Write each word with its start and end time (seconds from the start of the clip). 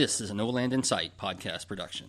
This 0.00 0.22
is 0.22 0.30
a 0.30 0.34
No 0.34 0.48
Land 0.48 0.72
in 0.72 0.82
Sight 0.82 1.12
podcast 1.18 1.68
production. 1.68 2.08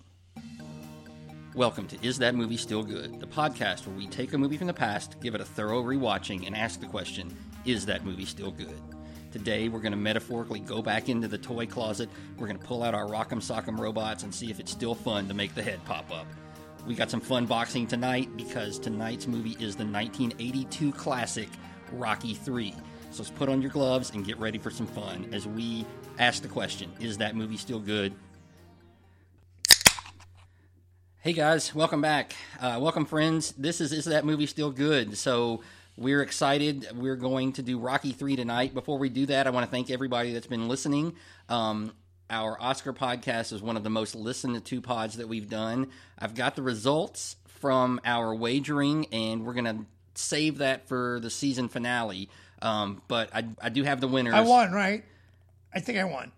Welcome 1.53 1.89
to 1.89 1.97
Is 2.01 2.19
That 2.19 2.35
Movie 2.35 2.55
Still 2.55 2.83
Good? 2.83 3.19
The 3.19 3.27
podcast 3.27 3.85
where 3.85 3.93
we 3.93 4.07
take 4.07 4.31
a 4.31 4.37
movie 4.37 4.55
from 4.55 4.67
the 4.67 4.73
past, 4.73 5.19
give 5.19 5.35
it 5.35 5.41
a 5.41 5.43
thorough 5.45 5.83
rewatching, 5.83 6.47
and 6.47 6.55
ask 6.55 6.79
the 6.79 6.85
question 6.85 7.35
Is 7.65 7.85
that 7.87 8.05
movie 8.05 8.23
still 8.23 8.51
good? 8.51 8.79
Today, 9.33 9.67
we're 9.67 9.81
going 9.81 9.91
to 9.91 9.97
metaphorically 9.97 10.61
go 10.61 10.81
back 10.81 11.09
into 11.09 11.27
the 11.27 11.37
toy 11.37 11.65
closet. 11.65 12.09
We're 12.37 12.47
going 12.47 12.59
to 12.59 12.65
pull 12.65 12.81
out 12.81 12.95
our 12.95 13.07
Rock'em 13.07 13.41
Sock'em 13.41 13.77
robots 13.77 14.23
and 14.23 14.33
see 14.33 14.49
if 14.49 14.61
it's 14.61 14.71
still 14.71 14.95
fun 14.95 15.27
to 15.27 15.33
make 15.33 15.53
the 15.53 15.61
head 15.61 15.83
pop 15.83 16.09
up. 16.13 16.27
We 16.87 16.95
got 16.95 17.11
some 17.11 17.19
fun 17.19 17.45
boxing 17.45 17.87
tonight 17.87 18.29
because 18.37 18.79
tonight's 18.79 19.27
movie 19.27 19.57
is 19.59 19.75
the 19.75 19.83
1982 19.83 20.93
classic 20.93 21.49
Rocky 21.91 22.35
3. 22.35 22.73
So 23.11 23.23
let's 23.23 23.29
put 23.31 23.49
on 23.49 23.61
your 23.61 23.71
gloves 23.71 24.11
and 24.11 24.25
get 24.25 24.39
ready 24.39 24.57
for 24.57 24.71
some 24.71 24.87
fun 24.87 25.27
as 25.33 25.45
we 25.45 25.85
ask 26.17 26.41
the 26.41 26.47
question 26.47 26.89
Is 27.01 27.17
that 27.17 27.35
movie 27.35 27.57
still 27.57 27.79
good? 27.79 28.13
Hey 31.19 31.33
guys, 31.33 31.75
welcome 31.75 31.99
back. 31.99 32.33
Uh, 32.57 32.79
welcome, 32.79 33.05
friends. 33.05 33.51
This 33.57 33.81
is 33.81 33.91
Is 33.91 34.05
That 34.05 34.23
Movie 34.23 34.45
Still 34.45 34.71
Good? 34.71 35.17
So 35.17 35.61
we're 35.97 36.21
excited. 36.21 36.87
We're 36.95 37.17
going 37.17 37.51
to 37.53 37.61
do 37.61 37.79
Rocky 37.79 38.13
3 38.13 38.37
tonight. 38.37 38.73
Before 38.73 38.97
we 38.97 39.09
do 39.09 39.25
that, 39.25 39.45
I 39.45 39.49
want 39.49 39.65
to 39.65 39.69
thank 39.69 39.91
everybody 39.91 40.31
that's 40.31 40.47
been 40.47 40.69
listening. 40.69 41.13
Um, 41.49 41.91
our 42.29 42.59
Oscar 42.61 42.93
podcast 42.93 43.51
is 43.51 43.61
one 43.61 43.75
of 43.75 43.83
the 43.83 43.89
most 43.89 44.15
listened 44.15 44.63
to 44.63 44.81
pods 44.81 45.17
that 45.17 45.27
we've 45.27 45.49
done. 45.49 45.89
I've 46.17 46.33
got 46.33 46.55
the 46.55 46.61
results 46.61 47.35
from 47.45 47.99
our 48.05 48.33
wagering, 48.33 49.07
and 49.11 49.45
we're 49.45 49.53
going 49.53 49.65
to 49.65 49.85
save 50.15 50.59
that 50.59 50.87
for 50.87 51.19
the 51.21 51.29
season 51.29 51.67
finale. 51.67 52.29
Um, 52.61 53.01
but 53.07 53.29
I, 53.33 53.45
I 53.61 53.69
do 53.69 53.83
have 53.83 54.01
the 54.01 54.07
winners. 54.07 54.33
I 54.33 54.41
won, 54.41 54.71
right? 54.71 55.03
I 55.73 55.79
think 55.79 55.97
I 55.97 56.03
won. 56.03 56.31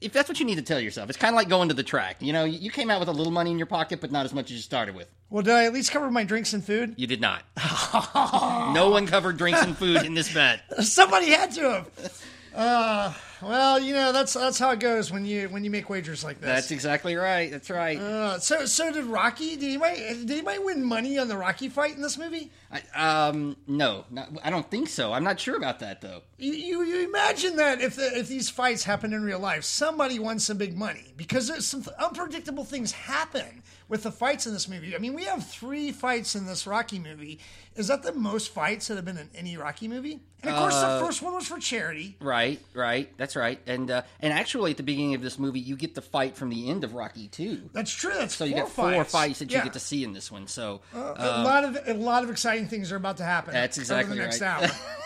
If 0.00 0.12
that's 0.12 0.28
what 0.28 0.40
you 0.40 0.46
need 0.46 0.56
to 0.56 0.62
tell 0.62 0.80
yourself, 0.80 1.08
it's 1.08 1.18
kind 1.18 1.32
of 1.32 1.36
like 1.36 1.48
going 1.48 1.68
to 1.68 1.74
the 1.74 1.84
track. 1.84 2.16
You 2.20 2.32
know, 2.32 2.44
you 2.44 2.70
came 2.70 2.90
out 2.90 2.98
with 2.98 3.08
a 3.08 3.12
little 3.12 3.32
money 3.32 3.52
in 3.52 3.58
your 3.58 3.66
pocket, 3.66 4.00
but 4.00 4.10
not 4.10 4.24
as 4.24 4.34
much 4.34 4.46
as 4.46 4.52
you 4.52 4.58
started 4.58 4.96
with. 4.96 5.08
Well, 5.30 5.42
did 5.42 5.54
I 5.54 5.64
at 5.66 5.72
least 5.72 5.92
cover 5.92 6.10
my 6.10 6.24
drinks 6.24 6.52
and 6.52 6.64
food? 6.64 6.94
You 6.96 7.06
did 7.06 7.20
not. 7.20 7.44
no 8.74 8.90
one 8.90 9.06
covered 9.06 9.38
drinks 9.38 9.62
and 9.62 9.76
food 9.76 10.02
in 10.02 10.14
this 10.14 10.34
bet. 10.34 10.62
Somebody 10.84 11.30
had 11.30 11.52
to 11.52 11.60
have. 11.60 12.22
Uh, 12.54 13.12
well, 13.40 13.80
you 13.80 13.92
know 13.94 14.12
that's 14.12 14.34
that's 14.34 14.58
how 14.58 14.70
it 14.70 14.80
goes 14.80 15.10
when 15.10 15.24
you 15.24 15.48
when 15.48 15.64
you 15.64 15.70
make 15.70 15.88
wagers 15.88 16.22
like 16.22 16.40
this. 16.40 16.48
That's 16.48 16.70
exactly 16.70 17.16
right. 17.16 17.50
That's 17.50 17.70
right. 17.70 17.98
Uh, 17.98 18.38
so 18.38 18.66
so 18.66 18.92
did 18.92 19.06
Rocky? 19.06 19.56
Did 19.56 19.64
anybody 19.64 19.96
did 19.96 20.30
anybody 20.30 20.58
win 20.58 20.84
money 20.84 21.18
on 21.18 21.28
the 21.28 21.36
Rocky 21.36 21.68
fight 21.68 21.96
in 21.96 22.02
this 22.02 22.18
movie? 22.18 22.50
I, 22.70 23.28
um, 23.28 23.56
no, 23.66 24.04
not, 24.10 24.30
I 24.44 24.50
don't 24.50 24.70
think 24.70 24.88
so. 24.88 25.12
I'm 25.12 25.24
not 25.24 25.40
sure 25.40 25.56
about 25.56 25.80
that 25.80 26.00
though. 26.00 26.22
You 26.38 26.52
you, 26.52 26.82
you 26.82 27.08
imagine 27.08 27.56
that 27.56 27.80
if 27.80 27.96
the, 27.96 28.18
if 28.18 28.28
these 28.28 28.48
fights 28.48 28.84
happen 28.84 29.12
in 29.12 29.22
real 29.22 29.40
life, 29.40 29.64
somebody 29.64 30.18
won 30.18 30.38
some 30.38 30.58
big 30.58 30.76
money 30.76 31.14
because 31.16 31.48
there's 31.48 31.66
some 31.66 31.84
unpredictable 31.98 32.64
things 32.64 32.92
happen 32.92 33.62
with 33.88 34.04
the 34.04 34.12
fights 34.12 34.46
in 34.46 34.52
this 34.52 34.68
movie. 34.68 34.94
I 34.94 34.98
mean, 34.98 35.14
we 35.14 35.24
have 35.24 35.46
three 35.46 35.92
fights 35.92 36.34
in 36.34 36.46
this 36.46 36.66
Rocky 36.66 36.98
movie. 36.98 37.38
Is 37.76 37.88
that 37.88 38.02
the 38.02 38.12
most 38.12 38.50
fights 38.52 38.88
that 38.88 38.96
have 38.96 39.04
been 39.04 39.16
in 39.18 39.30
any 39.34 39.56
Rocky 39.56 39.88
movie? 39.88 40.20
And 40.42 40.50
of 40.50 40.56
course, 40.56 40.74
Uh, 40.74 40.98
the 40.98 41.06
first 41.06 41.22
one 41.22 41.34
was 41.34 41.46
for 41.46 41.58
charity. 41.58 42.16
Right, 42.20 42.60
right. 42.74 43.16
That's 43.16 43.36
right. 43.36 43.60
And 43.66 43.88
uh, 43.90 44.02
and 44.18 44.32
actually, 44.32 44.72
at 44.72 44.76
the 44.76 44.82
beginning 44.82 45.14
of 45.14 45.22
this 45.22 45.38
movie, 45.38 45.60
you 45.60 45.76
get 45.76 45.94
the 45.94 46.02
fight 46.02 46.36
from 46.36 46.50
the 46.50 46.68
end 46.68 46.82
of 46.82 46.94
Rocky 46.94 47.28
too. 47.28 47.70
That's 47.72 47.92
true. 47.92 48.12
That's 48.12 48.34
So 48.34 48.44
you 48.44 48.56
got 48.56 48.68
four 48.68 48.90
fights. 48.92 49.12
fights 49.12 49.38
that 49.38 49.52
you 49.52 49.62
get 49.62 49.74
to 49.74 49.78
see 49.80 50.02
in 50.02 50.12
this 50.12 50.32
one. 50.32 50.48
So 50.48 50.80
uh, 50.94 51.14
a 51.16 51.42
lot 51.44 51.64
of 51.64 51.78
a 51.86 51.94
lot 51.94 52.24
of 52.24 52.30
exciting 52.30 52.66
things 52.66 52.90
are 52.90 52.96
about 52.96 53.18
to 53.18 53.24
happen. 53.24 53.54
that's 53.54 53.78
over 53.78 53.82
exactly 53.82 54.16
the 54.18 54.22
next 54.24 54.40
right. 54.40 54.64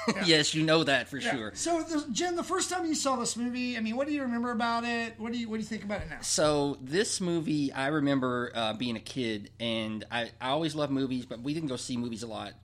hour. 0.09 0.23
yes, 0.25 0.55
you 0.55 0.63
know 0.65 0.85
that 0.85 1.09
for 1.09 1.19
Yeah. 1.19 1.31
sure. 1.35 1.51
So, 1.55 1.83
the, 1.83 2.07
Jim, 2.13 2.37
the 2.37 2.45
first 2.45 2.71
time 2.71 2.87
you 2.87 2.95
saw 2.95 3.17
this 3.17 3.37
movie, 3.37 3.77
I 3.77 3.81
mean, 3.81 3.97
what 3.97 4.07
do 4.07 4.15
you 4.15 4.23
remember 4.23 4.53
about 4.53 4.85
it? 4.85 5.15
What 5.19 5.33
do 5.33 5.39
you 5.39 5.49
what 5.51 5.57
do 5.57 5.61
you 5.61 5.67
think 5.69 5.85
about 5.85 6.01
it 6.01 6.09
now? 6.09 6.19
So 6.23 6.79
this 6.81 7.21
movie, 7.21 7.73
I 7.73 7.89
remember 7.89 8.53
uh, 8.55 8.73
being 8.73 8.97
a 8.97 9.01
kid, 9.01 9.51
and 9.61 10.03
I, 10.11 10.31
I 10.41 10.49
always 10.51 10.75
loved 10.75 10.93
movies, 10.93 11.27
but 11.27 11.41
we 11.43 11.53
didn't 11.53 11.69
go 11.69 11.77
see 11.77 11.97
movies 11.99 12.23
a 12.23 12.27
lot. 12.27 12.55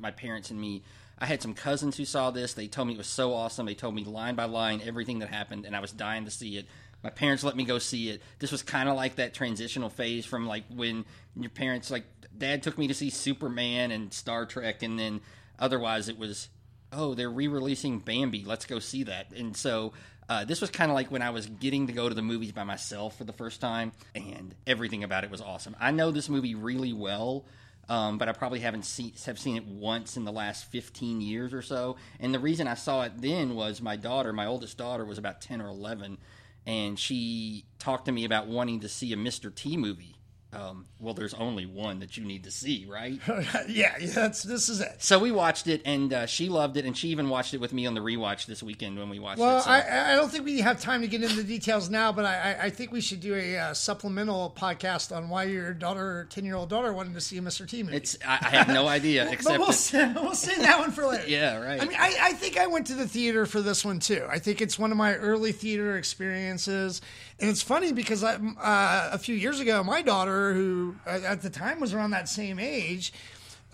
My 0.00 0.10
parents 0.10 0.50
and 0.50 0.60
me. 0.60 0.82
I 1.18 1.26
had 1.26 1.42
some 1.42 1.54
cousins 1.54 1.96
who 1.96 2.04
saw 2.04 2.30
this. 2.30 2.54
They 2.54 2.66
told 2.66 2.88
me 2.88 2.94
it 2.94 2.98
was 2.98 3.06
so 3.06 3.34
awesome. 3.34 3.66
They 3.66 3.74
told 3.74 3.94
me 3.94 4.04
line 4.04 4.36
by 4.36 4.44
line 4.44 4.80
everything 4.84 5.18
that 5.18 5.28
happened, 5.28 5.66
and 5.66 5.76
I 5.76 5.80
was 5.80 5.92
dying 5.92 6.24
to 6.24 6.30
see 6.30 6.56
it. 6.56 6.66
My 7.02 7.10
parents 7.10 7.44
let 7.44 7.56
me 7.56 7.64
go 7.64 7.78
see 7.78 8.10
it. 8.10 8.22
This 8.38 8.52
was 8.52 8.62
kind 8.62 8.88
of 8.88 8.96
like 8.96 9.16
that 9.16 9.34
transitional 9.34 9.90
phase 9.90 10.24
from 10.24 10.46
like 10.46 10.64
when 10.74 11.04
your 11.36 11.50
parents, 11.50 11.90
like 11.90 12.04
dad, 12.36 12.62
took 12.62 12.78
me 12.78 12.88
to 12.88 12.94
see 12.94 13.10
Superman 13.10 13.90
and 13.90 14.12
Star 14.12 14.46
Trek, 14.46 14.82
and 14.82 14.98
then 14.98 15.20
otherwise 15.58 16.08
it 16.08 16.18
was 16.18 16.48
oh, 16.92 17.14
they're 17.14 17.30
re-releasing 17.30 17.98
Bambi. 18.00 18.44
Let's 18.44 18.66
go 18.66 18.78
see 18.78 19.04
that. 19.04 19.32
And 19.32 19.56
so 19.56 19.92
uh, 20.28 20.44
this 20.44 20.60
was 20.60 20.70
kind 20.70 20.90
of 20.90 20.94
like 20.94 21.10
when 21.10 21.22
I 21.22 21.30
was 21.30 21.46
getting 21.46 21.86
to 21.88 21.92
go 21.92 22.08
to 22.08 22.14
the 22.14 22.22
movies 22.22 22.52
by 22.52 22.64
myself 22.64 23.16
for 23.16 23.24
the 23.24 23.32
first 23.32 23.60
time, 23.60 23.92
and 24.14 24.54
everything 24.66 25.04
about 25.04 25.24
it 25.24 25.30
was 25.30 25.40
awesome. 25.40 25.76
I 25.80 25.90
know 25.90 26.10
this 26.10 26.28
movie 26.28 26.54
really 26.54 26.92
well. 26.92 27.44
Um, 27.90 28.18
but 28.18 28.28
I 28.28 28.32
probably 28.32 28.60
haven't 28.60 28.84
seen 28.84 29.12
have 29.26 29.36
seen 29.36 29.56
it 29.56 29.66
once 29.66 30.16
in 30.16 30.24
the 30.24 30.30
last 30.30 30.66
15 30.66 31.20
years 31.20 31.52
or 31.52 31.60
so. 31.60 31.96
And 32.20 32.32
the 32.32 32.38
reason 32.38 32.68
I 32.68 32.74
saw 32.74 33.02
it 33.02 33.20
then 33.20 33.56
was 33.56 33.82
my 33.82 33.96
daughter, 33.96 34.32
my 34.32 34.46
oldest 34.46 34.78
daughter, 34.78 35.04
was 35.04 35.18
about 35.18 35.40
10 35.40 35.60
or 35.60 35.66
11, 35.66 36.16
and 36.64 36.96
she 36.96 37.64
talked 37.80 38.04
to 38.04 38.12
me 38.12 38.24
about 38.24 38.46
wanting 38.46 38.78
to 38.80 38.88
see 38.88 39.12
a 39.12 39.16
Mr. 39.16 39.52
T 39.52 39.76
movie. 39.76 40.19
Um, 40.52 40.86
well, 40.98 41.14
there's 41.14 41.34
only 41.34 41.64
one 41.64 42.00
that 42.00 42.16
you 42.16 42.24
need 42.24 42.42
to 42.44 42.50
see, 42.50 42.84
right? 42.90 43.20
yeah, 43.68 43.94
yeah, 44.00 44.10
that's 44.12 44.42
this 44.42 44.68
is 44.68 44.80
it. 44.80 44.96
So 44.98 45.20
we 45.20 45.30
watched 45.30 45.68
it, 45.68 45.80
and 45.84 46.12
uh, 46.12 46.26
she 46.26 46.48
loved 46.48 46.76
it, 46.76 46.84
and 46.84 46.96
she 46.96 47.08
even 47.10 47.28
watched 47.28 47.54
it 47.54 47.60
with 47.60 47.72
me 47.72 47.86
on 47.86 47.94
the 47.94 48.00
rewatch 48.00 48.46
this 48.46 48.60
weekend 48.60 48.98
when 48.98 49.08
we 49.08 49.20
watched 49.20 49.38
Well, 49.38 49.58
it. 49.58 49.62
So. 49.62 49.70
I, 49.70 50.12
I 50.12 50.16
don't 50.16 50.28
think 50.28 50.44
we 50.44 50.60
have 50.60 50.80
time 50.80 51.02
to 51.02 51.06
get 51.06 51.22
into 51.22 51.36
the 51.36 51.44
details 51.44 51.88
now, 51.88 52.10
but 52.10 52.24
I, 52.24 52.58
I- 52.62 52.70
think 52.70 52.90
we 52.92 53.00
should 53.00 53.20
do 53.20 53.34
a 53.34 53.58
uh, 53.58 53.74
supplemental 53.74 54.52
podcast 54.56 55.14
on 55.14 55.28
why 55.28 55.44
your 55.44 55.72
daughter, 55.72 56.26
ten 56.30 56.44
year 56.44 56.56
old 56.56 56.68
daughter, 56.70 56.92
wanted 56.92 57.14
to 57.14 57.20
see 57.20 57.36
a 57.38 57.42
Mr. 57.42 57.68
T 57.68 57.82
movie. 57.82 57.96
it's 57.96 58.16
I, 58.26 58.38
I 58.40 58.48
have 58.56 58.68
no 58.68 58.88
idea 58.88 59.24
but 59.26 59.34
except 59.34 59.58
we'll 59.58 59.68
that, 59.68 60.22
we'll 60.22 60.34
say 60.34 60.56
that 60.56 60.78
one 60.78 60.90
for 60.90 61.06
later. 61.06 61.24
yeah, 61.28 61.58
right. 61.60 61.80
I 61.80 61.84
mean, 61.84 61.96
I, 61.98 62.16
I 62.20 62.32
think 62.32 62.56
I 62.58 62.66
went 62.66 62.86
to 62.88 62.94
the 62.94 63.06
theater 63.06 63.46
for 63.46 63.60
this 63.60 63.84
one 63.84 64.00
too. 64.00 64.26
I 64.28 64.38
think 64.38 64.60
it's 64.60 64.78
one 64.78 64.90
of 64.90 64.96
my 64.96 65.14
early 65.14 65.52
theater 65.52 65.96
experiences, 65.96 67.00
and 67.40 67.50
it's 67.50 67.62
funny 67.62 67.92
because 67.92 68.22
I, 68.22 68.34
uh, 68.34 69.10
a 69.12 69.18
few 69.18 69.34
years 69.34 69.60
ago, 69.60 69.82
my 69.82 70.02
daughter, 70.02 70.52
who 70.52 70.96
uh, 71.06 71.20
at 71.24 71.42
the 71.42 71.50
time 71.50 71.80
was 71.80 71.94
around 71.94 72.10
that 72.10 72.28
same 72.28 72.58
age, 72.58 73.12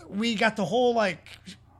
we 0.07 0.35
got 0.35 0.55
the 0.55 0.65
whole 0.65 0.93
like, 0.93 1.27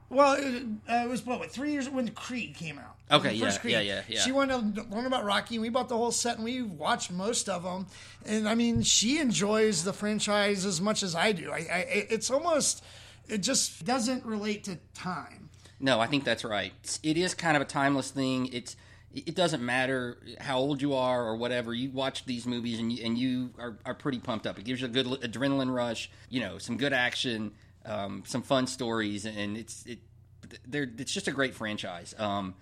well, 0.10 0.34
it, 0.34 0.64
uh, 0.90 1.04
it 1.06 1.10
was 1.10 1.26
what, 1.26 1.40
what 1.40 1.52
three 1.52 1.72
years 1.72 1.90
when 1.90 2.10
Creed 2.10 2.56
came 2.56 2.78
out. 2.78 2.96
Okay, 3.10 3.34
yeah, 3.34 3.58
Creed. 3.58 3.74
yeah, 3.74 3.80
yeah, 3.80 4.02
yeah. 4.08 4.20
She 4.20 4.34
wanted 4.34 4.76
to 4.76 4.84
learn 4.84 5.06
about 5.06 5.24
Rocky, 5.24 5.56
and 5.56 5.62
we 5.62 5.70
bought 5.70 5.88
the 5.88 5.96
whole 5.96 6.12
set, 6.12 6.36
and 6.36 6.44
we 6.44 6.62
watched 6.62 7.10
most 7.10 7.48
of 7.48 7.64
them. 7.64 7.88
And 8.26 8.50
I 8.50 8.56
mean, 8.56 8.82
she 8.82 9.20
enjoys 9.20 9.86
the 9.86 9.94
franchise 9.94 10.66
as 10.66 10.82
much 10.82 11.04
as 11.04 11.16
I 11.16 11.32
do. 11.32 11.52
I, 11.52 11.58
I 11.58 11.86
it's 12.10 12.30
almost, 12.30 12.84
it 13.30 13.40
just 13.40 13.86
doesn't 13.86 14.26
relate 14.26 14.66
to 14.66 14.78
time. 14.94 15.50
No, 15.80 16.00
I 16.00 16.08
think 16.08 16.26
that's 16.26 16.44
right. 16.44 16.74
It 17.04 17.18
is 17.18 17.34
kind 17.34 17.56
of 17.56 17.62
a 17.62 17.66
timeless 17.66 18.12
thing. 18.12 18.48
It's 18.52 18.76
it 19.14 19.36
doesn't 19.36 19.64
matter 19.64 20.18
how 20.40 20.58
old 20.60 20.82
you 20.82 20.94
are 20.94 21.26
or 21.26 21.36
whatever. 21.38 21.74
You 21.74 21.90
watch 21.92 22.26
these 22.26 22.46
movies 22.46 22.80
and 22.80 22.92
you, 22.92 23.06
and 23.06 23.18
you 23.18 23.52
are, 23.58 23.78
are 23.86 23.94
pretty 23.94 24.20
pumped 24.20 24.46
up. 24.46 24.60
It 24.60 24.66
gives 24.66 24.82
you 24.82 24.88
a 24.88 24.90
good 24.90 25.06
adrenaline 25.08 25.74
rush. 25.74 26.10
You 26.30 26.42
know, 26.42 26.58
some 26.58 26.78
good 26.78 26.94
action, 26.94 27.54
um, 27.86 28.24
some 28.26 28.42
fun 28.44 28.68
stories, 28.68 29.26
and 29.26 29.58
it's 29.58 29.86
it. 29.86 30.00
They're, 30.68 30.90
it's 30.98 31.12
just 31.12 31.28
a 31.28 31.32
great 31.32 31.56
franchise. 31.56 32.14
Um, 32.18 32.56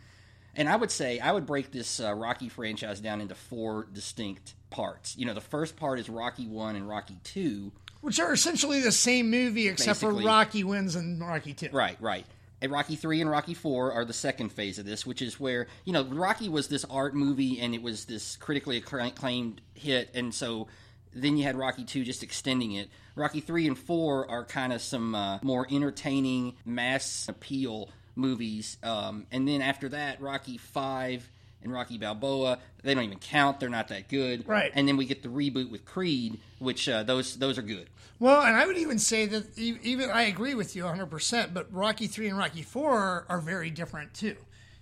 and 0.56 0.70
I 0.70 0.76
would 0.76 0.92
say 0.92 1.20
I 1.20 1.32
would 1.32 1.46
break 1.46 1.72
this 1.72 2.00
uh, 2.00 2.14
Rocky 2.14 2.48
franchise 2.50 3.00
down 3.00 3.22
into 3.22 3.36
four 3.36 3.88
distinct 3.92 4.54
parts. 4.70 5.18
You 5.18 5.26
know, 5.26 5.34
the 5.34 5.42
first 5.42 5.76
part 5.76 6.00
is 6.00 6.10
Rocky 6.10 6.48
One 6.48 6.76
and 6.76 6.88
Rocky 6.88 7.18
Two. 7.24 7.72
which 8.02 8.20
are 8.20 8.32
essentially 8.34 8.82
the 8.82 8.92
same 8.92 9.30
movie 9.30 9.68
except 9.68 10.02
Basically. 10.02 10.24
for 10.24 10.28
Rocky 10.28 10.64
wins 10.64 10.96
and 10.96 11.20
Rocky 11.20 11.54
Two. 11.54 11.70
Right, 11.72 11.98
right. 12.00 12.26
Rocky 12.68 12.96
three 12.96 13.22
and 13.22 13.30
Rocky 13.30 13.54
four 13.54 13.92
are 13.92 14.06
the 14.06 14.14
second 14.14 14.50
phase 14.50 14.80
of 14.80 14.86
this, 14.86 15.06
which 15.06 15.22
is 15.22 15.40
where 15.40 15.68
you 15.84 15.94
know 15.94 16.04
Rocky 16.04 16.50
was 16.50 16.68
this 16.68 16.86
art 16.86 17.16
movie 17.16 17.60
and 17.60 17.74
it 17.74 17.82
was 17.82 18.06
this 18.06 18.38
critically 18.38 18.78
acclaimed 18.78 19.62
hit, 19.74 20.10
and 20.14 20.34
so 20.34 20.68
then 21.14 21.38
you 21.38 21.44
had 21.44 21.56
Rocky 21.56 21.84
two 21.84 22.04
just 22.04 22.24
extending 22.24 22.74
it. 22.74 22.90
Rocky 23.16 23.40
three 23.40 23.68
and 23.68 23.78
four 23.78 24.30
are 24.30 24.46
kind 24.46 24.74
of 24.74 24.82
some 24.82 25.16
uh, 25.16 25.40
more 25.42 25.68
entertaining 25.70 26.56
mass 26.66 27.28
appeal 27.30 27.90
movies, 28.16 28.78
um, 28.84 29.26
and 29.32 29.48
then 29.48 29.62
after 29.62 29.90
that, 29.90 30.22
Rocky 30.22 30.58
five 30.58 31.30
and 31.64 31.74
Rocky 31.74 31.98
Balboa 31.98 32.60
they 32.84 32.94
don't 32.94 33.04
even 33.04 33.20
count; 33.20 33.60
they're 33.60 33.70
not 33.70 33.88
that 33.88 34.08
good. 34.08 34.48
Right. 34.48 34.72
And 34.76 34.88
then 34.88 34.96
we 34.96 35.06
get 35.06 35.24
the 35.24 35.30
reboot 35.30 35.72
with 35.72 35.86
Creed, 35.86 36.40
which 36.60 36.88
uh, 36.88 37.04
those 37.04 37.36
those 37.38 37.58
are 37.58 37.64
good. 37.64 37.90
Well, 38.20 38.42
and 38.42 38.56
I 38.56 38.66
would 38.66 38.78
even 38.78 38.98
say 38.98 39.26
that 39.26 39.58
even 39.58 40.10
I 40.10 40.24
agree 40.24 40.56
with 40.56 40.76
you 40.76 40.84
100, 40.84 41.08
percent 41.08 41.54
but 41.54 41.72
Rocky 41.74 42.08
Three 42.08 42.28
and 42.28 42.38
Rocky 42.38 42.62
Four 42.62 42.94
are, 42.94 43.26
are 43.28 43.40
very 43.42 43.70
different 43.70 44.14
too, 44.14 44.38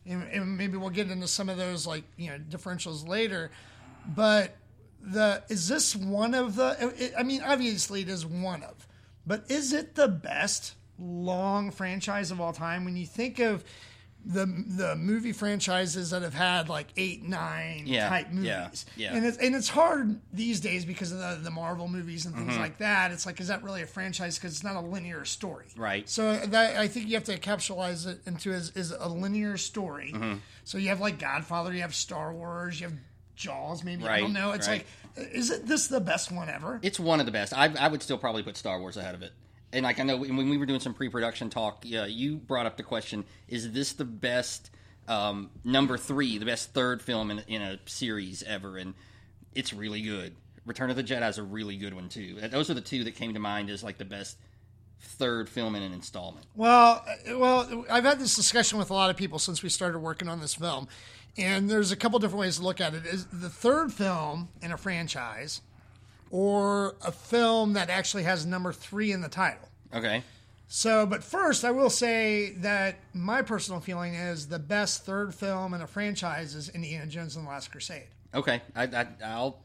and, 0.06 0.24
and 0.32 0.58
maybe 0.58 0.78
we'll 0.78 0.92
get 0.92 1.10
into 1.10 1.28
some 1.28 1.50
of 1.50 1.58
those 1.58 1.88
like 1.88 2.04
you 2.16 2.30
know 2.30 2.38
differentials 2.38 3.08
later. 3.08 3.50
But 4.16 4.56
the 5.02 5.44
is 5.50 5.68
this 5.68 5.96
one 5.96 6.36
of 6.36 6.56
the? 6.56 6.94
It, 6.98 7.14
I 7.18 7.24
mean, 7.24 7.42
obviously 7.42 8.02
it 8.02 8.10
is 8.10 8.26
one 8.26 8.62
of, 8.64 8.88
but 9.26 9.50
is 9.50 9.74
it 9.74 9.96
the 9.96 10.08
best 10.08 10.76
long 11.00 11.72
franchise 11.72 12.30
of 12.30 12.40
all 12.40 12.54
time? 12.54 12.86
When 12.86 12.96
you 12.96 13.08
think 13.08 13.40
of 13.40 13.64
the 14.26 14.46
the 14.46 14.96
movie 14.96 15.34
franchises 15.34 16.12
that 16.12 16.22
have 16.22 16.34
had 16.34 16.70
like 16.70 16.88
eight 16.96 17.24
nine 17.24 17.84
Yeah, 17.86 18.08
type 18.10 18.30
movies. 18.32 18.86
yeah, 18.96 19.12
yeah. 19.12 19.16
And 19.18 19.26
it's 19.26 19.38
and 19.38 19.54
it's 19.56 19.68
hard 19.68 20.20
these 20.32 20.60
days 20.62 20.86
because 20.86 21.12
of 21.12 21.20
the, 21.20 21.40
the 21.44 21.52
Marvel 21.52 21.88
movies 21.88 22.26
and 22.26 22.34
things 22.36 22.52
Mm-hmm. 22.54 22.62
like 22.62 22.78
that. 22.78 23.12
It's 23.12 23.26
like 23.26 23.40
is 23.42 23.50
that 23.50 23.64
really 23.64 23.82
a 23.82 23.88
franchise 23.88 24.38
because 24.38 24.54
it's 24.54 24.64
not 24.64 24.76
a 24.76 24.82
linear 24.82 25.26
story. 25.26 25.66
Right. 25.76 26.08
So 26.10 26.38
that 26.38 26.78
I 26.78 26.88
think 26.88 27.08
you 27.08 27.16
have 27.16 27.26
to 27.26 27.38
capitalize 27.38 28.06
it 28.06 28.20
into 28.26 28.52
is, 28.54 28.72
is 28.76 28.92
a 28.92 29.10
linear 29.10 29.58
story. 29.58 30.12
Mm-hmm. 30.14 30.36
So 30.64 30.78
you 30.78 30.90
have 30.90 31.02
like 31.02 31.20
Godfather, 31.20 31.74
you 31.74 31.82
have 31.82 31.94
Star 31.96 32.34
Wars, 32.34 32.80
you 32.80 32.88
have 32.88 32.98
Jaws. 33.36 33.84
Maybe 33.84 34.08
I 34.08 34.20
don't 34.22 34.32
know. 34.34 34.52
It's 34.52 34.68
right. 34.68 34.86
like, 35.18 35.34
is 35.34 35.52
it 35.52 35.66
this 35.68 35.88
the 35.88 36.00
best 36.00 36.32
one 36.32 36.50
ever? 36.50 36.80
It's 36.82 37.00
one 37.00 37.20
of 37.20 37.26
the 37.26 37.32
best. 37.32 37.52
I, 37.54 37.74
I 37.80 37.88
would 37.90 38.02
still 38.02 38.18
probably 38.18 38.44
put 38.44 38.56
Star 38.56 38.80
Wars 38.80 38.96
ahead 38.96 39.16
of 39.16 39.22
it. 39.22 39.34
And 39.74 39.84
like 39.84 40.00
I 40.00 40.04
know 40.04 40.18
when 40.18 40.50
we 40.50 40.58
were 40.58 40.66
doing 40.66 40.80
some 40.80 40.94
pre-production 40.94 41.50
talk, 41.50 41.84
yeah, 41.84 42.06
you 42.06 42.38
brought 42.38 42.66
up 42.66 42.78
the 42.78 42.84
question: 42.84 43.26
Is 43.48 43.72
this 43.72 43.94
the 43.94 44.06
best 44.06 44.70
um, 45.08 45.50
number 45.64 45.98
three, 45.98 46.38
the 46.38 46.46
best 46.46 46.74
third 46.74 47.02
film 47.02 47.32
in, 47.32 47.40
in 47.48 47.62
a 47.62 47.80
series 47.86 48.44
ever? 48.44 48.78
And 48.78 48.94
it's 49.54 49.74
really 49.74 50.02
good. 50.02 50.36
Return 50.66 50.90
of 50.90 50.96
the 50.96 51.04
Jedi 51.04 51.28
is 51.28 51.40
a 51.40 51.44
really 51.44 51.76
good 51.76 51.94
one 51.94 52.08
too. 52.08 52.40
Those 52.50 52.70
are 52.70 52.76
the 52.76 52.82
two 52.82 53.04
that 53.04 53.16
came 53.16 53.34
to 53.34 53.40
mind 53.40 53.70
as 53.70 53.84
like 53.84 53.98
the 53.98 54.06
best 54.06 54.38
third 55.04 55.50
film 55.50 55.76
in 55.76 55.84
an 55.84 55.92
installment. 55.92 56.46
Well, 56.56 57.04
uh, 57.08 57.38
well, 57.38 57.86
I've 57.90 58.06
had 58.06 58.20
this 58.20 58.36
discussion 58.36 58.78
with 58.78 58.90
a 58.90 58.94
lot 58.94 59.10
of 59.10 59.18
people 59.18 59.40
since 59.40 59.62
we 59.62 59.70
started 59.70 60.00
working 60.00 60.30
on 60.30 60.40
this 60.40 60.54
film, 60.54 60.88
and 61.38 61.70
there's 61.70 61.92
a 61.92 61.96
couple 61.96 62.20
different 62.20 62.40
ways 62.40 62.58
to 62.58 62.64
look 62.64 62.80
at 62.80 62.94
it. 62.94 63.06
Is 63.06 63.26
the 63.26 63.50
third 63.50 63.92
film 63.92 64.50
in 64.62 64.72
a 64.72 64.78
franchise, 64.78 65.62
or 66.34 66.96
a 67.06 67.12
film 67.12 67.74
that 67.74 67.92
actually 67.92 68.24
has 68.24 68.44
number 68.44 68.74
three 68.74 69.12
in 69.12 69.22
the 69.22 69.30
title? 69.30 69.70
Okay. 69.94 70.24
So, 70.68 71.06
but 71.06 71.24
first, 71.24 71.64
I 71.64 71.70
will 71.70 71.92
say 71.92 72.54
that 72.58 72.96
my 73.14 73.44
personal 73.44 73.80
feeling 73.80 74.16
is 74.16 74.48
the 74.48 74.58
best 74.58 75.06
third 75.06 75.36
film 75.36 75.76
in 75.76 75.82
a 75.82 75.88
franchise 75.88 76.56
is 76.56 76.70
Indiana 76.70 77.06
Jones 77.06 77.36
and 77.36 77.46
the 77.46 77.50
Last 77.52 77.72
Crusade. 77.72 78.08
Okay. 78.34 78.64
I, 78.76 78.84
I, 78.86 79.08
I'll 79.24 79.60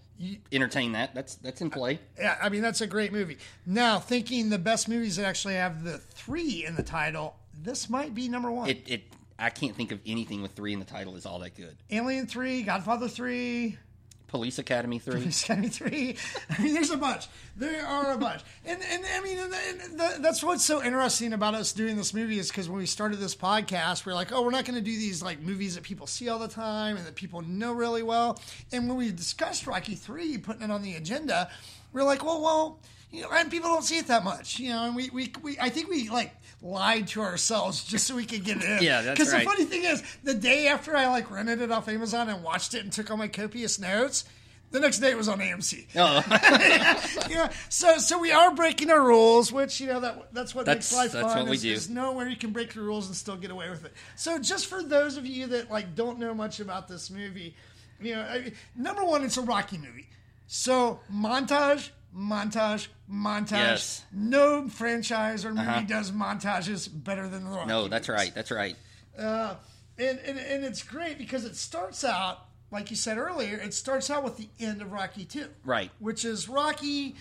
entertain 0.53 0.93
that. 0.93 1.15
That's 1.15 1.37
that's 1.37 1.63
in 1.63 1.71
play. 1.71 2.01
Yeah, 2.19 2.37
I 2.43 2.51
mean 2.51 2.61
that's 2.61 2.83
a 2.83 2.87
great 2.87 3.13
movie. 3.13 3.39
Now, 3.65 3.99
thinking 3.99 4.51
the 4.51 4.59
best 4.59 4.91
movies 4.91 5.17
that 5.17 5.25
actually 5.25 5.55
have 5.55 5.85
the 5.85 5.97
three 5.97 6.67
in 6.67 6.77
the 6.77 6.83
title, 6.83 7.37
this 7.63 7.89
might 7.89 8.15
be 8.15 8.29
number 8.29 8.51
one. 8.51 8.69
It, 8.69 8.83
it 8.87 9.03
I 9.39 9.49
can't 9.49 9.75
think 9.75 9.91
of 9.91 10.01
anything 10.05 10.43
with 10.43 10.53
three 10.53 10.75
in 10.75 10.81
the 10.81 10.85
title 10.85 11.17
is 11.17 11.25
all 11.25 11.39
that 11.39 11.55
good. 11.57 11.77
Alien 11.91 12.27
three, 12.27 12.63
Godfather 12.63 13.09
three, 13.09 13.79
Police 14.29 14.59
Academy 14.59 14.99
three. 14.99 15.31
Scotty 15.31 15.69
three. 15.69 16.17
I 16.51 16.63
mean, 16.63 16.75
there's 16.75 16.91
a 16.91 16.97
bunch. 16.97 17.27
There 17.57 17.85
are 17.85 18.13
a 18.13 18.19
bunch, 18.19 18.43
and 18.65 18.81
and 18.83 19.05
I 19.17 19.21
mean, 19.21 19.39
and, 19.39 19.55
and 19.55 19.99
the, 19.99 20.17
that's 20.21 20.45
what's 20.45 20.65
so 20.65 20.83
interesting 20.83 21.33
about 21.33 21.55
us 21.55 21.73
doing 21.73 21.97
this 21.97 22.13
movie 22.13 22.39
is 22.39 22.49
because 22.49 22.69
when 22.69 22.79
we 22.79 22.87
started 22.87 23.19
this 23.19 23.35
podcast, 23.35 24.05
we 24.05 24.13
are 24.13 24.15
like, 24.15 24.31
oh, 24.31 24.43
we're 24.43 24.51
not 24.51 24.67
going 24.67 24.77
to 24.77 24.85
do 24.85 24.97
these 24.97 25.23
like 25.23 25.41
movies 25.41 25.75
that 25.75 25.83
people 25.83 26.07
see 26.07 26.29
all 26.29 26.39
the 26.39 26.47
time 26.47 26.97
and 26.97 27.07
that 27.07 27.15
people 27.15 27.41
know 27.41 27.73
really 27.73 28.03
well. 28.03 28.39
And 28.71 28.87
when 28.87 28.99
we 28.99 29.11
discussed 29.11 29.67
Rocky 29.67 29.95
three, 29.95 30.37
putting 30.37 30.63
it 30.63 30.71
on 30.71 30.83
the 30.83 30.95
agenda, 30.95 31.51
we 31.93 32.01
are 32.01 32.05
like, 32.05 32.25
well, 32.25 32.41
well. 32.43 32.81
You 33.11 33.23
know, 33.23 33.31
and 33.33 33.51
people 33.51 33.71
don't 33.71 33.85
see 33.85 33.97
it 33.97 34.09
that 34.09 34.23
much, 34.23 34.59
you 34.59 34.69
know. 34.69 34.85
And 34.85 34.95
we, 34.95 35.09
we, 35.09 35.33
we 35.43 35.59
I 35.59 35.71
think 35.71 35.89
we 35.89 36.11
like 36.11 36.37
lied 36.63 37.07
to 37.09 37.21
ourselves 37.21 37.85
just 37.85 38.07
so 38.07 38.17
we 38.17 38.25
could 38.25 38.45
get 38.45 38.57
it 38.59 38.65
in. 38.65 38.83
Yeah, 38.83 39.03
that's 39.03 39.19
Because 39.19 39.33
right. 39.33 39.45
the 39.45 39.51
funny 39.51 39.65
thing 39.65 39.85
is, 39.85 40.03
the 40.25 40.35
day 40.35 40.67
after 40.69 40.97
I 40.97 41.07
like 41.09 41.31
rented 41.31 41.61
it 41.63 41.71
off 41.71 41.89
Amazon 41.89 42.29
and 42.29 42.43
watched 42.43 42.75
it 42.75 42.83
and 42.83 42.93
took 42.93 43.11
all 43.11 43.17
my 43.17 43.29
copious 43.29 43.79
notes, 43.79 44.25
the 44.71 44.81
next 44.81 44.99
day 44.99 45.11
it 45.11 45.17
was 45.17 45.29
on 45.29 45.39
AMC. 45.39 45.87
Oh, 45.97 46.23
yeah, 47.31 47.51
so 47.71 47.97
so 47.99 48.19
we 48.19 48.33
are 48.33 48.55
breaking 48.55 48.91
our 48.91 49.01
rules, 49.03 49.51
which 49.53 49.81
you 49.81 49.87
know 49.87 50.01
that 50.01 50.35
that's 50.35 50.55
what 50.55 50.67
That's- 50.67 50.93
makes 50.93 50.97
life 50.99 51.13
that's 51.13 51.33
fun. 51.35 51.45
what 51.45 51.51
we 51.51 51.57
is, 51.57 51.63
do. 51.63 51.73
is 51.73 51.89
know 51.89 52.13
where 52.13 52.29
you 52.29 52.37
can 52.37 52.51
break 52.51 52.75
your 52.75 52.85
rules 52.85 53.07
and 53.07 53.17
still 53.17 53.37
get 53.37 53.51
away 53.51 53.71
with 53.71 53.85
it. 53.87 53.95
So 54.17 54.39
just 54.39 54.67
for 54.67 54.83
those 54.83 55.17
of 55.17 55.25
you 55.25 55.47
that 55.47 55.71
like 55.71 55.95
don't 55.95 56.19
know 56.19 56.35
much 56.35 56.61
about 56.61 56.87
this 56.89 57.09
movie, 57.11 57.55
you 58.01 58.15
know, 58.15 58.21
I, 58.23 58.53
number 58.77 59.05
one, 59.05 59.25
it's 59.25 59.39
a 59.39 59.43
Rocky 59.43 59.79
movie. 59.79 60.09
So 60.49 61.01
montage, 61.11 61.89
montage, 62.17 62.89
montage. 63.11 63.51
Yes. 63.53 64.05
No 64.13 64.69
franchise 64.69 65.45
or 65.45 65.51
movie 65.55 65.67
Uh-huh. 65.69 65.81
does 65.83 66.11
montages 66.13 66.89
better 66.93 67.29
than 67.29 67.45
the 67.45 67.51
Rocky. 67.51 67.69
no, 67.69 67.89
that's 67.89 68.09
movies. 68.09 68.21
right. 68.25 68.35
That's 68.35 68.51
right. 68.51 68.77
Uh, 69.19 69.55
and, 69.99 70.19
and 70.21 70.39
and 70.39 70.65
it's 70.65 70.83
great 70.83 71.19
because 71.19 71.45
it 71.45 71.57
starts 71.57 72.05
out 72.05 72.45
like 72.71 72.91
you 72.91 72.97
said 72.97 73.19
earlier. 73.19 73.57
It 73.57 73.75
starts 73.75 74.11
out 74.11 74.23
with 74.25 74.37
the 74.37 74.49
end 74.61 74.81
of 74.83 74.93
Rocky 74.93 75.25
Two, 75.25 75.47
Right. 75.65 75.91
Which 75.99 76.25
is 76.25 76.49
Rocky, 76.49 77.17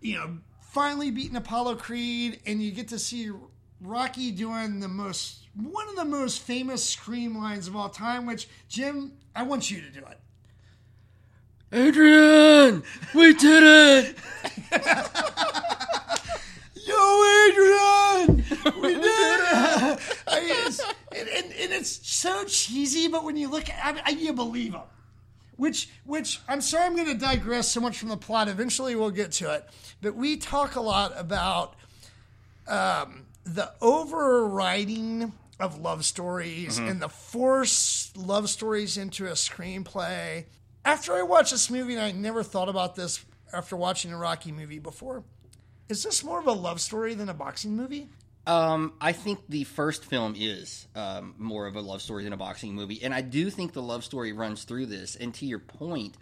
you 0.00 0.14
know, 0.16 0.38
finally 0.60 1.10
beating 1.10 1.36
Apollo 1.36 1.76
Creed, 1.76 2.40
and 2.46 2.62
you 2.62 2.70
get 2.70 2.88
to 2.88 2.98
see 2.98 3.30
Rocky 3.80 4.30
doing 4.30 4.78
the 4.80 4.88
most 4.88 5.40
one 5.56 5.88
of 5.88 5.96
the 5.96 6.04
most 6.04 6.40
famous 6.42 6.84
scream 6.84 7.36
lines 7.36 7.66
of 7.66 7.74
all 7.76 7.88
time. 7.88 8.26
Which 8.26 8.48
Jim, 8.68 9.12
I 9.34 9.42
want 9.42 9.70
you 9.70 9.80
to 9.80 9.90
do 9.90 10.00
it. 10.06 10.18
Adrian, 11.74 12.20
we 13.14 13.34
did 13.34 13.62
it. 13.64 14.16
Yo, 16.74 17.24
Adrian, 17.48 18.36
we 18.80 18.94
did 18.94 19.02
it. 19.04 20.00
I 20.28 20.40
mean, 20.40 20.56
it's, 20.66 20.80
and, 20.80 21.28
and, 21.28 21.52
and 21.52 21.72
it's 21.72 22.06
so 22.08 22.44
cheesy, 22.44 23.08
but 23.08 23.24
when 23.24 23.36
you 23.36 23.48
look 23.50 23.68
at 23.68 23.96
it, 23.96 24.02
I, 24.06 24.10
you 24.10 24.32
believe 24.32 24.74
him. 24.74 24.82
Which, 25.56 25.90
which 26.04 26.40
I'm 26.48 26.60
sorry, 26.60 26.86
I'm 26.86 26.94
going 26.94 27.08
to 27.08 27.14
digress 27.14 27.68
so 27.68 27.80
much 27.80 27.98
from 27.98 28.08
the 28.08 28.16
plot. 28.16 28.48
Eventually, 28.48 28.96
we'll 28.96 29.10
get 29.10 29.32
to 29.32 29.52
it. 29.54 29.68
But 30.00 30.14
we 30.14 30.36
talk 30.36 30.76
a 30.76 30.80
lot 30.80 31.12
about 31.16 31.74
um, 32.68 33.26
the 33.44 33.72
overriding 33.80 35.32
of 35.60 35.78
love 35.78 36.04
stories 36.04 36.78
and 36.78 37.00
the 37.00 37.08
force 37.08 38.12
love 38.16 38.48
stories 38.48 38.96
into 38.96 39.26
a 39.26 39.32
screenplay. 39.32 40.44
After 40.84 41.14
I 41.14 41.22
watched 41.22 41.52
this 41.52 41.70
movie, 41.70 41.94
and 41.94 42.02
I 42.02 42.12
never 42.12 42.42
thought 42.42 42.68
about 42.68 42.96
this 42.96 43.24
after 43.52 43.76
watching 43.76 44.12
a 44.12 44.18
Rocky 44.18 44.50
movie 44.50 44.80
before, 44.80 45.22
is 45.88 46.02
this 46.02 46.24
more 46.24 46.40
of 46.40 46.46
a 46.46 46.52
love 46.52 46.80
story 46.80 47.14
than 47.14 47.28
a 47.28 47.34
boxing 47.34 47.76
movie? 47.76 48.08
Um, 48.46 48.94
I 49.00 49.12
think 49.12 49.40
the 49.48 49.62
first 49.62 50.04
film 50.04 50.34
is 50.36 50.88
um, 50.96 51.34
more 51.38 51.66
of 51.68 51.76
a 51.76 51.80
love 51.80 52.02
story 52.02 52.24
than 52.24 52.32
a 52.32 52.36
boxing 52.36 52.74
movie, 52.74 53.00
and 53.02 53.14
I 53.14 53.20
do 53.20 53.50
think 53.50 53.72
the 53.72 53.82
love 53.82 54.02
story 54.02 54.32
runs 54.32 54.64
through 54.64 54.86
this. 54.86 55.14
And 55.14 55.32
to 55.34 55.46
your 55.46 55.60
point, 55.60 56.16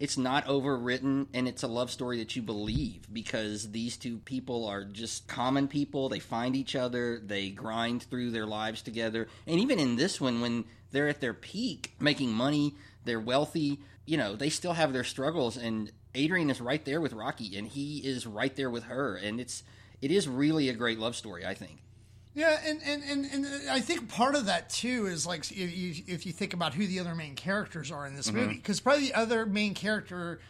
it's 0.00 0.16
not 0.16 0.46
overwritten, 0.46 1.26
and 1.34 1.46
it's 1.46 1.62
a 1.62 1.68
love 1.68 1.90
story 1.90 2.18
that 2.20 2.34
you 2.34 2.40
believe 2.40 3.12
because 3.12 3.70
these 3.72 3.98
two 3.98 4.16
people 4.18 4.64
are 4.64 4.84
just 4.84 5.28
common 5.28 5.68
people. 5.68 6.08
They 6.08 6.20
find 6.20 6.56
each 6.56 6.74
other, 6.74 7.20
they 7.22 7.50
grind 7.50 8.04
through 8.04 8.30
their 8.30 8.46
lives 8.46 8.80
together, 8.80 9.28
and 9.46 9.60
even 9.60 9.78
in 9.78 9.96
this 9.96 10.18
one, 10.18 10.40
when 10.40 10.64
they're 10.90 11.08
at 11.08 11.20
their 11.20 11.34
peak, 11.34 11.94
making 12.00 12.32
money, 12.32 12.76
they're 13.04 13.20
wealthy. 13.20 13.80
You 14.08 14.16
know, 14.16 14.36
they 14.36 14.48
still 14.48 14.72
have 14.72 14.94
their 14.94 15.04
struggles, 15.04 15.58
and 15.58 15.92
Adrian 16.14 16.48
is 16.48 16.60
right 16.62 16.82
there 16.84 17.00
with 17.00 17.12
Rocky, 17.12 17.58
and 17.58 17.68
he 17.68 17.98
is 17.98 18.26
right 18.26 18.54
there 18.56 18.70
with 18.70 18.84
her, 18.84 19.16
and 19.16 19.38
it's 19.38 19.62
it 20.00 20.10
is 20.10 20.26
really 20.26 20.70
a 20.70 20.72
great 20.72 20.98
love 20.98 21.14
story, 21.14 21.44
I 21.44 21.52
think. 21.52 21.82
Yeah, 22.34 22.58
and, 22.64 22.80
and, 22.84 23.02
and, 23.02 23.24
and 23.26 23.46
I 23.70 23.80
think 23.80 24.08
part 24.08 24.34
of 24.36 24.46
that 24.46 24.70
too 24.70 25.06
is 25.06 25.26
like 25.26 25.50
if 25.50 25.76
you, 25.76 26.04
if 26.06 26.24
you 26.24 26.32
think 26.32 26.54
about 26.54 26.72
who 26.72 26.86
the 26.86 27.00
other 27.00 27.14
main 27.14 27.34
characters 27.34 27.90
are 27.90 28.06
in 28.06 28.14
this 28.16 28.28
Mm-hmm. 28.28 28.36
movie, 28.38 28.54
because 28.54 28.80
probably 28.80 29.08
the 29.08 29.14
other 29.14 29.44
main 29.44 29.74
character 29.74 30.40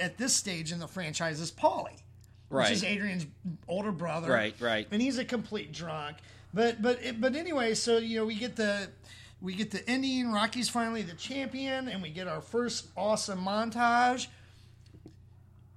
at, 0.00 0.16
this 0.18 0.34
stage 0.34 0.72
in 0.72 0.78
the 0.80 0.88
franchise 0.88 1.38
is 1.40 1.52
Paulie, 1.52 1.90
Right. 2.50 2.64
which 2.70 2.72
is 2.78 2.84
Adrian's 2.84 3.26
older 3.68 3.92
brother, 3.92 4.30
Right, 4.32 4.54
right. 4.60 4.88
and 4.90 5.00
he's 5.02 5.18
a 5.18 5.24
complete 5.24 5.72
drunk. 5.72 6.16
But 6.54 6.80
but 6.82 6.98
but 7.20 7.36
anyway, 7.36 7.74
so 7.74 7.98
you 7.98 8.18
know 8.18 8.24
we 8.24 8.34
get 8.34 8.56
the 8.56 8.88
we 9.40 9.54
get 9.54 9.70
the 9.70 9.88
ending. 9.88 10.32
Rocky's 10.32 10.68
finally 10.68 11.02
the 11.02 11.14
champion, 11.14 11.88
and 11.88 12.02
we 12.02 12.10
get 12.10 12.28
our 12.28 12.40
first 12.40 12.86
awesome 12.96 13.44
montage. 13.44 14.26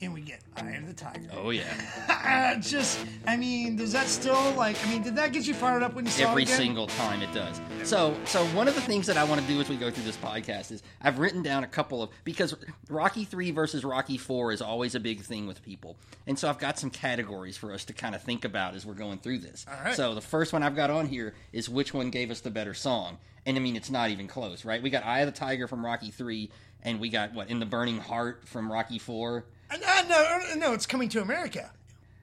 And 0.02 0.14
we 0.14 0.22
get 0.22 0.40
Eye 0.56 0.72
of 0.76 0.88
the 0.88 0.94
Tiger. 0.94 1.28
Oh 1.36 1.50
yeah, 1.50 2.56
just, 2.62 3.06
I 3.28 3.36
mean, 3.36 3.76
does 3.76 3.92
that 3.92 4.08
still 4.08 4.54
like? 4.54 4.78
I 4.86 4.90
mean, 4.90 5.02
did 5.04 5.18
that 5.18 5.34
get 5.34 5.46
you 5.46 5.54
fired 5.54 5.84
up 5.84 5.94
when 5.94 6.06
you 6.06 6.12
saw 6.12 6.30
every 6.30 6.44
it 6.44 6.46
again? 6.48 6.58
single 6.58 6.88
time 6.88 7.22
it 7.22 7.34
does. 7.34 7.60
So, 7.84 8.16
so 8.24 8.46
one 8.56 8.70
of 8.70 8.76
the 8.76 8.82
things 8.82 9.08
that 9.08 9.18
I 9.18 9.26
want 9.26 9.42
to 9.42 9.48
do 9.48 9.60
as 9.60 9.68
we 9.68 9.76
go 9.76 9.92
through 9.92 10.06
this 10.06 10.16
podcast 10.16 10.72
is 10.72 10.84
I've 11.02 11.20
written 11.20 11.44
down 11.44 11.66
a 11.66 11.68
couple 11.68 12.02
of 12.02 12.12
because 12.24 12.56
Rocky 12.90 13.26
three 13.26 13.52
versus 13.52 13.84
Rocky 13.84 14.18
four 14.18 14.54
is 14.54 14.62
always 14.62 14.96
a 14.96 15.02
big 15.02 15.20
thing 15.20 15.48
with 15.48 15.62
people, 15.64 15.98
and 16.26 16.40
so 16.40 16.48
I've 16.48 16.60
got 16.60 16.80
some 16.80 16.92
categories 16.92 17.58
for 17.58 17.74
us 17.74 17.84
to 17.84 17.94
kind 17.94 18.16
of 18.16 18.24
think 18.24 18.46
about 18.46 18.76
as 18.76 18.86
we're 18.86 18.94
going 18.94 19.18
through 19.18 19.40
this. 19.40 19.66
All 19.70 19.84
right. 19.84 19.96
So 19.98 20.16
the 20.16 20.22
first 20.22 20.54
one 20.54 20.64
I've 20.64 20.78
got 20.78 20.90
on 20.90 21.08
here 21.08 21.34
is 21.52 21.68
which 21.68 21.94
one 21.94 22.10
gave 22.10 22.32
us 22.32 22.40
the 22.40 22.52
better 22.52 22.74
song, 22.74 23.18
and 23.46 23.58
I 23.58 23.60
mean 23.60 23.76
it's 23.76 23.90
not 23.90 24.10
even 24.10 24.28
close, 24.28 24.66
right? 24.66 24.82
We 24.82 24.90
got 24.90 25.06
Eye 25.06 25.20
of 25.20 25.26
the 25.28 25.38
Tiger 25.38 25.68
from 25.68 25.86
Rocky 25.86 26.12
three, 26.12 26.52
and 26.84 27.00
we 27.00 27.10
got 27.10 27.34
what 27.34 27.50
in 27.50 27.60
the 27.60 27.66
Burning 27.66 28.00
Heart 28.00 28.48
from 28.48 28.72
Rocky 28.72 29.00
four. 29.00 29.46
Uh, 29.72 29.78
no, 29.78 30.04
no, 30.10 30.56
no, 30.56 30.74
it's 30.74 30.86
coming 30.86 31.10
to 31.10 31.22
America. 31.22 31.72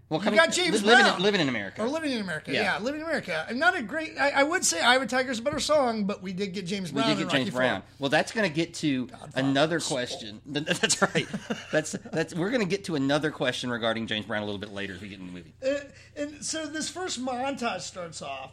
Well, 0.08 0.22
You 0.22 0.30
got 0.30 0.52
James 0.52 0.84
living 0.84 1.04
Brown. 1.04 1.16
in, 1.16 1.22
living 1.22 1.40
in 1.40 1.48
America. 1.48 1.82
Or 1.82 1.88
Living 1.88 2.12
in 2.12 2.20
America. 2.20 2.52
Yeah. 2.52 2.62
Yeah, 2.62 2.78
Living 2.78 3.00
in 3.00 3.06
America. 3.08 3.44
And 3.48 3.58
not 3.58 3.76
a 3.76 3.82
great, 3.82 4.12
I, 4.16 4.30
I 4.30 4.42
would 4.44 4.64
say 4.64 4.80
Eye 4.80 4.94
of 4.94 5.00
the 5.00 5.08
Tiger's 5.08 5.40
a 5.40 5.42
better 5.42 5.58
song, 5.58 6.04
but 6.04 6.22
we 6.22 6.32
did 6.32 6.52
get 6.52 6.64
James 6.64 6.92
Brown. 6.92 7.08
We 7.08 7.14
did 7.14 7.22
get 7.24 7.32
James 7.32 7.50
Rocky 7.52 7.56
Brown. 7.56 7.78
IV. 7.78 7.84
Well, 7.98 8.10
that's 8.10 8.30
going 8.30 8.48
to 8.48 8.54
get 8.54 8.74
to 8.74 9.08
another 9.34 9.80
question. 9.80 10.40
That's 10.46 11.02
right. 11.02 11.26
That's 11.72 11.92
that's 12.12 12.34
we're 12.36 12.50
going 12.50 12.60
to 12.62 12.68
get 12.68 12.84
to 12.84 12.94
another 12.94 13.32
question 13.32 13.68
regarding 13.68 14.06
James 14.06 14.26
Brown 14.26 14.42
a 14.42 14.44
little 14.44 14.60
bit 14.60 14.72
later 14.72 14.94
as 14.94 15.00
we 15.00 15.08
get 15.08 15.18
in 15.18 15.26
the 15.26 15.32
movie. 15.32 15.52
Uh, 15.66 15.80
and 16.16 16.44
so 16.44 16.66
this 16.66 16.88
first 16.88 17.20
montage 17.20 17.80
starts 17.80 18.22
off, 18.22 18.52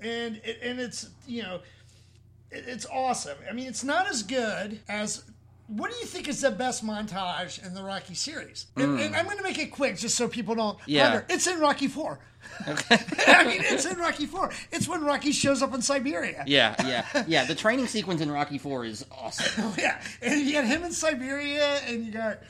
and 0.00 0.36
it, 0.42 0.58
and 0.62 0.80
it's 0.80 1.10
you 1.26 1.42
know 1.42 1.60
it's 2.54 2.86
awesome. 2.86 3.38
I 3.48 3.52
mean, 3.52 3.66
it's 3.66 3.84
not 3.84 4.08
as 4.08 4.22
good 4.22 4.80
as. 4.88 5.24
What 5.66 5.90
do 5.90 5.96
you 5.96 6.04
think 6.04 6.28
is 6.28 6.42
the 6.42 6.50
best 6.50 6.84
montage 6.84 7.64
in 7.66 7.72
the 7.72 7.82
Rocky 7.82 8.12
series? 8.14 8.66
And, 8.76 8.98
hmm. 8.98 8.98
and 8.98 9.16
I'm 9.16 9.24
going 9.24 9.38
to 9.38 9.42
make 9.42 9.58
it 9.58 9.72
quick, 9.72 9.96
just 9.96 10.14
so 10.14 10.28
people 10.28 10.54
don't. 10.54 10.78
Yeah. 10.86 11.04
wonder. 11.04 11.26
It's 11.30 11.46
in 11.46 11.58
Rocky 11.58 11.88
Four. 11.88 12.18
Okay. 12.68 12.98
I 13.26 13.44
mean, 13.44 13.62
it's 13.64 13.86
in 13.86 13.98
Rocky 13.98 14.26
Four. 14.26 14.52
It's 14.70 14.86
when 14.86 15.04
Rocky 15.04 15.32
shows 15.32 15.62
up 15.62 15.74
in 15.74 15.82
Siberia. 15.82 16.44
yeah, 16.46 16.74
yeah, 16.86 17.24
yeah. 17.26 17.44
The 17.44 17.54
training 17.54 17.86
sequence 17.86 18.20
in 18.20 18.30
Rocky 18.30 18.58
Four 18.58 18.84
is 18.84 19.04
awesome. 19.10 19.72
yeah, 19.78 20.00
and 20.22 20.40
you 20.40 20.52
got 20.52 20.64
him 20.64 20.84
in 20.84 20.92
Siberia, 20.92 21.80
and 21.86 22.04
you 22.04 22.12
got. 22.12 22.40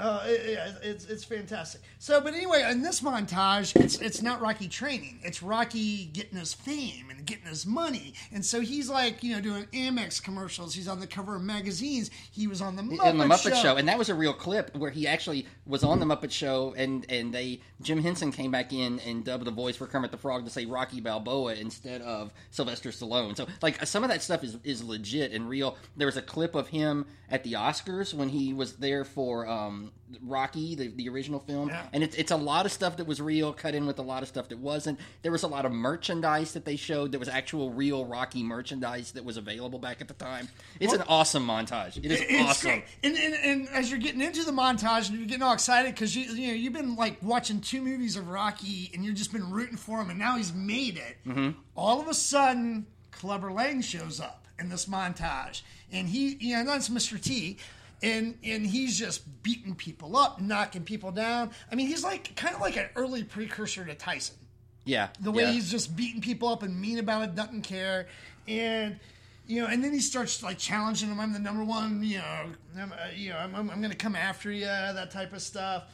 Uh, 0.00 0.22
it- 0.26 0.58
it's 0.82 1.04
it's 1.04 1.24
fantastic. 1.24 1.80
So, 1.98 2.20
but 2.20 2.34
anyway, 2.34 2.66
in 2.70 2.82
this 2.82 3.00
montage, 3.00 3.78
it's 3.82 3.98
it's 4.00 4.22
not 4.22 4.40
Rocky 4.40 4.68
training; 4.68 5.20
it's 5.22 5.42
Rocky 5.42 6.06
getting 6.06 6.38
his 6.38 6.54
fame 6.54 7.10
and 7.10 7.24
getting 7.26 7.44
his 7.46 7.66
money. 7.66 8.14
And 8.32 8.44
so 8.44 8.60
he's 8.60 8.88
like, 8.88 9.22
you 9.22 9.34
know, 9.34 9.40
doing 9.40 9.66
Amex 9.72 10.22
commercials. 10.22 10.74
He's 10.74 10.88
on 10.88 11.00
the 11.00 11.06
cover 11.06 11.36
of 11.36 11.42
magazines. 11.42 12.10
He 12.32 12.46
was 12.46 12.60
on 12.60 12.76
the 12.76 12.82
Muppet, 12.82 13.18
the 13.18 13.24
Muppet 13.24 13.54
Show. 13.54 13.62
Show. 13.62 13.76
and 13.76 13.86
that 13.88 13.98
was 13.98 14.08
a 14.08 14.14
real 14.14 14.32
clip 14.32 14.74
where 14.76 14.90
he 14.90 15.06
actually 15.06 15.46
was 15.66 15.84
on 15.84 16.00
the 16.00 16.06
Muppet 16.06 16.30
Show, 16.30 16.74
and 16.76 17.04
and 17.10 17.32
they 17.34 17.60
Jim 17.82 18.02
Henson 18.02 18.32
came 18.32 18.50
back 18.50 18.72
in 18.72 19.00
and 19.00 19.24
dubbed 19.24 19.44
the 19.44 19.50
voice 19.50 19.76
for 19.76 19.86
Kermit 19.86 20.10
the 20.10 20.18
Frog 20.18 20.44
to 20.44 20.50
say 20.50 20.64
Rocky 20.66 21.00
Balboa 21.00 21.54
instead 21.54 22.02
of 22.02 22.32
Sylvester 22.50 22.90
Stallone. 22.90 23.36
So 23.36 23.46
like 23.62 23.84
some 23.86 24.02
of 24.04 24.10
that 24.10 24.22
stuff 24.22 24.42
is 24.44 24.56
is 24.64 24.82
legit 24.82 25.32
and 25.32 25.48
real. 25.48 25.76
There 25.96 26.06
was 26.06 26.16
a 26.16 26.22
clip 26.22 26.54
of 26.54 26.68
him 26.68 27.06
at 27.30 27.44
the 27.44 27.52
Oscars 27.52 28.12
when 28.14 28.28
he 28.30 28.52
was 28.52 28.74
there 28.76 29.04
for 29.04 29.46
um, 29.46 29.89
Rocky, 30.22 30.74
the, 30.74 30.88
the 30.88 31.08
original 31.08 31.38
film, 31.38 31.68
Yeah. 31.68 31.82
and 31.92 32.02
it's 32.02 32.16
it's 32.16 32.32
a 32.32 32.36
lot 32.36 32.66
of 32.66 32.72
stuff 32.72 32.96
that 32.96 33.06
was 33.06 33.20
real, 33.20 33.52
cut 33.52 33.76
in 33.76 33.86
with 33.86 33.98
a 34.00 34.02
lot 34.02 34.22
of 34.22 34.28
stuff 34.28 34.48
that 34.48 34.58
wasn't. 34.58 34.98
There 35.22 35.30
was 35.30 35.44
a 35.44 35.46
lot 35.46 35.64
of 35.64 35.70
merchandise 35.72 36.52
that 36.54 36.64
they 36.64 36.74
showed 36.74 37.12
that 37.12 37.20
was 37.20 37.28
actual 37.28 37.70
real 37.70 38.04
Rocky 38.04 38.42
merchandise 38.42 39.12
that 39.12 39.24
was 39.24 39.36
available 39.36 39.78
back 39.78 40.00
at 40.00 40.08
the 40.08 40.14
time. 40.14 40.48
It's 40.80 40.92
an 40.92 41.02
awesome 41.08 41.46
montage. 41.46 41.96
It 41.96 42.06
is 42.10 42.20
It's 42.22 42.42
awesome. 42.42 42.82
And, 43.04 43.16
and, 43.16 43.34
and 43.34 43.68
as 43.68 43.88
you're 43.90 44.00
getting 44.00 44.20
into 44.20 44.42
the 44.42 44.50
montage 44.52 45.08
and 45.10 45.18
you're 45.18 45.28
getting 45.28 45.44
all 45.44 45.54
excited 45.54 45.94
because 45.94 46.16
you 46.16 46.24
you 46.34 46.48
know 46.48 46.54
you've 46.54 46.72
been 46.72 46.96
like 46.96 47.18
watching 47.22 47.60
two 47.60 47.80
movies 47.80 48.16
of 48.16 48.28
Rocky 48.28 48.90
and 48.92 49.04
you've 49.04 49.14
just 49.14 49.32
been 49.32 49.48
rooting 49.50 49.76
for 49.76 50.00
him 50.00 50.10
and 50.10 50.18
now 50.18 50.36
he's 50.36 50.52
made 50.52 50.96
it. 50.96 51.18
Mm-hmm. 51.24 51.50
All 51.76 52.00
of 52.00 52.08
a 52.08 52.14
sudden, 52.14 52.86
Clubber 53.12 53.52
Lang 53.52 53.80
shows 53.80 54.18
up 54.20 54.48
in 54.58 54.68
this 54.70 54.86
montage 54.86 55.62
and 55.92 56.08
he 56.08 56.36
you 56.40 56.56
know 56.56 56.64
that's 56.64 56.88
Mr. 56.88 57.22
T. 57.22 57.58
And, 58.02 58.38
and 58.42 58.66
he's 58.66 58.98
just 58.98 59.42
beating 59.42 59.74
people 59.74 60.16
up, 60.16 60.40
knocking 60.40 60.84
people 60.84 61.10
down. 61.10 61.50
I 61.70 61.74
mean, 61.74 61.86
he's 61.86 62.02
like 62.02 62.34
kind 62.34 62.54
of 62.54 62.60
like 62.60 62.76
an 62.76 62.88
early 62.96 63.24
precursor 63.24 63.84
to 63.84 63.94
Tyson 63.94 64.36
Yeah, 64.86 65.08
the 65.20 65.30
way 65.30 65.42
yeah. 65.42 65.50
he's 65.52 65.70
just 65.70 65.94
beating 65.96 66.22
people 66.22 66.48
up 66.48 66.62
and 66.62 66.80
mean 66.80 66.98
about 66.98 67.24
it, 67.24 67.34
doesn't 67.34 67.62
care, 67.62 68.06
and 68.48 68.98
you 69.46 69.60
know, 69.60 69.66
and 69.66 69.82
then 69.82 69.92
he 69.92 69.98
starts 70.00 70.42
like 70.42 70.58
challenging 70.58 71.08
him. 71.10 71.18
I'm 71.18 71.32
the 71.32 71.38
number 71.40 71.64
one, 71.64 72.02
you 72.04 72.18
know, 72.18 72.50
I'm, 72.78 72.92
uh, 72.92 72.96
you 73.14 73.30
know, 73.30 73.36
I'm, 73.36 73.54
I'm, 73.54 73.68
I'm 73.68 73.80
going 73.80 73.90
to 73.90 73.96
come 73.96 74.14
after 74.14 74.50
you, 74.50 74.64
that 74.64 75.10
type 75.10 75.32
of 75.32 75.42
stuff. 75.42 75.84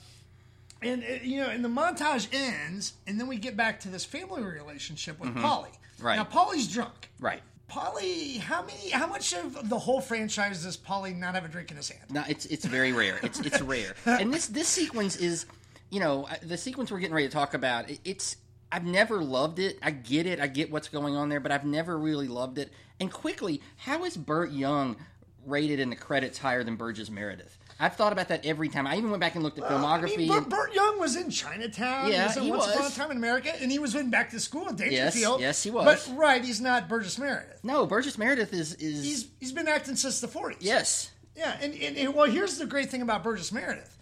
And 0.83 1.03
uh, 1.03 1.07
you 1.23 1.41
know, 1.41 1.49
and 1.49 1.65
the 1.65 1.69
montage 1.69 2.29
ends, 2.35 2.93
and 3.07 3.19
then 3.19 3.27
we 3.29 3.39
get 3.39 3.57
back 3.57 3.81
to 3.81 3.89
this 3.89 4.05
family 4.05 4.43
relationship 4.43 5.19
with 5.19 5.35
Paulie. 5.35 5.69
Mm-hmm. 5.69 6.07
Right. 6.07 6.17
now, 6.17 6.25
Paulie's 6.25 6.69
drunk. 6.69 7.11
right. 7.19 7.41
Paulie, 7.71 8.39
how 8.39 8.63
many? 8.63 8.91
How 8.91 9.07
much 9.07 9.33
of 9.35 9.69
the 9.69 9.79
whole 9.79 10.01
franchise 10.01 10.63
does 10.63 10.77
Paulie 10.77 11.17
not 11.17 11.35
have 11.35 11.45
a 11.45 11.49
drink 11.49 11.71
in 11.71 11.77
his 11.77 11.89
hand? 11.89 12.11
No, 12.11 12.23
it's 12.29 12.47
it's 12.47 12.65
very 12.65 12.93
rare. 12.93 13.19
It's 13.23 13.41
it's 13.41 13.61
rare. 13.61 13.95
And 14.07 14.33
this 14.33 14.47
this 14.47 14.69
sequence 14.69 15.17
is, 15.17 15.47
you 15.91 16.01
know, 16.01 16.27
uh, 16.31 16.37
the 16.43 16.57
sequence 16.57 16.93
we're 16.93 17.01
getting 17.01 17.15
ready 17.15 17.27
to 17.27 17.33
talk 17.33 17.55
about. 17.55 17.87
It's 18.05 18.37
I've 18.71 18.85
never 18.85 19.23
loved 19.23 19.59
it. 19.59 19.79
I 19.83 19.91
get 19.91 20.27
it. 20.27 20.41
I 20.41 20.47
get 20.47 20.71
what's 20.71 20.89
going 20.89 21.17
on 21.17 21.29
there, 21.29 21.41
but 21.41 21.51
I've 21.51 21.65
never 21.65 21.99
really 21.99 22.29
loved 22.29 22.59
it. 22.59 22.73
And 23.01 23.13
quickly, 23.13 23.61
how 23.77 24.05
is 24.05 24.17
Burt 24.17 24.53
Young 24.53 24.97
rated 25.45 25.81
in 25.81 25.91
the 25.91 25.97
credits 25.97 26.39
higher 26.39 26.65
than 26.65 26.77
Burgess 26.77 27.11
Meredith? 27.11 27.59
I've 27.79 27.95
thought 27.95 28.13
about 28.13 28.29
that 28.29 28.47
every 28.47 28.71
time. 28.71 28.87
I 28.87 28.97
even 28.97 29.11
went 29.11 29.21
back 29.21 29.35
and 29.35 29.45
looked 29.45 29.59
at 29.59 29.65
I 29.65 29.69
filmography. 29.75 30.17
mean, 30.17 30.45
Burt, 30.45 30.73
Young 30.75 30.99
was 30.99 31.15
in 31.15 31.29
Chinatown. 31.31 32.11
Yeah, 32.11 32.33
he 32.33 32.39
was 32.41 32.45
he 32.47 32.51
Once 32.51 32.67
Upon 32.75 32.87
a. 32.87 32.91
Time 32.95 33.11
in 33.11 33.17
America, 33.19 33.53
and 33.61 33.71
he 33.71 33.79
was 33.79 33.95
in 33.95 34.09
Back 34.09 34.31
to 34.31 34.41
School 34.41 34.69
at 34.69 34.79
Yes, 34.79 35.13
Dangerfield. 35.15 35.41
yes, 35.43 35.63
he 35.63 35.71
was. 35.71 35.85
But 35.85 36.17
right, 36.17 36.43
he's 36.43 36.61
not 36.61 36.89
Burgess 36.89 37.19
Meredith. 37.19 37.61
no, 37.63 37.85
Burgess 37.87 38.17
Meredith 38.17 38.55
is 38.55 38.73
is 38.75 39.05
He's 39.05 39.29
he's 39.41 39.53
been 39.53 39.69
acting 39.69 39.97
since 39.97 40.21
the 40.21 40.29
forties. 40.29 40.59
yes. 40.63 41.11
Yeah, 41.37 41.55
and, 41.61 41.75
and, 41.75 41.99
and 41.99 42.15
well, 42.15 42.25
here's 42.31 42.57
the 42.57 42.65
great 42.65 42.89
thing 42.91 43.03
about 43.03 43.23
Burgess 43.23 43.53
Meredith, 43.53 43.95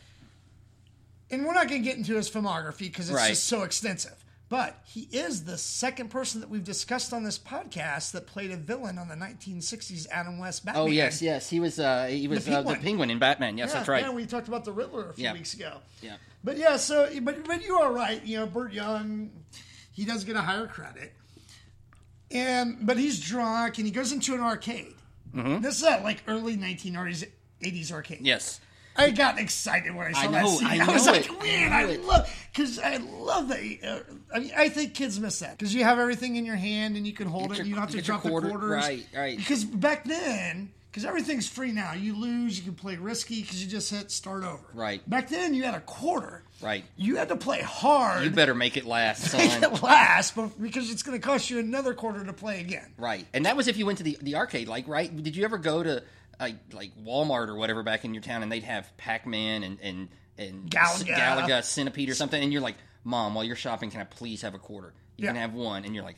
and 1.33 1.45
we're 1.45 1.52
not 1.54 1.69
going 1.69 1.83
to 1.83 1.88
get 1.88 1.97
into 1.99 2.14
his 2.14 2.31
filmography 2.31 2.78
because 2.78 3.09
it's 3.11 3.16
Right. 3.16 3.31
just 3.31 3.47
so 3.47 3.62
extensive. 3.64 4.24
But 4.54 4.78
he 4.84 5.08
is 5.11 5.42
the 5.46 5.58
second 5.58 6.11
person 6.11 6.40
that 6.40 6.49
we've 6.49 6.62
discussed 6.62 7.12
on 7.12 7.25
this 7.25 7.40
podcast 7.40 8.12
that 8.12 8.28
played 8.28 8.52
a 8.52 8.56
villain 8.56 8.99
on 8.99 9.08
the 9.08 9.16
1960s 9.16 10.06
Adam 10.12 10.38
West 10.38 10.64
Batman. 10.64 10.82
Oh 10.84 10.87
yes, 10.87 11.20
yes. 11.20 11.50
He 11.50 11.58
was 11.58 11.80
uh 11.80 12.06
he 12.06 12.28
was 12.28 12.46
uh, 12.46 12.50
the 12.50 12.56
Penguin. 12.58 12.80
penguin 12.80 13.11
in 13.11 13.18
Batman. 13.18 13.58
Yes, 13.58 13.70
Yeah, 13.70 13.75
that's 13.75 13.88
right. 13.88 14.02
Yeah, 14.04 14.12
we 14.12 14.26
talked 14.26 14.46
about 14.46 14.64
the 14.64 14.70
Riddler 14.70 15.11
a 15.11 15.12
few 15.14 15.25
Yeah. 15.25 15.32
weeks 15.32 15.54
ago. 15.54 15.78
Yeah. 16.00 16.18
But 16.44 16.56
yeah, 16.56 16.76
so 16.76 17.11
but 17.23 17.44
but 17.44 17.64
you 17.64 17.75
are 17.80 17.92
right. 17.92 18.25
You 18.25 18.38
know, 18.38 18.46
Burt 18.46 18.73
Young, 18.73 19.32
he 19.90 20.04
does 20.04 20.23
get 20.23 20.37
a 20.37 20.40
higher 20.42 20.68
credit, 20.68 21.12
and 22.30 22.78
but 22.87 22.96
he's 22.96 23.18
drunk 23.18 23.78
and 23.78 23.87
he 23.88 23.92
goes 23.92 24.12
into 24.12 24.34
an 24.34 24.40
arcade. 24.40 24.94
This 25.34 25.78
is 25.78 25.82
at 25.82 26.04
like 26.04 26.23
early 26.28 26.56
1980s 26.56 27.90
arcade. 27.90 28.20
Yes. 28.20 28.61
I 28.96 29.10
got 29.10 29.38
excited 29.38 29.94
when 29.94 30.06
I 30.08 30.12
saw 30.12 30.20
I 30.20 30.26
that 30.28 30.48
scene. 30.48 30.80
I 30.80 30.92
was 30.92 31.06
know 31.06 31.12
like, 31.12 31.26
it, 31.30 31.42
man, 31.42 31.72
I 31.72 31.76
I, 31.80 31.82
know 31.84 31.90
it." 31.90 32.04
love 32.04 32.46
because 32.52 32.78
I 32.78 32.96
love 32.98 33.48
that. 33.48 33.78
Uh, 33.82 34.00
I 34.34 34.38
mean, 34.40 34.52
I 34.56 34.68
think 34.68 34.94
kids 34.94 35.18
miss 35.18 35.40
that 35.40 35.58
because 35.58 35.74
you 35.74 35.84
have 35.84 35.98
everything 35.98 36.36
in 36.36 36.44
your 36.46 36.56
hand 36.56 36.96
and 36.96 37.06
you 37.06 37.12
can 37.12 37.26
hold 37.28 37.48
Get 37.48 37.52
it. 37.52 37.56
your- 37.58 37.66
you 37.66 37.74
don't 37.74 37.80
have 37.82 37.90
to 37.90 37.96
your 37.96 38.04
drop 38.04 38.22
the 38.22 38.28
quarters. 38.30 38.70
right, 38.70 39.06
right. 39.14 39.36
Because 39.36 39.64
back 39.64 40.04
then, 40.04 40.70
because 40.90 41.04
everything's 41.04 41.48
free 41.48 41.72
now, 41.72 41.92
you 41.92 42.16
lose, 42.16 42.56
you 42.56 42.62
can 42.62 42.74
play 42.74 42.94
risky 42.96 43.40
because 43.42 43.60
you 43.62 43.68
just 43.68 43.90
hit 43.90 44.12
start 44.12 44.44
over. 44.44 44.62
Right. 44.74 45.08
Back 45.10 45.28
then, 45.28 45.52
you 45.54 45.64
had 45.64 45.74
a 45.74 45.80
quarter. 45.80 46.44
Right. 46.62 46.84
You 46.96 47.16
had 47.16 47.28
to 47.30 47.36
play 47.36 47.60
hard. 47.60 48.22
You 48.22 48.30
better 48.30 48.54
make 48.54 48.76
it 48.76 48.84
last, 48.86 49.32
make 49.36 49.50
it 49.60 49.82
last, 49.82 50.36
but 50.36 50.50
because 50.62 50.92
it's 50.92 51.02
going 51.02 51.20
to 51.20 51.26
cost 51.26 51.50
you 51.50 51.58
another 51.58 51.94
quarter 51.94 52.24
to 52.24 52.32
play 52.32 52.60
again. 52.60 52.92
Right, 52.96 53.26
and 53.34 53.44
that 53.46 53.56
was 53.56 53.66
if 53.66 53.76
you 53.76 53.86
went 53.86 53.98
to 53.98 54.04
the, 54.04 54.16
the 54.22 54.36
arcade. 54.36 54.68
Like, 54.68 54.86
right? 54.86 55.14
Did 55.20 55.34
you 55.34 55.44
ever 55.44 55.58
go 55.58 55.82
to 55.82 56.04
like 56.40 56.56
like 56.72 56.92
Walmart 57.02 57.48
or 57.48 57.54
whatever 57.56 57.82
back 57.82 58.04
in 58.04 58.14
your 58.14 58.22
town, 58.22 58.42
and 58.42 58.50
they'd 58.50 58.64
have 58.64 58.94
Pac 58.96 59.26
Man 59.26 59.62
and 59.62 59.78
and 59.82 60.08
and 60.38 60.70
Galaga. 60.70 61.14
Galaga, 61.16 61.62
Centipede 61.64 62.10
or 62.10 62.14
something, 62.14 62.42
and 62.42 62.52
you're 62.52 62.62
like, 62.62 62.76
Mom, 63.04 63.34
while 63.34 63.44
you're 63.44 63.56
shopping, 63.56 63.90
can 63.90 64.00
I 64.00 64.04
please 64.04 64.42
have 64.42 64.54
a 64.54 64.58
quarter? 64.58 64.92
You 65.16 65.26
can 65.26 65.36
have 65.36 65.52
one, 65.54 65.84
and 65.84 65.94
you're 65.94 66.04
like. 66.04 66.16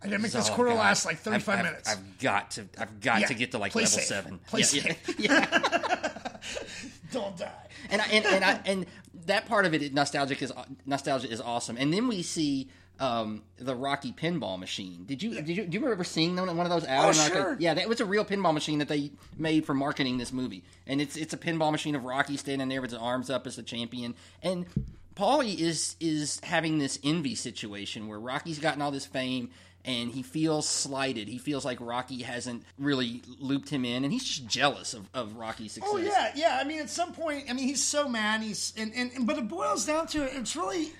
I 0.00 0.06
got 0.06 0.12
to 0.18 0.22
make 0.22 0.30
this 0.30 0.48
"Oh, 0.48 0.54
quarter 0.54 0.70
God, 0.70 0.78
last 0.78 1.04
like 1.06 1.16
I've- 1.16 1.22
35 1.42 1.54
I've- 1.58 1.62
minutes. 1.68 1.90
I've 1.90 2.18
got 2.20 2.52
to, 2.52 2.68
I've 2.78 3.00
got 3.00 3.20
Yeah, 3.22 3.26
to 3.26 3.34
get 3.34 3.50
to 3.50 3.58
like 3.58 3.72
play 3.72 3.82
level 3.82 3.98
safe. 3.98 4.06
seven. 4.06 4.38
Play 4.46 4.60
yeah, 4.60 4.64
safe. 4.66 5.14
yeah, 5.18 5.48
yeah. 5.50 6.36
Don't 7.12 7.36
die. 7.36 7.50
and 7.90 8.00
I, 8.00 8.06
and 8.06 8.24
and, 8.26 8.44
I, 8.44 8.60
and 8.64 8.86
that 9.26 9.46
part 9.46 9.66
of 9.66 9.74
it, 9.74 9.92
nostalgic 9.92 10.40
is 10.40 10.52
nostalgia 10.86 11.28
is 11.28 11.40
awesome. 11.40 11.76
And 11.76 11.92
then 11.92 12.06
we 12.06 12.22
see 12.22 12.68
um, 13.00 13.42
the 13.56 13.74
Rocky 13.74 14.12
pinball 14.12 14.58
machine. 14.58 15.04
Did 15.04 15.22
you 15.22 15.34
did 15.34 15.48
you 15.48 15.66
do 15.66 15.78
you 15.78 15.80
remember 15.80 16.04
seeing 16.04 16.36
one 16.36 16.56
one 16.56 16.66
of 16.66 16.70
those 16.70 16.86
out? 16.86 17.08
Oh, 17.08 17.12
sure. 17.12 17.56
Yeah, 17.58 17.74
that 17.74 17.88
was 17.88 18.00
a 18.00 18.04
real 18.04 18.24
pinball 18.24 18.54
machine 18.54 18.78
that 18.80 18.88
they 18.88 19.10
made 19.36 19.66
for 19.66 19.74
marketing 19.74 20.18
this 20.18 20.32
movie. 20.32 20.64
And 20.86 21.00
it's 21.00 21.16
it's 21.16 21.32
a 21.34 21.38
pinball 21.38 21.72
machine 21.72 21.94
of 21.94 22.04
Rocky 22.04 22.36
standing 22.36 22.68
there 22.68 22.80
with 22.80 22.90
his 22.90 23.00
arms 23.00 23.30
up 23.30 23.46
as 23.46 23.56
the 23.56 23.62
champion. 23.62 24.14
And 24.42 24.66
Paulie 25.14 25.58
is 25.58 25.96
is 26.00 26.40
having 26.42 26.78
this 26.78 26.98
envy 27.04 27.34
situation 27.34 28.08
where 28.08 28.18
Rocky's 28.18 28.58
gotten 28.58 28.82
all 28.82 28.90
this 28.90 29.06
fame. 29.06 29.50
And 29.84 30.10
he 30.10 30.22
feels 30.22 30.68
slighted. 30.68 31.28
He 31.28 31.38
feels 31.38 31.64
like 31.64 31.78
Rocky 31.80 32.20
hasn't 32.22 32.64
really 32.78 33.22
looped 33.38 33.70
him 33.70 33.86
in, 33.86 34.04
and 34.04 34.12
he's 34.12 34.24
just 34.24 34.46
jealous 34.46 34.92
of, 34.92 35.08
of 35.14 35.36
Rocky's 35.36 35.72
success. 35.72 35.90
Oh 35.94 35.96
yeah, 35.96 36.32
yeah. 36.34 36.58
I 36.60 36.64
mean, 36.64 36.80
at 36.80 36.90
some 36.90 37.12
point, 37.12 37.46
I 37.48 37.54
mean, 37.54 37.68
he's 37.68 37.82
so 37.82 38.06
mad. 38.06 38.42
He's 38.42 38.74
and, 38.76 38.92
and, 38.94 39.12
and 39.12 39.26
but 39.26 39.38
it 39.38 39.48
boils 39.48 39.86
down 39.86 40.06
to 40.08 40.24
it. 40.24 40.32
It's 40.34 40.56
really, 40.56 40.90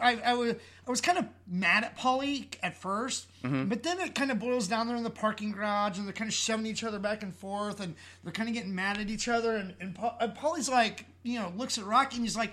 I, 0.00 0.20
I 0.24 0.34
was 0.34 0.54
I 0.86 0.90
was 0.90 1.00
kind 1.00 1.18
of 1.18 1.26
mad 1.46 1.84
at 1.84 1.96
Paulie 1.98 2.46
at 2.62 2.80
1st 2.80 3.26
Mm-hmm. 3.44 3.68
but 3.68 3.82
then 3.84 4.00
it 4.00 4.14
kind 4.16 4.30
of 4.32 4.38
boils 4.40 4.66
down 4.66 4.88
there 4.88 4.96
in 4.96 5.04
the 5.04 5.10
parking 5.10 5.52
garage, 5.52 5.96
and 5.96 6.06
they're 6.06 6.12
kind 6.12 6.28
of 6.28 6.34
shoving 6.34 6.66
each 6.66 6.82
other 6.82 6.98
back 6.98 7.22
and 7.22 7.32
forth, 7.34 7.78
and 7.80 7.94
they're 8.24 8.32
kind 8.32 8.48
of 8.48 8.54
getting 8.54 8.74
mad 8.74 8.98
at 8.98 9.08
each 9.10 9.28
other. 9.28 9.54
And 9.56 9.74
and, 9.80 9.96
and 10.20 10.34
Paulie's 10.34 10.68
like, 10.68 11.04
you 11.22 11.38
know, 11.38 11.52
looks 11.56 11.78
at 11.78 11.84
Rocky 11.84 12.16
and 12.16 12.24
he's 12.24 12.36
like. 12.36 12.52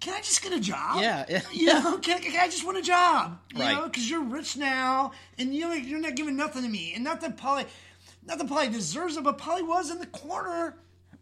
Can 0.00 0.14
I 0.14 0.18
just 0.18 0.42
get 0.42 0.52
a 0.52 0.58
job? 0.58 1.00
Yeah, 1.00 1.24
yeah. 1.28 1.42
You 1.52 1.66
know, 1.66 1.96
can, 1.98 2.20
can 2.20 2.34
I 2.40 2.48
just 2.48 2.66
want 2.66 2.76
a 2.76 2.82
job? 2.82 3.38
You 3.54 3.60
Right. 3.60 3.72
know, 3.76 3.84
because 3.84 4.10
you're 4.10 4.24
rich 4.24 4.56
now, 4.56 5.12
and 5.38 5.54
you 5.54 5.70
you're 5.74 6.00
not 6.00 6.16
giving 6.16 6.34
nothing 6.34 6.64
to 6.64 6.68
me. 6.68 6.92
And 6.92 7.04
not 7.04 7.20
that 7.20 7.36
Paulie, 7.36 7.66
not 8.26 8.38
that 8.38 8.48
Paulie 8.48 8.72
deserves 8.72 9.16
it, 9.16 9.22
but 9.22 9.38
Paulie 9.38 9.64
was 9.64 9.92
in 9.92 10.00
the 10.00 10.06
corner 10.06 10.74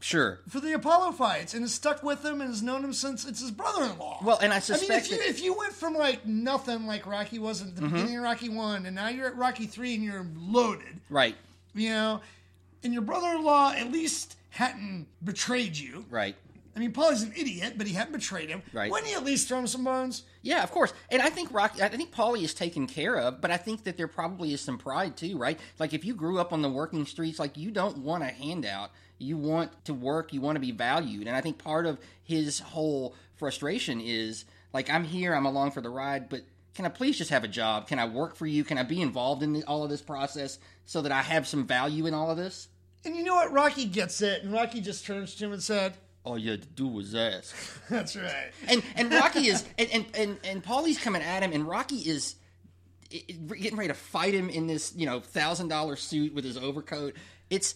Sure. 0.02 0.40
for 0.48 0.60
the 0.60 0.72
Apollo 0.72 1.12
fights 1.12 1.52
and 1.52 1.62
has 1.62 1.74
stuck 1.74 2.02
with 2.02 2.24
him 2.24 2.40
and 2.40 2.48
has 2.50 2.62
known 2.62 2.82
him 2.82 2.92
since 2.94 3.26
it's 3.26 3.40
his 3.40 3.50
brother-in-law. 3.50 4.20
Well, 4.22 4.38
and 4.40 4.52
I 4.52 4.58
suspect. 4.58 4.90
I 4.90 4.94
mean, 4.94 5.00
if 5.02 5.10
you 5.10 5.16
that- 5.18 5.28
if 5.28 5.42
you 5.42 5.54
went 5.54 5.72
from 5.74 5.94
like 5.94 6.24
nothing 6.26 6.86
like 6.86 7.06
Rocky 7.06 7.38
was 7.38 7.60
at 7.60 7.76
the 7.76 7.82
Mm-hmm. 7.82 7.92
beginning 7.94 8.16
of 8.16 8.22
Rocky 8.22 8.48
One, 8.48 8.86
and 8.86 8.96
now 8.96 9.08
you're 9.08 9.26
at 9.26 9.36
Rocky 9.36 9.66
Three 9.66 9.94
and 9.94 10.02
you're 10.02 10.26
loaded, 10.36 11.00
Right. 11.10 11.36
you 11.74 11.90
know, 11.90 12.20
and 12.82 12.92
your 12.94 13.02
brother-in-law 13.02 13.72
at 13.76 13.92
least 13.92 14.36
hadn't 14.50 15.06
betrayed 15.22 15.76
you, 15.76 16.04
Right. 16.10 16.34
I 16.74 16.78
mean, 16.78 16.92
Paulie's 16.92 17.22
an 17.22 17.32
idiot, 17.36 17.74
but 17.76 17.86
he 17.88 17.92
hadn't 17.94 18.12
betrayed 18.12 18.48
him. 18.48 18.62
Right. 18.72 18.90
Wouldn't 18.90 19.08
he 19.08 19.14
at 19.14 19.24
least 19.24 19.48
throw 19.48 19.58
him 19.58 19.66
some 19.66 19.84
bones? 19.84 20.22
Yeah, 20.40 20.62
of 20.62 20.70
course. 20.70 20.94
And 21.10 21.20
I 21.20 21.28
think 21.28 21.52
Rocky, 21.52 21.82
I 21.82 21.88
think 21.88 22.14
Paulie 22.14 22.42
is 22.44 22.54
taken 22.54 22.86
care 22.86 23.16
of, 23.16 23.40
but 23.40 23.50
I 23.50 23.56
think 23.58 23.84
that 23.84 23.96
there 23.96 24.06
probably 24.08 24.54
is 24.54 24.60
some 24.60 24.78
pride 24.78 25.16
too, 25.16 25.36
right? 25.36 25.58
Like 25.80 25.92
if 25.92 26.04
you 26.04 26.14
grew 26.14 26.38
up 26.38 26.52
on 26.52 26.62
the 26.62 26.70
working 26.70 27.04
streets, 27.06 27.38
like 27.40 27.58
you 27.58 27.70
don't 27.70 27.98
want 27.98 28.22
a 28.22 28.28
handout. 28.28 28.92
You 29.20 29.36
want 29.36 29.84
to 29.84 29.94
work, 29.94 30.32
you 30.32 30.40
want 30.40 30.56
to 30.56 30.60
be 30.60 30.72
valued. 30.72 31.26
And 31.26 31.36
I 31.36 31.40
think 31.40 31.58
part 31.58 31.86
of 31.86 31.98
his 32.22 32.58
whole 32.58 33.14
frustration 33.36 34.00
is 34.00 34.44
like, 34.72 34.90
I'm 34.90 35.04
here, 35.04 35.34
I'm 35.34 35.46
along 35.46 35.72
for 35.72 35.80
the 35.80 35.90
ride, 35.90 36.28
but 36.28 36.42
can 36.74 36.86
I 36.86 36.88
please 36.88 37.18
just 37.18 37.30
have 37.30 37.44
a 37.44 37.48
job? 37.48 37.88
Can 37.88 37.98
I 37.98 38.06
work 38.06 38.36
for 38.36 38.46
you? 38.46 38.64
Can 38.64 38.78
I 38.78 38.84
be 38.84 39.02
involved 39.02 39.42
in 39.42 39.52
the, 39.52 39.64
all 39.64 39.82
of 39.82 39.90
this 39.90 40.02
process 40.02 40.58
so 40.86 41.02
that 41.02 41.12
I 41.12 41.22
have 41.22 41.46
some 41.46 41.66
value 41.66 42.06
in 42.06 42.14
all 42.14 42.30
of 42.30 42.36
this? 42.36 42.68
And 43.04 43.16
you 43.16 43.24
know 43.24 43.34
what? 43.34 43.52
Rocky 43.52 43.86
gets 43.86 44.20
it, 44.20 44.42
and 44.42 44.52
Rocky 44.52 44.80
just 44.80 45.06
turns 45.06 45.34
to 45.36 45.46
him 45.46 45.52
and 45.52 45.62
said, 45.62 45.94
All 46.24 46.38
you 46.38 46.52
had 46.52 46.62
to 46.62 46.68
do 46.68 46.86
was 46.86 47.14
ask. 47.14 47.54
"That's 47.88 48.14
right." 48.14 48.50
and 48.68 48.82
and 48.94 49.12
Rocky 49.12 49.46
is 49.46 49.64
and 49.78 49.88
and 49.90 50.06
and, 50.14 50.38
and 50.44 50.62
Paulie's 50.62 50.98
coming 50.98 51.22
at 51.22 51.42
him, 51.42 51.52
and 51.52 51.66
Rocky 51.66 51.96
is 51.96 52.36
getting 53.10 53.76
ready 53.76 53.88
to 53.88 53.94
fight 53.94 54.34
him 54.34 54.50
in 54.50 54.66
this 54.66 54.94
you 54.94 55.06
know 55.06 55.20
thousand 55.20 55.68
dollar 55.68 55.96
suit 55.96 56.34
with 56.34 56.44
his 56.44 56.58
overcoat. 56.58 57.16
It's 57.48 57.74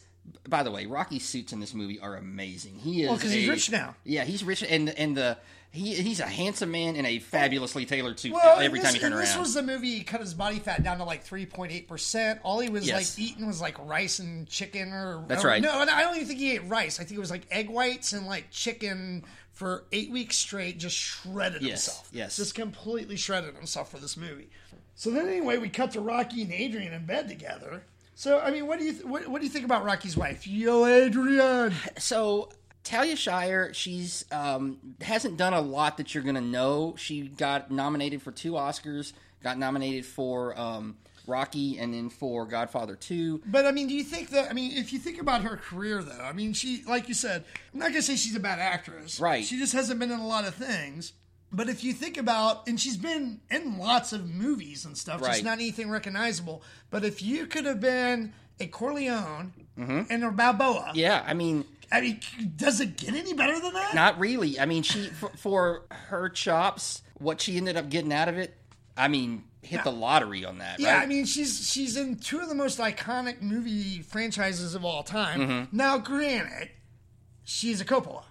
by 0.48 0.62
the 0.62 0.70
way, 0.70 0.86
Rocky's 0.86 1.24
suits 1.26 1.52
in 1.52 1.60
this 1.60 1.74
movie 1.74 1.98
are 2.00 2.16
amazing. 2.16 2.76
He 2.78 3.02
is 3.02 3.08
well 3.08 3.16
because 3.16 3.32
he's 3.32 3.48
rich 3.48 3.70
now. 3.70 3.94
Yeah, 4.04 4.24
he's 4.24 4.44
rich, 4.44 4.62
and 4.62 4.88
and 4.90 5.16
the 5.16 5.38
he 5.70 5.94
he's 5.94 6.20
a 6.20 6.26
handsome 6.26 6.70
man 6.70 6.96
in 6.96 7.04
a 7.06 7.18
fabulously 7.18 7.84
tailored 7.86 8.20
suit 8.20 8.32
Well, 8.32 8.60
every 8.60 8.78
and 8.78 8.84
time 8.86 8.94
he 8.94 8.98
you 8.98 9.00
turn 9.00 9.12
and 9.12 9.20
around. 9.20 9.26
This 9.28 9.36
was 9.38 9.54
the 9.54 9.62
movie. 9.62 9.96
He 9.98 10.04
cut 10.04 10.20
his 10.20 10.34
body 10.34 10.58
fat 10.58 10.82
down 10.82 10.98
to 10.98 11.04
like 11.04 11.22
three 11.24 11.46
point 11.46 11.72
eight 11.72 11.88
percent. 11.88 12.40
All 12.42 12.60
he 12.60 12.68
was 12.68 12.86
Yes. 12.86 13.18
like 13.18 13.26
eating 13.28 13.46
was 13.46 13.60
like 13.60 13.76
rice 13.86 14.18
and 14.18 14.46
chicken, 14.48 14.92
or 14.92 15.24
That's 15.26 15.44
right. 15.44 15.60
No, 15.62 15.72
I 15.72 16.02
don't 16.02 16.14
even 16.16 16.28
think 16.28 16.38
he 16.40 16.52
ate 16.52 16.64
rice. 16.68 17.00
I 17.00 17.04
think 17.04 17.16
it 17.16 17.20
was 17.20 17.30
like 17.30 17.46
egg 17.50 17.68
whites 17.70 18.12
and 18.12 18.26
like 18.26 18.50
chicken 18.50 19.24
for 19.52 19.84
eight 19.92 20.10
weeks 20.10 20.36
straight. 20.36 20.78
Just 20.78 20.96
shredded 20.96 21.62
Yes, 21.62 21.86
himself. 21.86 22.08
yes. 22.12 22.36
just 22.36 22.54
completely 22.54 23.16
shredded 23.16 23.54
himself 23.56 23.90
for 23.90 23.98
this 23.98 24.16
movie. 24.16 24.48
So 24.96 25.10
then, 25.10 25.26
anyway, 25.26 25.56
we 25.58 25.68
cut 25.70 25.90
to 25.92 26.00
Rocky 26.00 26.42
and 26.42 26.52
Adrian 26.52 26.92
in 26.92 27.04
bed 27.04 27.28
together. 27.28 27.82
So, 28.14 28.40
I 28.40 28.50
mean, 28.50 28.66
what 28.66 28.78
do 28.78 28.84
you 28.84 28.92
th- 28.92 29.04
what, 29.04 29.26
what 29.28 29.40
do 29.40 29.46
you 29.46 29.52
think 29.52 29.64
about 29.64 29.84
Rocky's 29.84 30.16
wife? 30.16 30.46
Yo, 30.46 30.86
Adrian. 30.86 31.72
so 31.98 32.48
Talia 32.84 33.16
Shire, 33.16 33.72
she's 33.74 34.24
um, 34.30 34.78
hasn't 35.00 35.36
done 35.36 35.54
a 35.54 35.60
lot 35.60 35.96
that 35.96 36.14
you're 36.14 36.22
gonna 36.24 36.40
know. 36.40 36.94
She 36.96 37.22
got 37.28 37.70
nominated 37.70 38.22
for 38.22 38.30
two 38.30 38.52
Oscars, 38.52 39.12
got 39.42 39.58
nominated 39.58 40.04
for 40.06 40.58
um, 40.58 40.96
Rocky, 41.26 41.78
and 41.78 41.92
then 41.92 42.08
for 42.08 42.46
Godfather 42.46 42.94
Two. 42.94 43.40
But 43.46 43.66
I 43.66 43.72
mean, 43.72 43.88
do 43.88 43.94
you 43.94 44.04
think 44.04 44.30
that? 44.30 44.50
I 44.50 44.52
mean, 44.52 44.72
if 44.76 44.92
you 44.92 44.98
think 44.98 45.20
about 45.20 45.42
her 45.42 45.56
career, 45.56 46.02
though, 46.02 46.22
I 46.22 46.32
mean, 46.32 46.52
she, 46.52 46.82
like 46.86 47.08
you 47.08 47.14
said, 47.14 47.44
I'm 47.72 47.80
not 47.80 47.88
gonna 47.88 48.02
say 48.02 48.16
she's 48.16 48.36
a 48.36 48.40
bad 48.40 48.58
actress, 48.58 49.18
Right. 49.18 49.44
She 49.44 49.58
just 49.58 49.72
hasn't 49.72 49.98
been 49.98 50.10
in 50.12 50.20
a 50.20 50.26
lot 50.26 50.44
of 50.46 50.54
things. 50.54 51.14
But 51.54 51.68
if 51.68 51.84
you 51.84 51.92
think 51.92 52.16
about, 52.16 52.66
and 52.68 52.80
she's 52.80 52.96
been 52.96 53.40
in 53.50 53.78
lots 53.78 54.12
of 54.12 54.28
movies 54.28 54.84
and 54.84 54.96
stuff, 54.98 55.20
Right. 55.22 55.32
just 55.32 55.44
not 55.44 55.54
anything 55.58 55.90
recognizable. 55.90 56.62
But 56.90 57.04
if 57.04 57.22
you 57.22 57.46
could 57.46 57.64
have 57.66 57.80
been 57.80 58.32
a 58.60 58.66
Corleone 58.66 59.52
Mm-hmm. 59.78 60.02
and 60.10 60.24
a 60.24 60.30
Balboa, 60.30 60.92
Yeah, 60.94 61.24
I 61.26 61.34
mean, 61.34 61.64
I 61.90 62.00
mean, 62.00 62.20
does 62.56 62.80
it 62.80 62.96
get 62.96 63.14
any 63.14 63.34
better 63.34 63.58
than 63.60 63.72
that? 63.74 63.94
not 63.94 64.18
really. 64.20 64.58
I 64.60 64.66
mean, 64.66 64.82
she 64.84 65.06
for, 65.08 65.30
for 65.36 65.82
her 65.90 66.28
chops, 66.28 67.02
what 67.18 67.40
she 67.40 67.56
ended 67.56 67.76
up 67.76 67.88
getting 67.88 68.12
out 68.12 68.28
of 68.28 68.38
it, 68.38 68.56
I 68.96 69.08
mean, 69.08 69.42
hit 69.62 69.82
the 69.82 69.90
lottery 69.90 70.44
on 70.44 70.58
that. 70.58 70.78
Yeah, 70.78 70.94
right? 70.94 71.02
I 71.02 71.06
mean 71.06 71.24
she's 71.24 71.68
she's 71.68 71.96
in 71.96 72.16
two 72.16 72.38
of 72.40 72.48
the 72.48 72.54
most 72.54 72.78
iconic 72.78 73.42
movie 73.42 74.00
franchises 74.02 74.74
of 74.76 74.84
all 74.84 75.02
time. 75.02 75.40
Mm-hmm. 75.40 75.76
Now, 75.76 75.98
granted, 75.98 76.70
she's 77.44 77.80
a 77.80 77.84
Coppola. 77.84 78.22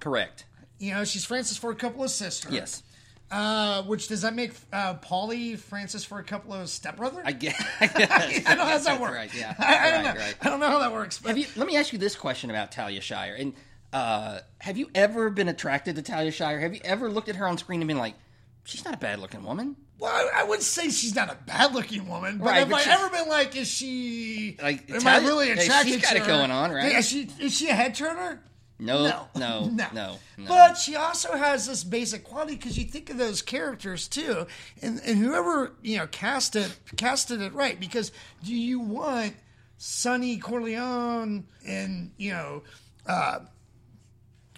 correct. 0.00 0.44
You 0.78 0.92
know, 0.94 1.04
she's 1.04 1.24
Francis 1.24 1.56
Ford 1.56 1.78
Coppola's 1.78 2.14
sister. 2.14 2.48
Yes, 2.50 2.82
Uh, 3.30 3.82
which 3.84 4.08
does 4.08 4.22
that 4.22 4.34
make 4.34 4.52
uh, 4.72 4.94
Paulie 4.96 5.58
Francis 5.58 6.04
Ford 6.04 6.26
Coppola's 6.26 6.72
stepbrother? 6.72 7.22
I 7.24 7.32
guess. 7.32 7.60
I 7.80 7.86
don't 8.44 8.58
know 8.58 8.64
how 8.64 8.78
that 8.78 9.00
works. 9.00 9.14
right, 9.14 9.34
yeah. 9.34 9.54
I, 9.58 9.88
I 9.88 9.90
don't 9.90 10.04
know. 10.04 10.20
right. 10.20 10.34
I 10.42 10.48
don't 10.50 10.60
know 10.60 10.68
how 10.68 10.78
that 10.80 10.92
works. 10.92 11.18
But 11.18 11.28
Have 11.30 11.38
you? 11.38 11.46
Let 11.56 11.66
me 11.66 11.76
ask 11.76 11.92
you 11.92 11.98
this 11.98 12.16
question 12.16 12.50
about 12.50 12.70
Talia 12.72 13.00
Shire. 13.00 13.34
And 13.34 13.54
uh, 13.92 14.40
have 14.58 14.76
you 14.76 14.90
ever 14.94 15.30
been 15.30 15.48
attracted 15.48 15.96
to 15.96 16.02
Talia 16.02 16.30
Shire? 16.32 16.60
Have 16.60 16.74
you 16.74 16.80
ever 16.84 17.08
looked 17.10 17.28
at 17.28 17.36
her 17.36 17.46
on 17.48 17.56
screen 17.58 17.80
and 17.80 17.88
been 17.88 17.98
like, 17.98 18.14
she's 18.64 18.84
not 18.84 18.94
a 18.94 18.98
bad 18.98 19.20
looking 19.20 19.42
woman? 19.44 19.76
well, 20.00 20.12
I, 20.12 20.40
I 20.40 20.44
wouldn't 20.44 20.64
say 20.64 20.90
she's 20.90 21.14
not 21.14 21.30
a 21.30 21.36
bad-looking 21.46 22.08
woman, 22.08 22.38
but 22.38 22.46
Right, 22.46 22.58
have 22.58 22.68
but 22.68 22.86
I 22.86 22.92
ever 22.94 23.08
been 23.10 23.28
like, 23.28 23.56
is 23.56 23.68
she? 23.68 24.56
Like, 24.60 24.90
am 24.90 25.00
Talia- 25.00 25.24
I 25.24 25.28
really 25.28 25.46
hey, 25.46 25.54
she's 25.54 25.66
attracted 25.68 26.02
got 26.02 26.10
to 26.10 26.16
it 26.16 26.20
her? 26.22 26.26
going 26.26 26.50
on, 26.50 26.72
right? 26.72 26.90
Yeah, 26.92 26.98
Is 26.98 27.08
she 27.08 27.28
is 27.38 27.56
she 27.56 27.68
a 27.68 27.74
head 27.74 27.94
turner? 27.94 28.42
No, 28.78 29.04
No, 29.36 29.68
no, 29.68 29.70
no, 29.92 30.16
no. 30.36 30.48
But 30.48 30.74
she 30.76 30.96
also 30.96 31.36
has 31.36 31.66
this 31.66 31.84
basic 31.84 32.24
quality 32.24 32.56
because 32.56 32.76
you 32.76 32.84
think 32.84 33.08
of 33.10 33.18
those 33.18 33.40
characters 33.42 34.08
too, 34.08 34.46
and 34.82 35.00
and 35.04 35.18
whoever 35.18 35.72
you 35.82 35.98
know 35.98 36.06
cast 36.08 36.56
it 36.56 36.76
casted 36.96 37.40
it 37.40 37.52
right. 37.52 37.78
Because 37.78 38.10
do 38.42 38.54
you 38.54 38.80
want 38.80 39.34
Sonny 39.78 40.38
Corleone 40.38 41.44
and 41.66 42.10
you 42.16 42.32
know 42.32 42.62
uh, 43.06 43.40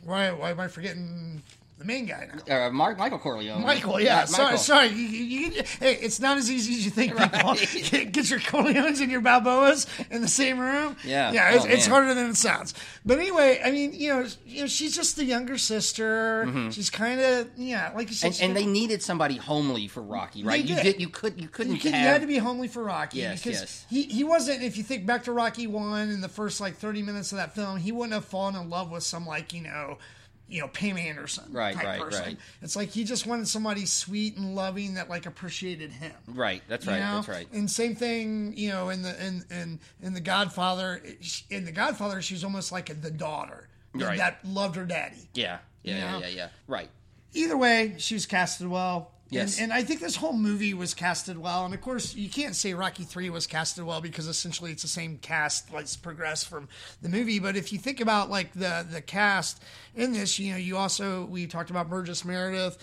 why 0.02 0.31
why 0.31 0.50
am 0.50 0.61
I 0.61 0.68
forgetting 0.68 1.42
the 1.79 1.85
main 1.85 2.07
guy 2.07 2.29
now? 2.49 2.67
Uh, 2.67 2.71
Mark, 2.71 2.97
Michael 2.99 3.19
Corleone. 3.19 3.62
Michael, 3.62 4.01
yeah, 4.01 4.21
Ma- 4.21 4.25
sorry, 4.25 4.45
Michael. 4.45 4.59
sorry. 4.59 4.89
You, 4.89 4.95
you, 4.95 5.25
you, 5.51 5.62
hey, 5.81 5.95
it's 5.97 6.21
not 6.21 6.39
as 6.39 6.51
easy 6.51 6.73
as 6.75 6.85
you 6.85 6.91
think. 6.91 7.17
People 7.17 7.55
get, 7.91 8.12
get 8.12 8.31
your 8.31 8.41
Corleones 8.41 9.01
and 9.01 9.11
your 9.11 9.21
Balboas 9.21 9.87
in 10.11 10.23
the 10.23 10.29
same 10.29 10.59
room. 10.59 10.97
Yeah. 11.05 11.33
yeah, 11.33 11.55
it's, 11.55 11.65
Oh, 11.65 11.69
it's 11.69 11.87
harder 11.87 12.15
than 12.15 12.31
it 12.31 12.37
sounds. 12.37 12.73
But 13.05 13.19
anyway, 13.19 13.61
I 13.65 13.71
mean, 13.71 13.93
you 13.93 14.09
know, 14.09 14.27
you 14.47 14.62
know, 14.62 14.67
she's 14.67 14.95
just 14.97 15.17
the 15.17 15.25
younger 15.25 15.59
sister. 15.59 16.71
She's 16.71 16.91
kind 16.91 17.21
of, 17.21 17.49
yeah, 17.57 17.93
like 17.95 18.09
you 18.09 18.15
said, 18.15 18.33
Mm-hmm. 18.33 18.43
And, 18.45 18.57
and 18.57 18.67
they 18.67 18.67
needed 18.71 19.03
somebody 19.03 19.37
homely 19.37 19.87
for 19.89 20.03
Rocky, 20.03 20.43
right? 20.45 20.62
They 20.65 20.69
you 20.71 20.77
did. 20.77 20.83
did. 20.83 21.01
You 21.01 21.09
could. 21.09 21.41
You 21.41 21.49
couldn't 21.49 21.75
you, 21.75 21.81
could, 21.81 21.93
you 21.93 21.97
had 21.99 22.23
to 22.23 22.27
be 22.27 22.39
homely 22.39 22.69
for 22.69 22.83
Rocky 22.83 23.19
Yes, 23.19 23.43
because 23.43 23.61
yes. 23.61 23.87
he 23.89 24.03
he 24.05 24.25
wasn't. 24.25 24.62
If 24.62 24.77
you 24.77 24.83
think 24.83 25.07
back 25.07 25.25
to 25.25 25.33
Rocky 25.33 25.67
one 25.67 26.09
in 26.11 26.21
the 26.21 26.29
first 26.29 26.61
like 26.61 26.77
thirty 26.77 27.03
minutes 27.03 27.33
of 27.33 27.39
that 27.39 27.55
film, 27.55 27.79
he 27.79 27.93
wouldn't 27.93 28.15
have 28.15 28.25
fallen 28.25 28.57
in 28.57 28.69
love 28.69 28.91
with 28.91 29.03
some 29.05 29.27
like 29.27 29.53
you 29.53 29.62
know. 29.62 29.99
You 30.48 30.61
know, 30.61 30.68
Pam 30.68 30.96
Anderson, 30.96 31.52
Right, 31.52 31.74
type 31.74 31.85
right, 31.85 32.00
person. 32.00 32.22
right. 32.24 32.37
It's 32.62 32.76
like 32.76 32.90
he 32.90 33.02
just 33.02 33.26
wanted 33.26 33.48
somebody 33.48 33.85
sweet 33.85 34.37
and 34.37 34.54
loving 34.54 34.94
that 34.94 35.11
like 35.11 35.26
appreciated 35.26 35.90
him. 35.90 36.12
right. 36.28 36.62
That's 36.68 36.87
You 36.87 36.92
right. 36.92 37.00
know? 37.00 37.16
That's 37.16 37.28
right. 37.28 37.48
And 37.52 37.68
same 37.70 37.96
thing, 37.96 38.54
you 38.56 38.68
know, 38.68 38.90
in 38.90 39.02
the 39.02 39.11
in 39.26 39.44
in 39.50 39.80
in 40.02 40.14
the 40.14 40.20
Godfather, 40.20 41.02
in 41.50 41.64
the 41.64 41.72
Godfather, 41.72 42.22
she 42.22 42.35
was 42.35 42.44
almost 42.44 42.70
like 42.70 42.87
the 43.02 43.11
daughter 43.11 43.68
that- 43.94 44.04
Right. 44.06 44.18
that 44.18 44.44
loved 44.44 44.76
her 44.76 44.85
daddy. 44.85 45.28
Yeah. 45.35 45.59
Yeah. 45.82 45.94
You 45.94 45.98
Yeah. 46.00 46.12
know? 46.12 46.18
Yeah. 46.20 46.28
Yeah. 46.28 46.48
Right. 46.68 46.90
Either 47.35 47.56
way, 47.56 47.94
she 47.98 48.14
was 48.14 48.24
casted 48.26 48.68
well. 48.68 49.11
Yes. 49.29 49.57
And, 49.57 49.65
and 49.65 49.73
I 49.73 49.83
think 49.83 50.01
this 50.01 50.17
whole 50.17 50.33
movie 50.33 50.73
was 50.75 50.95
casted 50.95 51.39
well. 51.39 51.65
And 51.65 51.75
of 51.75 51.81
course, 51.81 52.15
you 52.15 52.29
can't 52.29 52.55
say 52.55 52.75
Rocky 52.75 53.03
3 53.03 53.31
was 53.31 53.47
casted 53.47 53.85
well 53.85 54.01
because 54.01 54.27
essentially 54.29 54.71
it's 54.71 54.83
the 54.83 54.89
same 54.89 55.19
cast, 55.19 55.73
let's 55.73 55.97
progress 55.97 56.45
from 56.45 56.69
the 57.03 57.09
movie. 57.09 57.39
But 57.39 57.57
if 57.57 57.73
you 57.73 57.79
think 57.79 58.01
about 58.01 58.31
like 58.31 58.53
the, 58.53 58.87
the 58.89 59.01
cast 59.01 59.62
in 59.95 60.12
this, 60.12 60.39
you 60.39 60.53
know, 60.53 60.59
you 60.59 60.77
also, 60.77 61.25
we 61.25 61.47
talked 61.47 61.71
about 61.71 61.89
Burgess 61.89 62.25
Meredith. 62.25 62.79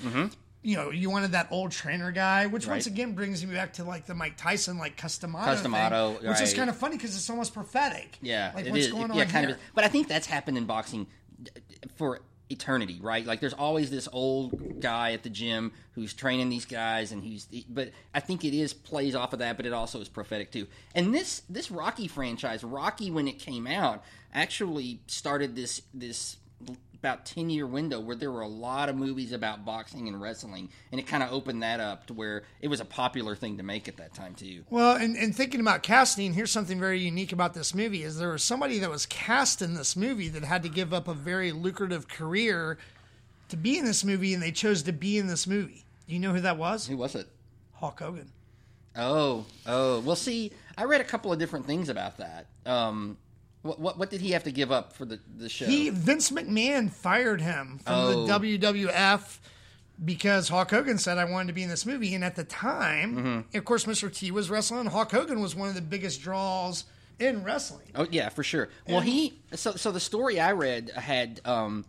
You 0.66 0.78
know, 0.78 0.92
you 0.92 1.10
wanted 1.10 1.34
that 1.34 1.50
old 1.52 1.72
trainer 1.72 2.12
guy, 2.12 2.46
which 2.46 2.68
once 2.68 2.86
Mm-hmm. 2.86 2.94
Again 2.94 3.16
brings 3.16 3.46
me 3.46 3.54
back 3.54 3.74
to 3.74 3.84
like 3.84 4.06
the 4.06 4.16
Mike 4.16 4.38
Tyson, 4.38 4.78
like 4.78 4.96
Cus 4.96 5.18
D'Amato, 5.18 5.56
Customato, 5.56 6.20
thing, 6.20 6.30
which 6.30 6.40
is 6.40 6.54
kind 6.54 6.70
of 6.70 6.78
funny 6.78 6.96
because 6.96 7.16
it's 7.18 7.30
almost 7.30 7.54
prophetic. 7.54 8.18
Yeah, 8.22 8.54
like 8.56 8.68
what's 8.68 8.86
is. 8.86 8.92
going 8.92 9.14
yeah, 9.14 9.24
on 9.24 9.28
kind 9.28 9.46
here. 9.48 9.56
of. 9.56 9.62
But 9.76 9.84
I 9.84 9.90
think 9.90 10.08
that's 10.08 10.26
happened 10.26 10.58
in 10.58 10.64
boxing 10.64 11.08
for 11.96 12.22
eternity, 12.50 13.00
right? 13.02 13.26
Like 13.26 13.40
there's 13.40 13.54
always 13.54 13.90
this 13.90 14.08
old 14.12 14.82
guy 14.82 15.14
at 15.14 15.24
the 15.24 15.30
gym 15.30 15.72
who's 15.94 16.14
training 16.14 16.50
these 16.50 16.66
guys, 16.66 17.12
and 17.12 17.24
he's. 17.24 17.48
But 17.70 17.92
I 18.14 18.20
think 18.20 18.44
it 18.44 18.54
is 18.54 18.74
plays 18.74 19.16
off 19.16 19.34
of 19.34 19.40
that, 19.40 19.58
but 19.58 19.66
it 19.66 19.74
also 19.74 20.00
is 20.02 20.10
prophetic 20.10 20.52
too. 20.52 20.68
And 20.94 21.14
this 21.14 21.42
this 21.50 21.72
Rocky 21.72 22.08
franchise, 22.08 22.64
Rocky 22.64 23.12
when 23.12 23.28
it 23.28 23.40
came 23.40 23.68
out, 23.68 24.04
actually 24.34 25.00
started 25.08 25.56
this 25.56 25.82
this 25.94 26.38
about 27.04 27.26
10 27.26 27.50
year 27.50 27.68
window 27.68 28.00
where 28.00 28.16
there 28.16 28.32
were 28.32 28.42
a 28.42 28.48
lot 28.48 28.88
of 28.88 28.96
movies 28.96 29.34
about 29.34 29.66
boxing 29.66 30.08
and 30.08 30.22
wrestling 30.22 30.70
and 30.92 31.02
it 31.02 31.06
kind 31.06 31.22
of 31.22 31.34
opened 31.34 31.62
that 31.62 31.82
up 31.82 32.08
to 32.08 32.14
where 32.14 32.44
it 32.62 32.70
was 32.70 32.80
a 32.80 32.86
popular 32.86 33.36
thing 33.36 33.58
to 33.58 33.64
make 33.64 33.90
at 33.90 33.98
that 33.98 34.14
time 34.14 34.34
too 34.34 34.64
Well, 34.70 34.96
and, 34.96 35.18
and 35.18 35.36
thinking 35.36 35.60
about 35.60 35.84
casting, 35.84 36.34
here's 36.34 36.52
something 36.52 36.80
very 36.80 37.00
unique 37.00 37.34
about 37.34 37.54
this 37.54 37.76
movie: 37.76 38.04
is 38.04 38.18
there 38.18 38.30
was 38.30 38.44
somebody 38.44 38.80
that 38.80 38.90
was 38.90 39.06
cast 39.06 39.62
in 39.62 39.74
this 39.74 39.98
movie 39.98 40.30
that 40.30 40.46
had 40.46 40.64
to 40.64 40.70
give 40.70 40.94
up 40.94 41.08
a 41.10 41.14
very 41.14 41.52
lucrative 41.52 42.08
career 42.08 42.78
to 43.50 43.58
be 43.58 43.78
in 43.78 43.86
this 43.86 44.04
movie, 44.04 44.34
and 44.34 44.42
they 44.42 44.52
chose 44.52 44.84
to 44.84 44.94
be 44.94 45.18
in 45.18 45.28
this 45.28 45.46
movie. 45.46 45.84
Do 46.08 46.14
you 46.14 46.20
know 46.20 46.34
who 46.34 46.42
that 46.42 46.58
was? 46.58 46.88
who 46.88 46.98
was 46.98 47.16
it 47.16 47.28
Hulk 47.74 48.00
Hogan. 48.00 48.32
Oh, 48.96 49.46
oh. 49.66 50.00
Well, 50.00 50.16
see, 50.16 50.52
I 50.78 50.86
read 50.86 51.02
a 51.02 51.04
couple 51.04 51.34
of 51.34 51.40
different 51.40 51.66
things 51.66 51.90
about 51.90 52.18
that. 52.18 52.46
Um, 52.66 53.18
what 53.64 53.80
what, 53.80 53.98
what 53.98 54.10
did 54.12 54.22
he 54.22 54.32
have 54.32 54.44
to 54.44 54.52
give 54.52 54.72
up 54.72 54.94
for 54.94 55.04
the, 55.06 55.20
the 55.38 55.50
show? 55.50 55.66
He 55.66 55.90
Vince 55.90 56.30
McMahon 56.30 56.92
fired 56.92 57.42
him 57.42 57.80
from 57.84 57.94
Oh. 57.96 58.26
the 58.28 58.40
WWF 58.40 59.40
because 60.06 60.50
Hulk 60.50 60.70
Hogan 60.72 60.98
said 60.98 61.18
I 61.18 61.26
wanted 61.26 61.48
to 61.48 61.54
be 61.54 61.64
in 61.64 61.70
this 61.70 61.86
movie, 61.86 62.14
and 62.16 62.24
at 62.24 62.36
the 62.36 62.44
time, 62.44 63.16
Mm-hmm. 63.16 63.58
of 63.58 63.66
course, 63.66 63.86
Mr. 63.86 64.14
T 64.14 64.32
was 64.32 64.50
wrestling. 64.50 64.86
Hulk 64.88 65.12
Hogan 65.12 65.40
was 65.42 65.56
one 65.56 65.70
of 65.70 65.76
the 65.76 65.82
biggest 65.82 66.22
draws 66.22 66.86
in 67.20 67.44
wrestling. 67.44 67.92
oh 67.96 68.08
yeah, 68.12 68.30
for 68.30 68.44
sure. 68.44 68.70
Well, 68.88 69.02
he 69.02 69.40
so 69.54 69.72
so 69.74 69.92
the 69.92 70.00
story 70.00 70.40
I 70.40 70.52
read 70.54 70.90
had 70.92 71.42
um, 71.46 71.86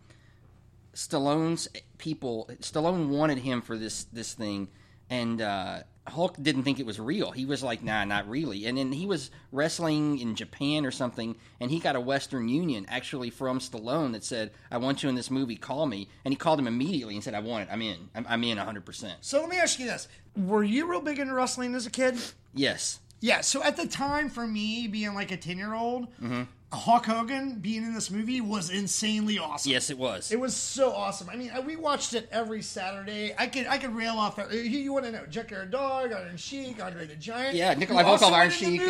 Stallone's 0.94 1.68
people, 1.98 2.48
Stallone 2.60 3.08
wanted 3.08 3.38
him 3.38 3.62
for 3.62 3.76
this 3.76 4.04
this 4.12 4.32
thing, 4.34 4.68
and 5.10 5.40
uh, 5.40 5.80
Hulk 6.06 6.36
didn't 6.42 6.64
think 6.64 6.78
it 6.78 6.86
was 6.86 7.00
real. 7.00 7.30
He 7.30 7.46
was 7.46 7.62
like, 7.62 7.82
"Nah, 7.82 8.04
not 8.04 8.28
really." 8.28 8.66
And 8.66 8.76
then 8.76 8.92
he 8.92 9.06
was 9.06 9.30
wrestling 9.52 10.18
in 10.18 10.34
Japan 10.34 10.84
or 10.84 10.90
something, 10.90 11.36
and 11.60 11.70
he 11.70 11.78
got 11.78 11.96
a 11.96 12.00
Western 12.00 12.48
Union 12.48 12.84
actually 12.88 13.30
from 13.30 13.58
Stallone 13.58 14.12
that 14.12 14.22
said, 14.24 14.50
"I 14.70 14.76
want 14.78 15.02
you 15.02 15.08
in 15.08 15.14
this 15.14 15.30
movie. 15.30 15.56
Call 15.56 15.86
me." 15.86 16.08
And 16.24 16.32
he 16.32 16.36
called 16.36 16.58
him 16.58 16.66
immediately 16.66 17.14
and 17.14 17.24
said, 17.24 17.34
"I 17.34 17.40
want 17.40 17.68
it. 17.68 17.72
I'm 17.72 17.80
in. 17.82 18.10
I'm, 18.14 18.26
I'm 18.28 18.44
in 18.44 18.58
100." 18.58 18.84
percent 18.84 19.14
So 19.22 19.40
let 19.40 19.48
me 19.48 19.56
ask 19.56 19.78
you 19.78 19.86
this: 19.86 20.08
Were 20.36 20.62
you 20.62 20.90
real 20.90 21.00
big 21.00 21.18
into 21.18 21.32
wrestling 21.34 21.74
as 21.74 21.86
a 21.86 21.90
kid? 21.90 22.18
Yes. 22.52 23.00
Yeah. 23.20 23.40
So 23.40 23.62
at 23.62 23.76
the 23.78 23.86
time, 23.86 24.28
for 24.28 24.46
me, 24.46 24.86
being 24.86 25.14
like 25.14 25.30
a 25.30 25.36
ten 25.38 25.56
year 25.56 25.74
old, 25.74 26.12
Mm-hmm. 26.22 26.42
Hulk 26.74 27.06
Hogan 27.06 27.54
being 27.60 27.84
in 27.84 27.94
this 27.94 28.10
movie 28.10 28.40
was 28.40 28.70
insanely 28.70 29.38
awesome. 29.38 29.70
Yes, 29.70 29.90
it 29.90 29.98
was. 29.98 30.30
It 30.32 30.38
was 30.40 30.54
so 30.54 30.92
awesome. 30.92 31.28
I 31.30 31.36
mean, 31.36 31.50
we 31.64 31.76
watched 31.76 32.14
it 32.14 32.28
every 32.30 32.62
Saturday. 32.62 33.34
I 33.38 33.46
could 33.46 33.66
I 33.66 33.78
could 33.78 33.94
rail 33.94 34.14
off. 34.14 34.38
You 34.52 34.92
want 34.92 35.04
to 35.06 35.12
know? 35.12 35.26
Junkyard 35.26 35.70
Dog, 35.70 36.12
Iron 36.12 36.36
Sheik, 36.36 36.82
Andre 36.82 37.06
the 37.06 37.16
Giant. 37.16 37.54
Yeah, 37.56 37.74
Nikolai 37.74 38.02
Volkov, 38.02 38.32
Iron 38.32 38.50
Sheik, 38.50 38.80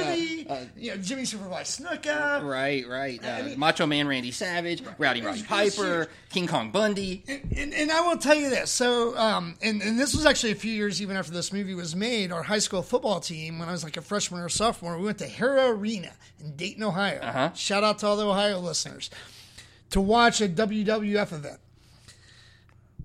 uh, 0.49 0.53
uh, 0.53 0.65
you 0.77 0.91
know, 0.91 0.97
Jimmy 0.99 1.23
Superfly 1.23 1.63
Snuka. 1.63 2.43
Right, 2.43 2.87
right. 2.89 3.25
Uh, 3.25 3.29
I 3.29 3.43
mean- 3.43 3.59
Macho 3.59 3.87
Man 3.87 4.09
Randy 4.09 4.31
Savage, 4.31 4.83
Rowdy 4.99 5.23
Roddy 5.23 5.43
Piper. 5.43 6.09
King 6.31 6.49
Kong 6.49 6.73
Bundy. 6.73 7.23
And, 7.29 7.53
and, 7.57 7.75
and 7.75 7.93
I 7.93 8.01
will 8.01 8.17
tell 8.17 8.35
you 8.35 8.51
this. 8.51 8.69
So, 8.69 9.17
um, 9.17 9.55
and, 9.63 9.81
and 9.83 9.97
this 9.97 10.15
was 10.15 10.27
actually 10.27 10.51
a 10.51 10.57
few 10.57 10.73
years 10.73 11.01
even 11.01 11.17
after 11.17 11.31
this 11.31 11.53
movie 11.53 11.75
was 11.75 11.95
made. 11.95 12.33
Our 12.33 12.43
high 12.43 12.59
school 12.59 12.83
football 12.83 13.21
team, 13.21 13.61
when 13.61 13.69
I 13.69 13.73
was 13.73 13.85
like 13.85 13.97
a 13.97 14.03
freshman 14.03 14.41
or 14.41 14.49
sophomore, 14.49 14.99
we 14.99 15.05
went 15.05 15.19
to 15.19 15.29
Hara 15.29 15.69
Arena 15.69 16.11
in 16.41 16.57
Dayton, 16.57 16.83
Ohio. 16.83 17.21
Uh-huh. 17.21 17.51
Shout 17.75 17.83
out 17.83 17.99
to 17.99 18.07
all 18.07 18.17
the 18.17 18.25
Ohio 18.25 18.61
listeners 18.61 19.11
to 19.91 20.01
watch 20.01 20.41
a 20.41 20.49
WWF 20.49 21.33
event. 21.33 21.59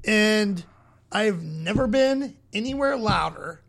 And 0.05 0.63
I've 1.11 1.41
never 1.41 1.87
been 1.87 2.35
anywhere 2.53 2.95
louder. 2.95 3.61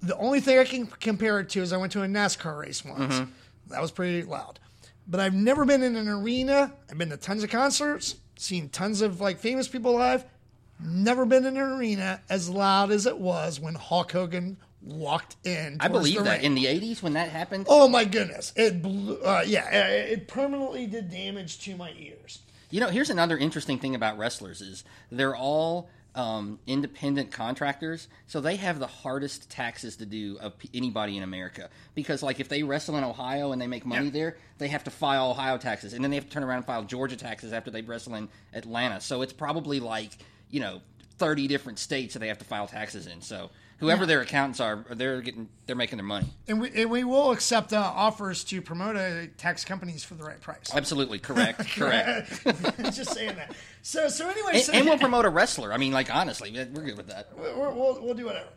The 0.00 0.16
only 0.16 0.40
thing 0.40 0.58
I 0.58 0.64
can 0.64 0.86
compare 0.86 1.38
it 1.40 1.50
to 1.50 1.60
is 1.60 1.70
I 1.70 1.76
went 1.76 1.92
to 1.92 2.02
a 2.02 2.06
NASCAR 2.06 2.58
race 2.58 2.82
once. 2.82 3.14
Mm-hmm. 3.14 3.30
That 3.66 3.82
was 3.82 3.90
pretty 3.90 4.22
loud. 4.22 4.58
But 5.06 5.20
I've 5.20 5.34
never 5.34 5.66
been 5.66 5.82
in 5.82 5.96
an 5.96 6.08
arena. 6.08 6.72
I've 6.90 6.96
been 6.96 7.10
to 7.10 7.18
tons 7.18 7.44
of 7.44 7.50
concerts, 7.50 8.14
seen 8.36 8.70
tons 8.70 9.02
of 9.02 9.20
like 9.20 9.38
famous 9.38 9.68
people 9.68 9.96
live. 9.96 10.24
Never 10.82 11.26
been 11.26 11.44
in 11.44 11.58
an 11.58 11.62
arena 11.62 12.22
as 12.30 12.48
loud 12.48 12.90
as 12.90 13.04
it 13.04 13.18
was 13.18 13.60
when 13.60 13.74
Hulk 13.74 14.12
Hogan 14.12 14.56
walked 14.82 15.36
in. 15.44 15.76
I 15.80 15.88
believe 15.88 16.24
that 16.24 16.38
ring. 16.38 16.44
in 16.46 16.54
the 16.54 16.66
'80s 16.66 17.02
when 17.02 17.14
that 17.14 17.28
happened. 17.30 17.66
Oh 17.68 17.88
my 17.88 18.04
goodness! 18.04 18.52
It 18.56 18.82
blew, 18.82 19.16
uh, 19.22 19.44
yeah, 19.46 19.68
it 19.70 20.10
it 20.12 20.28
permanently 20.28 20.86
did 20.86 21.10
damage 21.10 21.58
to 21.60 21.76
my 21.76 21.92
ears. 21.98 22.40
You 22.70 22.80
know, 22.80 22.88
here's 22.88 23.10
another 23.10 23.36
interesting 23.36 23.78
thing 23.78 23.94
about 23.94 24.16
wrestlers 24.18 24.60
is 24.62 24.82
they're 25.10 25.36
all 25.36 25.90
um, 26.14 26.58
independent 26.66 27.30
contractors, 27.30 28.08
so 28.26 28.40
they 28.40 28.56
have 28.56 28.78
the 28.78 28.86
hardest 28.86 29.50
taxes 29.50 29.96
to 29.96 30.06
do 30.06 30.38
of 30.40 30.58
p- 30.58 30.70
anybody 30.74 31.16
in 31.18 31.22
America. 31.22 31.68
Because, 31.94 32.22
like, 32.22 32.40
if 32.40 32.48
they 32.48 32.62
wrestle 32.62 32.96
in 32.96 33.04
Ohio 33.04 33.52
and 33.52 33.60
they 33.60 33.66
make 33.66 33.84
money 33.86 34.06
Yeah. 34.06 34.10
there, 34.10 34.36
they 34.58 34.68
have 34.68 34.84
to 34.84 34.90
file 34.90 35.30
Ohio 35.30 35.58
taxes, 35.58 35.92
and 35.92 36.02
then 36.02 36.10
they 36.10 36.16
have 36.16 36.24
to 36.26 36.30
turn 36.30 36.44
around 36.44 36.58
and 36.58 36.66
file 36.66 36.82
Georgia 36.84 37.16
taxes 37.16 37.52
after 37.52 37.70
they 37.70 37.82
wrestle 37.82 38.14
in 38.14 38.28
Atlanta. 38.54 39.00
So 39.02 39.20
it's 39.22 39.32
probably 39.34 39.78
like 39.80 40.12
you 40.50 40.60
know 40.60 40.80
30 41.18 41.48
different 41.48 41.78
states 41.78 42.14
that 42.14 42.20
they 42.20 42.28
have 42.28 42.38
to 42.38 42.44
file 42.44 42.66
taxes 42.66 43.06
in. 43.06 43.20
So 43.20 43.50
whoever 43.82 44.06
their 44.06 44.20
accountants 44.22 44.60
are, 44.60 44.84
they're 44.90 45.20
getting 45.20 45.48
they're 45.66 45.76
making 45.76 45.98
their 45.98 46.06
money. 46.06 46.28
And 46.48 46.60
we, 46.60 46.70
and 46.70 46.90
we 46.90 47.04
will 47.04 47.32
accept 47.32 47.72
uh, 47.72 47.76
offers 47.78 48.44
to 48.44 48.62
promote 48.62 48.96
uh, 48.96 49.26
tax 49.36 49.64
companies 49.64 50.02
for 50.04 50.14
the 50.14 50.24
right 50.24 50.40
price. 50.40 50.70
Absolutely 50.74 51.18
correct, 51.28 51.68
correct. 51.76 52.30
Just 52.94 53.12
saying 53.12 53.36
that. 53.36 53.54
So 53.82 54.08
so 54.08 54.28
anyway, 54.28 54.52
And, 54.54 54.62
so, 54.62 54.72
and 54.72 54.86
we'll 54.86 54.98
promote 55.06 55.24
a 55.26 55.30
wrestler. 55.30 55.72
I 55.72 55.76
mean, 55.76 55.92
like 55.92 56.14
honestly, 56.14 56.50
we're 56.52 56.82
good 56.84 56.96
with 56.96 57.08
that. 57.08 57.28
we'll, 57.36 58.00
we'll 58.02 58.14
do 58.14 58.24
whatever. 58.26 58.48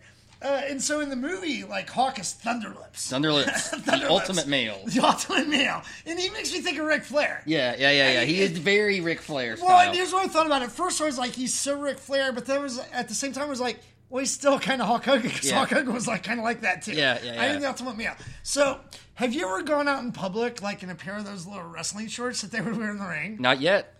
Uh, 0.41 0.61
and 0.69 0.81
so 0.81 0.99
in 0.99 1.09
the 1.09 1.15
movie, 1.15 1.63
like 1.63 1.89
Hulk 1.89 2.19
is 2.19 2.35
Thunderlips, 2.43 3.09
Thunderlips, 3.09 3.71
the 3.71 3.77
Thunderlips. 3.77 4.09
ultimate 4.09 4.47
male. 4.47 4.79
the 4.85 4.99
ultimate 4.99 5.47
male, 5.47 5.81
and 6.05 6.19
he 6.19 6.29
makes 6.29 6.51
me 6.53 6.59
think 6.59 6.77
of 6.77 6.85
Ric 6.85 7.03
Flair. 7.03 7.41
Yeah, 7.45 7.73
yeah, 7.79 7.89
yeah, 7.91 8.11
yeah. 8.11 8.23
He 8.25 8.41
is 8.41 8.51
very 8.51 8.99
Ric 8.99 9.21
Flair 9.21 9.55
Well, 9.55 9.65
style. 9.67 9.87
and 9.87 9.95
here's 9.95 10.11
what 10.11 10.25
I 10.25 10.27
thought 10.27 10.45
about 10.45 10.61
it. 10.61 10.71
First, 10.71 11.01
I 11.01 11.05
was 11.05 11.17
like, 11.17 11.31
he's 11.31 11.53
so 11.53 11.79
Ric 11.79 11.97
Flair, 11.97 12.31
but 12.33 12.45
then 12.45 12.57
it 12.59 12.61
was 12.61 12.79
at 12.91 13.07
the 13.07 13.15
same 13.15 13.31
time, 13.31 13.45
I 13.45 13.49
was 13.49 13.61
like, 13.61 13.79
well, 14.09 14.19
he's 14.19 14.31
still 14.31 14.59
kind 14.59 14.81
of 14.81 14.87
Hulk 14.87 15.05
Hogan 15.05 15.23
because 15.29 15.49
Yeah. 15.49 15.57
Hulk 15.57 15.69
Hogan 15.69 15.93
was 15.93 16.07
like 16.07 16.23
kind 16.23 16.39
of 16.39 16.43
like 16.43 16.61
that 16.61 16.83
too. 16.83 16.93
Yeah, 16.93 17.17
yeah, 17.23 17.33
yeah. 17.33 17.41
I 17.41 17.49
think 17.49 17.61
the 17.61 17.67
ultimate 17.67 17.97
male. 17.97 18.15
So, 18.43 18.79
have 19.15 19.33
you 19.33 19.45
ever 19.47 19.63
gone 19.63 19.87
out 19.87 20.03
in 20.03 20.11
public 20.11 20.61
like 20.61 20.83
in 20.83 20.89
a 20.89 20.95
pair 20.95 21.15
of 21.17 21.25
those 21.25 21.45
little 21.45 21.63
wrestling 21.63 22.07
shorts 22.07 22.41
that 22.41 22.51
they 22.51 22.61
would 22.61 22.77
wear 22.77 22.91
in 22.91 22.97
the 22.97 23.07
ring? 23.07 23.37
Not 23.39 23.61
yet. 23.61 23.93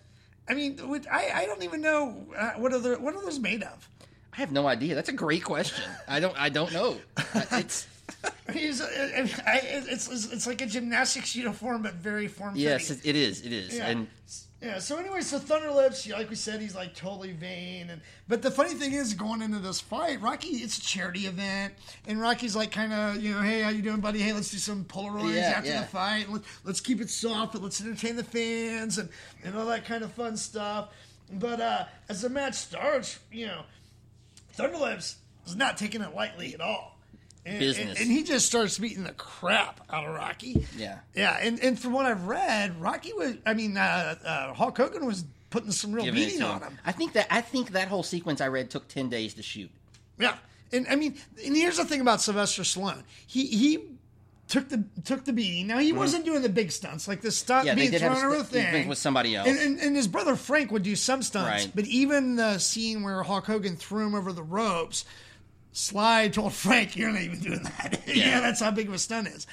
I 0.48 0.54
mean, 0.54 0.78
I 1.10 1.30
I 1.34 1.46
don't 1.46 1.62
even 1.64 1.80
know 1.80 2.26
uh, 2.36 2.52
what 2.52 2.72
are 2.72 2.78
the, 2.78 2.94
what 2.96 3.14
are 3.14 3.22
those 3.22 3.38
made 3.38 3.62
of. 3.62 3.88
I 4.32 4.36
have 4.36 4.52
no 4.52 4.66
idea. 4.66 4.94
That's 4.94 5.08
a 5.08 5.12
great 5.14 5.42
question. 5.42 5.84
I 6.06 6.20
don't. 6.20 6.38
I 6.40 6.50
don't 6.50 6.72
know. 6.72 6.96
Uh, 7.16 7.42
It's 7.52 7.86
He's, 8.52 8.80
uh, 8.80 8.86
I, 9.46 9.60
it's, 9.64 10.08
it's 10.08 10.32
it's 10.32 10.46
like 10.46 10.60
a 10.60 10.66
gymnastics 10.66 11.34
uniform, 11.34 11.82
but 11.82 11.94
very 11.94 12.28
form 12.28 12.52
yes, 12.54 12.90
it 12.90 13.00
it 13.04 13.16
is. 13.16 13.40
It 13.42 13.52
is. 13.52 13.76
Yeah. 13.76 13.88
And 13.88 14.06
Yeah. 14.66 14.78
So 14.80 14.98
anyway, 14.98 15.20
so 15.20 15.38
Thunderlips, 15.38 16.10
like 16.12 16.28
we 16.28 16.34
said, 16.34 16.60
he's 16.60 16.74
like 16.74 16.94
totally 16.94 17.32
vain, 17.32 17.88
and 17.90 18.00
but 18.26 18.42
the 18.42 18.50
funny 18.50 18.74
thing 18.74 18.92
is, 18.92 19.14
going 19.14 19.42
into 19.42 19.60
this 19.60 19.80
fight, 19.80 20.20
Rocky, 20.20 20.48
it's 20.48 20.78
a 20.78 20.80
charity 20.80 21.26
event, 21.26 21.74
and 22.08 22.20
Rocky's 22.20 22.56
like 22.56 22.72
kind 22.72 22.92
of, 22.92 23.22
you 23.22 23.32
know, 23.32 23.42
hey, 23.42 23.62
how 23.62 23.68
you 23.68 23.82
doing, 23.82 24.00
buddy? 24.00 24.18
Hey, 24.18 24.32
let's 24.32 24.50
do 24.50 24.58
some 24.58 24.84
Polaroids 24.84 25.34
Yeah, 25.34 25.54
after 25.56 25.70
yeah. 25.70 25.80
the 25.82 25.86
fight. 25.86 26.28
Let, 26.30 26.42
let's 26.64 26.80
keep 26.80 27.00
it 27.00 27.10
soft, 27.10 27.52
but 27.52 27.62
let's 27.62 27.80
entertain 27.80 28.16
the 28.16 28.24
fans 28.24 28.98
and 28.98 29.08
and 29.44 29.56
all 29.56 29.66
that 29.66 29.84
kind 29.84 30.02
of 30.02 30.12
fun 30.12 30.36
stuff. 30.36 30.88
But 31.32 31.60
uh, 31.60 31.84
as 32.08 32.22
the 32.22 32.28
match 32.28 32.54
starts, 32.54 33.18
you 33.30 33.46
know, 33.46 33.62
Thunderlips 34.56 35.16
is 35.46 35.54
not 35.56 35.76
taking 35.76 36.00
it 36.02 36.14
lightly 36.14 36.54
at 36.54 36.60
all. 36.60 36.95
And, 37.46 37.60
Business. 37.60 37.90
and, 37.90 37.98
and 38.00 38.10
he 38.10 38.24
just 38.24 38.44
starts 38.46 38.76
beating 38.76 39.04
the 39.04 39.12
crap 39.12 39.80
out 39.88 40.04
of 40.04 40.14
Rocky. 40.16 40.66
Yeah. 40.76 40.98
Yeah, 41.14 41.38
and, 41.40 41.60
and 41.62 41.78
from 41.78 41.92
what 41.92 42.04
I've 42.04 42.26
read, 42.26 42.80
Rocky 42.80 43.12
was, 43.12 43.34
I 43.46 43.54
mean, 43.54 43.76
uh, 43.76 44.16
uh, 44.24 44.52
Hulk 44.52 44.76
Hogan 44.76 45.06
was 45.06 45.24
putting 45.50 45.70
some 45.70 45.92
real 45.92 46.04
giving 46.06 46.24
beating 46.24 46.42
on 46.42 46.60
him. 46.60 46.76
I 46.84 46.90
think 46.90 47.12
that 47.12 47.28
I 47.30 47.40
think 47.40 47.70
that 47.70 47.86
whole 47.86 48.02
sequence 48.02 48.40
I 48.40 48.48
read 48.48 48.68
took 48.70 48.88
ten 48.88 49.08
days 49.08 49.34
to 49.34 49.42
shoot. 49.42 49.70
Yeah, 50.18 50.34
and 50.72 50.88
I 50.90 50.96
mean, 50.96 51.14
and 51.44 51.54
here's 51.54 51.76
the 51.76 51.84
thing 51.84 52.00
about 52.00 52.20
Sylvester 52.20 52.62
Stallone. 52.62 53.04
He 53.28 53.46
he 53.46 53.84
took 54.48 54.68
the 54.68 54.82
took 55.04 55.24
the 55.24 55.32
beating. 55.32 55.68
Now 55.68 55.78
he 55.78 55.92
wasn't 55.92 56.24
doing 56.24 56.42
the 56.42 56.48
big 56.48 56.72
stunts 56.72 57.06
like 57.06 57.20
the 57.20 57.30
stunt 57.30 57.68
Mm-hmm. 57.68 57.78
Yeah, 57.78 57.88
being 57.90 58.00
thrown 58.00 58.24
over 58.24 58.38
the 58.38 58.44
thing 58.44 58.88
with 58.88 58.98
somebody 58.98 59.36
else. 59.36 59.48
And, 59.48 59.58
and, 59.58 59.78
and 59.78 59.94
his 59.96 60.08
brother 60.08 60.34
Frank 60.34 60.72
would 60.72 60.82
do 60.82 60.96
some 60.96 61.22
stunts, 61.22 61.64
Right. 61.66 61.72
but 61.74 61.84
even 61.86 62.34
the 62.36 62.58
scene 62.58 63.02
where 63.04 63.22
Hulk 63.22 63.46
Hogan 63.46 63.76
threw 63.76 64.04
him 64.06 64.14
over 64.16 64.32
the 64.32 64.42
ropes, 64.42 65.04
Sly 65.76 66.28
told 66.28 66.54
Frank, 66.54 66.96
"You're 66.96 67.12
not 67.12 67.20
even 67.20 67.40
doing 67.40 67.62
that." 67.62 68.00
yeah. 68.06 68.14
Yeah. 68.14 68.40
that's 68.40 68.60
how 68.60 68.70
big 68.70 68.88
of 68.88 68.94
a 68.94 68.98
stunt 68.98 69.28
is. 69.28 69.46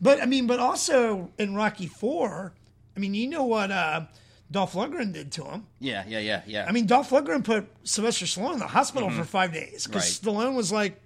But 0.00 0.20
I 0.20 0.26
mean, 0.26 0.46
but 0.48 0.58
also 0.58 1.30
in 1.38 1.54
Rocky 1.54 1.86
Four, 1.86 2.52
I 2.96 3.00
mean, 3.00 3.14
you 3.14 3.28
know 3.28 3.44
what 3.44 3.70
uh, 3.70 4.06
Dolph 4.50 4.72
Lundgren 4.72 5.12
did 5.12 5.30
to 5.32 5.44
him. 5.44 5.66
Yeah, 5.78 6.04
yeah, 6.08 6.18
yeah, 6.18 6.42
yeah. 6.46 6.66
I 6.68 6.72
mean, 6.72 6.86
Dolph 6.86 7.10
Lundgren 7.10 7.44
put 7.44 7.68
Sylvester 7.84 8.24
Stallone 8.24 8.54
in 8.54 8.58
the 8.58 8.66
hospital 8.66 9.08
for 9.10 9.22
five 9.24 9.52
days 9.52 9.86
because 9.86 10.18
Mm-hmm. 10.20 10.28
Right. 10.36 10.46
Stallone 10.48 10.56
was 10.56 10.72
like, 10.72 11.00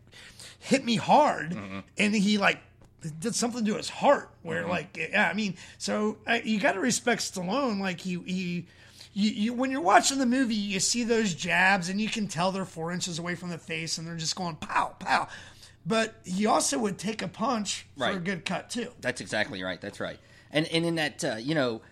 hit 0.58 0.84
me 0.84 0.96
hard, 0.96 1.50
Mm-hmm. 1.50 1.78
and 1.98 2.14
he 2.14 2.38
like 2.38 2.60
did 3.20 3.34
something 3.34 3.64
to 3.66 3.74
his 3.76 3.90
heart 3.90 4.30
where 4.42 4.62
Mm-hmm. 4.62 4.70
like 4.70 4.96
yeah, 5.10 5.28
I 5.30 5.34
mean, 5.34 5.56
so 5.76 6.16
uh, 6.26 6.38
you 6.42 6.58
got 6.58 6.72
to 6.72 6.80
respect 6.80 7.20
Stallone. 7.20 7.78
Like 7.78 8.00
he 8.00 8.18
he. 8.24 8.66
You, 9.14 9.30
you, 9.30 9.52
when 9.52 9.70
you're 9.70 9.80
watching 9.82 10.18
the 10.18 10.26
movie, 10.26 10.54
you 10.54 10.80
see 10.80 11.04
those 11.04 11.34
jabs, 11.34 11.88
and 11.88 12.00
you 12.00 12.08
can 12.08 12.28
tell 12.28 12.50
they're 12.50 12.64
four 12.64 12.92
inches 12.92 13.18
away 13.18 13.34
from 13.34 13.50
the 13.50 13.58
face, 13.58 13.98
and 13.98 14.06
they're 14.06 14.16
just 14.16 14.36
going 14.36 14.56
pow, 14.56 14.94
pow. 14.98 15.28
But 15.84 16.14
he 16.24 16.46
also 16.46 16.78
would 16.78 16.96
take 16.98 17.22
a 17.22 17.28
punch 17.28 17.86
for 17.98 18.08
a 18.10 18.18
good 18.18 18.44
cut 18.44 18.70
too. 18.70 18.92
That's 19.00 19.20
exactly 19.20 19.62
right. 19.62 19.80
That's 19.80 20.00
right. 20.00 20.18
And 20.50 20.66
and 20.68 20.86
in 20.86 20.94
that, 20.94 21.24
uh, 21.24 21.36
you 21.36 21.54
know, 21.54 21.82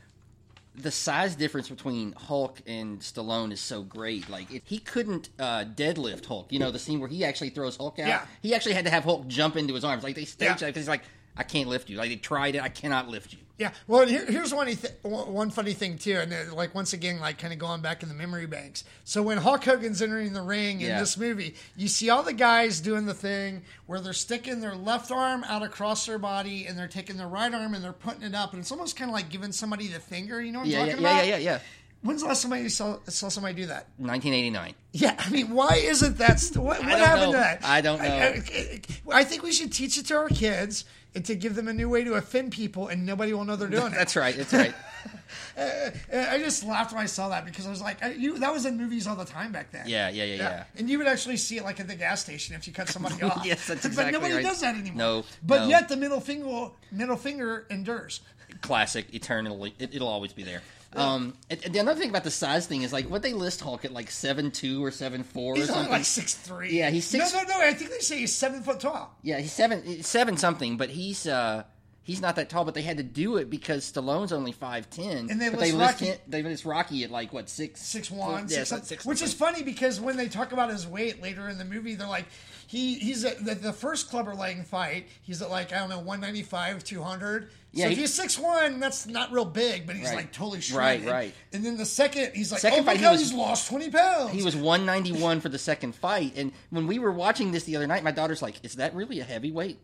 the 0.77 0.91
size 0.93 1.35
difference 1.35 1.69
between 1.69 2.13
Hulk 2.13 2.61
and 2.67 3.01
Stallone 3.01 3.53
is 3.53 3.61
so 3.61 3.83
great. 3.83 4.31
Like 4.31 4.51
it, 4.53 4.63
he 4.65 4.79
couldn't 4.79 5.31
uh, 5.39 5.65
deadlift 5.75 6.25
Hulk. 6.27 6.53
You 6.53 6.61
know, 6.61 6.71
the 6.71 6.79
scene 6.79 7.01
where 7.01 7.09
he 7.09 7.25
actually 7.25 7.51
throws 7.51 7.77
Hulk 7.77 7.99
out. 7.99 8.07
Yeah. 8.07 8.23
He 8.43 8.55
actually 8.55 8.75
had 8.75 8.85
to 8.85 8.91
have 8.91 9.03
Hulk 9.05 9.27
jump 9.27 9.57
into 9.57 9.75
his 9.75 9.85
arms. 9.85 10.05
Like 10.05 10.15
they 10.15 10.25
staged 10.25 10.51
Yeah. 10.51 10.55
that 10.55 10.67
because 10.67 10.83
he's 10.83 10.89
like, 10.89 11.03
I 11.37 11.43
can't 11.43 11.69
lift 11.69 11.91
you. 11.91 11.97
Like 11.99 12.11
they 12.11 12.17
tried 12.17 12.55
it, 12.55 12.63
I 12.63 12.69
cannot 12.69 13.09
lift 13.09 13.33
you. 13.33 13.41
Yeah. 13.61 13.73
Well, 13.87 14.07
here, 14.07 14.25
here's 14.27 14.55
one 14.55 14.67
th- 14.69 14.95
one 15.03 15.51
funny 15.51 15.75
thing 15.75 15.99
too, 15.99 16.17
and 16.17 16.33
uh, 16.33 16.55
like 16.55 16.75
once 16.75 16.95
again, 16.95 17.21
like 17.21 17.37
kind 17.39 17.53
of 17.53 17.59
going 17.59 17.83
back 17.83 18.03
in 18.03 18.09
the 18.09 18.15
memory 18.15 18.47
banks. 18.47 18.85
So 19.05 19.23
when 19.23 19.37
Hulk 19.37 19.63
Hogan's 19.63 20.01
entering 20.01 20.33
the 20.33 20.41
ring 20.41 20.81
in 20.81 20.89
Yeah. 20.89 20.99
this 21.01 21.19
movie, 21.19 21.55
you 21.77 21.87
see 21.87 22.09
all 22.09 22.23
the 22.23 22.33
guys 22.33 22.81
doing 22.81 23.05
the 23.05 23.13
thing 23.15 23.63
where 23.85 24.01
they're 24.01 24.15
sticking 24.15 24.61
their 24.61 24.75
left 24.75 25.11
arm 25.13 25.45
out 25.45 25.63
across 25.63 26.07
their 26.07 26.19
body, 26.19 26.65
and 26.67 26.77
they're 26.79 26.89
taking 26.89 27.19
their 27.19 27.29
right 27.29 27.53
arm 27.53 27.75
and 27.75 27.85
they're 27.85 27.93
putting 27.93 28.23
it 28.23 28.35
up, 28.35 28.55
and 28.55 28.61
it's 28.63 28.73
almost 28.73 28.97
kind 28.97 29.11
of 29.11 29.15
like 29.15 29.29
giving 29.29 29.53
somebody 29.53 29.89
the 29.89 30.01
finger. 30.01 30.41
You 30.41 30.53
know 30.53 30.61
what 30.61 30.65
I'm 30.65 30.71
yeah, 30.73 30.79
talking 30.87 30.93
yeah, 31.03 31.11
about? 31.11 31.25
yeah, 31.27 31.31
yeah, 31.33 31.37
yeah. 31.37 31.51
yeah. 31.53 31.59
When's 32.03 32.23
the 32.23 32.29
last 32.29 32.43
time 32.43 32.63
you 32.63 32.71
saw, 32.71 32.97
saw 33.09 33.29
somebody 33.29 33.53
do 33.57 33.67
that? 33.67 33.89
1989. 33.99 34.75
Yeah, 34.93 35.15
I 35.19 35.29
mean, 35.29 35.51
why 35.51 35.83
isn't 35.85 36.17
that? 36.17 36.41
St- 36.41 36.57
what 36.57 36.79
what 36.79 36.89
happened 36.99 37.33
know. 37.33 37.33
to 37.33 37.37
that? 37.37 37.61
I 37.63 37.83
don't 37.83 38.01
know. 38.01 38.09
I, 38.09 38.43
I- 38.55 38.81
I 39.21 39.25
think 39.25 39.43
we 39.43 39.53
should 39.53 39.71
teach 39.71 39.99
it 39.99 40.07
to 40.07 40.17
our 40.17 40.29
kids. 40.31 40.87
And 41.15 41.25
to 41.25 41.35
give 41.35 41.55
them 41.55 41.69
a 41.69 41.73
new 41.73 41.89
way 41.89 42.05
to 42.05 42.15
offend 42.15 42.53
people, 42.53 42.89
and 42.89 43.05
nobody 43.05 43.33
will 43.33 43.45
know 43.45 43.57
they're 43.57 43.69
doing 43.69 43.93
it. 43.93 43.97
That's 43.97 44.17
right. 44.17 44.37
That's 44.37 44.53
right. 44.53 44.75
I 45.57 46.39
just 46.39 46.65
laughed 46.65 46.93
when 46.93 47.03
I 47.03 47.07
saw 47.07 47.29
that 47.31 47.45
because 47.45 47.67
I 47.67 47.71
was 47.71 47.81
like, 47.83 48.03
I, 48.03 48.13
you, 48.13 48.39
that 48.39 48.53
was 48.53 48.67
in 48.67 48.77
movies 48.77 49.07
all 49.07 49.17
the 49.17 49.25
time 49.25 49.53
back 49.53 49.73
then. 49.73 49.89
Yeah, 49.89 50.09
yeah, 50.09 50.25
yeah, 50.25 50.35
yeah. 50.37 50.65
And 50.77 50.89
you 50.89 50.99
would 50.99 51.07
actually 51.07 51.37
see 51.37 51.57
it 51.57 51.65
like 51.65 51.81
at 51.81 51.89
the 51.89 51.95
gas 51.95 52.21
station 52.21 52.55
if 52.55 52.67
you 52.67 52.73
cut 52.73 52.89
somebody 52.89 53.23
off. 53.23 53.45
Yes, 53.45 53.67
that's 53.67 53.89
But 53.95 54.11
nobody 54.13 54.35
right. 54.35 54.43
does 54.43 54.61
that 54.61 54.75
anymore. 54.77 54.97
No, 54.97 55.25
But 55.43 55.63
no. 55.63 55.69
yet 55.69 55.89
the 55.89 55.97
middle 55.97 56.21
finger, 56.21 56.69
middle 56.93 57.17
finger 57.17 57.67
endures. 57.71 58.21
Classic, 58.61 59.07
eternally. 59.15 59.75
It, 59.79 59.95
it'll 59.95 60.09
always 60.09 60.33
be 60.33 60.43
there. 60.43 60.63
Um, 60.97 61.35
and, 61.49 61.65
and 61.65 61.73
the 61.75 61.79
another 61.79 62.01
thing 62.01 62.11
about 62.11 62.25
the 62.25 62.31
size 62.33 62.67
thing 62.67 62.83
is 62.83 62.93
like 62.93 63.09
what 63.09 63.23
they 63.23 63.33
list 63.33 63.61
Hulk 63.61 63.85
at 63.85 63.93
like 63.93 64.11
seven 64.11 64.51
two 64.51 64.85
or 64.85 64.91
seven 64.91 65.23
four 65.23 65.55
He's 65.55 65.69
only 65.71 65.75
something. 65.75 65.93
like 65.93 66.05
six 66.05 66.35
three. 66.35 66.73
Yeah, 66.79 66.91
he's 66.91 67.05
six- 67.07 67.33
No, 67.33 67.43
no, 67.43 67.49
no. 67.49 67.61
I 67.61 67.73
think 67.75 67.91
they 67.91 67.99
say 68.01 68.19
he's 68.19 68.35
seven 68.35 68.63
foot 68.63 68.81
tall. 68.81 69.15
Yeah, 69.23 69.39
he's 69.39 69.53
seven 69.53 70.03
seven 70.03 70.37
something, 70.37 70.77
but 70.77 70.91
he's 70.91 71.29
uh 71.29 71.63
he's 72.03 72.21
not 72.21 72.35
that 72.37 72.49
tall. 72.51 72.65
But 72.65 72.75
they 72.75 72.83
had 72.83 72.97
to 72.97 73.05
do 73.05 73.37
it 73.37 73.49
because 73.49 73.85
Stallone's 73.93 74.33
only 74.33 74.51
five 74.51 74.91
ten, 74.91 75.29
And 75.31 75.41
they 75.41 75.49
list 75.51 75.61
they 75.61 75.71
list 75.73 75.93
Rocky- 75.93 76.07
him, 76.07 76.19
they 76.27 76.43
list 76.43 76.65
Rocky 76.65 77.05
at 77.05 77.11
like 77.13 77.33
what 77.33 77.49
six 77.49 77.81
six 77.81 78.11
one, 78.11 78.47
yeah, 78.49 78.65
six, 78.65 78.89
six 78.89 79.07
which 79.07 79.23
is 79.23 79.33
funny 79.33 79.63
because 79.63 80.01
when 80.01 80.17
they 80.17 80.27
talk 80.29 80.51
about 80.51 80.71
his 80.71 80.89
weight 80.89 81.23
later 81.23 81.49
in 81.49 81.59
the 81.59 81.65
movie, 81.65 81.95
they're 81.95 82.09
like, 82.09 82.27
he 82.71 82.95
he's 83.01 83.25
at 83.25 83.45
the, 83.45 83.57
the 83.57 83.73
first 83.73 84.09
clubber 84.11 84.33
lang 84.33 84.63
fight. 84.63 85.09
He's 85.23 85.43
at 85.43 85.51
like 85.51 85.73
I 85.73 85.79
don't 85.81 85.89
know 85.91 85.99
one 85.99 86.21
ninety 86.21 86.45
five, 86.45 86.85
two 86.85 87.03
hundred. 87.03 87.51
Yeah, 87.73 87.87
so 87.87 87.91
if 87.91 87.99
he's 87.99 88.15
six 88.15 88.39
one, 88.39 88.79
that's 88.79 89.09
not 89.09 89.33
real 89.33 89.45
big, 89.45 89.89
but 89.89 89.97
he's 89.97 90.07
Right. 90.07 90.17
like 90.19 90.33
totally 90.33 90.59
Right, 90.59 90.63
shredded. 91.01 91.09
right. 91.09 91.35
And 91.53 91.65
then 91.67 91.77
the 91.77 91.85
second, 91.85 92.31
he's 92.33 92.53
like, 92.53 92.61
Second 92.61 92.81
oh 92.81 92.83
my 92.83 92.93
fight, 92.93 92.97
he 92.99 93.03
god, 93.03 93.11
was- 93.13 93.21
he's 93.23 93.33
lost 93.33 93.69
twenty 93.69 93.91
pounds. 93.91 94.31
He 94.33 94.45
was 94.45 94.55
191 94.55 95.41
for 95.41 95.49
the 95.49 95.59
second 95.59 95.97
fight, 95.97 96.35
and 96.37 96.53
when 96.71 96.87
we 96.87 97.01
were 97.01 97.11
watching 97.11 97.51
this 97.51 97.65
the 97.65 97.75
other 97.75 97.89
night, 97.89 98.05
my 98.05 98.13
daughter's 98.13 98.41
like, 98.41 98.65
"Is 98.65 98.77
that 98.77 98.95
really 98.95 99.19
a 99.19 99.25
heavyweight?" 99.25 99.81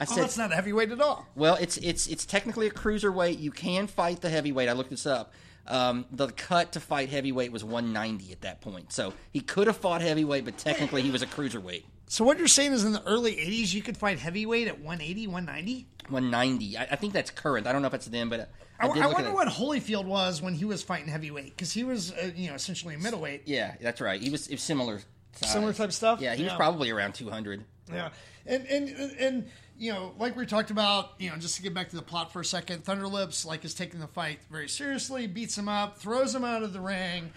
I 0.00 0.02
Oh, 0.02 0.06
said, 0.12 0.24
that's 0.24 0.36
not 0.36 0.50
a 0.50 0.56
heavyweight 0.56 0.90
at 0.90 1.00
all. 1.00 1.24
Well, 1.36 1.54
it's 1.60 1.76
it's 1.76 2.08
it's 2.08 2.26
technically 2.26 2.66
a 2.66 2.70
cruiserweight. 2.72 3.38
You 3.38 3.52
can 3.52 3.86
fight 3.86 4.22
the 4.22 4.28
heavyweight. 4.30 4.68
I 4.68 4.72
looked 4.72 4.90
this 4.90 5.06
up. 5.06 5.32
Um, 5.68 6.04
the 6.10 6.28
cut 6.28 6.72
to 6.72 6.80
fight 6.80 7.10
heavyweight 7.10 7.52
was 7.52 7.62
190 7.64 8.32
at 8.32 8.40
that 8.42 8.60
point, 8.60 8.92
so 8.92 9.14
he 9.32 9.38
could 9.40 9.66
have 9.68 9.76
fought 9.76 10.02
heavyweight, 10.02 10.44
but 10.44 10.58
technically 10.58 11.00
he 11.02 11.10
was 11.12 11.22
a 11.22 11.26
cruiserweight. 11.26 11.84
So 12.14 12.22
what 12.22 12.38
you're 12.38 12.46
saying 12.46 12.72
is 12.72 12.84
in 12.84 12.92
the 12.92 13.02
early 13.08 13.32
80s 13.34 13.74
you 13.74 13.82
could 13.82 13.96
fight 13.96 14.20
heavyweight 14.20 14.68
at 14.68 14.78
180, 14.78 15.26
190? 15.26 15.88
190. 16.10 16.78
I, 16.78 16.82
I 16.84 16.94
think 16.94 17.12
that's 17.12 17.32
current. 17.32 17.66
I 17.66 17.72
don't 17.72 17.82
know 17.82 17.88
if 17.88 17.94
it's 17.94 18.06
them, 18.06 18.30
but 18.30 18.52
I, 18.78 18.86
I, 18.86 18.94
did 18.94 19.02
I 19.02 19.08
wonder 19.08 19.32
what 19.32 19.48
Holyfield 19.48 20.04
was 20.04 20.40
when 20.40 20.54
he 20.54 20.64
was 20.64 20.80
fighting 20.80 21.08
heavyweight 21.08 21.56
because 21.56 21.72
he 21.72 21.82
was, 21.82 22.12
uh, 22.12 22.30
you 22.36 22.50
know, 22.50 22.54
essentially 22.54 22.94
a 22.94 22.98
middleweight. 22.98 23.42
Yeah, 23.46 23.74
that's 23.80 24.00
right. 24.00 24.20
He 24.20 24.30
was, 24.30 24.48
was 24.48 24.62
similar. 24.62 25.00
Size. 25.32 25.52
Similar 25.52 25.72
type 25.72 25.90
stuff? 25.90 26.20
Yeah, 26.20 26.36
he 26.36 26.44
was 26.44 26.52
probably 26.52 26.90
around 26.90 27.14
200. 27.14 27.64
Yeah, 27.92 28.10
and 28.46 28.64
and 28.68 28.88
and 29.18 29.50
you 29.76 29.92
know, 29.92 30.14
like 30.16 30.36
we 30.36 30.46
talked 30.46 30.70
about, 30.70 31.14
you 31.18 31.30
know, 31.30 31.36
just 31.36 31.56
to 31.56 31.62
get 31.62 31.74
back 31.74 31.90
to 31.90 31.96
the 31.96 32.02
plot 32.02 32.32
for 32.32 32.38
a 32.38 32.44
second, 32.44 32.84
Thunderlips 32.84 33.44
like 33.44 33.64
is 33.64 33.74
taking 33.74 33.98
the 33.98 34.06
fight 34.06 34.38
very 34.52 34.68
seriously, 34.68 35.26
beats 35.26 35.58
him 35.58 35.68
up, 35.68 35.98
throws 35.98 36.32
him 36.32 36.44
out 36.44 36.62
of 36.62 36.72
the 36.72 36.80
ring, 36.80 37.32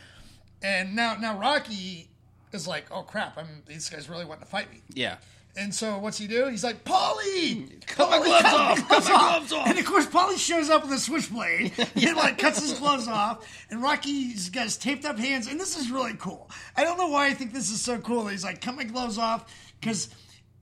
and 0.61 0.95
now 0.95 1.15
now 1.19 1.39
Rocky 1.39 2.11
is 2.51 2.67
like, 2.67 2.85
oh 2.91 3.03
crap, 3.03 3.37
I'm 3.37 3.63
these 3.65 3.89
guys 3.89 4.09
really 4.09 4.25
want 4.25 4.39
to 4.41 4.47
fight 4.47 4.71
me. 4.71 4.81
Yeah. 4.93 5.17
And 5.57 5.73
so 5.73 5.97
what's 5.97 6.19
he 6.19 6.27
do? 6.27 6.45
He's 6.47 6.63
like, 6.63 6.83
Paulie, 6.83 7.83
Cut 7.87 8.11
my 8.11 8.23
gloves 8.23 8.45
off! 8.45 8.87
Cut 8.87 9.03
my 9.05 9.09
gloves 9.09 9.51
off! 9.53 9.67
And 9.67 9.79
of 9.79 9.85
course, 9.85 10.05
Paulie 10.05 10.37
shows 10.37 10.69
up 10.69 10.83
with 10.83 10.91
a 10.93 10.99
switchblade 10.99 11.73
and 11.95 12.15
like 12.15 12.37
cuts 12.37 12.61
his 12.61 12.77
gloves 12.77 13.07
off. 13.07 13.65
And 13.71 13.81
Rocky's 13.81 14.49
got 14.51 14.65
his 14.65 14.77
taped 14.77 15.03
up 15.03 15.17
hands. 15.17 15.47
And 15.47 15.59
this 15.59 15.75
is 15.75 15.89
really 15.89 16.13
cool. 16.13 16.49
I 16.75 16.83
don't 16.83 16.97
know 16.97 17.07
why 17.07 17.25
I 17.27 17.33
think 17.33 17.53
this 17.53 17.71
is 17.71 17.81
so 17.81 17.97
cool. 17.97 18.27
He's 18.27 18.43
like, 18.43 18.61
cut 18.61 18.75
my 18.75 18.83
gloves 18.83 19.17
off 19.17 19.51
because. 19.79 20.09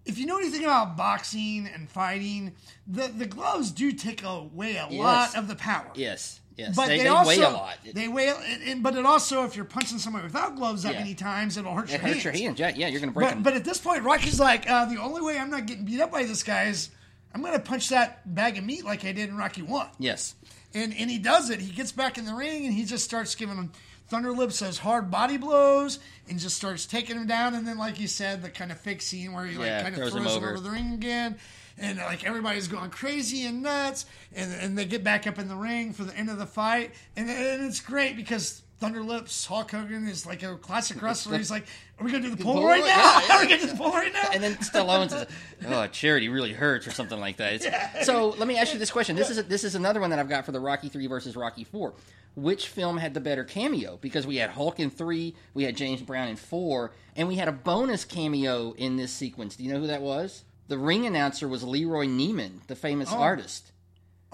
If 0.07 0.19
you 0.19 0.27
know 0.27 0.37
anything 0.37 0.63
about 0.63 0.95
boxing 0.95 1.65
and 1.65 1.89
fighting, 1.89 2.53
the, 2.85 3.07
the 3.07 3.25
gloves 3.25 3.71
do 3.71 3.91
take 3.91 4.23
away 4.23 4.77
a 4.77 4.85
lot 4.85 5.35
of 5.35 5.47
the 5.47 5.55
power. 5.55 5.89
Yes. 5.95 6.41
Yes. 6.57 6.75
But 6.75 6.87
they, 6.87 6.97
they, 6.99 7.03
they 7.03 7.09
also 7.09 7.29
weigh 7.29 7.41
a 7.43 7.49
lot. 7.49 7.77
They 7.93 8.07
weigh, 8.07 8.29
and, 8.29 8.63
and- 8.63 8.83
but 8.83 8.95
it 8.95 9.05
also 9.05 9.43
if 9.43 9.55
you're 9.55 9.65
punching 9.65 9.97
somebody 9.99 10.23
without 10.25 10.55
gloves 10.55 10.83
that 10.83 10.93
Yeah. 10.93 10.99
many 10.99 11.13
times, 11.15 11.57
it'll 11.57 11.73
hurt 11.73 11.89
it 11.89 11.91
your 11.93 11.99
hurts 11.99 12.13
hands. 12.13 12.23
your 12.23 12.33
hands. 12.33 12.59
Yeah, 12.59 12.71
yeah, 12.75 12.87
you're 12.87 13.01
going 13.01 13.09
to 13.11 13.13
break 13.13 13.27
But, 13.27 13.33
them. 13.35 13.43
but 13.43 13.53
at 13.55 13.65
this 13.65 13.77
point, 13.77 14.03
Rocky's 14.03 14.39
like, 14.39 14.69
uh, 14.69 14.85
the 14.85 14.97
only 15.01 15.21
way 15.21 15.37
I'm 15.37 15.49
not 15.49 15.65
getting 15.65 15.83
beat 15.85 15.99
up 15.99 16.11
by 16.11 16.23
this 16.23 16.43
guy 16.43 16.63
is 16.65 16.89
I'm 17.33 17.41
going 17.41 17.53
to 17.53 17.59
punch 17.59 17.89
that 17.89 18.33
bag 18.33 18.57
of 18.57 18.63
meat 18.63 18.85
like 18.85 19.03
I 19.03 19.11
did 19.11 19.27
in 19.29 19.35
Rocky 19.37 19.61
One. 19.63 19.87
yes. 19.99 20.35
And 20.73 20.93
and 20.97 21.09
he 21.09 21.17
does 21.19 21.49
it. 21.51 21.61
He 21.61 21.71
gets 21.71 21.93
back 21.93 22.17
in 22.17 22.25
the 22.25 22.33
ring 22.33 22.65
and 22.65 22.73
he 22.73 22.83
just 22.83 23.05
starts 23.05 23.33
giving 23.35 23.55
him 23.55 23.71
Thunderlips 24.11 24.59
those 24.59 24.77
hard 24.77 25.09
body 25.09 25.37
blows 25.37 25.99
and 26.29 26.37
just 26.37 26.55
starts 26.57 26.85
taking 26.85 27.15
him 27.15 27.27
down. 27.27 27.55
And 27.55 27.65
then, 27.65 27.77
like 27.77 27.99
you 27.99 28.07
said, 28.07 28.41
the 28.43 28.49
kind 28.49 28.71
of 28.73 28.79
fake 28.79 29.01
scene 29.01 29.31
where 29.33 29.45
he 29.45 29.57
like 29.57 29.67
Yeah, 29.67 29.83
kind 29.83 29.95
of 29.95 29.99
throws 30.01 30.11
throws, 30.11 30.25
him 30.25 30.31
him 30.31 30.37
over. 30.37 30.49
over 30.51 30.59
the 30.59 30.69
ring 30.69 30.93
again. 30.93 31.37
And 31.77 31.97
like 31.97 32.23
everybody's 32.25 32.67
going 32.69 32.89
crazy 32.89 33.45
and 33.45 33.61
nuts, 33.61 34.05
and 34.33 34.51
and 34.53 34.77
they 34.77 34.85
get 34.85 35.03
back 35.03 35.27
up 35.27 35.37
in 35.39 35.47
the 35.49 35.55
ring 35.55 35.91
for 35.91 36.03
the 36.05 36.15
end 36.15 36.29
of 36.29 36.37
the 36.37 36.45
fight, 36.45 36.91
and, 37.17 37.29
and 37.29 37.65
it's 37.65 37.81
great 37.81 38.15
because 38.15 38.61
Thunderlips 38.81 39.45
Hulk 39.45 39.71
Hogan 39.71 40.07
is 40.07 40.25
like 40.25 40.41
a 40.43 40.55
classic 40.55 41.01
wrestler. 41.01 41.37
He's 41.37 41.51
like, 41.51 41.65
"Are 41.99 42.05
we 42.05 42.11
gonna 42.13 42.23
do 42.29 42.35
the 42.35 42.41
pull? 42.41 42.65
right 42.65 42.79
now? 42.79 42.85
Yeah, 42.87 43.21
yeah. 43.27 43.35
Are 43.37 43.41
we 43.41 43.47
gonna 43.49 43.61
do 43.61 43.67
the 43.67 43.75
pull 43.75 43.91
right 43.91 44.13
now?" 44.13 44.29
And 44.33 44.41
then 44.41 44.55
Stallone 44.55 45.09
says, 45.09 45.27
"Oh, 45.67 45.85
charity 45.87 46.29
really 46.29 46.53
hurts," 46.53 46.87
or 46.87 46.91
something 46.91 47.19
like 47.19 47.37
that. 47.37 47.53
It's- 47.55 48.05
So 48.05 48.29
let 48.29 48.47
me 48.47 48.57
ask 48.57 48.71
you 48.71 48.79
this 48.79 48.91
question: 48.91 49.17
This 49.17 49.29
is 49.29 49.43
this 49.45 49.65
is 49.65 49.75
another 49.75 49.99
one 49.99 50.11
that 50.11 50.19
I've 50.19 50.29
got 50.29 50.45
for 50.45 50.53
the 50.53 50.59
Rocky 50.61 50.87
Three 50.87 51.07
versus 51.07 51.35
Rocky 51.35 51.65
Four. 51.65 51.93
Which 52.35 52.67
film 52.69 52.97
had 52.97 53.13
the 53.13 53.21
better 53.21 53.43
cameo? 53.45 53.97
Because 54.01 54.25
we 54.27 54.37
had 54.37 54.49
Hulk 54.49 54.79
in 54.81 54.89
three, 54.89 55.35
we 55.53 55.63
had 55.63 55.75
James 55.77 56.01
Brown 56.01 56.27
in 56.29 56.35
four, 56.37 56.91
and 57.17 57.27
we 57.29 57.35
had 57.35 57.47
a 57.47 57.53
bonus 57.53 58.03
cameo 58.05 58.73
in 58.73 58.97
this 58.97 59.11
sequence. 59.13 59.55
Do 59.55 59.63
you 59.63 59.71
know 59.73 59.79
who 59.79 59.87
that 59.87 60.01
was? 60.01 60.43
The 60.67 60.77
ring 60.77 61.05
announcer 61.05 61.47
was 61.47 61.63
Leroy 61.63 62.07
Neiman, 62.07 62.65
the 62.67 62.75
famous 62.75 63.09
oh. 63.11 63.17
artist, 63.17 63.71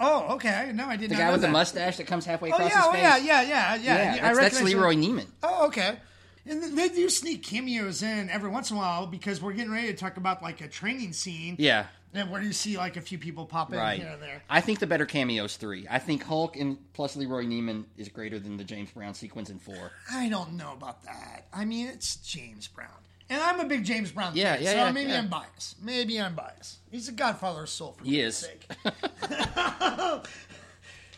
oh, 0.02 0.34
okay. 0.34 0.70
No, 0.74 0.86
I 0.86 0.96
didn't. 0.96 1.10
the 1.10 1.22
guy 1.22 1.30
with 1.32 1.40
the 1.40 1.48
mustache 1.48 1.96
that 1.96 2.06
comes 2.06 2.26
halfway 2.26 2.50
Oh 2.50 2.54
across 2.54 2.70
yeah, 2.70 2.76
his 2.76 2.86
oh 2.86 2.92
face. 2.92 3.02
yeah, 3.02 3.16
yeah, 3.16 3.42
yeah, 3.42 3.74
yeah. 3.76 3.76
Yeah, 3.76 3.92
I 3.92 4.04
that's, 4.04 4.22
that's 4.22 4.36
recognize 4.36 4.72
him. 4.72 4.78
Leroy 4.78 4.94
Neiman. 4.94 5.26
Oh, 5.42 5.66
okay. 5.66 5.96
And 6.44 6.76
they 6.76 6.88
do 6.88 7.08
sneak 7.08 7.44
cameos 7.44 8.02
in 8.02 8.28
every 8.28 8.50
once 8.50 8.70
in 8.70 8.76
a 8.76 8.80
while 8.80 9.06
because 9.06 9.40
we're 9.40 9.52
getting 9.52 9.70
ready 9.72 9.86
to 9.88 9.94
talk 9.94 10.16
about 10.16 10.42
like 10.42 10.60
a 10.60 10.66
training 10.66 11.12
scene. 11.12 11.54
Yeah, 11.56 11.86
And 12.14 12.32
where 12.32 12.42
you 12.42 12.52
see 12.52 12.76
like 12.76 12.96
a 12.96 13.00
few 13.00 13.16
people 13.16 13.46
pop 13.46 13.72
in 13.72 13.78
right. 13.78 14.00
here 14.00 14.10
and 14.10 14.20
there. 14.20 14.42
I 14.50 14.60
think 14.60 14.80
the 14.80 14.88
better 14.88 15.06
cameo 15.06 15.44
is 15.44 15.56
three. 15.56 15.86
I 15.88 16.00
think 16.00 16.24
Hulk 16.24 16.56
and 16.56 16.78
plus 16.94 17.14
Leroy 17.14 17.44
Neiman 17.44 17.84
is 17.96 18.08
greater 18.08 18.40
than 18.40 18.56
the 18.56 18.64
James 18.64 18.90
Brown 18.90 19.14
sequence 19.14 19.50
in 19.50 19.60
four. 19.60 19.92
I 20.10 20.28
don't 20.28 20.54
know 20.54 20.72
about 20.72 21.04
that. 21.04 21.46
I 21.52 21.64
mean, 21.64 21.86
it's 21.86 22.16
James 22.16 22.66
Brown. 22.66 22.90
And 23.32 23.40
I'm 23.40 23.60
a 23.60 23.64
big 23.64 23.82
James 23.82 24.12
Brown 24.12 24.32
Yeah, 24.34 24.56
fan, 24.56 24.62
yeah, 24.62 24.70
so 24.72 24.76
yeah, 24.76 24.92
maybe 24.92 25.10
yeah. 25.10 25.18
I'm 25.20 25.28
biased. 25.28 25.82
Maybe 25.82 26.20
I'm 26.20 26.34
biased. 26.34 26.80
He's 26.90 27.08
a 27.08 27.12
godfather 27.12 27.62
of 27.62 27.70
soul 27.70 27.92
for 27.96 28.04
He 28.04 28.20
is. 28.20 28.36
sake. 28.36 28.70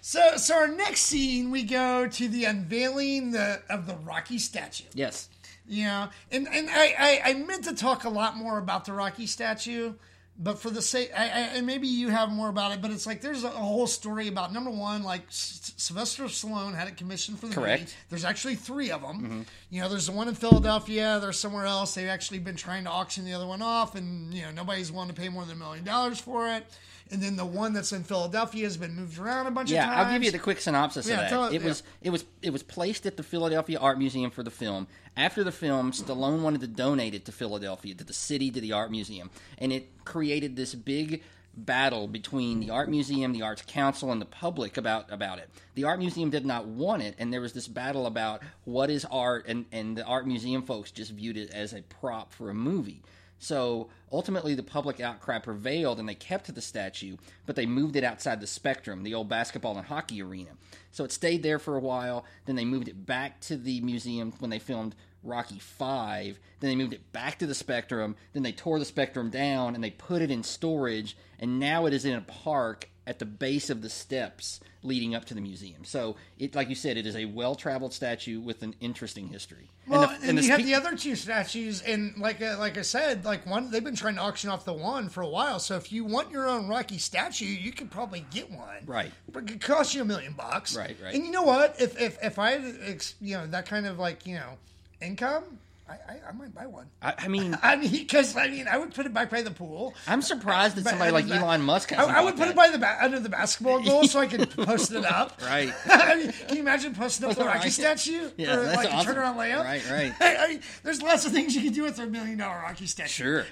so 0.00 0.36
so 0.36 0.54
our 0.54 0.68
next 0.68 1.00
scene 1.00 1.50
we 1.50 1.64
go 1.64 2.06
to 2.06 2.28
the 2.28 2.44
unveiling 2.44 3.32
the, 3.32 3.62
of 3.68 3.88
the 3.88 3.96
Rocky 3.96 4.38
statue. 4.38 4.84
Yes. 4.94 5.28
Yeah, 5.66 6.10
and 6.30 6.46
and 6.46 6.68
I, 6.70 6.94
I 7.26 7.30
I 7.30 7.34
meant 7.34 7.64
to 7.64 7.74
talk 7.74 8.04
a 8.04 8.10
lot 8.10 8.36
more 8.36 8.58
about 8.58 8.84
the 8.84 8.92
Rocky 8.92 9.26
statue, 9.26 9.94
but 10.36 10.58
for 10.58 10.70
the 10.70 10.82
sake, 10.82 11.12
I, 11.16 11.24
I 11.24 11.40
and 11.56 11.66
maybe 11.66 11.86
you 11.86 12.08
have 12.08 12.30
more 12.30 12.48
about 12.48 12.72
it. 12.72 12.82
But 12.82 12.90
it's 12.90 13.06
like 13.06 13.20
there's 13.20 13.44
a, 13.44 13.48
a 13.48 13.50
whole 13.50 13.86
story 13.86 14.28
about 14.28 14.52
number 14.52 14.70
one, 14.70 15.02
like 15.02 15.22
S- 15.28 15.72
Sylvester 15.76 16.24
Stallone 16.24 16.74
had 16.74 16.88
it 16.88 16.96
commissioned 16.96 17.38
for 17.38 17.46
the 17.46 17.54
Correct. 17.54 17.82
movie. 17.82 17.92
There's 18.10 18.24
actually 18.24 18.56
three 18.56 18.90
of 18.90 19.02
them. 19.02 19.22
Mm-hmm. 19.22 19.42
You 19.70 19.80
know, 19.82 19.88
there's 19.88 20.06
the 20.06 20.12
one 20.12 20.28
in 20.28 20.34
Philadelphia. 20.34 21.18
There's 21.20 21.38
somewhere 21.38 21.66
else. 21.66 21.94
They've 21.94 22.08
actually 22.08 22.40
been 22.40 22.56
trying 22.56 22.84
to 22.84 22.90
auction 22.90 23.24
the 23.24 23.34
other 23.34 23.46
one 23.46 23.62
off, 23.62 23.94
and 23.94 24.34
you 24.34 24.42
know 24.42 24.50
nobody's 24.50 24.90
willing 24.90 25.08
to 25.08 25.14
pay 25.14 25.28
more 25.28 25.44
than 25.44 25.56
a 25.56 25.58
million 25.58 25.84
dollars 25.84 26.18
for 26.18 26.48
it. 26.48 26.66
And 27.10 27.22
then 27.22 27.36
the 27.36 27.44
one 27.44 27.74
that's 27.74 27.92
in 27.92 28.02
Philadelphia 28.02 28.64
has 28.64 28.76
been 28.76 28.94
moved 28.96 29.18
around 29.18 29.46
a 29.46 29.50
bunch 29.50 29.70
of 29.70 29.76
times. 29.76 29.86
Yeah. 29.92 30.02
I'll 30.02 30.12
give 30.12 30.24
you 30.24 30.30
the 30.30 30.38
quick 30.38 30.58
synopsis 30.60 31.06
Yeah, 31.06 31.20
of 31.20 31.30
that. 31.30 31.52
it- 31.52 31.56
it 31.56 31.62
yeah. 31.62 31.68
was 31.68 31.82
it 32.02 32.10
was 32.10 32.24
it 32.42 32.50
was 32.50 32.62
placed 32.62 33.04
at 33.06 33.16
the 33.16 33.22
Philadelphia 33.22 33.78
Art 33.78 33.98
Museum 33.98 34.30
for 34.30 34.42
the 34.42 34.50
film. 34.50 34.86
After 35.16 35.44
the 35.44 35.52
film, 35.52 35.92
Stallone 35.92 36.42
wanted 36.42 36.60
to 36.62 36.66
donate 36.66 37.14
it 37.14 37.24
to 37.26 37.32
Philadelphia, 37.32 37.94
to 37.94 38.04
the 38.04 38.12
city, 38.14 38.50
to 38.50 38.60
the 38.60 38.72
art 38.72 38.90
museum, 38.90 39.30
and 39.58 39.72
it 39.72 40.04
created 40.04 40.56
this 40.56 40.74
big 40.74 41.22
battle 41.56 42.08
between 42.08 42.58
the 42.58 42.70
art 42.70 42.88
museum, 42.90 43.32
the 43.32 43.42
arts 43.42 43.62
council, 43.64 44.10
and 44.10 44.20
the 44.20 44.26
public 44.26 44.76
about 44.76 45.12
about 45.12 45.38
it. 45.38 45.48
The 45.76 45.84
art 45.84 46.00
museum 46.00 46.30
did 46.30 46.44
not 46.44 46.66
want 46.66 47.02
it, 47.02 47.14
and 47.18 47.32
there 47.32 47.40
was 47.40 47.52
this 47.52 47.68
battle 47.68 48.06
about 48.06 48.42
what 48.64 48.90
is 48.90 49.04
art, 49.04 49.44
and 49.46 49.66
and 49.70 49.96
the 49.96 50.04
art 50.04 50.26
museum 50.26 50.62
folks 50.62 50.90
just 50.90 51.12
viewed 51.12 51.36
it 51.36 51.50
as 51.50 51.72
a 51.74 51.82
prop 51.82 52.32
for 52.32 52.50
a 52.50 52.54
movie. 52.54 53.02
So 53.38 53.88
ultimately, 54.10 54.54
the 54.54 54.62
public 54.62 55.00
outcry 55.00 55.38
prevailed, 55.38 55.98
and 55.98 56.08
they 56.08 56.14
kept 56.14 56.54
the 56.54 56.60
statue, 56.60 57.16
but 57.46 57.56
they 57.56 57.66
moved 57.66 57.96
it 57.96 58.04
outside 58.04 58.40
the 58.40 58.46
Spectrum, 58.46 59.02
the 59.02 59.14
old 59.14 59.28
basketball 59.28 59.76
and 59.76 59.86
hockey 59.86 60.22
arena. 60.22 60.50
So 60.90 61.04
it 61.04 61.12
stayed 61.12 61.42
there 61.42 61.58
for 61.58 61.76
a 61.76 61.80
while. 61.80 62.24
Then 62.46 62.56
they 62.56 62.64
moved 62.64 62.88
it 62.88 63.04
back 63.04 63.40
to 63.42 63.56
the 63.56 63.80
museum 63.80 64.32
when 64.38 64.50
they 64.50 64.58
filmed 64.58 64.94
Rocky 65.22 65.58
Five. 65.58 66.38
Then 66.60 66.70
they 66.70 66.76
moved 66.76 66.94
it 66.94 67.12
back 67.12 67.38
to 67.40 67.46
the 67.46 67.54
Spectrum. 67.54 68.16
Then 68.32 68.42
they 68.42 68.52
tore 68.52 68.78
the 68.78 68.84
Spectrum 68.84 69.30
down 69.30 69.74
and 69.74 69.82
they 69.82 69.90
put 69.90 70.22
it 70.22 70.30
in 70.30 70.42
storage. 70.42 71.16
And 71.38 71.58
now 71.58 71.86
it 71.86 71.92
is 71.92 72.04
in 72.04 72.14
a 72.14 72.20
park 72.20 72.88
at 73.06 73.18
the 73.18 73.26
base 73.26 73.68
of 73.70 73.82
the 73.82 73.90
steps 73.90 74.60
leading 74.82 75.14
up 75.14 75.24
to 75.26 75.34
the 75.34 75.40
museum. 75.40 75.84
So, 75.84 76.16
it 76.38 76.54
like 76.54 76.68
you 76.68 76.74
said, 76.74 76.96
it 76.96 77.06
is 77.06 77.16
a 77.16 77.24
well 77.26 77.54
traveled 77.54 77.92
statue 77.92 78.40
with 78.40 78.62
an 78.62 78.74
interesting 78.80 79.28
history. 79.28 79.70
Well, 79.86 80.08
the- 80.08 80.28
and, 80.28 80.38
the 80.38 80.42
you 80.42 80.50
have 80.50 80.64
the 80.64 80.74
other 80.74 80.96
two 80.96 81.14
statues, 81.16 81.82
and 81.82 82.16
like 82.18 82.40
uh, 82.40 82.56
like 82.58 82.78
I 82.78 82.82
said, 82.82 83.24
like 83.24 83.46
one 83.46 83.70
they've 83.70 83.84
been 83.84 83.96
trying 83.96 84.14
to 84.16 84.20
auction 84.22 84.50
off 84.50 84.64
the 84.64 84.72
one 84.72 85.08
for 85.08 85.22
a 85.22 85.28
while. 85.28 85.58
So 85.58 85.76
if 85.76 85.92
you 85.92 86.04
want 86.04 86.30
your 86.30 86.48
own 86.48 86.68
Rocky 86.68 86.98
statue, 86.98 87.44
you 87.46 87.72
could 87.72 87.90
probably 87.90 88.24
get 88.30 88.50
one. 88.50 88.84
Right. 88.86 89.12
But 89.30 89.44
it 89.44 89.48
could 89.48 89.60
cost 89.60 89.94
you 89.94 90.02
a 90.02 90.04
million 90.04 90.32
bucks. 90.32 90.76
Right, 90.76 90.96
right. 91.02 91.14
And 91.14 91.24
you 91.24 91.30
know 91.30 91.42
what? 91.42 91.76
If 91.80 92.00
if 92.00 92.18
if 92.22 92.38
I 92.38 92.52
had 92.52 92.74
ex- 92.86 93.14
you 93.20 93.36
know 93.36 93.46
that 93.48 93.66
kind 93.66 93.86
of 93.86 93.98
like 93.98 94.26
you 94.26 94.36
know 94.36 94.58
income, 95.02 95.58
I 95.88 95.92
I, 95.92 96.20
I 96.28 96.32
might 96.32 96.54
buy 96.54 96.66
one. 96.66 96.86
I, 97.02 97.12
I 97.18 97.28
mean, 97.28 97.58
I 97.62 97.76
mean, 97.76 97.90
because 97.90 98.36
I 98.36 98.48
mean, 98.48 98.66
I 98.68 98.78
would 98.78 98.94
put 98.94 99.04
it 99.06 99.12
by 99.12 99.26
by 99.26 99.42
the 99.42 99.50
pool. 99.50 99.94
I'm 100.06 100.22
surprised 100.22 100.76
that 100.76 100.84
But- 100.84 100.90
somebody 100.90 101.10
like 101.12 101.28
but- 101.28 101.38
Elon 101.38 101.60
Musk 101.62 101.92
I, 101.92 101.96
hasn't 101.96 102.16
I 102.16 102.24
would 102.24 102.34
put 102.36 102.44
that. 102.46 102.50
it 102.50 102.56
by 102.56 102.70
the 102.70 102.78
ba- 102.78 102.96
under 103.02 103.20
the 103.20 103.28
basketball 103.28 103.82
goal 103.82 104.04
so 104.06 104.20
I 104.20 104.26
could 104.26 104.48
post 104.56 104.92
it 104.92 105.04
up. 105.04 105.40
Right. 105.42 105.72
I 105.86 106.14
mean, 106.16 106.32
can 106.32 106.56
you 106.56 106.62
imagine 106.62 106.94
posting 106.94 107.28
up 107.28 107.36
the 107.36 107.44
Rocky 107.44 107.58
Right. 107.64 107.72
statue 107.72 108.30
Yeah, 108.36 108.54
for 108.56 108.62
that's 108.62 108.76
like 108.76 108.94
awesome. 108.94 109.10
a 109.10 109.14
turnaround 109.14 109.36
layup? 109.36 109.62
Right, 109.64 109.90
right. 109.90 110.14
I 110.20 110.48
mean, 110.48 110.60
there's 110.82 111.02
lots 111.02 111.26
of 111.26 111.32
things 111.32 111.54
you 111.54 111.62
can 111.62 111.72
do 111.72 111.82
with 111.82 111.98
a 111.98 112.06
million 112.06 112.38
dollar 112.38 112.60
Rocky 112.62 112.86
statue. 112.86 113.08
Sure. 113.08 113.46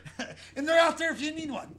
and 0.56 0.66
they're 0.66 0.80
out 0.80 0.96
there 0.98 1.12
if 1.12 1.20
you 1.20 1.32
need 1.34 1.50
one. 1.50 1.76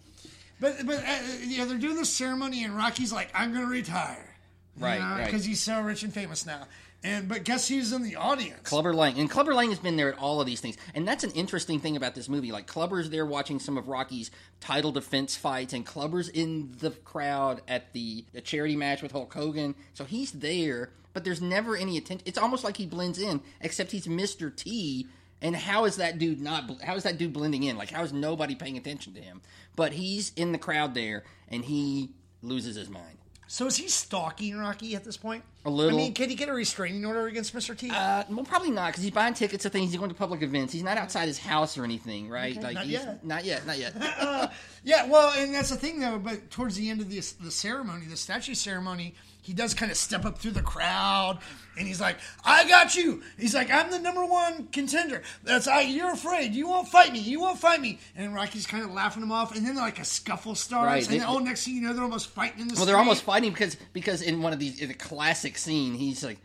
But 0.60 0.86
but 0.86 1.00
uh, 1.04 1.18
you 1.42 1.58
know 1.58 1.66
they're 1.66 1.78
doing 1.80 1.96
this 1.98 2.14
ceremony 2.14 2.64
and 2.64 2.76
Rocky's 2.78 3.12
like, 3.12 3.30
I'm 3.34 3.52
going 3.54 3.66
to 3.66 3.72
retire. 3.72 4.30
Right, 4.78 5.00
right. 5.00 5.26
Because 5.26 5.44
he's 5.46 5.62
so 5.62 5.82
rich 5.82 6.04
and 6.04 6.14
famous 6.14 6.46
now. 6.46 6.68
And 7.04 7.28
but 7.28 7.44
guess 7.44 7.68
who's 7.68 7.92
in 7.92 8.02
the 8.02 8.16
audience? 8.16 8.62
Clubber 8.64 8.94
Lang. 8.94 9.20
And 9.20 9.30
Clubber 9.30 9.54
Lang 9.54 9.70
has 9.70 9.80
been 9.80 9.98
there 9.98 10.12
at 10.12 10.18
all 10.18 10.40
of 10.40 10.48
these 10.48 10.62
things. 10.62 10.78
And 10.96 11.06
that's 11.06 11.26
an 11.26 11.32
interesting 11.32 11.80
thing 11.80 11.98
about 11.98 12.16
this 12.16 12.30
movie. 12.30 12.52
Like, 12.52 12.66
Clubber's 12.66 13.10
there 13.10 13.26
watching 13.26 13.60
some 13.60 13.78
of 13.78 13.90
Rocky's 13.90 14.32
title 14.62 14.94
defense 14.94 15.36
fights, 15.36 15.74
and 15.74 15.86
Clubber's 15.86 16.30
in 16.30 16.74
the 16.80 16.92
crowd 16.92 17.62
at 17.68 17.92
the, 17.92 18.24
the 18.32 18.40
charity 18.40 18.78
match 18.78 19.02
with 19.02 19.12
Hulk 19.12 19.34
Hogan. 19.34 19.76
So 19.94 20.06
he's 20.06 20.32
there, 20.32 20.92
but 21.12 21.26
there's 21.26 21.42
never 21.42 21.76
any 21.76 21.98
attention. 21.98 22.26
It's 22.26 22.38
almost 22.38 22.64
like 22.64 22.78
he 22.78 22.86
blends 22.86 23.20
in, 23.20 23.42
except 23.60 23.92
he's 23.92 24.08
Mr. 24.08 24.56
T. 24.56 25.08
And 25.42 25.58
how 25.58 25.84
is 25.84 25.98
that 25.98 26.20
dude 26.20 26.40
not? 26.40 26.82
How 26.82 26.96
is 26.96 27.04
that 27.04 27.18
dude 27.18 27.34
blending 27.34 27.64
in? 27.64 27.78
Like, 27.78 27.92
how 27.92 28.04
is 28.04 28.14
nobody 28.14 28.56
paying 28.56 28.78
attention 28.78 29.14
to 29.16 29.22
him? 29.22 29.42
But 29.76 29.92
he's 29.92 30.32
in 30.38 30.54
the 30.54 30.58
crowd 30.58 30.94
there, 30.94 31.26
and 31.50 31.66
he 31.66 32.12
loses 32.42 32.78
his 32.78 32.90
mind. 32.90 33.18
So 33.54 33.68
is 33.68 33.78
he 33.78 33.88
stalking 33.88 34.58
Rocky 34.58 34.96
at 34.96 35.04
this 35.04 35.16
point? 35.16 35.44
A 35.66 35.70
little. 35.70 36.00
I 36.00 36.02
mean, 36.02 36.14
can 36.16 36.28
he 36.28 36.34
get 36.34 36.50
a 36.50 36.54
restraining 36.54 37.06
order 37.06 37.28
against 37.28 37.54
Mr. 37.54 37.78
T? 37.78 37.92
Uh, 37.92 38.24
well, 38.28 38.44
probably 38.44 38.72
not 38.72 38.88
because 38.88 39.04
he's 39.04 39.14
buying 39.14 39.36
tickets 39.36 39.62
to 39.62 39.70
things. 39.70 39.92
He's 39.92 40.00
going 40.00 40.10
to 40.10 40.16
public 40.16 40.42
events. 40.42 40.74
He's 40.74 40.82
not 40.82 40.98
outside 40.98 41.28
his 41.28 41.38
house 41.38 41.78
or 41.78 41.84
anything, 41.84 42.30
right? 42.30 42.60
like 42.60 42.74
not 42.74 42.88
yet. 42.88 43.24
Not 43.24 43.46
yet. 43.46 43.68
Not 43.68 43.78
yet. 43.78 43.94
Yeah, 44.86 45.08
well, 45.08 45.32
and 45.38 45.54
that's 45.54 45.70
the 45.70 45.78
thing 45.78 46.00
though. 46.00 46.18
But 46.20 46.50
towards 46.50 46.76
the 46.76 46.90
end 46.90 47.00
of 47.00 47.10
the 47.10 47.20
the 47.42 47.52
ceremony, 47.52 48.06
the 48.08 48.18
statue 48.18 48.56
ceremony, 48.56 49.16
he 49.44 49.54
does 49.54 49.74
kind 49.76 49.92
of 49.92 49.98
step 49.98 50.26
up 50.26 50.40
through 50.40 50.52
the 50.52 50.62
crowd, 50.62 51.38
and 51.78 51.88
he's 51.88 52.02
like, 52.02 52.18
"I 52.44 52.68
got 52.68 52.96
you." 52.96 53.22
He's 53.38 53.54
like, 53.54 53.70
"I'm 53.70 53.92
the 53.92 54.00
number 54.00 54.26
one 54.26 54.68
contender." 54.72 55.22
That's 55.44 55.68
I. 55.68 55.82
You're 55.82 56.14
afraid. 56.14 56.54
You 56.56 56.68
won't 56.68 56.88
fight 56.88 57.14
me. 57.14 57.20
You 57.20 57.42
won't 57.42 57.60
fight 57.60 57.80
me. 57.82 58.00
And 58.16 58.34
Rocky's 58.34 58.66
kind 58.66 58.84
of 58.84 58.92
laughing 58.92 59.22
him 59.22 59.32
off, 59.32 59.56
and 59.56 59.64
then 59.68 59.76
like 59.76 60.00
a 60.00 60.06
scuffle 60.06 60.56
starts, 60.56 60.88
Right, 60.88 61.12
and 61.12 61.22
they, 61.22 61.26
oh 61.26 61.38
next 61.40 61.66
thing 61.66 61.76
you 61.76 61.82
know 61.82 61.94
they're 61.94 62.04
almost 62.04 62.30
fighting 62.30 62.62
in 62.62 62.68
the. 62.70 62.76
well, 62.76 62.86
they're 62.86 62.98
almost 62.98 63.24
fighting 63.24 63.52
because 63.52 63.76
because 63.94 64.22
in 64.24 64.42
one 64.42 64.54
of 64.54 64.60
these 64.60 64.82
in 64.82 64.90
a 64.90 64.96
classic 64.96 65.58
scene, 65.58 65.94
he's 65.94 66.24
like, 66.24 66.40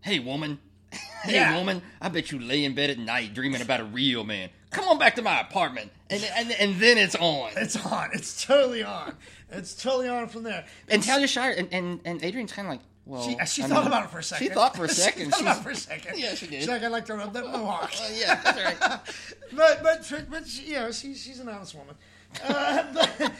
"Hey, 0.00 0.18
woman." 0.18 0.58
Hey 1.22 1.34
Yeah. 1.34 1.56
woman, 1.56 1.82
I 2.00 2.08
bet 2.08 2.32
you 2.32 2.40
lay 2.40 2.64
in 2.64 2.74
bed 2.74 2.90
at 2.90 2.98
night 2.98 3.32
dreaming 3.32 3.62
about 3.62 3.78
a 3.80 3.84
real 3.84 4.24
man. 4.24 4.50
Come 4.72 4.88
on 4.88 4.98
back 4.98 5.14
to 5.16 5.22
my 5.22 5.40
apartment, 5.40 5.90
and 6.10 6.22
and, 6.34 6.50
and 6.52 6.76
then 6.80 6.98
it's 6.98 7.14
on. 7.14 7.50
It's 7.56 7.76
on. 7.84 8.10
It's 8.14 8.44
totally 8.44 8.82
on. 8.82 9.14
It's 9.50 9.74
totally 9.74 10.08
on 10.08 10.28
from 10.28 10.42
there. 10.44 10.64
And 10.88 11.02
Talia 11.02 11.26
Shire 11.26 11.54
and, 11.56 11.68
and, 11.72 12.00
and 12.04 12.24
Adrian's 12.24 12.52
kind 12.52 12.66
of 12.66 12.72
like, 12.72 12.80
well, 13.04 13.22
She, 13.22 13.36
she 13.46 13.62
I 13.62 13.66
thought 13.66 13.78
mean, 13.78 13.86
about 13.88 14.04
it 14.04 14.10
for 14.10 14.20
a 14.20 14.22
second. 14.22 14.46
She 14.46 14.52
thought 14.52 14.76
for 14.76 14.84
a 14.84 14.88
second. 15.04 15.24
she 15.26 15.30
thought 15.30 15.40
about 15.42 15.62
for 15.62 15.70
a 15.70 15.76
second. 15.76 16.18
Yeah, 16.18 16.34
she 16.34 16.46
did. 16.46 16.60
She's 16.60 16.68
like, 16.68 16.82
I'd 16.82 16.92
like 16.92 17.04
to 17.06 17.14
rub 17.14 17.32
that 17.34 17.44
mohawk. 17.44 17.92
yeah, 18.14 18.40
that's 18.42 18.80
right. 18.80 19.00
but 19.56 19.82
but 19.82 20.24
but 20.30 20.46
she, 20.48 20.66
you 20.68 20.74
know 20.74 20.90
she, 20.90 21.14
she's 21.14 21.38
an 21.40 21.48
honest 21.48 21.74
woman. 21.74 21.94
Uh, 22.42 22.84
but, 22.94 23.32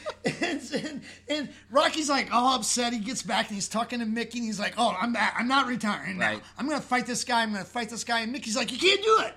and, 0.42 1.00
and, 1.28 1.48
Rocky's 1.70 2.10
like 2.10 2.30
all 2.30 2.56
upset. 2.56 2.92
He 2.92 2.98
gets 2.98 3.22
back 3.22 3.48
and 3.48 3.54
he's 3.54 3.68
talking 3.68 4.00
to 4.00 4.04
Mickey. 4.04 4.38
and 4.38 4.46
He's 4.46 4.60
like, 4.60 4.74
"Oh, 4.76 4.94
I'm 5.00 5.14
back. 5.14 5.34
I'm 5.38 5.48
not 5.48 5.66
retiring 5.66 6.18
now. 6.18 6.32
Right. 6.32 6.42
I'm 6.58 6.68
going 6.68 6.78
to 6.78 6.86
fight 6.86 7.06
this 7.06 7.24
guy. 7.24 7.42
I'm 7.42 7.52
going 7.52 7.64
to 7.64 7.70
fight 7.70 7.88
this 7.88 8.04
guy." 8.04 8.20
And 8.20 8.32
Mickey's 8.32 8.56
like, 8.56 8.70
"You 8.70 8.78
can't 8.78 9.02
do 9.02 9.18
it." 9.20 9.34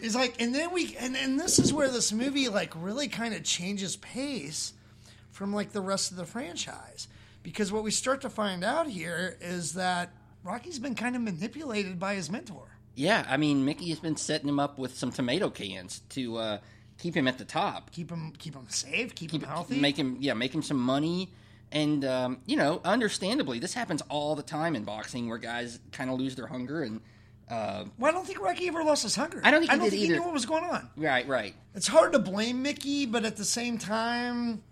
He's 0.00 0.14
like, 0.14 0.40
and 0.40 0.54
then 0.54 0.72
we 0.72 0.96
and, 0.98 1.16
and 1.16 1.38
this 1.38 1.58
is 1.58 1.72
where 1.72 1.88
this 1.88 2.12
movie 2.12 2.48
like 2.48 2.72
really 2.76 3.08
kind 3.08 3.34
of 3.34 3.42
changes 3.44 3.96
pace 3.96 4.72
from 5.30 5.52
like 5.52 5.72
the 5.72 5.80
rest 5.80 6.10
of 6.10 6.16
the 6.16 6.24
franchise 6.24 7.08
because 7.42 7.70
what 7.70 7.84
we 7.84 7.90
start 7.90 8.20
to 8.22 8.30
find 8.30 8.64
out 8.64 8.88
here 8.88 9.36
is 9.40 9.74
that 9.74 10.12
Rocky's 10.42 10.78
been 10.78 10.94
kind 10.94 11.14
of 11.14 11.22
manipulated 11.22 11.98
by 11.98 12.14
his 12.14 12.30
mentor. 12.30 12.66
Yeah, 12.96 13.24
I 13.28 13.36
mean, 13.36 13.64
Mickey 13.64 13.88
has 13.90 13.98
been 13.98 14.16
setting 14.16 14.48
him 14.48 14.60
up 14.60 14.78
with 14.78 14.96
some 14.96 15.10
tomato 15.10 15.50
cans 15.50 16.00
to 16.10 16.36
uh, 16.36 16.58
keep 16.98 17.14
him 17.16 17.26
at 17.26 17.38
the 17.38 17.44
top. 17.44 17.90
Keep 17.90 18.10
him 18.10 18.32
keep 18.38 18.54
him 18.54 18.66
safe. 18.68 19.14
Keep, 19.14 19.32
him 19.32 19.42
healthy. 19.42 19.80
Make 19.80 19.96
him, 19.96 20.16
yeah, 20.20 20.34
make 20.34 20.54
him 20.54 20.62
some 20.62 20.78
money. 20.78 21.30
And, 21.72 22.04
um, 22.04 22.38
you 22.46 22.56
know, 22.56 22.80
understandably, 22.84 23.58
this 23.58 23.74
happens 23.74 24.00
all 24.02 24.36
the 24.36 24.44
time 24.44 24.76
in 24.76 24.84
boxing 24.84 25.28
where 25.28 25.38
guys 25.38 25.80
kind 25.90 26.08
of 26.08 26.18
lose 26.18 26.36
their 26.36 26.46
hunger. 26.46 26.82
And, 26.82 27.00
uh, 27.50 27.84
Well, 27.98 28.10
I 28.10 28.14
don't 28.14 28.26
think 28.26 28.40
Rocky 28.40 28.68
ever 28.68 28.82
lost 28.84 29.02
his 29.02 29.14
hunger. 29.16 29.40
I 29.44 29.50
don't 29.50 29.60
think 29.60 29.70
I 29.70 29.74
he 29.74 29.78
don't 29.80 29.90
did 29.90 29.96
think 29.98 30.02
he 30.12 30.12
knew 30.18 30.22
what 30.22 30.32
was 30.32 30.46
going 30.46 30.64
on. 30.64 30.88
right, 30.96 31.26
right. 31.28 31.54
It's 31.74 31.86
hard 31.88 32.12
to 32.12 32.18
blame 32.18 32.62
Mickey, 32.62 33.06
but 33.06 33.24
at 33.24 33.36
the 33.36 33.44
same 33.44 33.78
time, 33.78 34.62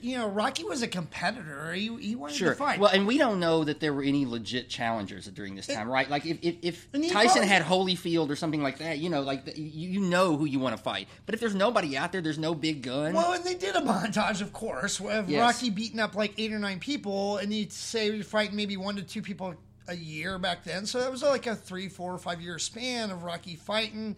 you 0.00 0.16
know, 0.16 0.26
Rocky 0.28 0.64
was 0.64 0.80
a 0.80 0.88
competitor. 0.88 1.74
He, 1.74 1.94
he 1.98 2.16
wanted 2.16 2.36
Sure. 2.36 2.50
to 2.50 2.54
fight. 2.56 2.78
Well, 2.80 2.90
and 2.90 3.06
we 3.06 3.18
don't 3.18 3.38
know 3.38 3.64
that 3.64 3.80
there 3.80 3.92
were 3.92 4.02
any 4.02 4.24
legit 4.24 4.70
challengers 4.70 5.26
during 5.26 5.54
this 5.56 5.66
time, 5.66 5.90
right? 5.90 6.08
Like 6.08 6.24
if 6.24 6.38
if, 6.40 6.86
if 6.92 7.10
Tyson 7.12 7.42
had 7.42 7.62
Holyfield 7.62 8.30
or 8.30 8.36
something 8.36 8.62
like 8.62 8.78
that, 8.78 8.96
you 8.98 9.10
know, 9.10 9.20
like 9.20 9.44
the, 9.44 9.60
you, 9.60 9.90
you 9.90 10.00
know 10.00 10.38
who 10.38 10.46
you 10.46 10.58
want 10.58 10.74
to 10.74 10.82
fight. 10.82 11.06
But 11.26 11.34
if 11.34 11.40
there's 11.40 11.54
nobody 11.54 11.98
out 11.98 12.12
there, 12.12 12.22
there's 12.22 12.38
no 12.38 12.54
big 12.54 12.82
gun. 12.82 13.12
Well, 13.12 13.32
and 13.34 13.44
they 13.44 13.56
did 13.56 13.76
a 13.76 13.80
montage, 13.82 14.40
of 14.40 14.54
course, 14.54 15.00
of 15.00 15.28
Yes. 15.28 15.40
Rocky 15.40 15.68
beating 15.68 16.00
up 16.00 16.14
like 16.14 16.32
eight 16.38 16.50
or 16.52 16.58
nine 16.58 16.80
people, 16.80 17.36
and 17.36 17.52
you'd 17.52 17.72
say 17.72 18.10
you're 18.10 18.24
fighting 18.24 18.56
maybe 18.56 18.78
one 18.78 18.96
to 18.96 19.02
two 19.02 19.20
people 19.20 19.54
a 19.88 19.96
year 19.96 20.38
back 20.38 20.64
then. 20.64 20.86
So 20.86 21.00
that 21.00 21.10
was 21.10 21.22
like 21.22 21.46
a 21.46 21.56
three, 21.56 21.88
four, 21.88 22.14
or 22.14 22.18
five 22.18 22.40
year 22.40 22.58
span 22.58 23.10
of 23.10 23.22
Rocky 23.24 23.56
fighting. 23.56 24.16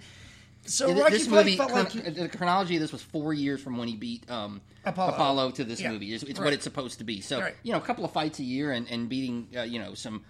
So 0.67 0.89
Th- 0.89 0.99
Rocky 0.99 1.13
this 1.13 1.27
movie, 1.29 1.57
felt 1.57 1.73
like 1.73 1.91
he- 1.93 2.01
the 2.01 2.29
chronology 2.29 2.77
of 2.77 2.83
this 2.83 2.93
was 2.93 3.03
four 3.03 3.33
years 3.33 3.63
from 3.63 3.79
when 3.79 3.89
he 3.89 3.97
beat 3.97 4.31
um, 4.31 4.61
Apollo. 4.85 5.15
Apollo. 5.15 5.51
to 5.53 5.65
this 5.65 5.81
Yeah. 5.81 5.93
movie. 5.93 6.13
It's, 6.13 6.23
it's 6.23 6.39
Right. 6.39 6.45
what 6.47 6.53
it's 6.53 6.65
supposed 6.65 6.99
to 6.99 7.05
be. 7.05 7.21
So 7.23 7.41
Right. 7.41 7.55
you 7.63 7.73
know, 7.73 7.79
a 7.79 7.83
couple 7.83 8.05
of 8.05 8.13
fights 8.13 8.39
a 8.41 8.45
year 8.45 8.73
and, 8.73 8.87
and 8.91 9.09
beating 9.09 9.49
uh, 9.57 9.63
you 9.63 9.79
know 9.79 9.95
some 9.95 10.23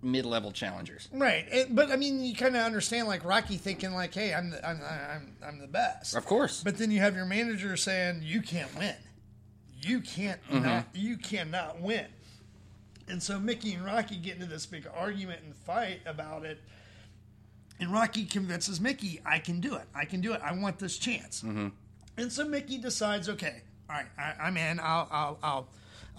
mid-level 0.00 0.52
challengers. 0.52 1.08
right. 1.12 1.44
It- 1.50 1.74
but 1.74 1.90
I 1.90 1.96
mean, 1.96 2.22
you 2.24 2.34
kind 2.34 2.56
of 2.56 2.62
understand 2.62 3.08
like 3.08 3.24
Rocky 3.24 3.56
thinking 3.56 3.92
like, 3.92 4.14
"Hey, 4.14 4.32
I'm 4.32 4.50
the, 4.50 4.66
I'm 4.66 4.80
I'm 4.82 5.36
I'm 5.44 5.58
the 5.58 5.66
best." 5.66 6.14
Of 6.16 6.24
course. 6.24 6.62
But 6.62 6.78
then 6.78 6.90
you 6.90 7.00
have 7.00 7.14
your 7.16 7.26
manager 7.26 7.76
saying 7.76 8.20
you 8.22 8.40
can't 8.40 8.74
win. 8.78 8.94
You 9.80 10.00
can't 10.00 10.42
Mm-hmm. 10.44 10.62
not, 10.64 10.86
you 10.94 11.16
cannot 11.18 11.80
win. 11.80 12.06
And 13.10 13.22
so 13.22 13.38
Mickey 13.38 13.74
and 13.74 13.84
Rocky 13.84 14.16
get 14.16 14.34
into 14.34 14.46
this 14.46 14.66
big 14.66 14.86
argument 14.94 15.40
and 15.44 15.54
fight 15.54 16.00
about 16.06 16.44
it. 16.44 16.60
And 17.80 17.92
Rocky 17.92 18.24
convinces 18.24 18.80
Mickey, 18.80 19.20
I 19.24 19.38
can 19.38 19.60
do 19.60 19.74
it. 19.76 19.84
I 19.94 20.04
can 20.04 20.20
do 20.20 20.32
it. 20.32 20.40
I 20.42 20.52
want 20.52 20.78
this 20.78 20.98
chance. 20.98 21.42
Mm-hmm. 21.42 21.68
And 22.16 22.32
so 22.32 22.44
Mickey 22.44 22.78
decides, 22.78 23.28
okay, 23.28 23.62
all 23.88 23.96
right, 23.96 24.06
I, 24.18 24.34
I'm 24.46 24.56
in. 24.56 24.80
I'll, 24.80 25.08
I'll, 25.10 25.38
I'll, 25.42 25.68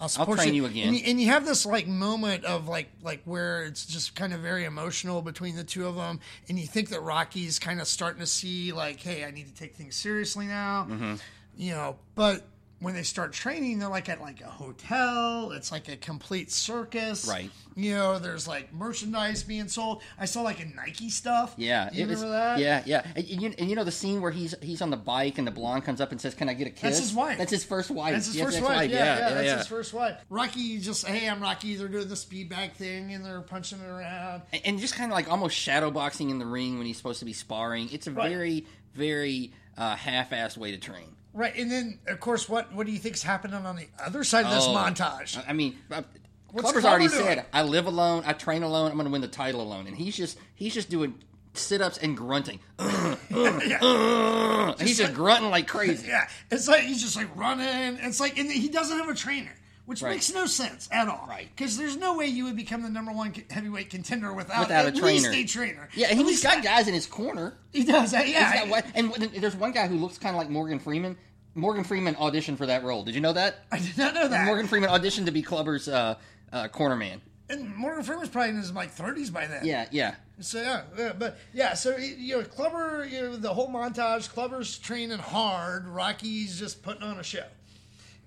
I'll 0.00 0.08
support 0.08 0.38
train 0.38 0.54
you 0.54 0.64
again. 0.64 0.88
And 0.88 0.96
you, 0.96 1.02
and 1.04 1.20
you 1.20 1.26
have 1.26 1.44
this 1.44 1.66
like 1.66 1.86
moment 1.86 2.46
of 2.46 2.66
like, 2.66 2.88
like 3.02 3.20
where 3.26 3.64
it's 3.64 3.84
just 3.84 4.14
kind 4.16 4.32
of 4.32 4.40
very 4.40 4.64
emotional 4.64 5.20
between 5.20 5.56
the 5.56 5.64
two 5.64 5.86
of 5.86 5.96
them, 5.96 6.20
and 6.48 6.58
you 6.58 6.66
think 6.66 6.88
that 6.88 7.02
Rocky's 7.02 7.58
kind 7.58 7.82
of 7.82 7.86
starting 7.86 8.20
to 8.20 8.26
see 8.26 8.72
like, 8.72 8.98
hey, 8.98 9.26
I 9.26 9.30
need 9.30 9.46
to 9.48 9.54
take 9.54 9.74
things 9.76 9.94
seriously 9.96 10.46
now, 10.46 10.86
Mm-hmm. 10.88 11.14
you 11.58 11.72
know. 11.72 11.96
But 12.14 12.46
when 12.80 12.94
they 12.94 13.02
start 13.02 13.32
training, 13.32 13.78
they're 13.78 13.88
like 13.88 14.08
at 14.08 14.20
like 14.20 14.40
a 14.40 14.46
hotel. 14.46 15.52
It's 15.52 15.70
like 15.70 15.88
a 15.88 15.96
complete 15.96 16.50
circus, 16.50 17.26
Right. 17.28 17.50
You 17.76 17.94
know, 17.94 18.18
there's 18.18 18.48
like 18.48 18.72
merchandise 18.74 19.42
being 19.44 19.68
sold. 19.68 20.02
I 20.18 20.24
saw 20.24 20.42
like 20.42 20.60
a 20.60 20.64
Nike 20.66 21.08
stuff. 21.08 21.54
Yeah, 21.56 21.88
you 21.92 22.02
it 22.04 22.08
was- 22.08 22.16
remember 22.22 22.36
that? 22.36 22.58
Yeah, 22.58 22.82
yeah. 22.84 23.06
And, 23.14 23.26
you, 23.28 23.54
and 23.58 23.70
you 23.70 23.76
know 23.76 23.84
the 23.84 23.92
scene 23.92 24.20
where 24.20 24.32
he's 24.32 24.54
he's 24.60 24.82
on 24.82 24.90
the 24.90 24.96
bike 24.96 25.38
and 25.38 25.46
the 25.46 25.50
blonde 25.52 25.84
comes 25.84 26.00
up 26.00 26.10
and 26.10 26.20
says, 26.20 26.34
"Can 26.34 26.48
I 26.48 26.54
get 26.54 26.66
a 26.66 26.70
kiss?" 26.70 26.82
That's 26.82 26.98
his 26.98 27.14
wife. 27.14 27.38
That's 27.38 27.52
his 27.52 27.64
first 27.64 27.90
wife. 27.90 28.12
That's 28.14 28.26
his 28.26 28.36
Yes, 28.36 28.44
first 28.46 28.56
that's 28.56 28.68
wife. 28.68 28.76
right. 28.78 28.90
Yeah, 28.90 28.96
yeah, 29.18 29.30
that's 29.34 29.46
yeah. 29.46 29.58
his 29.58 29.66
first 29.68 29.94
wife. 29.94 30.16
Rocky 30.28 30.78
just, 30.78 31.06
hey, 31.06 31.28
I'm 31.28 31.40
Rocky. 31.40 31.76
They're 31.76 31.88
doing 31.88 32.08
the 32.08 32.16
speed 32.16 32.48
bag 32.48 32.72
thing 32.72 33.14
and 33.14 33.24
they're 33.24 33.40
punching 33.40 33.78
it 33.80 33.86
around. 33.88 34.42
And- 34.52 34.62
and 34.64 34.78
just 34.78 34.94
kind 34.94 35.10
of 35.10 35.14
like 35.14 35.30
almost 35.30 35.56
shadow 35.56 35.90
boxing 35.90 36.30
in 36.30 36.38
the 36.38 36.46
ring 36.46 36.76
when 36.78 36.86
he's 36.86 36.96
supposed 36.96 37.20
to 37.20 37.24
be 37.24 37.32
sparring. 37.32 37.88
It's 37.92 38.06
a 38.08 38.10
Right. 38.10 38.30
very, 38.30 38.66
very 38.94 39.52
uh, 39.78 39.96
half-assed 39.96 40.56
way 40.58 40.72
to 40.72 40.76
train. 40.78 41.14
Right, 41.32 41.54
and 41.56 41.70
then 41.70 41.98
of 42.08 42.18
course, 42.20 42.48
what 42.48 42.72
what 42.72 42.86
do 42.86 42.92
you 42.92 42.98
think's 42.98 43.22
happening 43.22 43.64
on 43.64 43.76
the 43.76 43.86
other 44.04 44.24
side 44.24 44.44
of 44.46 44.50
this 44.50 44.64
Oh, 44.66 44.74
montage? 44.74 45.42
I 45.48 45.52
mean, 45.52 45.78
uh, 45.90 46.02
Clubber's 46.48 46.72
Clubber 46.72 46.88
already 46.88 47.08
doing? 47.08 47.22
said, 47.24 47.46
"I 47.52 47.62
live 47.62 47.86
alone. 47.86 48.24
I 48.26 48.32
train 48.32 48.62
alone. 48.64 48.90
I'm 48.90 48.96
going 48.96 49.06
to 49.06 49.12
win 49.12 49.20
the 49.20 49.28
title 49.28 49.60
alone." 49.62 49.86
And 49.86 49.96
he's 49.96 50.16
just 50.16 50.38
he's 50.56 50.74
just 50.74 50.90
doing 50.90 51.14
sit-ups 51.54 51.98
and 51.98 52.16
grunting. 52.16 52.58
yeah. 52.80 53.78
And 54.78 54.88
he's 54.88 54.98
just 54.98 55.14
grunting 55.14 55.50
like 55.50 55.66
crazy. 55.66 56.06
yeah, 56.08 56.28
it's 56.50 56.68
like 56.68 56.82
he's 56.82 57.02
just 57.02 57.16
like 57.16 57.34
running. 57.36 57.98
It's 58.02 58.20
like, 58.20 58.38
and 58.38 58.50
he 58.50 58.68
doesn't 58.68 58.96
have 58.98 59.08
a 59.08 59.14
trainer. 59.14 59.50
Which 59.86 60.02
Right. 60.02 60.10
makes 60.12 60.32
no 60.32 60.46
sense 60.46 60.88
at 60.92 61.08
all. 61.08 61.26
Right. 61.28 61.48
Because 61.54 61.76
there's 61.76 61.96
no 61.96 62.16
way 62.16 62.26
you 62.26 62.44
would 62.44 62.56
become 62.56 62.82
the 62.82 62.88
number 62.88 63.12
one 63.12 63.34
heavyweight 63.50 63.90
contender 63.90 64.32
without, 64.32 64.60
Without 64.60 64.84
a 64.84 64.88
at 64.88 64.94
least 64.96 65.24
trainer. 65.26 65.30
a 65.38 65.44
trainer. 65.46 65.88
Yeah, 65.94 66.08
and 66.10 66.18
he's 66.18 66.26
least 66.28 66.42
got 66.44 66.62
guys 66.62 66.86
in 66.88 66.94
his 66.94 67.06
corner. 67.06 67.54
He 67.72 67.84
does. 67.84 68.12
Yeah. 68.12 68.22
He's 68.22 68.70
got 68.70 68.86
and 68.94 69.12
there's 69.14 69.56
one 69.56 69.72
guy 69.72 69.86
who 69.88 69.96
looks 69.96 70.18
kind 70.18 70.34
of 70.34 70.38
like 70.40 70.50
Morgan 70.50 70.78
Freeman. 70.78 71.16
Morgan 71.54 71.82
Freeman 71.84 72.14
auditioned 72.14 72.56
for 72.58 72.66
that 72.66 72.84
role. 72.84 73.02
Did 73.02 73.14
you 73.16 73.20
know 73.20 73.32
that? 73.32 73.64
I 73.72 73.78
did 73.80 73.98
not 73.98 74.14
know 74.14 74.28
that. 74.28 74.46
Morgan 74.46 74.68
Freeman 74.68 74.88
auditioned 74.90 75.24
to 75.26 75.32
be 75.32 75.42
Clubber's 75.42 75.88
uh, 75.88 76.14
uh, 76.52 76.68
corner 76.68 76.94
man. 76.96 77.20
and 77.48 77.74
Morgan 77.74 78.04
Freeman 78.04 78.26
Freeman's 78.26 78.28
probably 78.30 78.50
in 78.50 78.56
his 78.56 78.72
like 78.72 78.94
30s 78.94 79.32
by 79.32 79.46
then. 79.46 79.64
Yeah, 79.64 79.86
yeah. 79.90 80.14
So 80.38 80.62
yeah, 80.62 80.82
yeah, 80.96 81.12
but 81.18 81.38
yeah, 81.52 81.74
so 81.74 81.96
you 81.96 82.38
know, 82.38 82.44
Clubber, 82.44 83.04
you 83.10 83.20
know, 83.20 83.36
the 83.36 83.52
whole 83.52 83.68
montage, 83.68 84.28
Clubber's 84.30 84.78
training 84.78 85.18
hard, 85.18 85.86
Rocky's 85.88 86.58
just 86.58 86.82
putting 86.82 87.02
on 87.02 87.18
a 87.18 87.22
show, 87.22 87.44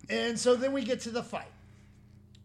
and 0.09 0.39
so 0.39 0.55
then 0.55 0.73
we 0.73 0.83
get 0.83 1.01
to 1.01 1.09
the 1.11 1.23
fight, 1.23 1.51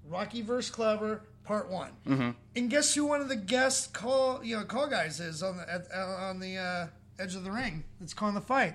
Rocky 0.08 0.42
versus 0.42 0.70
Clubber, 0.70 1.22
part 1.44 1.70
one, 1.70 1.90
mm-hmm. 2.06 2.30
and 2.56 2.70
guess 2.70 2.94
who 2.94 3.06
one 3.06 3.20
of 3.20 3.28
the 3.28 3.36
guest 3.36 3.92
call 3.92 4.42
you 4.44 4.56
know 4.56 4.64
call 4.64 4.88
guys 4.88 5.20
is 5.20 5.42
on 5.42 5.56
the 5.56 5.72
at, 5.72 5.86
uh, 5.94 5.98
on 5.98 6.40
the 6.40 6.56
uh, 6.56 6.86
edge 7.18 7.34
of 7.34 7.44
the 7.44 7.50
ring 7.50 7.84
that's 8.00 8.14
calling 8.14 8.34
the 8.34 8.40
fight. 8.40 8.74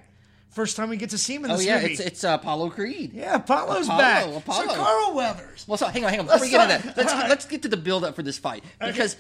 First 0.50 0.78
time 0.78 0.90
we 0.90 0.98
get 0.98 1.10
to 1.10 1.18
see 1.18 1.34
him 1.34 1.46
in 1.46 1.52
Oh 1.52 1.58
this 1.58 1.66
yeah, 1.66 1.80
movie. 1.82 1.94
it's 1.94 2.00
it's 2.00 2.24
uh, 2.24 2.38
Apollo 2.40 2.70
Creed. 2.72 3.12
yeah, 3.14 3.36
Apollo's 3.36 3.88
Apollo, 3.88 4.02
back. 4.02 4.26
Apollo. 4.36 4.68
So 4.68 4.76
Carl 4.76 5.14
Weathers. 5.16 5.68
Well, 5.68 5.78
so 5.78 5.88
hang 5.88 6.06
on, 6.06 6.12
hang 6.12 6.20
on. 6.20 6.26
Before 6.28 6.42
we 6.42 6.52
get 6.52 6.70
into 6.70 6.88
that, 6.88 6.98
let's 6.98 7.14
right. 7.16 7.30
let's 7.30 7.46
get 7.46 7.64
to 7.64 7.70
the 7.70 7.78
build 7.78 8.04
up 8.04 8.16
for 8.16 8.22
this 8.22 8.38
fight 8.38 8.64
because 8.80 9.18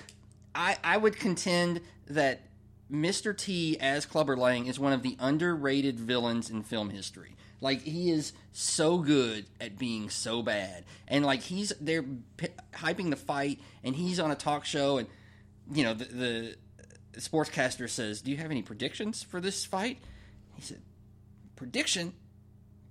I 0.53 0.77
I 0.83 0.97
would 0.97 1.17
contend 1.17 1.81
that 2.09 2.41
Mr. 2.93 3.35
T 3.35 3.75
as 3.79 4.05
Clubber 4.05 4.37
Lang 4.37 4.67
is 4.67 4.79
one 4.79 4.93
of 4.93 5.01
the 5.01 5.17
underrated 5.19 5.99
villains 5.99 6.49
in 6.49 6.61
film 6.61 6.91
history. 6.91 7.35
Like 7.59 7.81
he 7.81 8.11
is 8.11 8.33
so 8.51 8.99
good 8.99 9.45
at 9.59 9.79
being 9.79 10.09
so 10.09 10.43
bad, 10.43 10.83
and 11.07 11.25
like 11.25 11.41
he's 11.41 11.73
they're 11.81 12.03
p- 12.03 12.49
hyping 12.73 13.09
the 13.09 13.15
fight, 13.15 13.59
and 13.83 13.95
he's 13.95 14.19
on 14.19 14.31
a 14.31 14.35
talk 14.35 14.65
show, 14.65 14.97
and 14.97 15.07
you 15.71 15.83
know 15.83 15.93
the, 15.93 16.05
the 17.13 17.21
sportscaster 17.21 17.89
says, 17.89 18.21
"Do 18.21 18.31
you 18.31 18.37
have 18.37 18.51
any 18.51 18.61
predictions 18.61 19.23
for 19.23 19.39
this 19.39 19.65
fight?" 19.65 19.99
He 20.55 20.61
said, 20.61 20.81
"Prediction." 21.55 22.13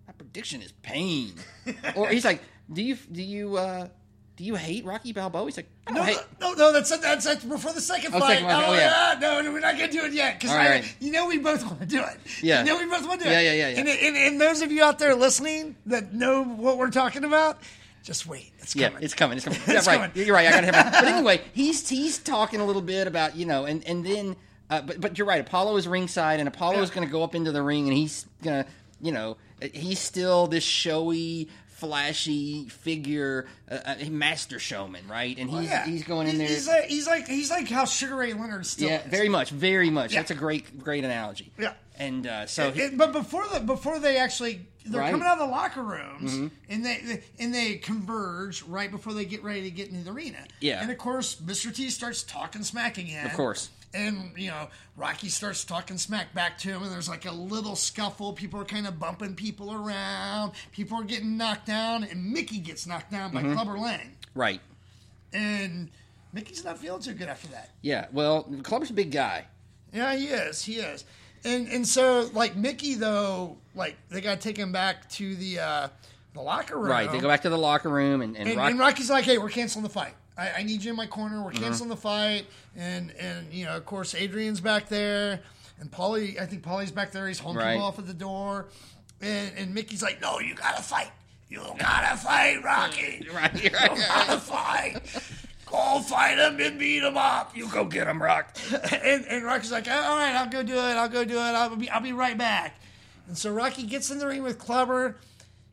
My 0.06 0.14
prediction 0.14 0.62
is 0.62 0.72
pain. 0.82 1.34
or 1.94 2.08
he's 2.08 2.24
like, 2.24 2.42
"Do 2.72 2.82
you 2.82 2.96
do 2.96 3.22
you 3.22 3.58
uh, 3.58 3.88
do 4.36 4.44
you 4.44 4.54
hate 4.54 4.84
Rocky 4.84 5.12
Balboa?" 5.12 5.44
He's 5.46 5.56
like, 5.56 5.68
"I 5.86 5.92
don't 5.92 5.98
No, 5.98 6.02
hate." 6.04 6.18
no, 6.40 6.52
no, 6.54 6.72
that's 6.72 6.90
that's, 6.98 7.24
that's 7.24 7.44
before 7.44 7.72
the 7.72 7.80
second 7.80 8.14
Oh, 8.14 8.20
fight. 8.20 8.34
second 8.38 8.46
fight. 8.48 8.64
Oh, 8.66 8.70
Oh, 8.72 8.74
yeah. 8.74 9.12
yeah. 9.14 9.18
no, 9.20 9.40
no, 9.42 9.52
we're 9.52 9.60
not 9.60 9.76
gonna 9.78 9.92
do 9.92 10.04
it 10.04 10.12
yet 10.12 10.38
because 10.38 10.50
All 10.50 10.56
right. 10.56 10.84
you 11.00 11.12
know 11.12 11.26
we 11.28 11.38
both 11.38 11.64
want 11.64 11.80
to 11.80 11.86
do 11.86 12.00
it. 12.02 12.18
Yeah. 12.42 12.60
you 12.60 12.66
know 12.66 12.78
we 12.78 12.86
both 12.86 13.06
want 13.06 13.20
to 13.20 13.26
do 13.26 13.30
Yeah, 13.32 13.40
it. 13.40 13.44
yeah, 13.44 13.52
yeah, 13.52 13.68
yeah. 13.74 13.80
And, 13.80 13.88
and, 13.88 14.16
and 14.16 14.40
those 14.40 14.62
of 14.62 14.72
you 14.72 14.82
out 14.82 14.98
there 14.98 15.14
listening 15.14 15.76
that 15.86 16.12
know 16.14 16.42
what 16.44 16.78
we're 16.78 16.90
talking 16.90 17.24
about, 17.24 17.58
just 18.02 18.26
wait. 18.26 18.52
It's 18.58 18.74
Yeah, 18.74 18.88
coming. 18.88 19.02
it's 19.04 19.14
coming. 19.14 19.36
It's 19.36 19.44
coming. 19.44 19.60
Yeah, 19.68 19.74
right. 19.76 19.84
coming. 19.84 20.10
You're 20.14 20.34
right. 20.34 20.46
I 20.48 20.50
got 20.50 20.60
to 20.62 20.72
have. 20.72 20.92
But 20.92 21.04
anyway, 21.14 21.40
he's 21.52 21.88
he's 21.88 22.18
talking 22.18 22.60
a 22.60 22.64
little 22.64 22.82
bit 22.82 23.06
about 23.06 23.36
you 23.36 23.46
know, 23.46 23.64
and 23.64 23.86
and 23.86 24.04
then, 24.04 24.36
uh, 24.70 24.80
but 24.82 25.00
but 25.00 25.18
you're 25.18 25.26
right. 25.26 25.40
Apollo 25.40 25.76
is 25.76 25.86
ringside, 25.86 26.40
and 26.40 26.48
Apollo 26.48 26.80
is 26.80 26.88
Yeah. 26.88 26.94
going 26.96 27.06
to 27.06 27.12
go 27.12 27.22
up 27.22 27.34
into 27.34 27.52
the 27.52 27.62
ring, 27.62 27.86
and 27.88 27.96
he's 27.96 28.26
gonna, 28.42 28.66
you 29.00 29.12
know, 29.12 29.36
he's 29.72 29.98
still 30.00 30.46
this 30.48 30.64
showy, 30.64 31.48
flashy 31.86 32.68
figure, 32.68 33.46
uh, 33.70 33.78
uh, 33.84 33.94
master 34.10 34.58
showman, 34.60 35.06
right? 35.08 35.36
And 35.36 35.50
he's 35.50 35.58
Oh, 35.58 35.62
Yeah. 35.62 35.84
he's 35.84 36.04
going 36.04 36.28
in 36.28 36.38
there. 36.38 36.46
He's 36.46 36.68
like 36.68 36.84
he's 36.84 37.06
like 37.08 37.26
he's 37.26 37.50
like 37.50 37.68
how 37.68 37.84
Sugar 37.84 38.14
Ray 38.16 38.32
Leonard 38.34 38.64
still 38.66 38.88
yeah, 38.88 39.02
is. 39.02 39.10
very 39.10 39.28
much, 39.28 39.50
very 39.50 39.90
much. 39.90 40.12
Yeah. 40.12 40.20
That's 40.20 40.30
a 40.30 40.34
great 40.36 40.78
great 40.78 41.04
analogy. 41.04 41.50
Yeah. 41.58 41.72
And 41.98 42.26
uh, 42.26 42.46
so 42.46 42.72
It- 42.74 42.96
but 42.96 43.12
before 43.12 43.46
the 43.52 43.60
before 43.60 43.98
they 43.98 44.16
actually 44.16 44.66
they're 44.84 45.00
Right. 45.00 45.06
Mm-hmm. 45.12 45.20
coming 45.20 45.26
out 45.28 45.40
of 45.40 45.48
the 45.48 45.52
locker 45.52 45.82
rooms 45.82 46.50
and 46.68 46.84
they 46.84 47.22
and 47.38 47.52
they 47.54 47.74
converge 47.76 48.62
right 48.62 48.90
before 48.90 49.12
they 49.12 49.24
get 49.24 49.42
ready 49.42 49.62
to 49.62 49.70
get 49.70 49.90
into 49.90 50.04
the 50.04 50.10
arena. 50.12 50.38
Yeah. 50.60 50.80
And 50.82 50.90
of 50.90 50.98
course, 50.98 51.36
Mr. 51.36 51.74
T 51.74 51.90
starts 51.90 52.22
talking 52.22 52.62
smack 52.62 52.98
again. 52.98 53.26
Of 53.26 53.32
course. 53.34 53.70
And 53.94 54.32
you 54.36 54.48
know, 54.50 54.68
Rocky 54.96 55.28
starts 55.28 55.64
talking 55.64 55.98
smack 55.98 56.32
back 56.34 56.56
to 56.58 56.68
him, 56.68 56.82
and 56.82 56.90
there's 56.90 57.08
like 57.08 57.26
a 57.26 57.32
little 57.32 57.76
scuffle. 57.76 58.32
People 58.32 58.60
are 58.60 58.64
kind 58.64 58.86
of 58.86 58.98
bumping 58.98 59.34
people 59.34 59.72
around. 59.72 60.52
People 60.72 60.98
are 60.98 61.04
getting 61.04 61.36
knocked 61.36 61.66
down, 61.66 62.02
and 62.04 62.32
Mickey 62.32 62.58
gets 62.58 62.86
knocked 62.86 63.10
down 63.10 63.32
by 63.32 63.42
Mm-hmm. 63.42 63.52
Clubber 63.54 63.78
Lang. 63.78 64.16
right. 64.34 64.60
And 65.34 65.90
Mickey's 66.32 66.64
not 66.64 66.78
feeling 66.78 67.00
too 67.02 67.14
good 67.14 67.28
after 67.28 67.48
that. 67.48 67.70
Yeah. 67.82 68.06
Well, 68.12 68.44
Clubber's 68.62 68.90
a 68.90 68.94
big 68.94 69.10
guy. 69.10 69.46
Yeah, 69.92 70.14
he 70.14 70.26
is. 70.26 70.62
He 70.62 70.74
is. 70.76 71.04
And 71.44 71.68
and 71.68 71.86
so 71.86 72.30
like 72.34 72.54
Mickey 72.56 72.94
though, 72.94 73.56
like 73.74 73.96
they 74.10 74.20
got 74.20 74.40
to 74.40 74.40
take 74.40 74.56
him 74.56 74.72
back 74.72 75.08
to 75.10 75.34
the 75.36 75.58
uh 75.58 75.88
the 76.34 76.40
locker 76.40 76.76
room. 76.78 76.86
Right. 76.90 77.10
They 77.10 77.18
go 77.18 77.28
back 77.28 77.42
to 77.42 77.50
the 77.50 77.58
locker 77.58 77.88
room, 77.88 78.22
and 78.22 78.36
and, 78.36 78.48
And, 78.48 78.60
and 78.60 78.78
Rocky's 78.78 79.10
like, 79.10 79.24
"Hey, 79.24 79.38
we're 79.38 79.50
canceling 79.50 79.82
the 79.82 79.88
fight. 79.90 80.14
I, 80.36 80.50
I 80.58 80.62
need 80.62 80.82
you 80.84 80.90
in 80.90 80.96
my 80.96 81.06
corner. 81.06 81.36
Mm-hmm. 81.36 81.44
We're 81.44 81.52
canceling 81.52 81.88
the 81.90 81.96
fight." 81.96 82.46
And 82.76 83.10
and 83.18 83.52
you 83.52 83.64
know, 83.66 83.76
of 83.76 83.84
course, 83.86 84.14
Adrian's 84.14 84.60
back 84.60 84.88
there, 84.88 85.40
and 85.80 85.90
Paulie. 85.90 86.40
I 86.40 86.46
think 86.46 86.62
Paulie's 86.62 86.90
back 86.92 87.10
there. 87.12 87.28
He's 87.28 87.38
honking 87.38 87.58
Right. 87.62 87.78
off 87.80 87.98
at 87.98 88.06
the 88.06 88.14
door, 88.14 88.68
and 89.20 89.52
and 89.56 89.74
Mickey's 89.74 90.02
like, 90.02 90.20
"No, 90.20 90.38
you 90.40 90.54
gotta 90.54 90.82
fight. 90.82 91.10
You 91.48 91.60
gotta 91.78 92.16
fight, 92.16 92.62
Rocky. 92.64 93.26
Right, 93.34 93.62
You 93.62 93.70
gotta 93.70 94.38
fight." 94.38 95.00
Go 95.66 96.00
fight 96.00 96.36
him 96.36 96.60
and 96.60 96.78
beat 96.78 97.02
him 97.02 97.16
up. 97.16 97.56
you 97.56 97.66
go 97.66 97.86
get 97.86 98.06
him, 98.06 98.22
Rock. 98.22 98.54
and, 98.92 99.24
and 99.26 99.42
Rocky's 99.42 99.72
like, 99.72 99.88
all 99.88 100.16
right, 100.18 100.34
I'll 100.34 100.48
go 100.50 100.62
do 100.62 100.74
it. 100.74 100.78
I'll 100.78 101.08
go 101.08 101.24
do 101.24 101.32
it. 101.36 101.40
I'll 101.40 101.74
be, 101.74 101.88
I'll 101.88 102.02
be 102.02 102.12
right 102.12 102.36
back. 102.36 102.78
And 103.26 103.38
so 103.38 103.50
Rocky 103.50 103.84
gets 103.84 104.10
in 104.10 104.18
the 104.18 104.26
ring 104.26 104.42
with 104.42 104.58
Clubber. 104.58 105.16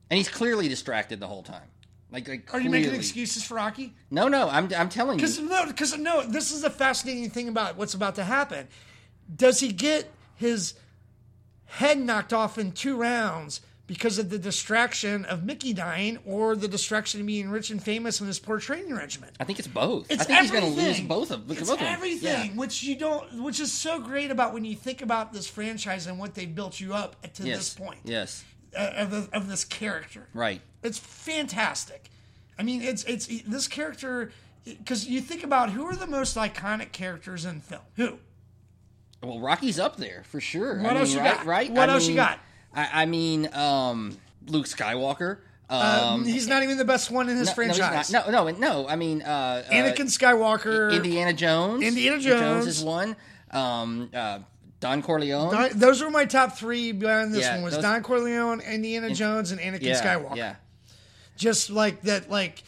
and 0.09 0.17
he's 0.17 0.29
clearly 0.29 0.69
distracted 0.69 1.19
the 1.19 1.27
whole 1.27 1.43
time. 1.43 1.67
Like, 2.11 2.27
like 2.27 2.53
Are 2.53 2.59
you 2.59 2.69
making 2.69 2.93
excuses 2.95 3.43
for 3.43 3.55
Rocky? 3.55 3.93
No, 4.09 4.27
no, 4.27 4.49
I'm, 4.49 4.69
I'm 4.75 4.89
telling 4.89 5.19
you. 5.19 5.25
Because 5.25 5.39
no, 5.39 5.65
because 5.67 5.97
no. 5.97 6.23
This 6.25 6.51
is 6.51 6.61
the 6.63 6.69
fascinating 6.69 7.29
thing 7.29 7.47
about 7.47 7.77
what's 7.77 7.93
about 7.93 8.15
to 8.15 8.23
happen. 8.23 8.67
Does 9.33 9.59
he 9.59 9.71
get 9.71 10.11
his 10.35 10.73
head 11.65 11.99
knocked 11.99 12.33
off 12.33 12.57
in 12.57 12.71
two 12.71 12.97
rounds 12.97 13.61
because 13.85 14.17
of 14.19 14.29
the 14.29 14.37
distraction 14.39 15.25
of 15.25 15.43
Mickey 15.43 15.73
dying, 15.73 16.19
or 16.25 16.55
the 16.55 16.67
distraction 16.67 17.21
of 17.21 17.25
being 17.27 17.49
rich 17.49 17.69
and 17.71 17.81
famous 17.81 18.21
in 18.21 18.27
his 18.27 18.39
poor 18.39 18.59
training 18.59 18.93
regimen? 18.93 19.29
I 19.39 19.43
think 19.43 19.57
it's 19.59 19.67
both. 19.67 20.09
It's 20.11 20.21
I 20.21 20.25
think 20.25 20.39
he's 20.41 20.51
going 20.51 20.63
to 20.63 20.69
lose 20.69 20.79
everything. 20.79 21.07
both 21.07 21.31
of 21.31 21.49
It's 21.51 21.67
both 21.69 21.81
everything, 21.81 22.27
Yeah. 22.51 22.55
which 22.55 22.83
you 22.83 22.95
don't, 22.95 23.43
which 23.43 23.59
is 23.59 23.71
so 23.71 23.99
great 23.99 24.29
about 24.31 24.53
when 24.53 24.63
you 24.65 24.75
think 24.75 25.01
about 25.01 25.33
this 25.33 25.47
franchise 25.47 26.05
and 26.07 26.19
what 26.19 26.35
they 26.35 26.45
built 26.45 26.79
you 26.79 26.93
up 26.93 27.19
to 27.33 27.43
Yes. 27.43 27.57
this 27.57 27.73
point 27.73 27.99
Yes. 28.03 28.43
uh, 28.77 28.91
of, 28.97 29.29
of 29.33 29.47
this 29.47 29.63
character. 29.63 30.27
Right. 30.35 30.61
It's 30.83 30.97
fantastic. 30.97 32.09
I 32.57 32.63
mean, 32.63 32.81
it's 32.81 33.03
it's 33.05 33.27
this 33.43 33.67
character 33.67 34.31
because 34.65 35.07
you 35.07 35.21
think 35.21 35.43
about 35.43 35.69
who 35.71 35.85
are 35.85 35.95
the 35.95 36.07
most 36.07 36.35
iconic 36.37 36.91
characters 36.91 37.45
in 37.45 37.61
film. 37.61 37.81
Who? 37.95 38.19
Well, 39.21 39.39
Rocky's 39.39 39.79
up 39.79 39.97
there 39.97 40.23
for 40.29 40.39
sure. 40.39 40.77
What 40.81 40.91
I 40.91 40.93
mean, 40.93 40.97
else 41.01 41.13
you 41.13 41.19
right, 41.19 41.35
got? 41.37 41.45
Right. 41.45 41.71
What 41.71 41.89
I 41.89 41.93
else 41.93 42.07
you 42.07 42.15
got? 42.15 42.39
I, 42.73 43.03
I 43.03 43.05
mean, 43.05 43.53
um, 43.53 44.17
Luke 44.47 44.65
Skywalker. 44.67 45.39
Um, 45.69 45.79
Um, 45.81 46.25
he's 46.25 46.47
not 46.47 46.63
even 46.63 46.77
the 46.77 46.85
best 46.85 47.11
one 47.11 47.29
in 47.29 47.37
his 47.37 47.47
no, 47.47 47.51
no, 47.51 47.55
franchise. 47.55 48.11
not. 48.11 48.31
no, 48.31 48.45
no, 48.49 48.57
no. 48.57 48.87
I 48.87 48.95
mean, 48.95 49.21
uh, 49.21 49.63
uh, 49.69 49.71
Anakin 49.71 50.05
Skywalker. 50.07 50.93
Indiana 50.95 51.33
Jones. 51.33 51.83
Indiana 51.83 52.19
Jones. 52.19 52.65
is 52.65 52.83
one. 52.83 53.15
Um, 53.51 54.09
uh, 54.13 54.39
Don 54.79 55.01
Corleone. 55.03 55.51
Don- 55.51 55.77
those 55.77 56.01
were 56.01 56.09
my 56.09 56.25
top 56.25 56.57
three 56.57 56.91
behind 56.91 57.33
this 57.33 57.41
Yeah, 57.41 57.55
one 57.55 57.63
was 57.65 57.73
those- 57.75 57.83
Don 57.83 58.01
Corleone, 58.01 58.61
Indiana 58.61 59.13
Jones, 59.13 59.51
and 59.51 59.59
Anakin 59.59 59.81
yeah, 59.83 60.01
Skywalker. 60.01 60.35
Yeah. 60.37 60.55
Just 61.39 61.69
like 61.71 62.01
that 62.03 62.29
like 62.29 62.61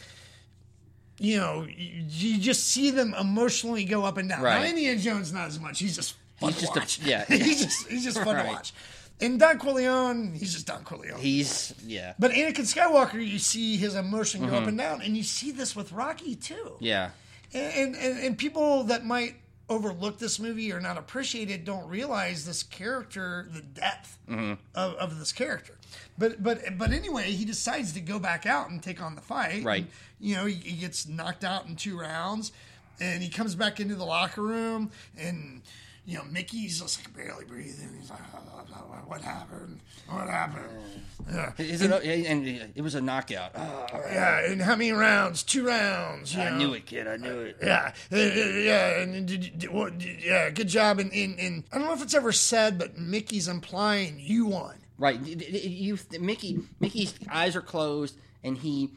you 1.18 1.36
know 1.36 1.62
you, 1.68 2.04
you 2.08 2.38
just 2.40 2.66
see 2.66 2.90
them 2.90 3.14
emotionally 3.20 3.84
go 3.84 4.04
up 4.04 4.16
and 4.16 4.28
down 4.28 4.42
Right. 4.42 4.60
now 4.62 4.66
indiana 4.68 4.98
jones 4.98 5.32
not 5.32 5.46
as 5.46 5.60
much 5.60 5.78
he's 5.78 5.94
just 5.94 6.16
fun 6.40 6.52
He's 6.52 6.60
to 6.60 6.66
just 6.66 6.76
a- 6.76 6.78
watch 6.80 6.98
yeah. 7.04 7.24
he's 7.28 7.62
just 7.64 7.86
he's 7.88 8.04
just 8.04 8.18
fun 8.18 8.34
Right. 8.34 8.46
to 8.46 8.52
watch 8.52 8.72
and 9.20 9.38
don 9.38 9.58
corleone 9.58 10.32
he's 10.34 10.52
just 10.54 10.66
don 10.66 10.82
corleone 10.84 11.20
He's 11.20 11.74
yeah. 11.86 12.14
but 12.18 12.32
anakin 12.32 12.66
skywalker 12.66 13.24
you 13.24 13.38
see 13.38 13.76
his 13.76 13.94
emotion 13.94 14.48
go 14.48 14.56
up 14.56 14.66
and 14.66 14.76
down 14.78 15.02
and 15.02 15.16
you 15.16 15.22
see 15.22 15.52
this 15.52 15.76
with 15.76 15.92
rocky 15.92 16.34
too 16.34 16.54
Mm-hmm. 16.54 16.84
Yeah. 16.84 17.10
and, 17.54 17.94
and 17.94 18.18
and 18.18 18.38
people 18.38 18.84
that 18.84 19.04
might 19.04 19.36
overlook 19.68 20.18
this 20.18 20.38
movie 20.40 20.72
or 20.72 20.80
not 20.80 20.98
appreciate 20.98 21.50
it 21.50 21.64
don't 21.64 21.88
realize 21.88 22.44
this 22.44 22.62
character, 22.62 23.48
the 23.52 23.60
depth 23.62 24.18
Mm-hmm. 24.28 24.54
of, 24.74 24.94
of 24.94 25.18
this 25.18 25.32
character. 25.32 25.74
But 26.22 26.40
but 26.40 26.78
but 26.78 26.92
anyway, 26.92 27.32
he 27.32 27.44
decides 27.44 27.94
to 27.94 28.00
go 28.00 28.20
back 28.20 28.46
out 28.46 28.70
and 28.70 28.80
take 28.80 29.02
on 29.02 29.16
the 29.16 29.20
fight. 29.20 29.64
Right. 29.64 29.82
And, 29.82 29.88
you 30.20 30.36
know, 30.36 30.44
he, 30.44 30.54
he 30.54 30.76
gets 30.76 31.08
knocked 31.08 31.42
out 31.42 31.66
in 31.66 31.74
two 31.74 31.98
rounds, 31.98 32.52
and 33.00 33.24
he 33.24 33.28
comes 33.28 33.56
back 33.56 33.80
into 33.80 33.96
the 33.96 34.04
locker 34.04 34.42
room, 34.42 34.92
and 35.18 35.62
you 36.06 36.16
know 36.16 36.22
Mickey's 36.30 36.80
just 36.80 37.00
like 37.00 37.12
barely 37.16 37.44
breathing. 37.44 37.88
He's 37.98 38.08
like, 38.08 38.20
"What 39.08 39.20
happened? 39.20 39.80
What 40.08 40.28
happened?" 40.28 41.02
Yeah. 41.28 41.52
Is 41.58 41.82
it, 41.82 41.90
and 41.90 42.46
it 42.72 42.82
was 42.82 42.94
a 42.94 43.00
knockout. 43.00 43.50
Oh, 43.56 43.86
Yeah, 43.92 44.46
and 44.46 44.62
how 44.62 44.76
many 44.76 44.92
rounds? 44.92 45.42
Two 45.42 45.66
rounds. 45.66 46.36
I 46.36 46.50
know? 46.50 46.56
knew 46.58 46.74
it, 46.74 46.86
kid. 46.86 47.08
I 47.08 47.16
knew 47.16 47.40
it. 47.40 47.56
Yeah, 47.60 47.92
uh, 48.12 48.14
uh, 48.14 48.18
yeah, 48.18 49.00
and 49.00 49.26
did, 49.26 49.58
did, 49.58 49.70
what, 49.72 50.00
yeah, 50.00 50.50
good 50.50 50.68
job. 50.68 51.00
And, 51.00 51.12
and, 51.12 51.36
and 51.40 51.64
I 51.72 51.78
don't 51.78 51.88
know 51.88 51.94
if 51.94 52.02
it's 52.02 52.14
ever 52.14 52.30
said, 52.30 52.78
but 52.78 52.96
Mickey's 52.96 53.48
implying 53.48 54.20
you 54.20 54.46
won. 54.46 54.81
Right. 55.02 55.20
You 55.20 55.98
Mickey 56.20 56.60
Mickey's 56.78 57.12
eyes 57.28 57.56
are 57.56 57.60
closed 57.60 58.16
and 58.44 58.56
he 58.56 58.90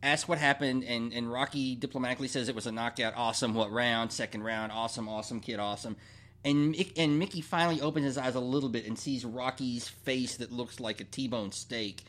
ask 0.00 0.28
what 0.28 0.38
happened, 0.38 0.84
and, 0.84 1.12
and 1.12 1.32
Rocky 1.32 1.74
diplomatically 1.74 2.28
says 2.28 2.48
it 2.48 2.54
was 2.54 2.68
a 2.68 2.72
knockout. 2.72 3.14
Awesome. 3.16 3.52
What 3.52 3.72
round? 3.72 4.12
Second 4.12 4.44
round. 4.44 4.70
Awesome. 4.70 5.08
Awesome. 5.08 5.40
Kid. 5.40 5.58
Awesome. 5.58 5.96
And 6.44 6.76
and 6.96 7.18
Mickey 7.18 7.40
finally 7.40 7.80
opens 7.80 8.06
his 8.06 8.18
eyes 8.18 8.36
a 8.36 8.40
little 8.40 8.68
bit 8.68 8.86
and 8.86 8.96
sees 8.96 9.24
Rocky's 9.24 9.88
face 9.88 10.36
that 10.36 10.52
looks 10.52 10.78
like 10.78 11.00
a 11.00 11.04
T-bone 11.04 11.50
steak, 11.50 12.04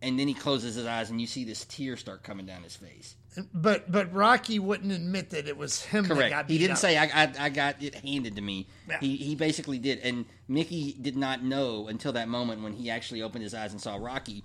and 0.00 0.18
then 0.18 0.26
he 0.26 0.32
closes 0.32 0.74
his 0.74 0.86
eyes 0.86 1.10
and 1.10 1.20
you 1.20 1.26
see 1.26 1.44
this 1.44 1.66
tear 1.66 1.98
start 1.98 2.22
coming 2.22 2.46
down 2.46 2.62
his 2.62 2.76
face. 2.76 3.14
But 3.54 3.90
but 3.90 4.12
Rocky 4.12 4.58
wouldn't 4.58 4.92
admit 4.92 5.30
that 5.30 5.46
it 5.46 5.56
was 5.56 5.82
him. 5.82 6.04
That 6.08 6.14
Correct. 6.14 6.50
He 6.50 6.58
didn't 6.58 6.72
up. 6.72 6.78
say 6.78 6.98
I, 6.98 7.04
I 7.04 7.32
I 7.38 7.48
got 7.48 7.80
it 7.82 7.94
handed 7.94 8.36
to 8.36 8.42
me. 8.42 8.66
Yeah. 8.88 8.98
He 8.98 9.16
he 9.16 9.36
basically 9.36 9.78
did, 9.78 10.00
and 10.00 10.24
Mickey 10.48 10.96
did 11.00 11.16
not 11.16 11.42
know 11.42 11.86
until 11.86 12.12
that 12.14 12.28
moment 12.28 12.62
when 12.62 12.72
he 12.72 12.90
actually 12.90 13.22
opened 13.22 13.44
his 13.44 13.54
eyes 13.54 13.70
and 13.72 13.80
saw 13.80 13.96
Rocky, 13.96 14.42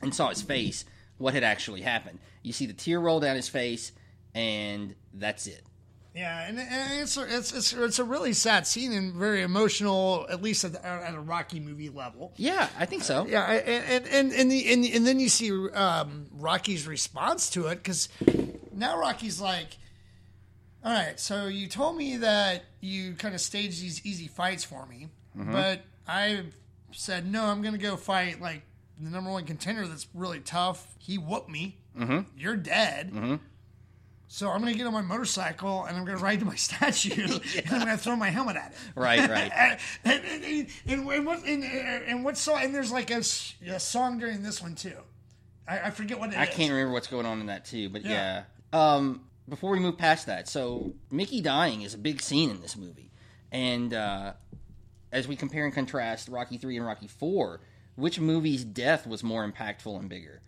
and 0.00 0.14
saw 0.14 0.30
his 0.30 0.40
face 0.42 0.84
what 1.18 1.34
had 1.34 1.44
actually 1.44 1.82
happened. 1.82 2.18
You 2.42 2.52
see 2.52 2.66
the 2.66 2.72
tear 2.72 3.00
roll 3.00 3.20
down 3.20 3.36
his 3.36 3.48
face, 3.48 3.92
and 4.34 4.94
that's 5.12 5.46
it. 5.46 5.62
Yeah, 6.16 6.48
and, 6.48 6.58
and 6.58 7.00
it's, 7.02 7.18
a, 7.18 7.22
it's 7.36 7.52
it's 7.52 7.74
it's 7.74 7.98
a 7.98 8.04
really 8.04 8.32
sad 8.32 8.66
scene 8.66 8.92
and 8.94 9.12
very 9.12 9.42
emotional, 9.42 10.26
at 10.30 10.40
least 10.40 10.64
at, 10.64 10.72
the, 10.72 10.84
at 10.86 11.14
a 11.14 11.20
Rocky 11.20 11.60
movie 11.60 11.90
level. 11.90 12.32
Yeah, 12.38 12.68
I 12.78 12.86
think 12.86 13.02
so. 13.02 13.26
Yeah, 13.26 13.44
I- 13.44 13.56
and 13.56 14.06
and 14.06 14.32
and 14.32 14.50
the, 14.50 14.72
and, 14.72 14.84
and 14.86 15.06
then 15.06 15.20
you 15.20 15.28
see 15.28 15.50
um, 15.72 16.28
Rocky's 16.32 16.86
response 16.86 17.50
to 17.50 17.66
it 17.66 17.76
because 17.76 18.08
now 18.72 18.98
Rocky's 18.98 19.42
like, 19.42 19.76
"All 20.82 20.90
right, 20.92 21.20
so 21.20 21.48
you 21.48 21.66
told 21.66 21.96
me 21.98 22.16
that 22.16 22.64
you 22.80 23.12
kind 23.14 23.34
of 23.34 23.40
staged 23.42 23.82
these 23.82 24.04
easy 24.06 24.26
fights 24.26 24.64
for 24.64 24.86
me, 24.86 25.08
but 25.34 25.82
I 26.08 26.44
said 26.92 27.30
no, 27.30 27.44
I'm 27.44 27.60
going 27.60 27.74
to 27.74 27.78
go 27.80 27.94
fight 27.96 28.40
like 28.40 28.62
the 28.98 29.10
number 29.10 29.30
one 29.30 29.44
contender 29.44 29.86
that's 29.86 30.06
really 30.14 30.40
tough. 30.40 30.94
He 30.98 31.18
whooped 31.18 31.50
me. 31.50 31.76
Mm-hmm. 31.94 32.20
You're 32.38 32.56
dead." 32.56 33.12
So 34.28 34.50
I'm 34.50 34.60
going 34.60 34.72
to 34.72 34.78
get 34.78 34.86
on 34.86 34.92
my 34.92 35.02
motorcycle 35.02 35.84
and 35.84 35.96
I'm 35.96 36.04
going 36.04 36.18
to 36.18 36.22
ride 36.22 36.40
to 36.40 36.46
my 36.46 36.54
statue 36.56 37.22
and 37.56 37.72
I'm 37.72 37.84
going 37.84 37.96
to 37.96 38.02
throw 38.02 38.16
my 38.16 38.30
helmet 38.30 38.56
at 38.56 38.72
it. 38.72 38.78
Right, 38.94 39.20
right. 39.30 39.52
and, 39.54 39.78
and, 40.04 40.68
and, 40.86 41.08
and, 41.08 41.26
what 41.26 41.44
and, 41.44 41.64
and 41.64 42.24
what 42.24 42.36
song? 42.36 42.60
And 42.62 42.74
there's 42.74 42.92
like 42.92 43.10
a 43.10 43.22
song 43.22 44.18
during 44.18 44.42
this 44.42 44.62
one 44.62 44.74
too. 44.74 44.96
I, 45.68 45.80
I 45.80 45.90
forget 45.90 46.18
what 46.18 46.30
it 46.30 46.34
is. 46.34 46.38
I 46.38 46.46
can't 46.46 46.70
remember 46.70 46.92
what's 46.92 47.08
going 47.08 47.26
on 47.26 47.40
in 47.40 47.46
that 47.46 47.64
too, 47.64 47.88
but 47.88 48.04
yeah. 48.04 48.44
Yeah. 48.72 48.94
Um, 48.94 49.22
before 49.48 49.70
we 49.70 49.78
move 49.78 49.96
past 49.96 50.26
that, 50.26 50.48
so 50.48 50.94
Mickey 51.10 51.40
dying 51.40 51.82
is 51.82 51.94
a 51.94 51.98
big 51.98 52.20
scene 52.20 52.50
in 52.50 52.60
this 52.60 52.76
movie, 52.76 53.12
and 53.52 53.94
uh, 53.94 54.32
as 55.12 55.28
we 55.28 55.36
compare 55.36 55.64
and 55.64 55.72
contrast 55.72 56.28
Rocky 56.28 56.58
three 56.58 56.76
and 56.76 56.84
Rocky 56.84 57.06
four, 57.06 57.60
which 57.94 58.18
movie's 58.18 58.64
death 58.64 59.06
was 59.06 59.22
more 59.22 59.48
impactful 59.48 59.98
and 59.98 60.08
bigger, 60.08 60.42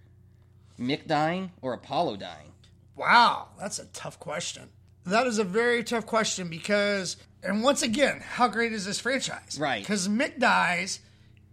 Mick 0.79 1.07
dying 1.07 1.53
or 1.63 1.73
Apollo 1.73 2.17
dying? 2.17 2.53
Wow, 2.99 3.49
that's 3.59 3.79
a 3.79 3.85
tough 3.87 4.19
question. 4.19 4.65
That 5.07 5.27
is 5.27 5.39
a 5.39 5.45
very 5.45 5.85
tough 5.85 6.05
question 6.05 6.49
because, 6.49 7.17
and 7.43 7.63
once 7.63 7.83
again, 7.83 8.21
how 8.21 8.49
great 8.49 8.73
is 8.73 8.85
this 8.85 8.99
franchise? 9.01 9.57
Right. 9.59 9.81
Because 9.81 10.09
Mick 10.09 10.39
dies, 10.39 11.01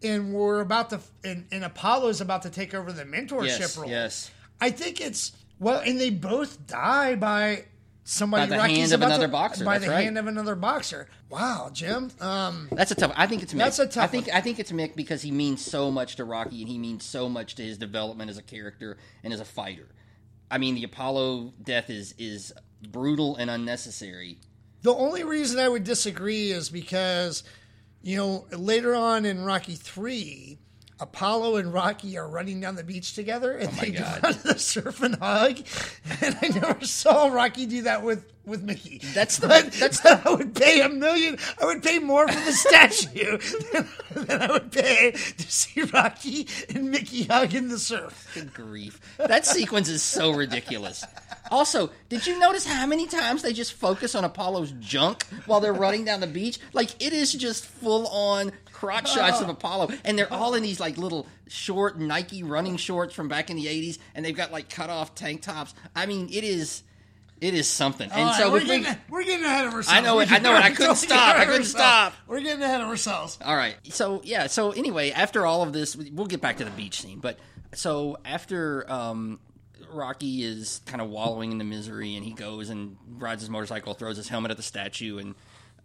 and 0.03 0.33
we're 0.33 0.59
about 0.61 0.89
to, 0.89 0.99
and, 1.23 1.45
and 1.51 1.63
Apollo's 1.63 2.19
about 2.19 2.41
to 2.41 2.49
take 2.49 2.73
over 2.73 2.91
the 2.91 3.03
mentorship 3.05 3.45
Yes, 3.59 3.77
role. 3.77 3.89
yes. 3.89 4.31
I 4.59 4.71
think 4.71 4.99
it's 4.99 5.31
well, 5.59 5.79
and 5.85 5.99
they 6.01 6.09
both 6.09 6.65
die 6.67 7.15
by 7.15 7.65
somebody 8.03 8.43
By 8.43 8.55
the 8.55 8.57
Rocky's 8.61 8.77
hand 8.77 8.93
of 8.93 9.01
another 9.03 9.25
to- 9.27 9.31
boxer, 9.31 9.63
By 9.65 9.79
the 9.79 9.87
right. 9.89 10.03
hand 10.03 10.17
of 10.17 10.27
another 10.27 10.55
boxer. 10.55 11.07
Wow, 11.29 11.69
Jim. 11.73 12.11
Um, 12.19 12.67
That's 12.71 12.91
a 12.91 12.95
tough. 12.95 13.13
I 13.15 13.25
think 13.27 13.41
it's 13.43 13.53
Mick. 13.53 13.57
That's 13.59 13.79
a 13.79 13.87
tough 13.87 14.03
I 14.03 14.07
think 14.07 14.27
one. 14.27 14.35
I 14.35 14.41
think 14.41 14.59
it's 14.59 14.71
Mick 14.71 14.95
because 14.95 15.21
he 15.21 15.31
means 15.31 15.63
so 15.63 15.91
much 15.91 16.15
to 16.17 16.23
Rocky, 16.25 16.61
and 16.61 16.69
he 16.69 16.77
means 16.77 17.03
so 17.05 17.29
much 17.29 17.55
to 17.55 17.63
his 17.63 17.77
development 17.77 18.29
as 18.29 18.37
a 18.37 18.43
character 18.43 18.97
and 19.23 19.33
as 19.33 19.39
a 19.39 19.45
fighter. 19.45 19.87
I 20.49 20.57
mean, 20.57 20.75
the 20.75 20.83
Apollo 20.83 21.53
death 21.61 21.89
is 21.89 22.13
is 22.17 22.53
brutal 22.89 23.35
and 23.37 23.49
unnecessary. 23.49 24.37
The 24.83 24.93
only 24.93 25.23
reason 25.23 25.59
I 25.59 25.67
would 25.67 25.83
disagree 25.83 26.51
is 26.51 26.69
because, 26.69 27.43
you 28.03 28.17
know, 28.17 28.45
later 28.55 28.93
on 28.93 29.25
in 29.25 29.43
Rocky 29.43 29.75
3, 29.75 30.59
Apollo 30.99 31.57
and 31.57 31.73
Rocky 31.73 32.17
are 32.17 32.27
running 32.27 32.61
down 32.61 32.75
the 32.75 32.83
beach 32.83 33.13
together 33.15 33.51
and 33.57 33.67
oh 33.69 33.81
they 33.81 33.91
God. 33.91 34.21
go 34.21 34.31
to 34.31 34.43
the 34.53 34.59
surf 34.59 35.01
and 35.01 35.15
hug. 35.15 35.59
And 36.21 36.37
I 36.41 36.47
never 36.47 36.85
saw 36.85 37.27
Rocky 37.27 37.65
do 37.65 37.81
that 37.83 38.01
with, 38.03 38.25
with 38.45 38.63
Mickey. 38.63 38.99
That's 39.13 39.37
the- 39.39 39.47
But 39.47 39.73
that's 39.73 40.05
I 40.05 40.21
would 40.29 40.55
pay 40.55 40.81
a 40.81 40.87
million, 40.89 41.37
I 41.61 41.65
would 41.65 41.83
pay 41.83 41.99
more 41.99 42.27
for 42.27 42.39
the 42.45 42.53
statue 42.53 43.37
than, 43.73 43.89
than 44.25 44.41
I 44.41 44.51
would 44.53 44.71
pay 44.71 45.11
to 45.11 45.51
see 45.51 45.81
Rocky 45.83 46.47
and 46.73 46.91
Mickey 46.91 47.23
hug 47.23 47.53
in 47.53 47.67
the 47.67 47.77
surf. 47.79 48.31
Good 48.33 48.53
grief. 48.53 48.99
That 49.17 49.45
sequence 49.45 49.89
is 49.89 50.01
so 50.01 50.31
ridiculous. 50.31 51.03
Also, 51.51 51.91
did 52.09 52.25
you 52.25 52.39
notice 52.39 52.65
how 52.65 52.87
many 52.87 53.05
times 53.05 53.41
they 53.41 53.53
just 53.53 53.73
focus 53.73 54.15
on 54.15 54.23
Apollo's 54.23 54.71
junk 54.79 55.25
while 55.45 55.59
they're 55.59 55.73
running 55.73 56.05
down 56.05 56.21
the 56.21 56.25
beach? 56.27 56.57
Like 56.73 56.89
it 57.03 57.11
is 57.13 57.33
just 57.33 57.65
full 57.65 58.07
on 58.07 58.51
crotch 58.85 59.13
shots 59.13 59.41
of 59.41 59.49
Apollo, 59.49 59.89
and 60.03 60.17
they're 60.17 60.31
all 60.31 60.53
in 60.55 60.63
these 60.63 60.79
like 60.79 60.97
little 60.97 61.27
short 61.47 61.99
Nike 61.99 62.43
running 62.43 62.77
shorts 62.77 63.13
from 63.13 63.27
back 63.27 63.49
in 63.49 63.55
the 63.55 63.65
'80s, 63.65 63.99
and 64.13 64.25
they've 64.25 64.35
got 64.35 64.51
like 64.51 64.69
cut 64.69 64.89
off 64.89 65.15
tank 65.15 65.41
tops. 65.41 65.73
I 65.95 66.05
mean, 66.05 66.29
it 66.31 66.43
is 66.43 66.83
it 67.41 67.53
is 67.53 67.67
something. 67.67 68.09
And 68.11 68.27
right, 68.27 68.39
so 68.39 68.51
we're, 68.51 68.63
getting, 68.63 68.85
we're 69.09 69.23
getting 69.23 69.45
ahead 69.45 69.67
of 69.67 69.73
ourselves. 69.73 69.97
I 69.97 70.01
know 70.01 70.19
it, 70.19 70.31
I 70.31 70.37
know 70.37 70.55
it. 70.55 70.63
I 70.63 70.71
couldn't 70.71 70.95
stop. 70.95 71.35
I 71.35 71.45
couldn't 71.45 71.61
ourselves. 71.61 71.69
stop. 71.69 72.13
We're 72.27 72.39
getting 72.39 72.63
ahead 72.63 72.81
of 72.81 72.87
ourselves. 72.87 73.37
All 73.43 73.55
right. 73.55 73.75
So 73.93 74.21
yeah. 74.23 74.47
So 74.47 74.71
anyway, 74.71 75.11
after 75.11 75.45
all 75.45 75.61
of 75.61 75.73
this, 75.73 75.95
we'll 75.95 76.27
get 76.27 76.41
back 76.41 76.57
to 76.57 76.65
the 76.65 76.71
beach 76.71 77.01
scene. 77.01 77.19
But 77.19 77.37
so 77.73 78.17
after 78.23 78.89
um, 78.89 79.39
Rocky 79.91 80.43
is 80.43 80.81
kind 80.85 81.01
of 81.01 81.09
wallowing 81.09 81.51
in 81.51 81.57
the 81.57 81.65
misery, 81.65 82.15
and 82.15 82.23
he 82.23 82.31
goes 82.31 82.69
and 82.69 82.95
rides 83.09 83.41
his 83.41 83.49
motorcycle, 83.49 83.93
throws 83.93 84.17
his 84.17 84.29
helmet 84.29 84.51
at 84.51 84.57
the 84.57 84.63
statue, 84.63 85.17
and 85.17 85.35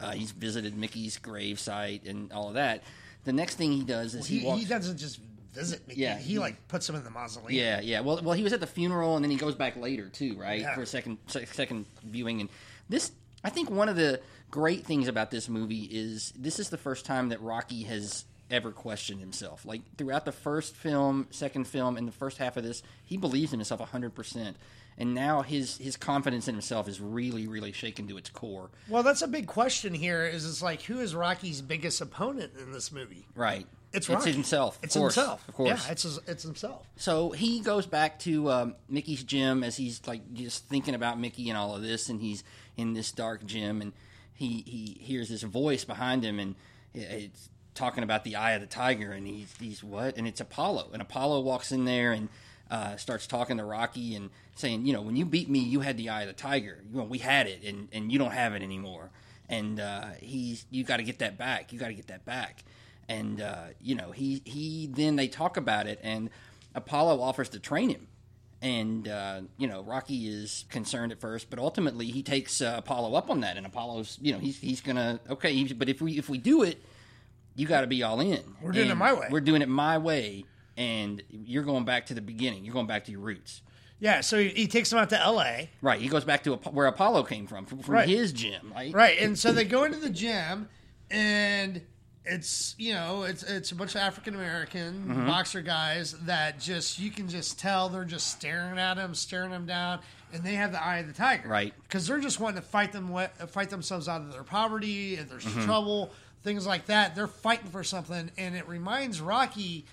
uh, 0.01 0.11
he's 0.11 0.31
visited 0.31 0.77
Mickey's 0.77 1.17
grave 1.17 1.59
site 1.59 2.05
and 2.05 2.31
all 2.33 2.47
of 2.49 2.53
that. 2.55 2.83
The 3.23 3.33
next 3.33 3.55
thing 3.55 3.71
he 3.71 3.83
does 3.83 4.15
is 4.15 4.25
He, 4.27 4.39
he, 4.39 4.45
walks. 4.45 4.59
he 4.61 4.65
doesn't 4.67 4.97
just 4.97 5.19
visit 5.53 5.87
me. 5.87 5.93
Yeah, 5.97 6.17
he, 6.17 6.33
he- 6.33 6.39
like 6.39 6.67
puts 6.67 6.89
him 6.89 6.95
in 6.95 7.03
the 7.03 7.09
mausoleum. 7.11 7.51
Yeah, 7.51 7.79
yeah. 7.81 7.99
Well, 8.01 8.19
well, 8.23 8.33
he 8.33 8.43
was 8.43 8.53
at 8.53 8.59
the 8.59 8.67
funeral, 8.67 9.15
and 9.15 9.23
then 9.23 9.29
he 9.31 9.37
goes 9.37 9.55
back 9.55 9.75
later 9.77 10.09
too, 10.09 10.35
right, 10.35 10.61
Yeah. 10.61 10.73
for 10.75 10.81
a 10.81 10.85
second 10.87 11.17
second 11.27 11.85
viewing. 12.03 12.41
And 12.41 12.49
this, 12.89 13.11
I 13.43 13.49
think, 13.49 13.69
one 13.69 13.89
of 13.89 13.95
the 13.95 14.19
great 14.49 14.85
things 14.85 15.07
about 15.07 15.31
this 15.31 15.47
movie 15.47 15.87
is 15.91 16.33
this 16.37 16.59
is 16.59 16.69
the 16.69 16.77
first 16.77 17.05
time 17.05 17.29
that 17.29 17.41
Rocky 17.41 17.83
has 17.83 18.25
ever 18.49 18.71
questioned 18.71 19.19
himself. 19.21 19.65
Like 19.65 19.81
throughout 19.97 20.25
the 20.25 20.31
first 20.33 20.75
film, 20.75 21.27
second 21.31 21.65
film, 21.67 21.95
and 21.95 22.05
the 22.07 22.11
first 22.11 22.37
half 22.37 22.57
of 22.57 22.63
this, 22.63 22.81
he 23.05 23.15
believes 23.17 23.53
in 23.53 23.59
himself 23.59 23.79
hundred 23.91 24.13
percent. 24.15 24.57
And 25.01 25.15
now 25.15 25.41
his 25.41 25.79
his 25.79 25.97
confidence 25.97 26.47
in 26.47 26.53
himself 26.53 26.87
is 26.87 27.01
really, 27.01 27.47
really 27.47 27.71
shaken 27.71 28.07
to 28.09 28.17
its 28.17 28.29
core. 28.29 28.69
Well, 28.87 29.01
that's 29.01 29.23
a 29.23 29.27
big 29.27 29.47
question 29.47 29.95
here. 29.95 30.25
Is 30.25 30.45
it's 30.45 30.61
like 30.61 30.83
who 30.83 30.99
is 30.99 31.15
Rocky's 31.15 31.59
biggest 31.59 32.01
opponent 32.01 32.51
in 32.61 32.71
this 32.71 32.91
movie? 32.91 33.25
Right. 33.33 33.65
It's 33.93 34.07
it's 34.07 34.25
himself. 34.25 34.77
It's 34.83 34.95
course, 34.95 35.15
himself. 35.15 35.49
Of 35.49 35.55
course. 35.55 35.69
Yeah, 35.69 35.91
it's 35.91 36.03
his, 36.03 36.19
it's 36.27 36.43
himself. 36.43 36.85
So 36.97 37.31
he 37.31 37.61
goes 37.61 37.87
back 37.87 38.19
to 38.19 38.51
um, 38.51 38.75
Mickey's 38.87 39.23
gym 39.23 39.63
as 39.63 39.75
he's 39.75 40.05
like 40.05 40.35
just 40.35 40.67
thinking 40.67 40.93
about 40.93 41.19
Mickey 41.19 41.49
and 41.49 41.57
all 41.57 41.75
of 41.75 41.81
this, 41.81 42.07
and 42.07 42.21
he's 42.21 42.43
in 42.77 42.93
this 42.93 43.11
dark 43.11 43.43
gym, 43.43 43.81
and 43.81 43.93
he 44.35 44.63
he 44.67 44.97
hears 45.03 45.29
this 45.29 45.41
voice 45.41 45.83
behind 45.83 46.23
him, 46.23 46.37
and 46.37 46.53
it's 46.93 47.49
talking 47.73 48.03
about 48.03 48.23
the 48.23 48.35
eye 48.35 48.51
of 48.51 48.61
the 48.61 48.67
tiger, 48.67 49.13
and 49.13 49.25
he's 49.25 49.51
he's 49.59 49.83
what? 49.83 50.15
And 50.15 50.27
it's 50.27 50.41
Apollo, 50.41 50.91
and 50.93 51.01
Apollo 51.01 51.41
walks 51.41 51.71
in 51.71 51.85
there 51.85 52.11
and 52.11 52.29
uh, 52.71 52.95
starts 52.95 53.27
talking 53.27 53.57
to 53.57 53.63
Rocky 53.63 54.15
and 54.15 54.31
saying, 54.55 54.87
you 54.87 54.93
know, 54.93 55.01
when 55.03 55.15
you 55.15 55.25
beat 55.25 55.49
me, 55.49 55.59
you 55.59 55.81
had 55.81 55.97
the 55.97 56.09
eye 56.09 56.21
of 56.23 56.27
the 56.27 56.33
tiger. 56.33 56.79
You 56.91 56.97
know, 56.97 57.03
we 57.03 57.19
had 57.19 57.45
it, 57.45 57.63
and 57.63 57.87
and 57.91 58.11
you 58.11 58.17
don't 58.17 58.31
have 58.31 58.55
it 58.55 58.63
anymore, 58.63 59.11
and 59.47 59.79
uh, 59.79 60.05
he's 60.19 60.65
you 60.71 60.83
got 60.83 60.97
to 60.97 61.03
get 61.03 61.19
that 61.19 61.37
back. 61.37 61.71
You 61.71 61.77
got 61.77 61.89
to 61.89 61.93
get 61.93 62.07
that 62.07 62.25
back 62.25 62.63
and 63.11 63.41
uh, 63.41 63.65
you 63.81 63.95
know 63.95 64.11
he 64.11 64.41
he 64.45 64.87
then 64.91 65.15
they 65.15 65.27
talk 65.27 65.57
about 65.57 65.87
it 65.87 65.99
and 66.03 66.29
apollo 66.75 67.21
offers 67.21 67.49
to 67.49 67.59
train 67.59 67.89
him 67.89 68.07
and 68.61 69.07
uh, 69.07 69.41
you 69.57 69.67
know 69.67 69.81
rocky 69.83 70.27
is 70.27 70.65
concerned 70.69 71.11
at 71.11 71.19
first 71.19 71.49
but 71.49 71.59
ultimately 71.59 72.05
he 72.07 72.23
takes 72.23 72.61
uh, 72.61 72.75
apollo 72.77 73.15
up 73.15 73.29
on 73.29 73.41
that 73.41 73.57
and 73.57 73.65
apollo's 73.65 74.17
you 74.21 74.31
know 74.31 74.39
he's, 74.39 74.57
he's 74.59 74.81
gonna 74.81 75.19
okay 75.29 75.63
but 75.73 75.89
if 75.89 76.01
we 76.01 76.17
if 76.17 76.29
we 76.29 76.37
do 76.37 76.63
it 76.63 76.83
you 77.55 77.67
got 77.67 77.81
to 77.81 77.87
be 77.87 78.01
all 78.01 78.21
in 78.21 78.41
We're 78.61 78.71
doing 78.71 78.89
it 78.89 78.95
my 78.95 79.13
way. 79.13 79.27
we're 79.29 79.41
doing 79.41 79.61
it 79.61 79.67
my 79.67 79.97
way 79.97 80.45
and 80.77 81.21
you're 81.29 81.63
going 81.63 81.85
back 81.85 82.05
to 82.07 82.13
the 82.13 82.21
beginning 82.21 82.63
you're 82.63 82.73
going 82.73 82.87
back 82.87 83.05
to 83.05 83.11
your 83.11 83.21
roots 83.21 83.61
Yeah, 83.99 84.21
so 84.21 84.37
he, 84.39 84.49
he 84.49 84.67
takes 84.67 84.91
him 84.91 84.97
out 84.99 85.09
to 85.09 85.19
L.A. 85.19 85.69
right 85.81 85.99
he 86.01 86.07
goes 86.07 86.23
back 86.25 86.43
to 86.43 86.55
where 86.55 86.87
apollo 86.87 87.23
came 87.23 87.47
from 87.47 87.65
from, 87.65 87.79
from 87.79 87.95
Right. 87.95 88.07
his 88.09 88.31
gym 88.33 88.71
right 88.75 88.93
Right, 88.93 89.17
and 89.19 89.37
so 89.37 89.51
they 89.53 89.65
go 89.65 89.83
into 89.83 89.99
the 89.99 90.09
gym, 90.09 90.69
and 91.09 91.81
it's 92.23 92.75
you 92.77 92.93
know 92.93 93.23
it's 93.23 93.41
it's 93.43 93.71
a 93.71 93.75
bunch 93.75 93.95
of 93.95 94.01
African 94.01 94.35
American 94.35 95.05
Mm-hmm. 95.07 95.25
boxer 95.27 95.61
guys 95.61 96.11
that 96.25 96.59
just 96.59 96.99
you 96.99 97.09
can 97.11 97.27
just 97.27 97.57
tell 97.59 97.89
they're 97.89 98.05
just 98.05 98.27
staring 98.27 98.77
at 98.77 98.97
him, 98.97 99.15
staring 99.15 99.51
him 99.51 99.65
down, 99.65 99.99
and 100.31 100.43
they 100.43 100.53
have 100.53 100.71
the 100.71 100.83
eye 100.83 100.99
of 100.99 101.07
the 101.07 101.13
tiger, 101.13 101.49
Right. 101.49 101.73
Because 101.83 102.05
they're 102.07 102.19
just 102.19 102.39
wanting 102.39 102.61
to 102.61 102.67
fight 102.67 102.91
them 102.91 103.13
fight 103.47 103.69
themselves 103.71 104.07
out 104.07 104.21
of 104.21 104.31
their 104.31 104.43
poverty, 104.43 105.15
if 105.15 105.29
there's 105.29 105.45
Mm-hmm. 105.45 105.65
trouble, 105.65 106.11
things 106.43 106.65
like 106.67 106.85
that. 106.85 107.15
They're 107.15 107.27
fighting 107.27 107.69
for 107.71 107.83
something, 107.83 108.31
and 108.37 108.55
it 108.55 108.67
reminds 108.67 109.19
Rocky 109.19 109.85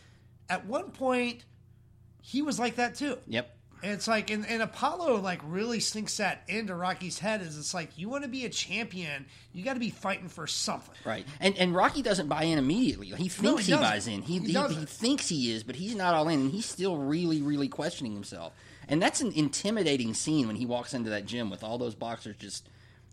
at 0.48 0.66
one 0.66 0.90
point 0.90 1.44
he 2.22 2.42
was 2.42 2.58
like 2.58 2.76
that 2.76 2.94
too. 2.94 3.18
yep 3.26 3.56
And 3.82 3.92
it's 3.92 4.08
like, 4.08 4.30
and, 4.30 4.44
and 4.46 4.60
Apollo 4.60 5.20
like 5.20 5.40
really 5.44 5.80
sinks 5.80 6.16
that 6.18 6.42
into 6.48 6.74
Rocky's 6.74 7.18
head. 7.18 7.40
Is 7.42 7.56
it's 7.56 7.72
like 7.72 7.96
you 7.96 8.08
want 8.08 8.24
to 8.24 8.28
be 8.28 8.44
a 8.44 8.48
champion, 8.48 9.26
you 9.52 9.64
got 9.64 9.74
to 9.74 9.80
be 9.80 9.90
fighting 9.90 10.28
for 10.28 10.46
something. 10.46 10.94
Right, 11.04 11.24
and 11.40 11.56
and 11.56 11.74
Rocky 11.74 12.02
doesn't 12.02 12.28
buy 12.28 12.42
in 12.44 12.58
immediately. 12.58 13.06
He 13.06 13.28
thinks 13.28 13.42
No, 13.42 13.56
he 13.56 13.72
he, 13.72 13.78
buys 13.78 14.06
in. 14.06 14.22
He 14.22 14.38
He 14.40 14.52
he, 14.52 14.74
he 14.74 14.84
thinks 14.84 15.28
he 15.28 15.52
is, 15.52 15.62
but 15.62 15.76
he's 15.76 15.94
not 15.94 16.14
all 16.14 16.28
in, 16.28 16.40
and 16.40 16.50
he's 16.50 16.66
still 16.66 16.96
really 16.96 17.40
really 17.40 17.68
questioning 17.68 18.12
himself. 18.12 18.52
And 18.88 19.00
that's 19.02 19.20
an 19.20 19.32
intimidating 19.32 20.14
scene 20.14 20.46
when 20.46 20.56
he 20.56 20.66
walks 20.66 20.94
into 20.94 21.10
that 21.10 21.26
gym 21.26 21.50
with 21.50 21.62
all 21.62 21.76
those 21.78 21.94
boxers, 21.94 22.36
just 22.36 22.68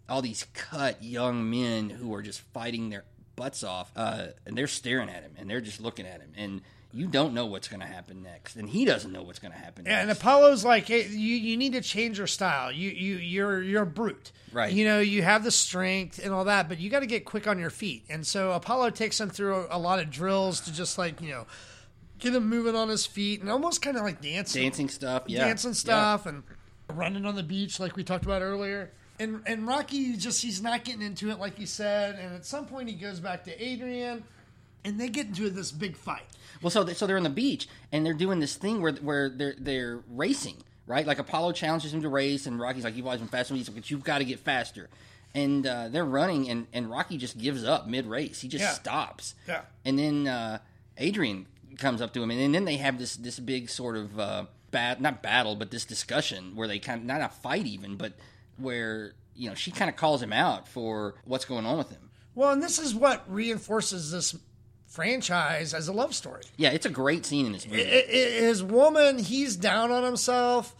all 0.07 0.21
these 0.21 0.45
cut 0.53 1.03
young 1.03 1.49
men 1.49 1.89
who 1.89 2.13
are 2.13 2.21
just 2.21 2.41
fighting 2.53 2.89
their 2.89 3.03
butts 3.35 3.63
off, 3.63 3.91
uh, 3.95 4.27
and 4.45 4.57
they're 4.57 4.67
staring 4.67 5.09
at 5.09 5.21
him 5.23 5.33
and 5.37 5.49
they're 5.49 5.61
just 5.61 5.81
looking 5.81 6.05
at 6.05 6.21
him, 6.21 6.31
and 6.37 6.61
you 6.95 7.07
don't 7.07 7.33
know 7.33 7.45
what's 7.45 7.67
going 7.67 7.81
to 7.81 7.85
happen 7.85 8.23
next, 8.23 8.55
and 8.55 8.69
he 8.69 8.85
doesn't 8.85 9.11
know 9.11 9.21
what's 9.21 9.39
going 9.39 9.51
to 9.51 9.57
happen. 9.57 9.85
Yeah, 9.85 10.01
and. 10.01 10.09
Apollo's 10.09 10.63
like, 10.63 10.87
hey, 10.87 11.05
you 11.07 11.35
you 11.35 11.57
need 11.57 11.73
to 11.73 11.81
change 11.81 12.17
your 12.17 12.27
style. 12.27 12.71
You 12.71 12.89
you 12.89 13.17
you're 13.17 13.61
you're 13.61 13.83
a 13.83 13.85
brute, 13.85 14.31
Right. 14.55 14.71
You 14.71 14.85
know, 14.85 15.01
you 15.01 15.21
have 15.21 15.43
the 15.43 15.51
strength 15.51 16.23
and 16.23 16.33
all 16.33 16.45
that, 16.45 16.69
but 16.69 16.79
you 16.79 16.89
got 16.89 17.01
to 17.01 17.05
get 17.05 17.25
quick 17.25 17.45
on 17.45 17.59
your 17.59 17.69
feet. 17.69 18.05
And 18.09 18.25
so 18.25 18.53
Apollo 18.53 18.91
takes 18.91 19.19
him 19.19 19.29
through 19.29 19.67
a, 19.69 19.77
a 19.77 19.79
lot 19.79 19.99
of 19.99 20.09
drills 20.09 20.61
to 20.61 20.73
just 20.73 20.97
like 20.97 21.19
you 21.19 21.29
know 21.29 21.45
get 22.19 22.33
him 22.33 22.47
moving 22.47 22.73
on 22.75 22.87
his 22.87 23.05
feet 23.05 23.41
and 23.41 23.51
almost 23.51 23.81
kind 23.81 23.97
of 23.97 24.03
like 24.03 24.21
dancing, 24.21 24.63
dancing 24.63 24.87
stuff, 24.87 25.23
yeah, 25.27 25.45
dancing 25.45 25.73
stuff, 25.73 26.25
and 26.25 26.43
running 26.89 27.25
on 27.25 27.35
the 27.35 27.43
beach 27.43 27.79
like 27.81 27.97
we 27.97 28.03
talked 28.05 28.23
about 28.23 28.41
earlier. 28.41 28.91
And 29.19 29.41
and 29.45 29.67
Rocky 29.67 30.15
just 30.15 30.41
he's 30.41 30.61
not 30.61 30.85
getting 30.85 31.01
into 31.01 31.29
it 31.29 31.39
like 31.39 31.57
he 31.57 31.65
said. 31.65 32.17
And 32.17 32.33
at 32.33 32.45
some 32.45 32.65
point 32.65 32.87
he 32.87 32.95
goes 32.95 33.19
back 33.19 33.43
to 33.45 33.63
Adrian, 33.63 34.23
and 34.85 34.99
they 34.99 35.09
get 35.09 35.27
into 35.27 35.49
this 35.49 35.71
big 35.71 35.97
fight. 35.97 36.23
Well, 36.61 36.69
so 36.69 36.83
they, 36.83 36.93
so 36.93 37.05
they're 37.05 37.17
on 37.17 37.23
the 37.23 37.29
beach 37.29 37.67
and 37.91 38.05
they're 38.05 38.13
doing 38.13 38.39
this 38.39 38.55
thing 38.55 38.81
where 38.81 38.93
where 38.93 39.29
they're 39.29 39.55
they're 39.57 39.99
racing, 40.09 40.57
right? 40.87 41.05
Like 41.05 41.19
Apollo 41.19 41.51
challenges 41.53 41.93
him 41.93 42.01
to 42.01 42.09
race, 42.09 42.45
and 42.47 42.59
Rocky's 42.59 42.83
like, 42.85 42.95
"You've 42.95 43.05
always 43.05 43.19
been 43.19 43.27
faster." 43.29 43.53
He's 43.55 43.67
like, 43.67 43.75
"But 43.75 43.91
you've 43.91 44.03
got 44.03 44.19
to 44.19 44.25
get 44.25 44.39
faster." 44.39 44.89
And 45.33 45.67
uh, 45.67 45.89
they're 45.89 46.05
running, 46.05 46.49
and, 46.49 46.65
and 46.71 46.89
Rocky 46.89 47.17
just 47.17 47.37
gives 47.37 47.65
up 47.65 47.87
mid 47.87 48.05
race. 48.05 48.39
He 48.39 48.47
just 48.47 48.63
Yeah. 48.63 48.71
stops. 48.71 49.35
Yeah. 49.49 49.61
And 49.83 49.99
then 49.99 50.27
uh, 50.27 50.59
Adrian 50.97 51.47
comes 51.77 52.01
up 52.01 52.13
to 52.13 52.23
him, 52.23 52.31
and, 52.31 52.55
then 52.55 52.63
they 52.63 52.77
have 52.77 52.97
this 52.97 53.17
this 53.17 53.37
big 53.39 53.69
sort 53.69 53.97
of 53.97 54.17
uh, 54.17 54.45
bat 54.71 55.01
not 55.01 55.21
battle, 55.21 55.57
but 55.57 55.71
this 55.71 55.83
discussion 55.83 56.55
where 56.55 56.69
they 56.69 56.79
kind 56.79 57.01
of 57.01 57.05
not 57.05 57.19
a 57.19 57.27
fight 57.27 57.65
even, 57.65 57.97
but 57.97 58.13
where 58.57 59.13
you 59.35 59.49
know 59.49 59.55
she 59.55 59.71
kind 59.71 59.89
of 59.89 59.97
calls 59.97 60.21
him 60.21 60.31
out 60.31 60.69
for 60.69 61.15
what's 61.25 61.43
going 61.43 61.65
on 61.65 61.77
with 61.77 61.89
him. 61.89 62.09
Well, 62.33 62.51
and 62.51 62.63
this 62.63 62.79
is 62.79 62.95
what 62.95 63.23
reinforces 63.27 64.11
this 64.11 64.37
franchise 64.95 65.73
as 65.73 65.87
a 65.89 65.93
love 65.93 66.15
story. 66.15 66.43
Yeah, 66.57 66.69
it's 66.71 66.85
a 66.85 66.89
great 66.89 67.25
scene 67.25 67.45
in 67.45 67.51
this 67.51 67.67
movie. 67.67 67.83
I- 67.83 68.05
I- 68.07 68.41
his 68.47 68.63
woman, 68.63 69.19
he's 69.19 69.55
down 69.57 69.91
on 69.91 70.03
himself 70.03 70.73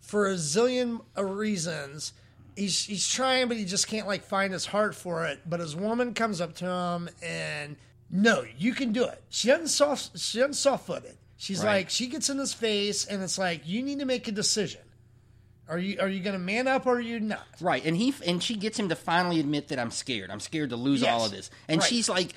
for 0.00 0.30
a 0.30 0.34
zillion 0.34 1.00
reasons. 1.16 2.12
He's 2.56 2.84
he's 2.84 3.08
trying, 3.08 3.48
but 3.48 3.56
he 3.56 3.64
just 3.64 3.88
can't 3.88 4.06
like 4.06 4.22
find 4.24 4.52
his 4.52 4.66
heart 4.66 4.94
for 4.94 5.24
it. 5.26 5.40
But 5.48 5.60
his 5.60 5.74
woman 5.74 6.14
comes 6.14 6.40
up 6.40 6.54
to 6.56 6.66
him 6.66 7.08
and 7.22 7.76
no, 8.10 8.44
you 8.58 8.72
can 8.74 8.92
do 8.92 9.04
it. 9.04 9.22
She 9.30 9.48
doesn't 9.48 9.68
soft 9.68 10.18
she 10.18 10.38
doesn't 10.38 10.54
soft 10.54 10.86
foot 10.86 11.04
it. 11.04 11.16
She's 11.36 11.58
Right. 11.60 11.76
like 11.78 11.90
she 11.90 12.06
gets 12.08 12.28
in 12.28 12.38
his 12.38 12.52
face 12.52 13.04
and 13.06 13.22
it's 13.22 13.38
like 13.38 13.62
you 13.66 13.82
need 13.82 13.98
to 14.00 14.04
make 14.04 14.28
a 14.28 14.32
decision. 14.32 14.80
Are 15.68 15.78
you 15.78 15.98
are 16.00 16.08
you 16.08 16.20
going 16.20 16.32
to 16.34 16.38
man 16.40 16.66
up 16.66 16.86
or 16.86 16.96
are 16.96 17.00
you 17.00 17.20
not? 17.20 17.46
Right, 17.60 17.84
and 17.84 17.96
he 17.96 18.12
and 18.26 18.42
she 18.42 18.56
gets 18.56 18.78
him 18.78 18.88
to 18.88 18.96
finally 18.96 19.38
admit 19.40 19.68
that 19.68 19.78
I'm 19.78 19.92
scared. 19.92 20.30
I'm 20.30 20.40
scared 20.40 20.70
to 20.70 20.76
lose 20.76 21.02
Yes. 21.02 21.10
all 21.12 21.24
of 21.24 21.30
this. 21.30 21.48
And 21.68 21.80
Right. 21.80 21.88
she's 21.88 22.08
like, 22.08 22.34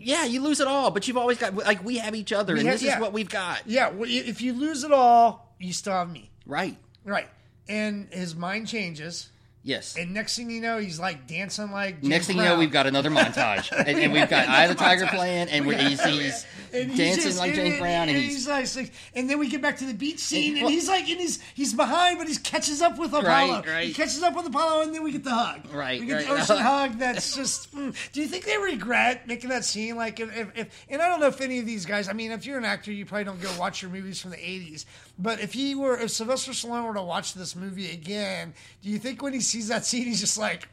"Yeah, 0.00 0.24
you 0.24 0.40
lose 0.40 0.60
it 0.60 0.66
all, 0.66 0.90
but 0.90 1.06
you've 1.06 1.16
always 1.16 1.38
got 1.38 1.54
like 1.54 1.84
we 1.84 1.98
have 1.98 2.14
each 2.14 2.32
other, 2.32 2.56
and 2.56 2.66
have- 2.66 2.74
this 2.74 2.82
yeah. 2.82 2.96
is 2.96 3.00
what 3.00 3.12
we've 3.12 3.28
got." 3.28 3.62
Yeah, 3.66 3.90
well, 3.90 4.08
if 4.10 4.40
you 4.40 4.52
lose 4.52 4.84
it 4.84 4.92
all, 4.92 5.54
you 5.58 5.72
still 5.72 5.92
have 5.92 6.10
me. 6.10 6.30
Right. 6.46 6.76
Right. 7.04 7.28
And 7.68 8.08
his 8.12 8.34
mind 8.34 8.66
changes. 8.68 9.28
Yes. 9.62 9.96
And 9.96 10.14
next 10.14 10.36
thing 10.36 10.50
you 10.50 10.60
know, 10.60 10.78
he's 10.78 10.98
like 10.98 11.26
dancing 11.26 11.70
like. 11.70 11.96
James 11.96 12.08
Next 12.08 12.26
thing 12.26 12.38
you 12.38 12.44
know, 12.44 12.58
we've 12.58 12.72
got 12.72 12.86
another 12.86 13.10
montage, 13.10 13.70
and, 13.70 13.98
and 13.98 14.12
we've 14.12 14.28
got 14.30 14.48
Eye 14.48 14.64
of 14.64 14.70
the 14.70 14.74
Tiger 14.74 15.06
playing, 15.06 15.48
and 15.48 15.66
we're, 15.66 15.76
he's, 15.76 16.02
he's 16.02 16.46
And 16.72 16.90
he's 16.90 16.98
dancing 16.98 17.24
just- 17.24 17.38
like 17.38 17.54
James 17.54 17.70
and- 17.70 17.78
Brown, 17.80 18.08
and 18.08 18.10
and 18.10 18.18
he's 18.18 18.46
he's 18.48 18.76
like, 18.76 18.92
and 19.14 19.28
then 19.28 19.38
we 19.38 19.48
get 19.48 19.60
back 19.62 19.78
to 19.78 19.84
the 19.86 19.94
beach 19.94 20.18
scene, 20.20 20.54
and 20.56 20.62
well- 20.64 20.70
he's 20.72 20.88
like, 20.88 21.08
and 21.08 21.20
he's 21.20 21.40
he's 21.54 21.74
behind, 21.74 22.18
but 22.18 22.28
he 22.28 22.36
catches 22.36 22.80
up 22.82 22.98
with 22.98 23.12
Apollo. 23.12 23.58
Right, 23.60 23.66
right. 23.68 23.86
He 23.88 23.94
catches 23.94 24.22
up 24.22 24.34
with 24.36 24.46
Apollo, 24.46 24.82
and 24.82 24.94
then 24.94 25.02
we 25.02 25.12
get 25.12 25.24
the 25.24 25.30
hug. 25.34 25.72
Right, 25.72 26.00
we 26.00 26.06
get 26.06 26.14
right. 26.14 26.26
the 26.26 26.32
ocean 26.34 26.58
hug. 26.62 26.98
That's 26.98 27.34
just. 27.34 27.74
mm. 27.74 27.94
Do 28.12 28.20
you 28.20 28.28
think 28.28 28.44
they 28.44 28.58
regret 28.58 29.26
making 29.26 29.50
that 29.50 29.64
scene? 29.64 29.96
Like, 29.96 30.20
if, 30.20 30.36
if, 30.36 30.56
if 30.58 30.86
and 30.88 31.00
I 31.02 31.08
don't 31.08 31.20
know 31.20 31.26
if 31.28 31.40
any 31.40 31.58
of 31.58 31.66
these 31.66 31.86
guys. 31.86 32.08
I 32.08 32.12
mean, 32.12 32.30
if 32.32 32.46
you're 32.46 32.58
an 32.58 32.64
actor, 32.64 32.92
you 32.92 33.04
probably 33.06 33.24
don't 33.24 33.40
go 33.40 33.50
watch 33.58 33.82
your 33.82 33.90
movies 33.90 34.20
from 34.20 34.30
the 34.30 34.36
'80s. 34.38 34.84
But 35.18 35.40
if 35.40 35.52
he 35.52 35.74
were, 35.74 35.98
if 35.98 36.10
Sylvester 36.10 36.52
Stallone 36.52 36.86
were 36.86 36.94
to 36.94 37.02
watch 37.02 37.34
this 37.34 37.54
movie 37.54 37.90
again, 37.92 38.54
do 38.82 38.88
you 38.88 38.98
think 38.98 39.22
when 39.22 39.32
he 39.32 39.40
sees 39.40 39.68
that 39.68 39.84
scene, 39.84 40.04
he's 40.04 40.20
just 40.20 40.38
like, 40.38 40.62
"Mm, 40.62 40.66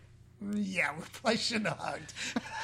yeah, 0.53 0.91
we 0.97 1.03
probably 1.13 1.37
shouldn't 1.37 1.67
have 1.67 1.77
hugged. 1.79 2.13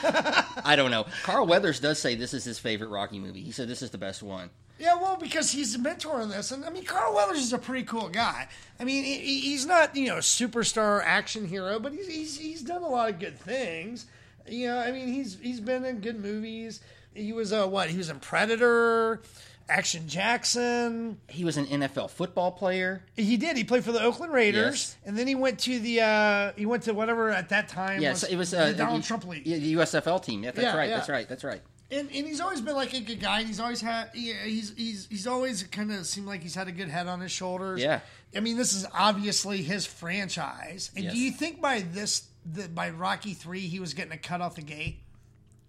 I 0.66 0.76
don't 0.76 0.92
know. 0.92 1.06
Carl 1.24 1.48
Weathers 1.48 1.80
does 1.80 2.00
say 2.00 2.16
this 2.16 2.34
is 2.34 2.44
his 2.44 2.60
favorite 2.60 2.90
Rocky 2.90 3.20
movie. 3.20 3.42
He 3.42 3.52
said 3.52 3.68
this 3.68 3.82
is 3.82 3.90
the 3.90 3.98
best 3.98 4.22
one. 4.24 4.50
Yeah, 4.80 4.96
well, 4.96 5.18
because 5.18 5.52
he's 5.52 5.76
a 5.76 5.80
mentor 5.80 6.22
in 6.22 6.30
this, 6.30 6.52
and 6.52 6.66
I 6.66 6.70
mean, 6.70 6.84
Carl 6.84 7.14
Weathers 7.16 7.38
is 7.40 7.54
a 7.54 7.58
pretty 7.60 7.84
cool 7.86 8.10
guy. 8.10 8.48
I 8.80 8.84
mean, 8.84 9.04
he, 9.04 9.18
he- 9.20 9.40
he's 9.42 9.66
not 9.66 9.96
you 9.96 10.08
know 10.08 10.18
a 10.18 10.22
superstar 10.22 11.02
action 11.06 11.48
hero, 11.48 11.80
but 11.80 11.94
he's, 11.94 12.08
he's 12.08 12.38
he's 12.38 12.62
done 12.62 12.82
a 12.84 12.88
lot 12.88 13.10
of 13.10 13.20
good 13.20 13.38
things. 13.40 14.08
You 14.48 14.68
know, 14.68 14.80
I 14.80 14.92
mean, 14.92 15.08
he's 15.14 15.38
he's 15.40 15.60
been 15.60 15.86
in 15.86 16.00
good 16.02 16.20
movies. 16.22 16.82
He 17.14 17.32
was 17.34 17.54
uh, 17.54 17.68
what? 17.68 17.90
He 17.92 17.98
was 17.98 18.10
in 18.10 18.20
Predator, 18.20 19.22
Action 19.70 20.08
Jackson. 20.08 21.20
He 21.28 21.46
was 21.46 21.58
an 21.58 21.66
NFL 21.68 22.10
football 22.12 22.52
player. 22.52 23.04
He 23.16 23.38
did. 23.38 23.56
He 23.58 23.64
played 23.64 23.84
for 23.84 23.92
the 23.92 24.02
Oakland 24.02 24.34
Raiders, 24.34 24.74
Yes. 24.74 24.98
and 25.06 25.18
then 25.18 25.28
he 25.28 25.36
went 25.36 25.60
to 25.62 25.80
the 25.80 26.02
uh, 26.02 26.52
he 26.56 26.66
went 26.66 26.84
to 26.84 26.94
whatever 26.94 27.30
at 27.30 27.50
that 27.50 27.70
time. 27.70 28.02
Yes, 28.02 28.24
was 28.24 28.32
it 28.32 28.36
was 28.36 28.52
the 28.52 28.60
uh, 28.62 28.74
Donald 28.74 29.04
the- 29.04 29.08
Trump 29.08 29.26
League. 29.26 29.46
Yeah, 29.48 29.58
the 29.58 29.74
USFL 29.76 30.24
team. 30.24 30.44
Yeah, 30.44 30.52
that's 30.52 30.64
Yeah, 30.64 30.76
right. 30.78 30.90
yeah. 30.90 30.98
That's 30.98 31.10
right. 31.10 31.28
That's 31.30 31.44
right. 31.44 31.62
and, 31.92 32.08
and 32.14 32.28
he's 32.28 32.42
always 32.42 32.60
been 32.62 32.76
like 32.76 32.94
a 32.94 33.00
good 33.02 33.20
guy. 33.20 33.40
And 33.40 33.48
he's 33.48 33.60
always 33.60 33.80
had 33.82 34.10
yeah, 34.14 34.44
he's 34.44 34.74
he's 34.76 35.08
he's 35.10 35.28
always 35.28 35.64
kind 35.64 35.92
of 35.94 36.06
seemed 36.06 36.28
like 36.28 36.42
he's 36.42 36.56
had 36.56 36.68
a 36.68 36.72
good 36.72 36.90
head 36.90 37.08
on 37.08 37.22
his 37.22 37.32
shoulders. 37.32 37.82
Yeah. 37.82 38.00
I 38.36 38.40
mean, 38.40 38.58
this 38.58 38.74
is 38.74 38.86
obviously 38.94 39.62
his 39.62 39.86
franchise. 39.86 40.92
And 40.96 41.06
Yes. 41.06 41.14
do 41.14 41.20
you 41.20 41.32
think 41.32 41.62
by 41.62 41.82
this 41.82 42.24
the, 42.46 42.68
by 42.68 42.90
Rocky 42.90 43.34
three 43.34 43.62
he 43.62 43.80
was 43.80 43.94
getting 43.94 44.12
a 44.12 44.18
cut 44.18 44.42
off 44.42 44.56
the 44.56 44.62
gate 44.62 44.98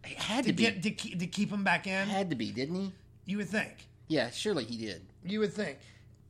It 0.03 0.19
had 0.19 0.45
to 0.45 0.51
to 0.51 0.57
be. 0.57 0.63
get 0.65 0.83
to 0.83 0.91
to 1.19 1.27
keep 1.27 1.51
him 1.51 1.63
back 1.63 1.87
in? 1.87 2.09
had 2.09 2.31
to 2.31 2.37
be, 2.37 2.51
didn't 2.51 2.75
he? 2.77 2.93
You 3.27 3.39
would 3.39 3.49
think. 3.49 3.89
Yeah, 4.09 4.31
surely 4.31 4.65
he 4.65 4.77
did. 4.77 5.03
You 5.25 5.41
would 5.41 5.53
think. 5.53 5.79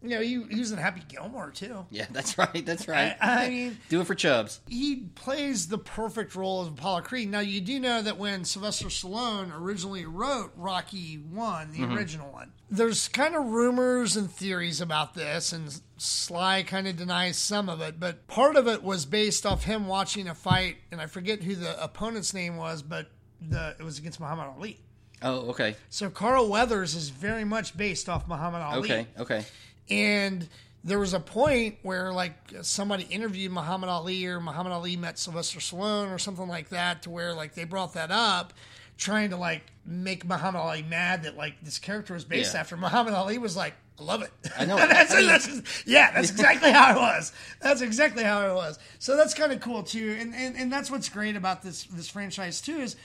You 0.05 0.11
know, 0.11 0.21
he, 0.21 0.43
he 0.55 0.61
was 0.61 0.71
in 0.71 0.77
Happy 0.77 1.03
Gilmore 1.09 1.51
too. 1.51 1.87
Yeah, 1.91 2.05
that's 2.11 2.37
right. 2.39 2.65
That's 2.65 2.87
right. 2.87 3.17
I, 3.21 3.47
I 3.47 3.49
mean, 3.49 3.79
Do 3.89 4.03
it 4.03 4.07
for 4.07 4.15
Chubbs. 4.15 4.61
he 4.69 4.97
plays 5.15 5.69
the 5.69 5.79
perfect 5.79 6.37
role 6.37 6.61
of 6.61 6.69
Apollo 6.69 7.03
Creed. 7.03 7.31
Now, 7.31 7.41
you 7.41 7.63
do 7.63 7.81
know 7.81 8.03
that 8.03 8.19
when 8.19 8.45
Sylvester 8.45 8.89
Stallone 8.89 9.59
originally 9.59 10.05
wrote 10.05 10.53
Rocky 10.57 11.17
One, 11.17 11.73
the 11.73 11.79
mm-hmm. 11.79 11.97
original 11.97 12.31
one, 12.31 12.53
there's 12.71 13.09
kind 13.09 13.35
of 13.35 13.47
rumors 13.47 14.15
and 14.15 14.31
theories 14.31 14.83
about 14.83 15.15
this, 15.15 15.55
and 15.55 15.81
Sly 15.97 16.65
kind 16.65 16.87
of 16.87 16.97
denies 16.97 17.39
some 17.39 17.71
of 17.71 17.81
it. 17.81 17.99
But 17.99 18.27
part 18.27 18.57
of 18.57 18.69
it 18.69 18.83
was 18.83 19.07
based 19.07 19.47
off 19.47 19.65
him 19.65 19.87
watching 19.87 20.29
a 20.29 20.35
fight, 20.35 20.77
and 20.93 21.01
I 21.01 21.07
forget 21.07 21.43
who 21.43 21.55
the 21.55 21.83
opponent's 21.83 22.35
name 22.35 22.59
was, 22.59 22.83
but 22.83 23.11
the 23.41 23.75
it 23.79 23.83
was 23.83 23.99
against 23.99 24.21
Muhammad 24.21 24.49
Ali. 24.55 24.81
Oh, 25.23 25.51
okay. 25.51 25.77
So 25.91 26.11
Carl 26.11 26.49
Weathers 26.49 26.95
is 26.95 27.09
very 27.11 27.45
much 27.45 27.77
based 27.77 28.09
off 28.09 28.29
Muhammad 28.29 28.63
Ali. 28.63 28.79
Okay. 28.93 29.07
Okay. 29.19 29.45
And 29.91 30.47
there 30.83 30.99
was 30.99 31.15
a 31.15 31.21
point 31.21 31.77
where 31.83 32.13
like 32.13 32.35
somebody 32.63 33.05
interviewed 33.05 33.53
Muhammad 33.53 33.89
Ali 33.89 34.27
or 34.27 34.41
Muhammad 34.41 34.73
Ali 34.73 34.97
met 34.97 35.19
Sylvester 35.19 35.61
Stallone 35.61 36.13
or 36.13 36.19
something 36.19 36.49
like 36.49 36.69
that 36.71 37.03
to 37.03 37.11
where 37.11 37.33
like 37.35 37.55
they 37.55 37.65
brought 37.65 37.95
that 37.95 38.11
up 38.11 38.53
trying 38.97 39.31
to 39.31 39.37
like 39.37 39.63
make 39.87 40.25
Muhammad 40.27 40.61
Ali 40.61 40.83
mad 40.83 41.25
that 41.25 41.37
like 41.37 41.55
this 41.63 41.79
character 41.79 42.15
was 42.15 42.25
based 42.25 42.55
Yeah. 42.55 42.61
after 42.61 42.77
Muhammad 42.77 43.15
Ali 43.15 43.39
was 43.39 43.57
like 43.57 43.75
I 43.99 44.03
love 44.03 44.23
it. 44.23 44.31
I 44.59 44.65
know. 44.65 44.77
that's, 44.77 45.15
I 45.15 45.19
mean- 45.19 45.27
that's- 45.29 45.85
yeah, 45.87 46.11
that's 46.13 46.31
exactly 46.31 46.73
how 46.73 46.91
it 46.97 46.97
was. 47.01 47.33
That's 47.61 47.81
exactly 47.81 48.25
how 48.25 48.51
it 48.51 48.55
was. 48.55 48.79
So 48.99 49.17
that's 49.17 49.35
kind 49.35 49.53
of 49.53 49.61
cool 49.61 49.85
too, 49.85 50.17
and, 50.19 50.35
and 50.35 50.57
and 50.57 50.73
that's 50.73 50.91
what's 50.91 51.09
great 51.09 51.37
about 51.37 51.63
this 51.63 51.85
this 51.85 52.09
franchise 52.11 52.61
too 52.61 52.77
is 52.79 52.97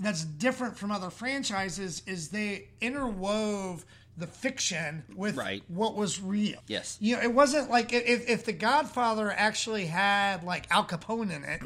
that's 0.00 0.24
different 0.24 0.76
from 0.78 0.90
other 0.90 1.10
franchises 1.10 2.02
is 2.06 2.28
they 2.28 2.68
interwove 2.80 3.84
the 4.16 4.26
fiction 4.26 5.04
with 5.14 5.36
Right. 5.36 5.62
what 5.68 5.94
was 5.94 6.20
real. 6.20 6.58
Yes. 6.66 6.96
you 7.00 7.14
know, 7.16 7.22
it 7.22 7.32
wasn't 7.32 7.70
like 7.70 7.92
if 7.92 8.28
if 8.28 8.44
the 8.44 8.52
Godfather 8.52 9.30
actually 9.30 9.86
had 9.86 10.42
like 10.44 10.66
Al 10.70 10.84
Capone 10.84 11.30
in 11.34 11.44
it, 11.44 11.62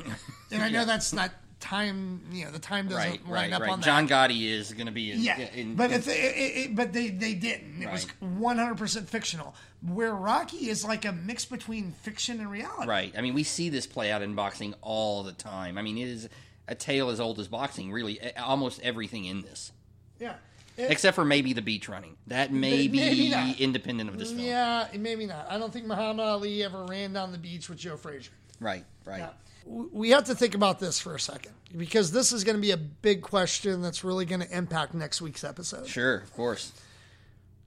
and 0.50 0.62
I 0.62 0.68
know 0.74 0.84
that's 0.84 1.12
not 1.14 1.30
time. 1.60 2.20
You 2.30 2.44
know, 2.46 2.50
the 2.50 2.58
time 2.58 2.88
doesn't 2.88 2.98
Right. 3.10 3.24
line 3.24 3.32
Right. 3.32 3.52
up 3.54 3.62
Right. 3.62 3.70
on 3.70 3.80
that. 3.80 3.86
John 3.86 4.06
Gotti 4.08 4.50
is 4.50 4.72
going 4.74 4.86
to 4.86 4.92
be 4.92 5.12
in. 5.12 5.20
Yeah, 5.20 5.38
in- 5.38 5.76
but 5.76 5.90
in- 5.92 6.00
if 6.00 6.08
it, 6.08 6.12
it, 6.12 6.76
but 6.76 6.92
they 6.92 7.08
they 7.08 7.32
didn't. 7.34 7.82
It 7.82 7.90
was 7.90 8.06
one 8.20 8.58
hundred 8.58 8.76
percent 8.76 9.08
fictional. 9.08 9.54
Where 9.80 10.14
Rocky 10.14 10.68
is 10.68 10.84
like 10.84 11.04
a 11.06 11.12
mix 11.12 11.44
between 11.46 11.92
fiction 11.92 12.38
and 12.38 12.50
reality. 12.50 12.86
Right. 12.86 13.14
I 13.16 13.20
mean, 13.22 13.32
we 13.34 13.42
see 13.44 13.68
this 13.70 13.86
play 13.86 14.12
out 14.12 14.20
in 14.22 14.34
boxing 14.34 14.74
all 14.82 15.22
the 15.22 15.32
time. 15.32 15.76
I 15.78 15.82
mean, 15.82 15.96
it 15.98 16.06
is 16.06 16.28
a 16.72 16.74
tale 16.74 17.10
as 17.10 17.20
old 17.20 17.38
as 17.38 17.46
boxing. 17.46 17.92
Really, 17.92 18.18
almost 18.36 18.80
everything 18.82 19.26
in 19.26 19.42
this. 19.42 19.70
Yeah. 20.18 20.34
except 20.78 21.14
for 21.14 21.24
maybe 21.24 21.52
the 21.52 21.62
beach 21.62 21.88
running. 21.88 22.16
That 22.28 22.52
may 22.52 22.88
be 22.88 22.98
Maybe 22.98 23.62
independent 23.62 24.08
of 24.08 24.18
this 24.18 24.30
film. 24.30 24.42
Yeah, 24.42 24.88
maybe 24.98 25.26
not. 25.26 25.46
I 25.50 25.58
don't 25.58 25.72
think 25.72 25.86
Muhammad 25.86 26.24
Ali 26.24 26.64
ever 26.64 26.84
ran 26.86 27.12
down 27.12 27.30
the 27.30 27.38
beach 27.38 27.68
with 27.68 27.78
Joe 27.78 27.96
Frazier. 27.96 28.32
Right, 28.58 28.84
right. 29.04 29.18
Yeah. 29.18 29.30
We 29.66 30.10
have 30.10 30.24
to 30.24 30.34
think 30.34 30.54
about 30.54 30.80
this 30.80 30.98
for 30.98 31.14
a 31.14 31.20
second 31.20 31.52
because 31.76 32.10
this 32.10 32.32
is 32.32 32.42
going 32.42 32.56
to 32.56 32.60
be 32.60 32.70
a 32.72 32.76
big 32.76 33.22
question 33.22 33.82
that's 33.82 34.02
really 34.02 34.24
going 34.24 34.40
to 34.40 34.56
impact 34.56 34.94
next 34.94 35.20
week's 35.20 35.44
episode. 35.44 35.86
Sure, 35.86 36.16
of 36.16 36.32
course. 36.32 36.72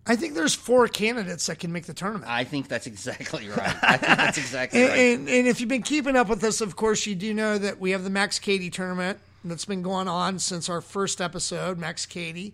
I 0.08 0.16
think 0.16 0.36
there's 0.36 0.54
four 0.54 0.88
candidates 0.88 1.48
that 1.48 1.58
can 1.60 1.72
make 1.72 1.86
the 1.86 1.94
tournament. 1.94 2.30
I 2.30 2.44
think 2.44 2.68
that's 2.68 2.86
exactly 2.86 3.50
right. 3.50 3.76
I 3.82 3.98
think 3.98 4.18
that's 4.18 4.38
exactly 4.38 4.82
And, 4.82 4.90
right. 4.90 5.00
and, 5.00 5.30
and 5.30 5.48
if 5.48 5.60
you've 5.60 5.70
been 5.70 5.82
keeping 5.82 6.16
up 6.16 6.30
with 6.30 6.44
us, 6.44 6.62
of 6.62 6.76
course, 6.76 7.06
you 7.08 7.16
do 7.16 7.34
know 7.34 7.58
that 7.58 7.80
we 7.80 7.92
have 7.92 8.04
the 8.04 8.10
Max 8.12 8.38
Cady 8.38 8.70
tournament 8.70 9.20
that's 9.44 9.66
been 9.66 9.82
going 9.82 10.08
on 10.08 10.40
since 10.40 10.70
our 10.70 10.82
first 10.82 11.22
episode. 11.22 11.78
Max 11.80 12.06
Cady 12.06 12.54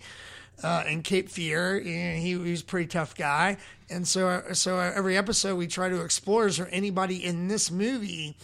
uh, 0.64 0.84
in 0.88 1.02
Cape 1.04 1.30
Fear, 1.30 1.78
and 1.78 2.20
he, 2.22 2.30
he 2.30 2.52
was 2.52 2.62
a 2.62 2.66
pretty 2.66 2.88
tough 2.88 3.16
guy. 3.16 3.58
And 3.90 4.08
so, 4.08 4.44
so 4.54 4.80
every 4.80 5.18
episode 5.18 5.56
we 5.58 5.68
try 5.68 5.90
to 5.90 6.02
explore: 6.02 6.48
is 6.48 6.58
there 6.58 6.70
anybody 6.72 7.24
in 7.26 7.48
this 7.50 7.70
movie 7.70 8.38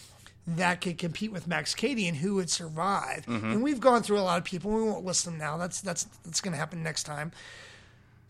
that 0.46 0.80
could 0.80 0.98
compete 0.98 1.32
with 1.32 1.46
Max 1.46 1.74
Cady, 1.74 2.08
and 2.08 2.16
who 2.18 2.34
would 2.36 2.50
survive? 2.50 3.24
And 3.26 3.62
we've 3.62 3.80
gone 3.80 4.02
through 4.02 4.18
a 4.18 4.22
lot 4.22 4.38
of 4.38 4.44
people. 4.44 4.70
We 4.70 4.82
won't 4.82 5.04
list 5.04 5.24
them 5.24 5.38
now. 5.38 5.56
That's 5.56 5.80
that's 5.80 6.04
that's 6.24 6.40
going 6.42 6.52
to 6.52 6.58
happen 6.58 6.82
next 6.82 7.04
time. 7.04 7.32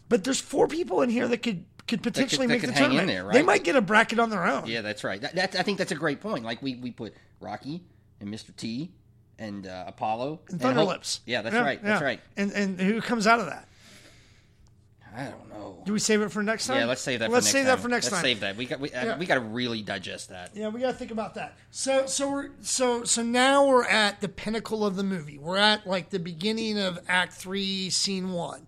But 0.08 0.24
there's 0.24 0.40
four 0.40 0.68
people 0.68 1.02
in 1.02 1.10
here 1.10 1.28
that 1.28 1.38
could 1.38 1.64
could 1.86 2.02
potentially 2.02 2.46
that 2.46 2.52
make 2.54 2.60
could 2.60 2.70
the 2.70 2.74
hang 2.74 2.84
in 2.92 2.98
tournament. 2.98 3.08
there, 3.32 3.32
They 3.32 3.42
might 3.42 3.64
get 3.64 3.74
a 3.76 3.80
bracket 3.80 4.18
on 4.18 4.28
their 4.30 4.46
own. 4.46 4.66
yeah, 4.66 4.82
that's 4.82 5.04
right. 5.04 5.20
That, 5.22 5.34
that, 5.36 5.56
I 5.56 5.62
think 5.62 5.78
that's 5.78 5.90
a 5.92 5.94
great 5.94 6.20
point. 6.20 6.44
Like 6.44 6.60
we, 6.62 6.74
we 6.74 6.90
put 6.90 7.14
Rocky 7.40 7.82
and 8.20 8.28
Mr. 8.28 8.54
T 8.54 8.90
and 9.38 9.66
uh, 9.66 9.84
Apollo 9.86 10.40
And 10.50 10.60
Thunderlips. 10.60 11.20
Yeah, 11.24 11.40
that's 11.42 11.54
right. 11.56 11.82
That's 11.82 12.00
yeah. 12.00 12.06
right. 12.06 12.20
And 12.36 12.52
and 12.52 12.80
who 12.80 13.00
comes 13.00 13.26
out 13.26 13.40
of 13.40 13.46
that? 13.46 13.68
I 15.16 15.24
don't 15.24 15.48
know. 15.48 15.82
Do 15.84 15.92
we 15.92 15.98
save 15.98 16.20
it 16.20 16.30
for 16.30 16.42
next 16.42 16.66
time? 16.66 16.78
Yeah, 16.78 16.84
let's 16.84 17.00
save 17.00 17.20
that. 17.20 17.30
Let's 17.30 17.50
for 17.50 17.50
next 17.50 17.52
save 17.52 17.64
time. 17.64 17.76
that 17.76 17.82
for 17.82 17.88
next 17.88 18.04
let's 18.06 18.16
time. 18.16 18.22
save 18.22 18.40
that. 18.40 18.56
We 18.56 18.66
got 18.66 18.78
we, 18.80 18.92
uh, 18.92 19.04
Yeah. 19.04 19.18
we 19.18 19.26
got 19.26 19.34
to 19.36 19.40
really 19.40 19.82
digest 19.82 20.28
that. 20.28 20.50
Yeah, 20.54 20.68
we 20.68 20.80
got 20.80 20.88
to 20.88 20.96
think 20.96 21.10
about 21.10 21.34
that. 21.36 21.56
So 21.70 22.06
so 22.06 22.30
we're 22.30 22.50
so 22.60 23.04
so 23.04 23.22
now 23.22 23.66
we're 23.66 23.84
at 23.84 24.20
the 24.20 24.28
pinnacle 24.28 24.84
of 24.86 24.96
the 24.96 25.02
movie. 25.02 25.38
We're 25.38 25.56
at 25.56 25.86
like 25.86 26.10
the 26.10 26.18
beginning 26.18 26.78
of 26.78 26.98
Act 27.08 27.32
Three, 27.32 27.88
Scene 27.90 28.32
One. 28.32 28.66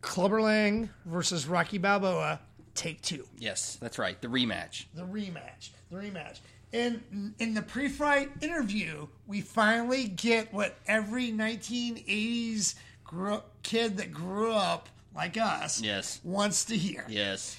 Clubber 0.00 0.40
Lang 0.42 0.90
versus 1.04 1.46
Rocky 1.46 1.78
Balboa, 1.78 2.40
take 2.74 3.02
two. 3.02 3.26
Yes, 3.38 3.76
that's 3.80 3.98
right. 3.98 4.20
The 4.20 4.28
rematch. 4.28 4.84
the 4.94 5.02
rematch. 5.02 5.70
The 5.90 5.96
rematch. 5.96 6.40
And 6.72 7.34
in 7.38 7.54
the 7.54 7.62
pre-fight 7.62 8.30
interview, 8.42 9.08
we 9.26 9.40
finally 9.40 10.06
get 10.06 10.52
what 10.52 10.76
every 10.86 11.32
1980s 11.32 12.74
gro- 13.04 13.42
kid 13.62 13.96
that 13.96 14.12
grew 14.12 14.52
up 14.52 14.88
like 15.14 15.36
us 15.38 15.80
Yes. 15.80 16.20
wants 16.22 16.66
to 16.66 16.76
hear. 16.76 17.06
Yes. 17.08 17.58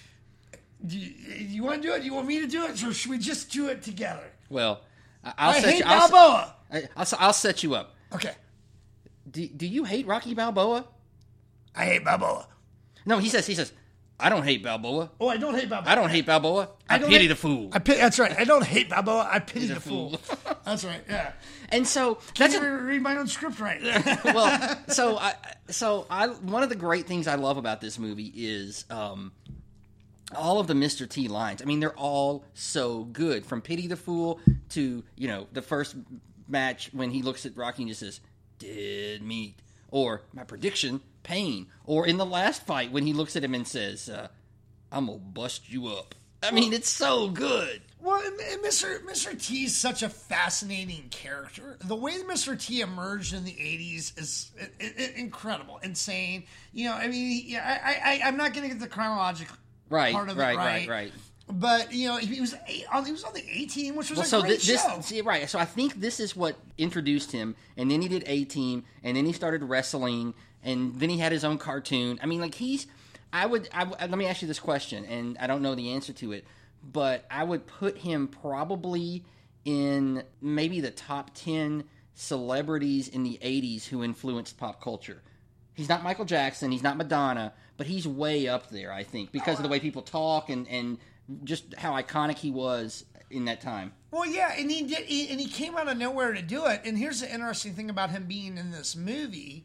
Do 0.85 0.97
you, 0.97 1.11
you 1.35 1.63
want 1.63 1.81
to 1.81 1.87
do 1.87 1.93
it? 1.95 1.99
Do 2.01 2.05
you 2.05 2.13
want 2.13 2.27
me 2.27 2.39
to 2.39 2.47
do 2.47 2.63
it? 2.65 2.81
Or 2.83 2.93
should 2.93 3.09
we 3.11 3.17
just 3.17 3.51
do 3.51 3.67
it 3.67 3.81
together? 3.81 4.23
Well, 4.49 4.81
I- 5.23 5.33
I'll 5.37 5.49
I 5.49 5.59
set 5.59 5.69
hate 5.71 5.79
you. 5.79 5.85
I'll, 5.87 6.09
Balboa. 6.09 6.55
I- 6.71 6.89
I'll, 6.95 7.07
I'll 7.19 7.33
set 7.33 7.63
you 7.63 7.73
up. 7.75 7.95
Okay. 8.13 8.33
Do, 9.29 9.45
do 9.47 9.65
you 9.67 9.83
hate 9.85 10.05
Rocky 10.07 10.33
Balboa? 10.35 10.85
I 11.80 11.86
hate 11.86 12.03
Balboa. 12.03 12.47
No, 13.05 13.17
he 13.19 13.30
says. 13.30 13.47
He 13.47 13.55
says. 13.55 13.71
I 14.21 14.27
don't 14.27 14.43
hate 14.43 14.61
Balboa. 14.61 15.11
Oh, 15.21 15.30
I 15.30 15.38
don't 15.38 15.55
hate 15.55 15.69
Balboa. 15.69 15.89
I 15.89 15.95
don't 15.95 16.09
hate 16.09 16.25
Balboa. 16.25 16.67
I, 16.89 16.97
don't 16.97 17.07
pity 17.07 17.21
hate- 17.21 17.27
the 17.30 17.36
fool. 17.38 17.69
I 17.71 17.80
pity, 17.80 17.99
that's 18.01 18.19
right. 18.19 18.38
I 18.38 18.43
don't 18.43 18.65
hate 18.65 18.89
Balboa. 18.89 19.30
I 19.32 19.39
pity 19.39 19.67
the 19.67 19.75
the 19.75 19.80
fool. 19.80 20.17
fool. 20.17 20.57
that's 20.65 20.84
right. 20.84 21.01
Yeah. 21.07 21.32
and 21.69 21.88
so 21.88 22.15
That's 22.38 22.53
that's 22.53 22.55
a, 22.55 22.69
read 22.69 23.01
my 23.01 23.15
own 23.15 23.27
script 23.27 23.61
right. 23.61 23.82
well, 24.25 24.77
so 24.89 25.17
I, 25.17 25.36
so 25.69 26.05
I, 26.09 26.27
one 26.27 26.63
of 26.63 26.69
the 26.69 26.75
great 26.75 27.07
things 27.07 27.30
I 27.30 27.36
love 27.36 27.55
about 27.55 27.80
this 27.80 27.97
movie 27.97 28.34
is 28.36 28.84
um, 28.89 29.32
all 30.36 30.59
of 30.59 30.67
the 30.67 30.73
Mr. 30.73 31.07
T 31.09 31.30
lines. 31.30 31.61
I 31.61 31.65
mean, 31.65 31.80
they're 31.80 31.97
all 31.97 32.43
so 32.53 33.05
good. 33.05 33.45
From 33.45 33.61
"Pity 33.61 33.88
the 33.88 33.95
Fool" 33.95 34.41
to 34.71 35.01
you 35.15 35.27
know 35.30 35.47
the 35.53 35.61
first 35.61 35.95
match 36.45 36.89
when 36.91 37.09
he 37.09 37.21
looks 37.21 37.45
at 37.45 37.55
Rocky 37.55 37.84
and 37.84 37.89
just 37.89 38.01
says 38.01 38.19
"Dead 38.57 39.21
meat," 39.21 39.55
or 39.91 40.23
my 40.34 40.43
prediction, 40.43 40.99
pain, 41.30 41.67
or 41.86 42.05
in 42.07 42.17
the 42.17 42.25
last 42.25 42.65
fight 42.65 42.91
when 42.91 43.05
he 43.05 43.13
looks 43.13 43.36
at 43.36 43.43
him 43.43 43.53
and 43.53 43.67
says, 43.67 44.09
uh, 44.09 44.27
"I'm 44.91 45.05
gonna 45.05 45.19
bust 45.19 45.69
you 45.69 45.88
up." 45.88 46.15
I 46.41 46.51
mean, 46.51 46.73
it's 46.73 46.89
so 46.89 47.27
good. 47.30 47.82
Well, 48.01 48.21
Mr. 48.63 48.99
Mr. 49.03 49.39
T 49.41 49.65
is 49.65 49.75
such 49.77 50.03
a 50.03 50.09
fascinating 50.09 51.09
character. 51.11 51.77
The 51.86 51.95
way 51.95 52.17
that 52.17 52.25
Mr. 52.27 52.57
T 52.59 52.80
emerged 52.82 53.34
in 53.34 53.43
the 53.43 53.51
'80s 53.51 54.17
is 54.17 54.51
incredible, 55.17 55.80
insane. 55.84 56.45
You 56.73 56.89
know, 56.89 56.93
I 56.95 57.07
mean, 57.07 57.43
yeah, 57.45 57.80
I, 57.84 58.13
I, 58.21 58.27
I'm 58.27 58.38
not 58.38 58.53
going 58.53 58.63
to 58.63 58.69
get 58.73 58.80
the 58.80 58.88
chronological 58.88 59.55
Right, 59.89 60.13
part 60.13 60.30
of 60.30 60.38
right, 60.38 60.53
it 60.53 60.57
right, 60.57 60.65
right, 60.67 60.89
right. 60.89 61.11
But 61.51 61.91
you 61.93 62.07
know, 62.07 62.17
he 62.17 62.39
was 62.39 62.53
on, 62.91 63.05
he 63.05 63.11
was 63.11 63.23
on 63.23 63.34
the 63.34 63.43
A 63.49 63.65
team, 63.65 63.95
which 63.95 64.09
was 64.11 64.19
Well, 64.19 64.25
a 64.25 64.30
so 64.30 64.41
great 64.41 64.61
thi- 64.61 64.71
this, 64.71 64.84
show. 64.84 65.01
see, 65.01 65.21
right. 65.21 65.49
So 65.49 65.57
I 65.59 65.65
think 65.65 65.95
this 65.95 66.19
is 66.19 66.36
what 66.36 66.55
introduced 66.77 67.32
him, 67.32 67.55
and 67.75 67.89
then 67.89 68.01
he 68.01 68.07
did 68.07 68.23
A 68.27 68.45
Team, 68.45 68.86
and 69.03 69.17
then 69.17 69.25
he 69.25 69.34
started 69.34 69.63
wrestling, 69.63 70.36
and 70.64 70.99
then 70.99 71.10
he 71.10 71.18
had 71.18 71.32
his 71.32 71.43
own 71.43 71.57
cartoon. 71.57 72.20
I 72.22 72.26
mean, 72.26 72.41
like 72.41 72.55
he's. 72.55 72.88
I 73.32 73.45
would. 73.45 73.70
I, 73.74 73.86
let 73.86 74.18
me 74.18 74.26
ask 74.26 74.41
you 74.41 74.47
this 74.47 74.60
question, 74.60 75.05
and 75.05 75.38
I 75.39 75.47
don't 75.47 75.62
know 75.62 75.76
the 75.76 75.93
answer 75.93 76.14
to 76.14 76.32
it, 76.32 76.45
but 76.84 77.26
I 77.30 77.43
would 77.43 77.68
put 77.68 77.97
him 77.97 78.28
probably 78.28 79.24
in 79.66 80.24
maybe 80.41 80.82
the 80.82 80.91
top 80.91 81.32
ten 81.36 81.84
celebrities 82.16 83.07
in 83.07 83.24
the 83.24 83.39
'80s 83.41 83.86
who 83.86 84.03
influenced 84.03 84.57
pop 84.57 84.82
culture. 84.82 85.22
He's 85.74 85.89
not 85.89 86.03
Michael 86.03 86.26
Jackson. 86.26 86.72
He's 86.72 86.84
not 86.84 86.97
Madonna, 86.97 87.53
but 87.78 87.88
he's 87.88 88.07
way 88.07 88.47
up 88.47 88.70
there. 88.70 88.91
I 88.91 89.03
think 89.03 89.32
because 89.32 89.57
of 89.57 89.64
the 89.64 89.70
way 89.70 89.80
people 89.80 90.01
talk 90.01 90.49
and 90.49 90.68
and 90.68 90.97
just 91.43 91.76
how 91.76 91.93
iconic 91.93 92.38
he 92.38 92.51
was 92.51 93.05
in 93.30 93.45
that 93.45 93.62
time. 93.62 93.93
Well, 94.12 94.26
yeah, 94.26 94.53
and 94.57 94.72
he 94.72 94.84
did, 94.84 95.05
he, 95.05 95.30
and 95.30 95.39
he 95.39 95.47
came 95.47 95.76
out 95.76 95.88
of 95.88 95.97
nowhere 95.97 96.34
to 96.34 96.41
do 96.41 96.66
it. 96.66 96.82
And 96.84 96.97
here's 96.97 97.22
the 97.22 97.32
interesting 97.32 97.74
thing 97.74 97.89
about 97.89 98.10
him 98.10 98.26
being 98.26 98.57
in 98.57 98.72
this 98.72 98.95
movie 98.95 99.64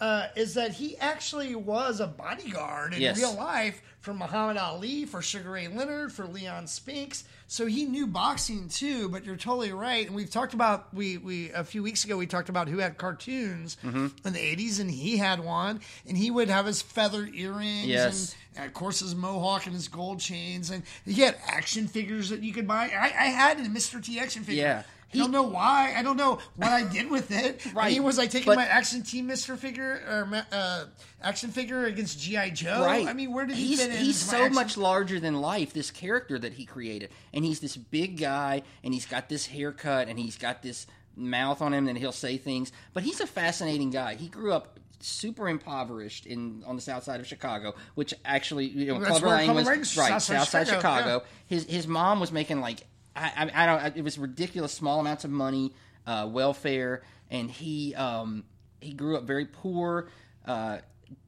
uh, 0.00 0.28
is 0.36 0.54
that 0.54 0.72
he 0.72 0.96
actually 0.98 1.54
was 1.54 2.00
a 2.00 2.06
bodyguard 2.06 2.94
in 2.94 3.00
Yes. 3.02 3.18
real 3.18 3.34
life 3.34 3.82
for 4.00 4.14
Muhammad 4.14 4.56
Ali, 4.56 5.04
for 5.04 5.20
Sugar 5.20 5.50
Ray 5.50 5.68
Leonard, 5.68 6.10
for 6.12 6.26
Leon 6.26 6.66
Spinks. 6.66 7.24
So 7.48 7.66
he 7.66 7.84
knew 7.84 8.06
boxing 8.06 8.68
too. 8.70 9.08
But 9.10 9.24
you're 9.26 9.36
totally 9.36 9.72
right. 9.72 10.06
And 10.06 10.14
we've 10.16 10.30
talked 10.30 10.54
about 10.54 10.92
we 10.94 11.18
we 11.18 11.50
a 11.50 11.64
few 11.64 11.82
weeks 11.82 12.04
ago 12.04 12.16
we 12.16 12.26
talked 12.26 12.48
about 12.48 12.68
who 12.68 12.78
had 12.78 12.96
cartoons 12.96 13.76
Mm-hmm. 13.84 14.06
in 14.26 14.32
the 14.32 14.38
'80s, 14.38 14.80
and 14.80 14.90
he 14.90 15.18
had 15.18 15.44
one, 15.44 15.80
and 16.08 16.16
he 16.16 16.30
would 16.30 16.48
have 16.48 16.64
his 16.64 16.80
feather 16.80 17.28
earrings 17.34 17.86
Yes. 17.86 18.34
and 18.54 18.62
and 18.62 18.66
of 18.66 18.74
course 18.74 19.00
his 19.00 19.14
mohawk 19.14 19.66
and 19.66 19.74
his 19.74 19.88
gold 19.88 20.20
chains, 20.20 20.70
and 20.70 20.82
he 21.04 21.20
had 21.20 21.36
action 21.46 21.86
figures 21.88 22.30
that 22.30 22.42
you 22.42 22.52
could 22.54 22.66
buy. 22.66 22.84
I, 22.98 23.04
I 23.06 23.26
had 23.26 23.58
a 23.60 23.64
Mr. 23.64 24.02
T 24.02 24.18
action 24.18 24.44
figure. 24.44 24.62
Yeah. 24.62 24.82
I 25.12 25.18
don't 25.18 25.30
know 25.30 25.42
why. 25.42 25.94
I 25.96 26.02
don't 26.02 26.16
know 26.16 26.38
what 26.56 26.68
I 26.70 26.86
did 26.86 27.10
with 27.10 27.30
it. 27.30 27.66
Right. 27.74 27.92
mean, 27.92 28.02
was 28.02 28.18
I 28.18 28.26
taking 28.26 28.46
But- 28.46 28.56
my 28.56 28.66
action 28.66 29.02
team 29.02 29.28
Mr. 29.28 29.56
figure 29.56 30.02
or 30.08 30.44
uh, 30.52 30.84
action 31.22 31.50
figure 31.50 31.84
against 31.84 32.20
GI 32.20 32.50
Joe? 32.52 32.82
Right. 32.84 33.06
I 33.06 33.12
mean, 33.12 33.32
where 33.32 33.46
did 33.46 33.56
he 33.56 33.68
he's, 33.68 33.82
fit 33.82 33.92
in? 33.94 34.04
He's 34.04 34.16
so 34.16 34.38
action- 34.38 34.54
much 34.54 34.76
larger 34.76 35.20
than 35.20 35.40
life. 35.40 35.72
This 35.72 35.90
character 35.90 36.38
that 36.38 36.54
he 36.54 36.64
created, 36.64 37.10
and 37.32 37.44
he's 37.44 37.60
this 37.60 37.76
big 37.76 38.18
guy, 38.18 38.62
and 38.82 38.92
he's 38.94 39.06
got 39.06 39.28
this 39.28 39.46
haircut, 39.46 40.08
and 40.08 40.18
he's 40.18 40.36
got 40.36 40.62
this 40.62 40.86
mouth 41.16 41.60
on 41.62 41.72
him, 41.74 41.88
and 41.88 41.98
he'll 41.98 42.12
say 42.12 42.36
things. 42.36 42.72
But 42.94 43.02
he's 43.02 43.20
a 43.20 43.26
fascinating 43.26 43.90
guy. 43.90 44.14
He 44.14 44.28
grew 44.28 44.52
up 44.52 44.78
super 45.02 45.48
impoverished 45.48 46.26
in 46.26 46.62
on 46.66 46.76
the 46.76 46.82
south 46.82 47.04
side 47.04 47.20
of 47.20 47.26
Chicago, 47.26 47.74
which 47.94 48.14
actually 48.24 48.66
you 48.66 48.86
know 48.86 48.98
That's 48.98 49.10
Clubber 49.10 49.28
Lang 49.28 49.54
was 49.54 49.66
right 49.96 50.20
south 50.20 50.22
side 50.22 50.66
Chicago, 50.66 50.80
Chicago. 50.80 51.22
His 51.46 51.64
his 51.64 51.86
mom 51.86 52.20
was 52.20 52.32
making 52.32 52.60
like 52.60 52.80
I, 53.20 53.50
I 53.54 53.62
I 53.62 53.66
don't 53.66 53.96
it 53.96 54.02
was 54.02 54.18
ridiculous 54.18 54.72
small 54.72 55.00
amounts 55.00 55.24
of 55.24 55.30
money, 55.30 55.72
uh, 56.06 56.28
welfare, 56.30 57.02
and 57.30 57.50
he 57.50 57.94
um 57.94 58.44
he 58.80 58.92
grew 58.92 59.16
up 59.16 59.24
very 59.24 59.46
poor. 59.46 60.08
Uh, 60.46 60.78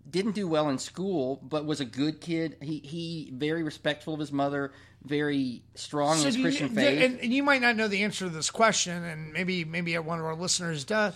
didn't 0.09 0.33
do 0.33 0.47
well 0.49 0.69
in 0.69 0.79
school, 0.79 1.39
but 1.43 1.65
was 1.65 1.81
a 1.81 1.85
good 1.85 2.21
kid. 2.21 2.57
He 2.61 2.79
he 2.79 3.31
very 3.35 3.63
respectful 3.63 4.15
of 4.15 4.21
his 4.21 4.33
mother, 4.33 4.73
very 5.05 5.63
strong 5.75 6.19
in 6.19 6.25
his 6.25 6.37
you- 6.37 6.43
Christian 6.43 6.69
faith. 6.71 7.03
and, 7.03 7.21
and 7.21 7.33
you 7.33 7.43
might 7.43 7.61
not 7.63 7.77
know 7.77 7.89
the 7.89 8.03
answer 8.03 8.25
to 8.27 8.31
this 8.31 8.51
question, 8.51 9.05
and 9.05 9.33
maybe 9.33 9.65
maybe 9.65 9.97
one 9.99 10.19
of 10.19 10.25
our 10.25 10.35
listeners 10.35 10.85
does. 10.85 11.15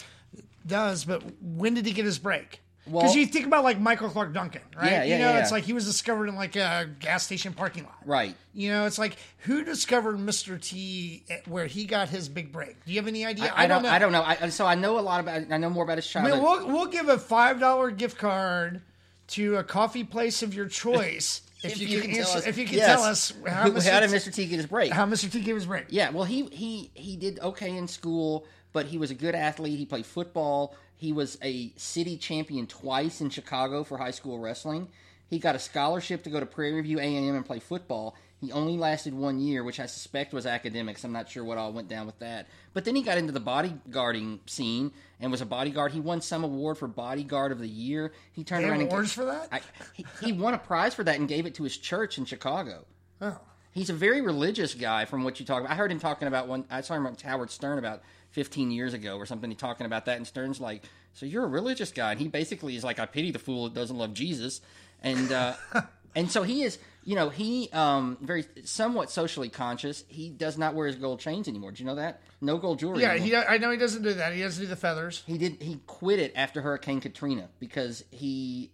Does 0.66 1.04
but 1.04 1.22
when 1.40 1.74
did 1.74 1.86
he 1.86 1.92
get 1.92 2.04
his 2.04 2.18
break? 2.18 2.60
Because 2.86 3.02
Well- 3.02 3.16
you 3.16 3.26
think 3.26 3.46
about 3.46 3.64
like 3.64 3.80
Michael 3.80 4.08
Clarke 4.08 4.32
Duncan, 4.32 4.62
right? 4.76 4.90
Yeah, 4.90 5.02
yeah, 5.02 5.16
you 5.16 5.18
know, 5.24 5.30
yeah, 5.32 5.40
it's 5.40 5.50
like 5.50 5.64
he 5.64 5.72
was 5.72 5.84
discovered 5.84 6.28
in 6.28 6.36
like 6.36 6.54
a 6.56 6.88
gas 7.00 7.24
station 7.24 7.52
parking 7.52 7.82
lot. 7.84 7.96
right. 8.06 8.34
You 8.54 8.70
know, 8.70 8.86
it's 8.86 8.96
like 8.98 9.16
who 9.38 9.64
discovered 9.64 10.16
Mr. 10.18 10.60
T 10.60 11.24
at- 11.28 11.46
where 11.48 11.66
he 11.66 11.84
got 11.84 12.08
his 12.08 12.28
big 12.28 12.52
break? 12.52 12.82
Do 12.86 12.92
you 12.92 12.98
have 13.00 13.08
any 13.08 13.26
idea? 13.26 13.52
I, 13.54 13.66
don't. 13.66 13.82
know. 13.82 13.88
I 13.90 13.98
don't 13.98 14.12
know. 14.12 14.22
I, 14.22 14.48
so 14.50 14.64
I 14.66 14.76
know 14.76 14.98
a 14.98 15.00
lot 15.00 15.20
about. 15.20 15.42
I 15.50 15.56
know 15.58 15.68
more 15.68 15.84
about 15.84 15.98
his 15.98 16.14
I 16.16 16.22
mean, 16.22 16.30
childhood. 16.32 16.66
we'll, 16.68 16.74
we'll 16.76 16.86
give 16.86 17.08
a 17.08 17.18
five 17.18 17.58
dollar 17.60 17.90
gift 17.90 18.18
card 18.18 18.80
to 19.28 19.56
a 19.56 19.64
coffee 19.64 20.04
place 20.04 20.42
of 20.44 20.54
your 20.54 20.66
choice 20.68 21.42
if, 21.64 21.78
you, 21.80 22.00
can, 22.00 22.10
answer. 22.12 22.38
Us, 22.38 22.46
if 22.46 22.56
you 22.56 22.64
can 22.66 22.76
Yes. 22.76 22.86
tell 22.86 23.02
us 23.02 23.32
how 23.46 23.68
Who- 23.70 23.80
how 23.90 23.98
did 24.00 24.10
Mr. 24.10 24.24
T, 24.26 24.30
Mr. 24.30 24.34
T 24.34 24.46
get 24.46 24.56
his 24.58 24.66
break? 24.66 24.92
how 24.92 25.04
Mr. 25.06 25.30
T 25.30 25.40
gave 25.40 25.56
his 25.56 25.66
break. 25.66 25.86
Yeah, 25.88 26.10
well, 26.10 26.24
he 26.24 26.44
he 26.46 26.90
he 26.94 27.16
did 27.16 27.40
okay 27.40 27.76
in 27.76 27.88
school, 27.88 28.46
but 28.72 28.86
he 28.86 28.96
was 28.96 29.10
a 29.10 29.14
good 29.14 29.34
athlete. 29.34 29.76
He 29.78 29.84
played 29.86 30.06
football. 30.06 30.76
He 30.96 31.12
was 31.12 31.38
a 31.42 31.72
city 31.76 32.16
champion 32.16 32.66
twice 32.66 33.20
in 33.20 33.30
Chicago 33.30 33.84
for 33.84 33.98
high 33.98 34.10
school 34.10 34.38
wrestling. 34.38 34.88
He 35.28 35.38
got 35.38 35.54
a 35.54 35.58
scholarship 35.58 36.22
to 36.22 36.30
go 36.30 36.40
to 36.40 36.46
Prairie 36.46 36.80
View 36.82 36.98
A&M 36.98 37.34
and 37.34 37.44
play 37.44 37.58
football. 37.58 38.16
He 38.40 38.52
only 38.52 38.76
lasted 38.76 39.14
one 39.14 39.38
year, 39.38 39.64
which 39.64 39.80
I 39.80 39.86
suspect 39.86 40.32
was 40.32 40.46
academics. 40.46 41.04
I'm 41.04 41.12
not 41.12 41.28
sure 41.28 41.42
what 41.42 41.58
all 41.58 41.72
went 41.72 41.88
down 41.88 42.06
with 42.06 42.18
that. 42.18 42.46
But 42.74 42.84
then 42.84 42.94
he 42.94 43.02
got 43.02 43.18
into 43.18 43.32
the 43.32 43.40
bodyguarding 43.40 44.40
scene 44.48 44.92
and 45.20 45.30
was 45.30 45.40
a 45.40 45.46
bodyguard. 45.46 45.92
He 45.92 46.00
won 46.00 46.20
some 46.20 46.44
award 46.44 46.78
for 46.78 46.86
bodyguard 46.86 47.50
of 47.50 47.58
the 47.58 47.68
year. 47.68 48.12
He 48.32 48.44
turned 48.44 48.64
They 48.64 48.68
around 48.68 48.82
and 48.82 48.90
awards 48.90 49.12
for 49.12 49.24
that? 49.24 49.48
I, 49.50 49.60
he, 49.94 50.06
he 50.22 50.32
won 50.32 50.54
a 50.54 50.58
prize 50.58 50.94
for 50.94 51.02
that 51.04 51.18
and 51.18 51.28
gave 51.28 51.46
it 51.46 51.54
to 51.56 51.64
his 51.64 51.76
church 51.76 52.18
in 52.18 52.24
Chicago. 52.24 52.84
Oh. 53.20 53.38
He's 53.72 53.90
a 53.90 53.94
very 53.94 54.22
religious 54.22 54.74
guy, 54.74 55.04
from 55.04 55.24
what 55.24 55.38
you 55.40 55.44
talk 55.44 55.60
about. 55.60 55.72
I 55.72 55.74
heard 55.74 55.92
him 55.92 56.00
talking 56.00 56.28
about 56.28 56.46
one. 56.46 56.64
I 56.70 56.80
saw 56.80 56.94
him 56.94 57.04
with 57.04 57.20
Howard 57.20 57.50
Stern 57.50 57.78
about 57.78 58.02
15 58.36 58.70
years 58.70 58.92
ago 58.92 59.16
or 59.16 59.24
something. 59.24 59.50
Talking 59.56 59.86
about 59.86 60.04
that, 60.04 60.18
and 60.18 60.26
Stern's 60.26 60.60
like, 60.60 60.84
"So 61.14 61.24
you're 61.24 61.44
a 61.44 61.48
religious 61.48 61.90
guy?" 61.90 62.12
And 62.12 62.20
he 62.20 62.28
basically 62.28 62.76
is 62.76 62.84
like, 62.84 62.98
"I 62.98 63.06
pity 63.06 63.30
the 63.30 63.38
fool 63.38 63.64
that 63.64 63.74
doesn't 63.74 63.96
love 63.96 64.12
Jesus," 64.12 64.60
and 65.02 65.32
uh, 65.32 65.54
and 66.14 66.30
so 66.30 66.42
he 66.42 66.62
is. 66.62 66.78
You 67.02 67.14
know, 67.14 67.30
he 67.30 67.70
um 67.72 68.18
very 68.20 68.44
somewhat 68.64 69.10
socially 69.10 69.48
conscious. 69.48 70.04
He 70.08 70.28
does 70.28 70.58
not 70.58 70.74
wear 70.74 70.86
his 70.86 70.96
gold 70.96 71.20
chains 71.20 71.48
anymore. 71.48 71.70
Do 71.70 71.82
you 71.82 71.88
know 71.88 71.94
that? 71.94 72.20
No 72.42 72.58
gold 72.58 72.78
jewelry. 72.78 73.02
Yeah, 73.02 73.12
anymore. 73.12 73.42
he, 73.42 73.54
I 73.54 73.56
know 73.56 73.70
he 73.70 73.78
doesn't 73.78 74.02
do 74.02 74.12
that. 74.12 74.34
He 74.34 74.42
doesn't 74.42 74.62
do 74.62 74.68
the 74.68 74.76
feathers. 74.76 75.22
He 75.26 75.38
did. 75.38 75.62
He 75.62 75.80
quit 75.86 76.18
it 76.18 76.32
after 76.36 76.60
Hurricane 76.60 77.00
Katrina 77.00 77.48
because 77.58 78.04
he 78.10 78.70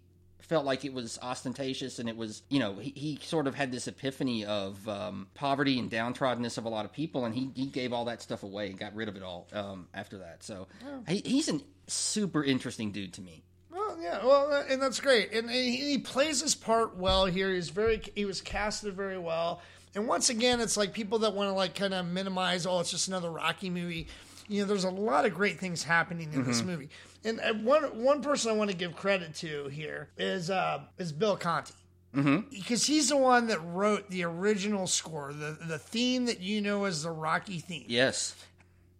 felt 0.53 0.67
like 0.67 0.85
it 0.85 0.93
was 0.93 1.19
ostentatious 1.23 1.99
and 1.99 2.11
it 2.11 2.17
was, 2.17 2.43
you 2.51 2.59
know, 2.59 2.75
he, 2.75 2.93
he 2.95 3.19
sort 3.23 3.47
of 3.47 3.55
had 3.55 3.73
this 3.73 3.89
epiphany 3.89 4.45
of 4.45 4.87
um, 4.87 5.27
poverty 5.33 5.79
and 5.79 5.91
downtroddenness 5.91 6.59
of 6.59 6.67
a 6.67 6.69
lot 6.69 6.85
of 6.85 6.93
people, 6.93 7.25
and 7.25 7.35
he, 7.35 7.49
he 7.55 7.65
gave 7.65 7.91
all 7.91 8.05
that 8.05 8.21
stuff 8.21 8.43
away 8.43 8.69
and 8.69 8.79
got 8.79 8.95
rid 8.95 9.09
of 9.09 9.17
it 9.17 9.23
all 9.23 9.49
um, 9.55 9.89
after 9.95 10.19
that. 10.19 10.45
So 10.45 10.67
he, 11.09 11.23
he's 11.25 11.49
a 11.49 11.59
super 11.87 12.45
interesting 12.45 12.93
dude 12.93 13.15
to 13.15 13.23
me. 13.23 13.43
Well, 13.71 13.97
yeah, 13.99 14.23
well, 14.23 14.53
uh, 14.53 14.65
and 14.69 14.83
that's 14.83 15.01
great, 15.01 15.33
and, 15.33 15.49
and 15.49 15.57
he, 15.57 15.97
plays 15.97 16.43
his 16.43 16.55
part 16.55 16.99
well 16.99 17.25
here. 17.25 17.51
He's 17.51 17.71
very, 17.71 18.03
he 18.15 18.27
was 18.27 18.43
casted 18.43 18.93
very 18.95 19.17
well, 19.17 19.63
and 19.95 20.07
once 20.07 20.29
again, 20.29 20.61
it's 20.61 20.77
like 20.77 20.93
people 20.93 21.21
that 21.21 21.35
want 21.35 21.49
to 21.49 21.55
like 21.55 21.75
kind 21.75 21.95
of 21.95 22.05
minimize, 22.05 22.67
oh, 22.67 22.81
it's 22.81 22.91
just 22.91 23.09
another 23.09 23.31
Rocky 23.31 23.71
movie. 23.71 24.07
You 24.49 24.61
know, 24.61 24.69
there's 24.69 24.85
a 24.85 24.91
lot 24.91 25.25
of 25.25 25.33
great 25.33 25.59
things 25.59 25.83
happening 25.83 26.35
in 26.35 26.45
this 26.45 26.63
movie, 26.63 26.91
and 27.25 27.41
uh, 27.41 27.55
one 27.55 28.03
one 28.03 28.23
person 28.23 28.51
I 28.51 28.55
want 28.55 28.71
to 28.71 28.77
give 28.77 28.95
credit 28.97 29.35
to 29.37 29.69
here 29.69 30.09
is 30.17 30.51
uh, 30.51 30.81
is 30.99 31.13
Bill 31.13 31.37
Conti. 31.37 31.75
Because 32.15 32.85
he's 32.87 33.09
the 33.09 33.17
one 33.17 33.47
that 33.47 33.59
wrote 33.65 34.11
the 34.11 34.25
original 34.25 34.87
score, 34.87 35.33
the 35.33 35.57
the 35.67 35.79
theme 35.79 36.27
that 36.27 36.41
you 36.41 36.61
know 36.61 36.85
as 36.85 37.05
the 37.05 37.11
Rocky 37.11 37.59
theme. 37.59 37.87
Yes, 37.89 38.35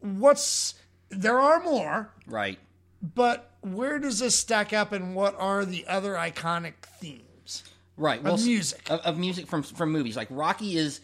What's 0.01 0.75
there 1.11 1.39
are 1.39 1.63
more, 1.63 2.11
right. 2.27 2.59
but 3.03 3.51
where 3.61 3.99
does 3.99 4.19
this 4.21 4.35
stack 4.35 4.73
up 4.73 4.93
and 4.93 5.15
what 5.15 5.35
are 5.39 5.65
the 5.67 5.87
other 5.87 6.15
iconic 6.15 6.73
themes? 6.83 7.65
Right. 7.99 8.23
Well, 8.23 8.35
s- 8.35 8.47
music. 8.47 8.91
Of, 8.91 9.01
of 9.01 9.19
music 9.19 9.47
from 9.47 9.63
from 9.63 9.93
movies. 9.93 10.17
Like 10.17 10.29
Rocky 10.31 10.77
is 10.79 11.01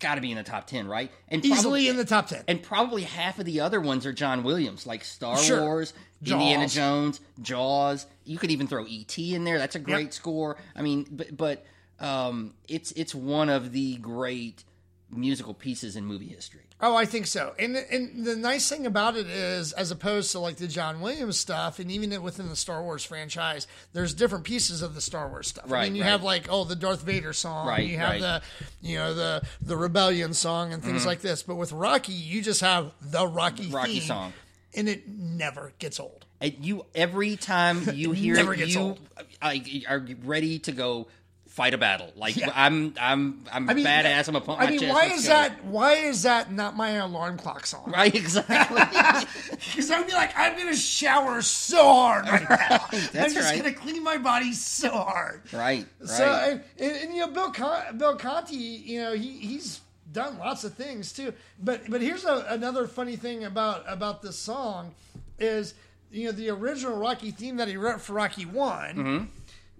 got 0.00 0.16
to 0.16 0.20
be 0.20 0.30
in 0.30 0.36
the 0.36 0.42
top 0.42 0.66
10, 0.66 0.86
right? 0.88 1.10
And 1.28 1.44
Easily 1.44 1.88
in 1.88 1.96
the 1.96 2.04
top 2.04 2.28
10. 2.28 2.44
And 2.48 2.62
probably 2.62 3.02
half 3.02 3.38
of 3.38 3.44
the 3.44 3.60
other 3.60 3.80
ones 3.80 4.06
are 4.06 4.12
John 4.12 4.42
Williams, 4.42 4.86
like 4.86 5.04
Star 5.04 5.36
Sure. 5.38 5.60
Wars, 5.62 5.92
Jaws. 6.22 6.40
Indiana 6.40 6.68
Jones, 6.68 7.20
Jaws. 7.42 8.06
You 8.24 8.38
could 8.38 8.50
even 8.50 8.66
throw 8.66 8.84
E.T. 8.86 9.34
in 9.34 9.44
there. 9.44 9.58
That's 9.58 9.76
a 9.76 9.80
great 9.80 10.04
Yep. 10.06 10.12
score. 10.14 10.56
I 10.74 10.82
mean, 10.82 11.06
but 11.10 11.36
but 11.36 11.64
um, 12.00 12.54
it's 12.68 12.92
it's 12.92 13.14
one 13.14 13.48
of 13.48 13.72
the 13.72 13.96
great 13.96 14.64
musical 15.10 15.54
pieces 15.54 15.96
in 15.96 16.04
movie 16.04 16.26
history. 16.28 16.65
Oh, 16.78 16.94
I 16.94 17.06
think 17.06 17.26
so. 17.26 17.54
And 17.58 17.74
and 17.74 18.26
the 18.26 18.36
nice 18.36 18.68
thing 18.68 18.84
about 18.84 19.16
it 19.16 19.26
is, 19.28 19.72
as 19.72 19.90
opposed 19.90 20.30
to 20.32 20.40
like 20.40 20.56
the 20.56 20.68
John 20.68 21.00
Williams 21.00 21.38
stuff, 21.38 21.78
and 21.78 21.90
even 21.90 22.22
within 22.22 22.50
the 22.50 22.56
Star 22.56 22.82
Wars 22.82 23.02
franchise, 23.02 23.66
there's 23.94 24.12
different 24.12 24.44
pieces 24.44 24.82
of 24.82 24.94
the 24.94 25.00
Star 25.00 25.28
Wars 25.28 25.48
stuff. 25.48 25.64
I 25.68 25.72
Right, 25.72 25.82
mean, 25.84 25.96
you 25.96 26.02
right. 26.02 26.10
have 26.10 26.22
like 26.22 26.48
oh 26.50 26.64
the 26.64 26.76
Darth 26.76 27.02
Vader 27.02 27.32
song, 27.32 27.66
Right, 27.66 27.86
you 27.86 27.96
have 27.96 28.10
right. 28.10 28.20
the 28.20 28.42
you 28.82 28.96
know 28.98 29.14
the 29.14 29.42
the 29.62 29.76
Rebellion 29.76 30.34
song 30.34 30.74
and 30.74 30.82
things 30.82 30.98
mm-hmm. 31.00 31.08
like 31.08 31.20
this. 31.22 31.42
But 31.42 31.54
with 31.56 31.72
Rocky, 31.72 32.12
you 32.12 32.42
just 32.42 32.60
have 32.60 32.92
the 33.00 33.26
Rocky 33.26 33.68
Rocky 33.68 34.00
theme, 34.00 34.02
song. 34.02 34.32
and 34.74 34.86
it 34.86 35.08
never 35.08 35.72
gets 35.78 35.98
old. 35.98 36.26
And 36.42 36.54
you 36.60 36.84
every 36.94 37.36
time 37.36 37.84
you 37.94 38.12
hear 38.12 38.36
it, 38.36 38.68
you 38.68 38.78
old. 38.78 39.00
I, 39.40 39.62
are 39.88 40.06
ready 40.24 40.58
to 40.60 40.72
go 40.72 41.08
fight 41.56 41.72
a 41.72 41.78
battle. 41.78 42.12
Like 42.14 42.36
I'm 42.54 42.92
I'm 43.00 43.42
I'm 43.50 43.70
I 43.70 43.74
mean, 43.74 43.86
badass. 43.86 44.28
I'm 44.28 44.36
a 44.36 44.42
pump 44.42 44.60
I 44.60 44.70
mean, 44.70 44.88
why 44.88 45.06
is 45.06 45.26
that? 45.26 45.64
Why 45.64 45.94
is 45.94 46.22
that 46.24 46.52
not 46.52 46.76
my 46.76 46.90
alarm 46.90 47.38
clock 47.38 47.66
song? 47.66 47.90
right? 47.90 48.14
Exactly. 48.14 48.82
Because 49.56 49.90
I 49.90 49.98
would 49.98 50.06
be 50.06 50.12
like, 50.12 50.32
I'm 50.36 50.56
gonna 50.56 50.76
shower 50.76 51.40
so 51.40 51.82
hard 51.82 52.28
right 52.28 52.48
now. 52.48 52.86
I'm 52.92 53.32
just 53.32 53.36
right. 53.36 53.56
gonna 53.56 53.74
clean 53.74 54.02
my 54.04 54.18
body 54.18 54.52
so 54.52 54.90
hard. 54.90 55.42
right. 55.52 55.86
Right. 56.00 56.08
So, 56.08 56.24
and, 56.24 56.62
and, 56.78 56.96
and, 56.96 57.14
you 57.14 57.20
know, 57.20 57.28
Bill 57.28 57.50
Con- 57.50 57.96
Bill 57.98 58.16
Conti, 58.16 58.56
you 58.56 59.00
know, 59.00 59.14
he 59.14 59.32
he's 59.38 59.80
done 60.12 60.38
lots 60.38 60.64
of 60.64 60.74
things 60.74 61.12
too. 61.12 61.32
But 61.62 61.88
but 61.88 62.02
here's 62.02 62.24
a, 62.24 62.46
another 62.48 62.86
funny 62.86 63.16
thing 63.16 63.44
about 63.44 63.84
about 63.88 64.20
this 64.22 64.36
song 64.36 64.94
is 65.38 65.74
you 66.10 66.26
know 66.26 66.32
the 66.32 66.50
original 66.50 66.98
Rocky 66.98 67.30
theme 67.30 67.56
that 67.56 67.68
he 67.68 67.76
wrote 67.76 68.00
for 68.00 68.12
Rocky 68.12 68.44
One. 68.44 68.94
Mm-hmm. 68.94 69.24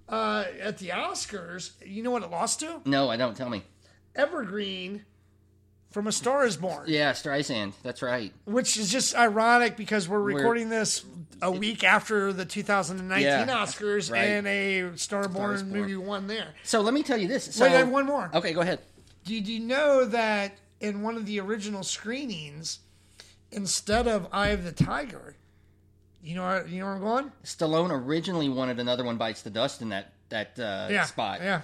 Uh, 0.09 0.45
at 0.61 0.79
the 0.79 0.89
Oscars, 0.91 1.73
you 1.85 2.03
know 2.03 2.11
what 2.13 2.23
it 2.23 2.31
lost 2.31 2.61
to? 2.61 2.81
no, 2.85 3.09
I 3.11 3.17
don't. 3.17 3.37
Tell 3.37 3.51
me. 3.51 3.63
Evergreen 4.15 5.05
from 5.91 6.07
A 6.07 6.13
Star 6.13 6.45
Is 6.47 6.57
Born. 6.57 6.85
Yeah, 6.89 7.13
Streisand. 7.13 7.73
That's 7.83 8.03
right. 8.03 8.33
which 8.45 8.77
is 8.77 8.91
just 8.91 9.15
ironic 9.17 9.77
because 9.77 10.09
we're 10.09 10.21
recording 10.21 10.69
this 10.69 11.05
a 11.43 11.51
week 11.51 11.85
after 11.85 12.33
the 12.33 12.45
2019 12.45 13.23
Yeah, 13.25 13.47
Oscars 13.47 14.11
right. 14.11 14.23
and 14.23 14.47
a 14.47 14.97
Star 14.97 15.29
Born 15.29 15.55
Is 15.55 15.63
Born. 15.63 15.81
movie 15.81 15.97
won 15.97 16.27
there. 16.29 16.49
So 16.63 16.81
let 16.81 16.95
me 16.95 17.03
tell 17.03 17.19
you 17.19 17.29
this. 17.29 17.55
So, 17.55 17.65
Wait, 17.65 17.73
I 17.75 17.79
have 17.79 17.89
one 17.89 18.07
more. 18.07 18.31
Okay, 18.35 18.53
go 18.53 18.61
ahead. 18.61 18.81
Did 19.25 19.49
you 19.49 19.61
know 19.61 20.05
that 20.07 20.57
in 20.81 21.03
one 21.03 21.17
of 21.17 21.27
the 21.27 21.41
original 21.41 21.83
screenings, 21.83 22.79
instead 23.51 24.07
of 24.07 24.29
Eye 24.33 24.49
of 24.49 24.65
the 24.65 24.73
Tiger, 24.73 25.37
you 26.27 26.35
know, 26.35 26.43
where- 26.43 26.67
you 26.67 26.81
know 26.81 26.87
where 26.87 26.95
I'm 26.95 27.01
going? 27.01 27.33
Stallone 27.45 27.91
originally 27.91 28.49
wanted 28.49 28.81
another 28.81 29.05
one 29.05 29.17
bites 29.17 29.43
the 29.43 29.51
dust 29.51 29.81
in 29.83 29.91
that 29.91 30.13
that 30.29 30.59
uh, 30.59 30.89
Yeah, 30.91 31.05
spot. 31.05 31.41
Yeah, 31.41 31.61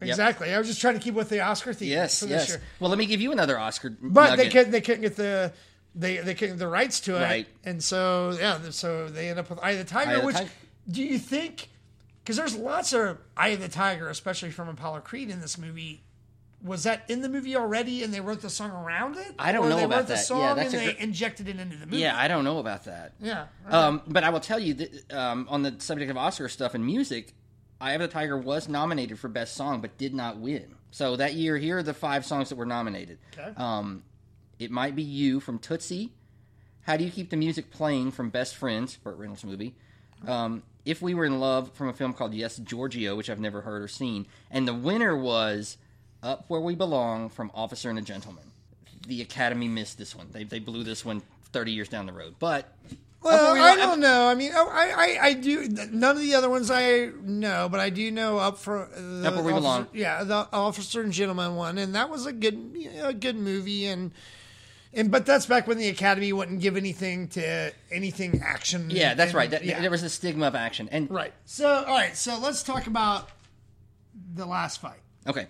exactly. 0.00 0.52
I 0.52 0.58
was 0.58 0.66
just 0.68 0.80
trying 0.80 0.94
to 0.94 1.00
keep 1.00 1.14
with 1.14 1.30
the 1.30 1.40
Oscar 1.40 1.72
theme 1.72 1.88
Yes. 1.88 2.20
for 2.20 2.26
this 2.26 2.42
Yes. 2.42 2.48
year, 2.50 2.62
Well, 2.78 2.90
let 2.90 2.98
me 2.98 3.06
give 3.06 3.20
you 3.22 3.32
another 3.32 3.58
Oscar. 3.58 3.90
but 4.00 4.30
they 4.36 4.36
nugget. 4.36 4.52
couldn't. 4.52 4.70
They 4.72 4.80
couldn't 4.82 5.02
get 5.02 5.16
the. 5.16 5.52
They, 5.94 6.16
they 6.18 6.34
couldn't 6.34 6.54
get 6.54 6.58
the 6.58 6.68
rights 6.68 7.00
to 7.00 7.16
it, 7.16 7.22
Right. 7.22 7.46
and 7.64 7.82
so 7.84 8.34
yeah, 8.38 8.58
so 8.70 9.08
they 9.08 9.28
end 9.28 9.38
up 9.38 9.50
with 9.50 9.58
Eye 9.62 9.72
of 9.72 9.78
the 9.78 9.84
Tiger. 9.84 10.14
Of 10.16 10.20
the 10.20 10.26
which 10.26 10.36
do 10.90 11.02
you 11.02 11.18
think? 11.18 11.68
Because 12.24 12.36
there's 12.36 12.54
lots 12.56 12.92
of 12.94 13.18
Eye 13.36 13.48
of 13.48 13.60
the 13.60 13.68
Tiger, 13.68 14.08
especially 14.08 14.50
from 14.50 14.68
Apollo 14.68 15.00
Creed 15.00 15.28
in 15.30 15.40
this 15.40 15.58
movie. 15.58 16.02
Was 16.64 16.84
that 16.84 17.02
in 17.08 17.22
the 17.22 17.28
movie 17.28 17.56
already, 17.56 18.04
and 18.04 18.14
they 18.14 18.20
wrote 18.20 18.40
the 18.40 18.50
song 18.50 18.70
around 18.70 19.16
it? 19.16 19.34
I 19.38 19.50
don't 19.50 19.66
or 19.66 19.68
know 19.70 19.76
they 19.76 19.84
about 19.84 19.96
wrote 19.96 20.02
the 20.08 20.14
that. 20.14 20.18
Yeah, 20.18 20.22
song 20.22 20.56
that's 20.56 20.74
and 20.74 20.82
a 20.82 20.86
they 20.94 20.98
injected 21.00 21.48
it 21.48 21.58
into 21.58 21.76
the 21.76 21.86
movie. 21.86 21.98
Yeah, 21.98 22.16
I 22.16 22.28
don't 22.28 22.44
know 22.44 22.58
about 22.58 22.84
that. 22.84 23.14
yeah. 23.20 23.46
Um, 23.68 24.02
but 24.06 24.22
I 24.22 24.30
will 24.30 24.40
tell 24.40 24.60
you 24.60 24.74
that 24.74 25.12
um, 25.12 25.46
on 25.50 25.62
the 25.62 25.74
subject 25.78 26.10
of 26.10 26.16
Oscar 26.16 26.48
stuff 26.48 26.74
and 26.74 26.86
music, 26.86 27.34
"Eye 27.80 27.92
of 27.94 28.00
the 28.00 28.06
Tiger 28.08 28.38
was 28.38 28.68
nominated 28.68 29.18
for 29.18 29.28
Best 29.28 29.54
Song, 29.54 29.80
but 29.80 29.98
did 29.98 30.14
not 30.14 30.38
win. 30.38 30.76
So 30.92 31.16
that 31.16 31.34
year, 31.34 31.56
here 31.58 31.78
are 31.78 31.82
the 31.82 31.94
five 31.94 32.24
songs 32.24 32.50
that 32.50 32.56
were 32.56 32.66
nominated. 32.66 33.18
Okay. 33.36 33.52
Um, 33.56 34.04
it 34.58 34.70
might 34.70 34.94
be 34.94 35.02
you 35.02 35.40
from 35.40 35.58
Tootsie. 35.58 36.12
How 36.82 36.96
do 36.96 37.04
you 37.04 37.10
keep 37.10 37.30
the 37.30 37.36
music 37.36 37.70
playing 37.70 38.10
from 38.12 38.30
Best 38.30 38.54
Friends, 38.56 38.96
Burt 38.96 39.16
Reynolds 39.16 39.44
movie? 39.44 39.74
Um, 40.28 40.62
if 40.84 41.00
we 41.02 41.14
were 41.14 41.24
in 41.24 41.40
love 41.40 41.72
from 41.74 41.88
a 41.88 41.92
film 41.92 42.12
called 42.12 42.34
Yes 42.34 42.56
Giorgio, 42.58 43.16
which 43.16 43.30
I've 43.30 43.40
never 43.40 43.62
heard 43.62 43.82
or 43.82 43.88
seen, 43.88 44.26
and 44.50 44.68
the 44.68 44.74
winner 44.74 45.16
was 45.16 45.76
Up 46.22 46.44
Where 46.48 46.60
We 46.60 46.74
Belong 46.74 47.28
from 47.28 47.50
Officer 47.54 47.90
and 47.90 47.98
a 47.98 48.02
Gentleman. 48.02 48.44
The 49.06 49.20
Academy 49.22 49.68
missed 49.68 49.98
this 49.98 50.14
one. 50.14 50.28
They 50.30 50.44
they 50.44 50.58
blew 50.60 50.84
this 50.84 51.04
one 51.04 51.22
thirty 51.52 51.72
years 51.72 51.88
down 51.88 52.06
the 52.06 52.12
road, 52.12 52.34
but. 52.38 52.72
Well, 53.24 53.54
We 53.54 53.60
I 53.60 53.76
don't 53.76 54.00
know. 54.00 54.26
I 54.26 54.34
mean, 54.34 54.50
oh, 54.52 54.68
I, 54.68 54.90
I, 55.20 55.26
I 55.28 55.32
do. 55.34 55.68
None 55.68 56.16
of 56.16 56.20
the 56.20 56.34
other 56.34 56.50
ones 56.50 56.72
I 56.72 57.10
know, 57.22 57.68
but 57.70 57.78
I 57.78 57.88
do 57.88 58.10
know 58.10 58.38
up 58.38 58.58
for 58.58 58.82
uh, 58.86 58.88
the 58.96 59.28
Up 59.28 59.34
Where 59.36 59.44
We 59.44 59.52
officer, 59.52 59.60
Belong. 59.60 59.86
Yeah, 59.92 60.24
the 60.24 60.48
officer 60.52 61.02
and 61.02 61.12
gentleman 61.12 61.54
one, 61.54 61.78
and 61.78 61.94
that 61.94 62.10
was 62.10 62.26
a 62.26 62.32
good, 62.32 62.76
a 63.00 63.12
good 63.12 63.36
movie. 63.36 63.86
And 63.86 64.10
and 64.92 65.12
but 65.12 65.24
that's 65.24 65.46
back 65.46 65.68
when 65.68 65.78
the 65.78 65.88
Academy 65.88 66.32
wouldn't 66.32 66.60
give 66.60 66.76
anything 66.76 67.28
to 67.28 67.72
anything 67.92 68.40
action. 68.44 68.90
Yeah, 68.90 69.14
that's 69.14 69.28
and- 69.30 69.36
right. 69.36 69.50
That, 69.50 69.64
yeah. 69.64 69.80
There 69.80 69.90
was 69.90 70.02
a 70.02 70.10
stigma 70.10 70.48
of 70.48 70.56
action, 70.56 70.88
and 70.90 71.08
right. 71.08 71.32
So 71.44 71.68
all 71.68 71.94
right, 71.94 72.16
so 72.16 72.40
let's 72.40 72.64
talk 72.64 72.88
about 72.88 73.28
the 74.34 74.46
last 74.46 74.80
fight. 74.80 74.98
okay, 75.28 75.46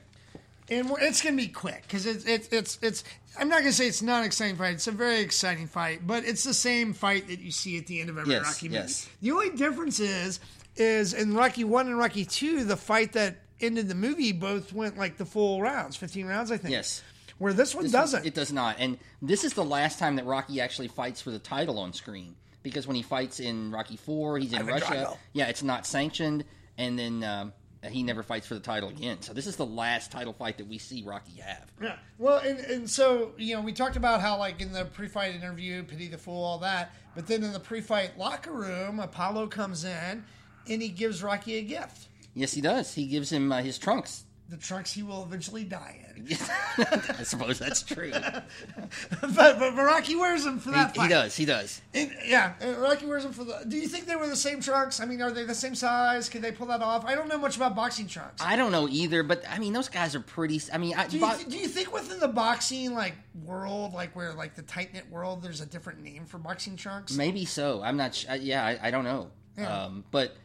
and 0.79 0.91
it's 1.01 1.23
going 1.23 1.37
to 1.37 1.43
be 1.43 1.49
quick 1.49 1.83
because 1.83 2.07
it's 2.07 2.25
it's 2.25 2.49
it's 2.49 2.79
it's. 2.83 3.05
I'm 3.39 3.49
not 3.49 3.61
going 3.61 3.71
to 3.71 3.73
say 3.73 3.87
it's 3.89 4.03
not 4.03 4.21
an 4.21 4.27
exciting 4.27 4.57
fight. 4.57 4.75
It's 4.75 4.87
a 4.87 4.93
very 4.93 5.21
exciting 5.21 5.67
fight, 5.67 6.07
but 6.07 6.25
it's 6.25 6.45
the 6.45 6.53
same 6.53 6.93
fight 6.93 7.29
that 7.29 7.41
you 7.41 7.51
see 7.51 7.79
at 7.79 7.87
the 7.87 8.01
end 8.01 8.11
of 8.11 8.19
every 8.19 8.35
Yes, 8.35 8.45
Rocky 8.45 8.69
movie. 8.69 8.81
yes. 8.81 9.09
The 9.23 9.31
only 9.33 9.51
difference 9.51 10.01
is 10.01 10.39
is 10.77 11.15
in 11.15 11.35
Rocky 11.35 11.65
One 11.65 11.87
and 11.87 11.97
Rocky 11.99 12.25
Two, 12.25 12.65
the 12.65 12.77
fight 12.77 13.13
that 13.15 13.37
ended 13.61 13.89
the 13.89 13.95
movie 13.95 14.33
both 14.33 14.73
went 14.73 14.99
like 14.99 15.17
the 15.17 15.25
full 15.25 15.61
rounds, 15.63 15.97
15 15.97 16.27
rounds, 16.27 16.51
I 16.51 16.57
think. 16.59 16.73
yes, 16.73 17.03
where 17.39 17.53
this 17.53 17.75
one 17.75 17.89
doesn't. 17.91 18.27
It 18.27 18.35
does 18.35 18.53
not. 18.53 18.77
And 18.79 18.99
this 19.23 19.45
is 19.45 19.53
the 19.55 19.65
last 19.65 19.99
time 19.99 20.17
that 20.17 20.27
Rocky 20.27 20.61
actually 20.61 20.89
fights 20.89 21.21
for 21.23 21.31
the 21.31 21.39
title 21.39 21.79
on 21.79 21.93
screen 21.93 22.35
because 22.63 22.87
when 22.87 22.97
he 22.97 23.03
fights 23.03 23.41
in 23.41 23.71
Rocky 23.71 23.97
Four, 23.97 24.39
he's 24.39 24.53
in 24.53 24.67
Russia. 24.67 24.85
Drago. 24.85 25.17
Yeah, 25.33 25.47
it's 25.49 25.63
not 25.63 25.87
sanctioned, 25.87 26.45
and 26.77 26.99
then 26.99 27.25
um, 27.25 27.53
he 27.91 28.03
never 28.03 28.23
fights 28.23 28.47
for 28.47 28.55
the 28.55 28.61
title 28.61 28.89
again. 28.89 29.23
So 29.23 29.33
this 29.33 29.47
is 29.47 29.57
the 29.57 29.67
last 29.67 30.13
title 30.13 30.33
fight 30.33 30.59
that 30.59 30.69
we 30.69 30.79
see 30.79 31.03
Rocky 31.03 31.41
have. 31.41 31.73
Yeah. 31.81 31.97
Well, 32.19 32.39
and, 32.39 32.59
and 32.59 32.89
so, 32.89 33.33
you 33.37 33.55
know, 33.55 33.61
we 33.61 33.73
talked 33.73 33.97
about 33.97 34.21
how, 34.21 34.39
like, 34.39 34.61
in 34.61 34.73
the 34.73 34.85
pre 34.85 35.09
fight 35.09 35.35
interview, 35.35 35.83
Pity 35.83 36.09
the 36.09 36.19
Fool, 36.19 36.45
all 36.45 36.59
that. 36.59 36.95
But 37.15 37.27
then 37.27 37.43
in 37.43 37.53
the 37.53 37.61
pre 37.61 37.81
fight 37.81 38.19
locker 38.19 38.53
room, 38.53 39.01
Apollo 39.01 39.49
comes 39.49 39.85
in 39.85 40.25
and 40.69 40.83
he 40.83 40.89
gives 40.89 41.23
Rocky 41.23 41.57
a 41.57 41.63
gift 41.63 42.09
Yes, 42.35 42.55
he 42.55 42.61
does. 42.61 42.95
He 42.95 43.07
gives 43.07 43.31
him 43.31 43.53
uh, 43.53 43.63
his 43.63 43.79
trunks. 43.79 44.25
The 44.49 44.57
trunks 44.57 44.93
he 44.93 45.03
will 45.03 45.23
eventually 45.23 45.65
die 45.65 46.05
in. 46.15 46.27
I 46.79 47.23
suppose 47.23 47.59
that's 47.59 47.83
true. 47.83 48.11
but, 49.21 49.59
but, 49.59 49.75
Rocky 49.75 50.15
wears 50.15 50.45
them 50.45 50.59
for 50.59 50.71
he, 50.71 50.77
that 50.77 50.93
he 50.93 50.99
fight. 50.99 51.11
does. 51.11 51.37
He 51.37 51.45
does. 51.45 51.81
And, 51.95 52.13
yeah, 52.27 52.53
and 52.61 52.77
Rocky 52.77 53.07
wears 53.07 53.23
them 53.23 53.33
for 53.33 53.45
the. 53.45 53.65
Do 53.67 53.79
you 53.79 53.89
think 53.89 54.07
they 54.07 54.17
were 54.17 54.27
the 54.27 54.37
same 54.37 54.61
trunks? 54.61 55.01
I 55.01 55.07
mean, 55.07 55.23
are 55.23 55.31
they 55.31 55.45
the 55.45 55.55
same 55.55 55.75
size? 55.75 56.29
Can 56.29 56.43
they 56.43 56.53
pull 56.53 56.67
that 56.67 56.83
off? 56.83 57.05
I 57.07 57.15
don't 57.15 57.29
know 57.29 57.39
much 57.39 57.57
about 57.57 57.75
boxing 57.75 58.07
trunks. 58.07 58.43
I 58.43 58.57
don't 58.57 58.73
know 58.73 58.89
either, 58.89 59.23
but 59.23 59.43
I 59.49 59.59
mean, 59.59 59.73
those 59.73 59.89
guys 59.89 60.15
are 60.15 60.21
pretty. 60.21 60.61
I 60.73 60.79
mean, 60.79 60.95
I, 60.97 61.07
do, 61.07 61.19
bo- 61.19 61.37
you, 61.39 61.47
do 61.47 61.57
you 61.57 61.69
think 61.69 61.93
within 61.93 62.21
the 62.21 62.29
boxing 62.29 62.95
like 62.95 63.15
world, 63.45 63.95
like 63.95 64.15
where 64.15 64.35
like 64.35 64.55
the 64.55 64.63
tight 64.63 64.93
knit 64.93 65.11
world, 65.11 65.43
there's 65.43 65.61
a 65.61 65.67
different 65.67 66.03
name 66.03 66.27
for 66.27 66.39
boxing 66.39 66.77
trunks? 66.77 67.17
Maybe 67.17 67.45
so. 67.45 67.83
I'm 67.83 67.97
not. 67.97 68.15
Sh- 68.15 68.27
uh, 68.29 68.35
yeah, 68.35 68.65
I, 68.65 68.89
I 68.89 68.91
don't 68.91 69.05
know. 69.05 69.31
Yeah. 69.57 69.85
Um, 69.85 70.05
but 70.11 70.37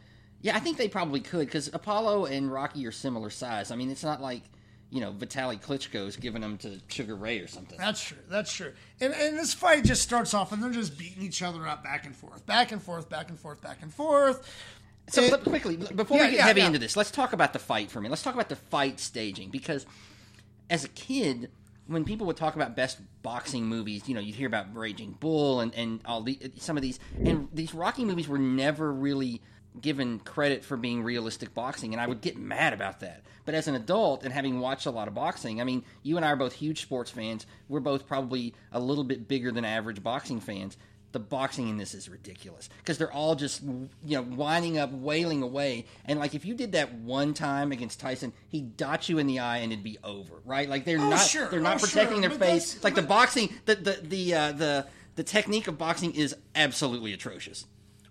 yeah, 0.42 0.56
I 0.56 0.60
think 0.60 0.76
they 0.76 0.88
probably 0.88 1.20
could 1.20 1.46
because 1.46 1.68
Apollo 1.72 2.26
and 2.26 2.50
Rocky 2.52 2.86
are 2.86 2.92
similar 2.92 3.30
size. 3.30 3.70
I 3.70 3.76
mean, 3.76 3.90
it's 3.90 4.04
not 4.04 4.20
like 4.20 4.42
you 4.90 5.00
know 5.00 5.12
Vitaly 5.12 5.60
Klitschko's 5.60 6.16
giving 6.16 6.40
them 6.42 6.56
to 6.58 6.80
Sugar 6.88 7.14
Ray 7.14 7.40
or 7.40 7.46
something. 7.46 7.78
That's 7.78 8.02
true. 8.02 8.18
That's 8.28 8.52
true. 8.52 8.72
And 9.00 9.12
and 9.14 9.36
this 9.38 9.52
fight 9.54 9.84
just 9.84 10.02
starts 10.02 10.34
off, 10.34 10.52
and 10.52 10.62
they're 10.62 10.70
just 10.70 10.98
beating 10.98 11.22
each 11.22 11.42
other 11.42 11.66
up 11.66 11.82
back 11.84 12.06
and 12.06 12.14
forth, 12.16 12.46
back 12.46 12.72
and 12.72 12.82
forth, 12.82 13.08
back 13.08 13.28
and 13.28 13.38
forth, 13.38 13.60
back 13.60 13.78
and 13.82 13.92
forth. 13.92 14.48
So 15.10 15.22
It- 15.22 15.42
quickly, 15.44 15.76
before 15.76 16.18
Yeah, 16.18 16.24
we 16.24 16.30
get 16.32 16.36
yeah, 16.38 16.46
heavy 16.46 16.60
yeah. 16.60 16.66
into 16.66 16.78
this, 16.78 16.94
let's 16.96 17.10
talk 17.10 17.32
about 17.32 17.52
the 17.54 17.58
fight 17.58 17.90
for 17.90 17.98
me. 18.00 18.08
Let's 18.10 18.22
talk 18.22 18.34
about 18.34 18.50
the 18.50 18.56
fight 18.56 19.00
staging 19.00 19.48
because 19.48 19.86
as 20.68 20.84
a 20.84 20.88
kid, 20.88 21.50
when 21.86 22.04
people 22.04 22.26
would 22.26 22.36
talk 22.36 22.56
about 22.56 22.76
best 22.76 22.98
boxing 23.22 23.64
movies, 23.64 24.06
you 24.06 24.14
know, 24.14 24.20
you'd 24.20 24.34
hear 24.34 24.46
about 24.46 24.74
Raging 24.76 25.12
Bull 25.18 25.60
and, 25.60 25.74
and 25.74 26.00
all 26.04 26.20
the 26.20 26.38
some 26.58 26.76
of 26.76 26.82
these 26.82 27.00
and 27.24 27.48
these 27.54 27.72
Rocky 27.72 28.04
movies 28.04 28.28
were 28.28 28.38
never 28.38 28.92
really 28.92 29.40
given 29.80 30.18
credit 30.20 30.64
for 30.64 30.76
being 30.76 31.02
realistic 31.02 31.54
boxing 31.54 31.92
and 31.92 32.00
I 32.00 32.06
would 32.06 32.20
get 32.20 32.36
mad 32.36 32.72
about 32.72 33.00
that. 33.00 33.22
But 33.44 33.54
as 33.54 33.66
an 33.68 33.74
adult 33.74 34.24
and 34.24 34.32
having 34.32 34.60
watched 34.60 34.86
a 34.86 34.90
lot 34.90 35.08
of 35.08 35.14
boxing, 35.14 35.60
I 35.60 35.64
mean, 35.64 35.82
you 36.02 36.16
and 36.16 36.24
I 36.24 36.30
are 36.32 36.36
both 36.36 36.52
huge 36.52 36.82
sports 36.82 37.10
fans. 37.10 37.46
We're 37.68 37.80
both 37.80 38.06
probably 38.06 38.54
a 38.72 38.80
little 38.80 39.04
bit 39.04 39.26
bigger 39.26 39.50
than 39.50 39.64
average 39.64 40.02
boxing 40.02 40.40
fans 40.40 40.76
the 41.12 41.18
boxing 41.18 41.70
in 41.70 41.78
this 41.78 41.94
is 41.94 42.10
ridiculous 42.10 42.68
because 42.80 42.98
they're 42.98 43.10
all 43.10 43.34
just 43.34 43.62
you 43.62 43.88
know 44.16 44.20
winding 44.20 44.76
up 44.76 44.92
wailing 44.92 45.42
away 45.42 45.86
and 46.04 46.18
like 46.18 46.34
if 46.34 46.44
you 46.44 46.52
did 46.52 46.72
that 46.72 46.92
one 46.96 47.32
time 47.32 47.72
against 47.72 47.98
Tyson 47.98 48.30
he'd 48.50 48.76
dot 48.76 49.08
you 49.08 49.16
in 49.16 49.26
the 49.26 49.38
eye 49.38 49.56
and 49.58 49.72
it'd 49.72 49.82
be 49.82 49.96
over 50.04 50.34
right 50.44 50.68
like 50.68 50.84
they're 50.84 50.98
Oh, 51.00 51.08
not 51.08 51.20
sure. 51.20 51.48
they're 51.48 51.60
not 51.60 51.76
Oh, 51.78 51.86
protecting 51.86 52.20
sure. 52.20 52.28
their 52.28 52.38
But 52.38 52.46
face 52.46 52.84
like 52.84 52.94
the 52.94 53.00
boxing 53.00 53.48
the 53.64 53.76
the 53.76 53.92
the 54.02 54.34
uh, 54.34 54.52
the 54.52 54.86
the 55.16 55.22
technique 55.22 55.66
of 55.66 55.78
boxing 55.78 56.12
is 56.14 56.36
absolutely 56.54 57.14
atrocious 57.14 57.64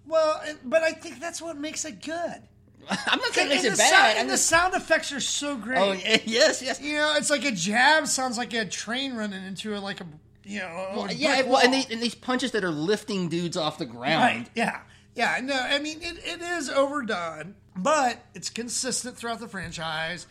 Well, 0.07 0.41
eh, 0.45 0.53
but 0.63 0.83
I 0.83 0.91
think 0.91 1.19
that's 1.19 1.41
what 1.41 1.57
makes 1.57 1.85
it 1.85 2.01
good. 2.01 2.41
I'm 2.89 3.19
not 3.19 3.33
saying 3.33 3.47
it 3.47 3.55
makes 3.55 3.63
it 3.65 3.77
bad 3.77 3.89
sound, 3.89 4.17
and 4.19 4.29
the 4.29 4.33
just- 4.33 4.45
sound 4.47 4.73
effects 4.73 5.11
are 5.11 5.19
so 5.19 5.57
great. 5.57 5.77
oh 5.77 5.91
yes 6.25 6.61
yes 6.61 6.79
You 6.81 6.93
know, 6.93 7.13
it's 7.17 7.29
like 7.29 7.43
a 7.43 7.51
jab 7.51 8.07
sounds 8.07 8.37
like 8.37 8.53
a 8.53 8.65
train 8.65 9.15
running 9.15 9.43
into 9.43 9.75
a, 9.75 9.79
like 9.79 9.99
a 10.01 10.05
you 10.45 10.59
know 10.59 10.91
well, 10.95 11.11
yeah 11.11 11.41
well, 11.41 11.57
and, 11.61 11.73
these, 11.73 11.89
and 11.91 12.01
these 12.01 12.15
punches 12.15 12.51
that 12.51 12.63
are 12.63 12.71
lifting 12.71 13.27
dudes 13.27 13.57
off 13.57 13.77
the 13.77 13.85
ground 13.85 14.23
Right. 14.23 14.49
Yeah. 14.55 14.79
Yeah. 15.15 15.39
No, 15.43 15.55
I 15.59 15.79
mean, 15.79 15.97
it, 16.01 16.19
it 16.23 16.41
is 16.41 16.69
overdone, 16.69 17.55
but 17.75 18.23
it's 18.33 18.49
consistent 18.49 19.17
throughout 19.17 19.39
the 19.41 19.47
franchise, 19.49 20.25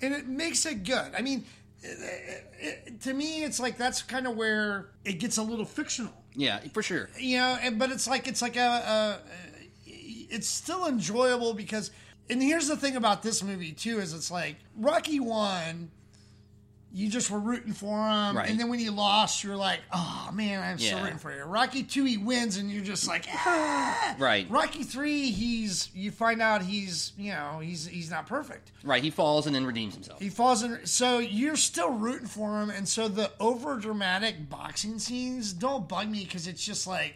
and 0.00 0.12
it 0.12 0.26
makes 0.26 0.66
it 0.66 0.82
good. 0.82 1.12
I 1.16 1.22
mean, 1.22 1.44
it, 1.82 2.52
it, 2.60 3.00
to 3.02 3.14
me, 3.14 3.44
it's 3.44 3.60
like 3.60 3.76
that's 3.76 4.02
kind 4.02 4.26
of 4.26 4.36
where 4.36 4.90
it 5.04 5.14
gets 5.14 5.36
a 5.36 5.42
little 5.42 5.64
fictional, 5.64 6.12
yeah 6.34 6.60
for 6.72 6.82
sure 6.82 7.10
you 7.18 7.38
know. 7.38 7.58
And, 7.60 7.78
but 7.78 7.90
it's 7.90 8.06
like 8.08 8.28
it's 8.28 8.42
like 8.42 8.56
a, 8.56 8.60
a, 8.60 9.20
eh, 9.86 10.26
it's 10.30 10.48
still 10.48 10.86
enjoyable 10.86 11.54
because. 11.54 11.90
And 12.30 12.40
here's 12.40 12.68
the 12.68 12.76
thing 12.76 12.96
about 12.96 13.22
this 13.22 13.42
movie 13.42 13.72
too: 13.72 13.98
is 13.98 14.14
it's 14.14 14.30
like 14.30 14.56
Rocky 14.76 15.20
one. 15.20 15.90
You 16.94 17.08
just 17.08 17.30
were 17.30 17.38
rooting 17.38 17.72
for 17.72 17.96
him, 17.96 18.36
Right. 18.36 18.50
and 18.50 18.60
then 18.60 18.68
when 18.68 18.78
he 18.78 18.90
lost, 18.90 19.42
you're 19.42 19.56
like, 19.56 19.80
"Oh 19.92 20.28
man, 20.32 20.62
I'm 20.62 20.78
so 20.78 21.00
rooting 21.02 21.16
for 21.18 21.34
you." 21.34 21.42
Rocky 21.44 21.82
two, 21.82 22.04
he 22.04 22.18
wins, 22.18 22.58
and 22.58 22.70
you're 22.70 22.84
just 22.84 23.08
like, 23.08 23.24
"Ah." 23.32 24.14
right 24.18 24.46
Rocky 24.50 24.82
three, 24.82 25.30
he's 25.30 25.88
you 25.94 26.10
find 26.10 26.42
out 26.42 26.60
he's 26.62 27.12
you 27.16 27.32
know 27.32 27.60
he's 27.62 27.86
he's 27.86 28.10
not 28.10 28.26
perfect. 28.26 28.70
right 28.84 29.02
he 29.02 29.10
falls 29.10 29.46
and 29.46 29.54
then 29.54 29.64
redeems 29.64 29.94
himself 29.94 30.20
He 30.20 30.28
falls 30.28 30.62
in, 30.62 30.84
so 30.86 31.18
you're 31.18 31.56
still 31.56 31.90
rooting 31.92 32.28
for 32.28 32.60
him, 32.60 32.68
and 32.68 32.86
so 32.86 33.08
the 33.08 33.32
over 33.40 33.78
dramatic 33.78 34.50
boxing 34.50 34.98
scenes 34.98 35.52
don't 35.54 35.88
bug 35.88 36.08
me 36.10 36.24
because 36.24 36.46
it's 36.46 36.62
just 36.64 36.86
like 36.86 37.14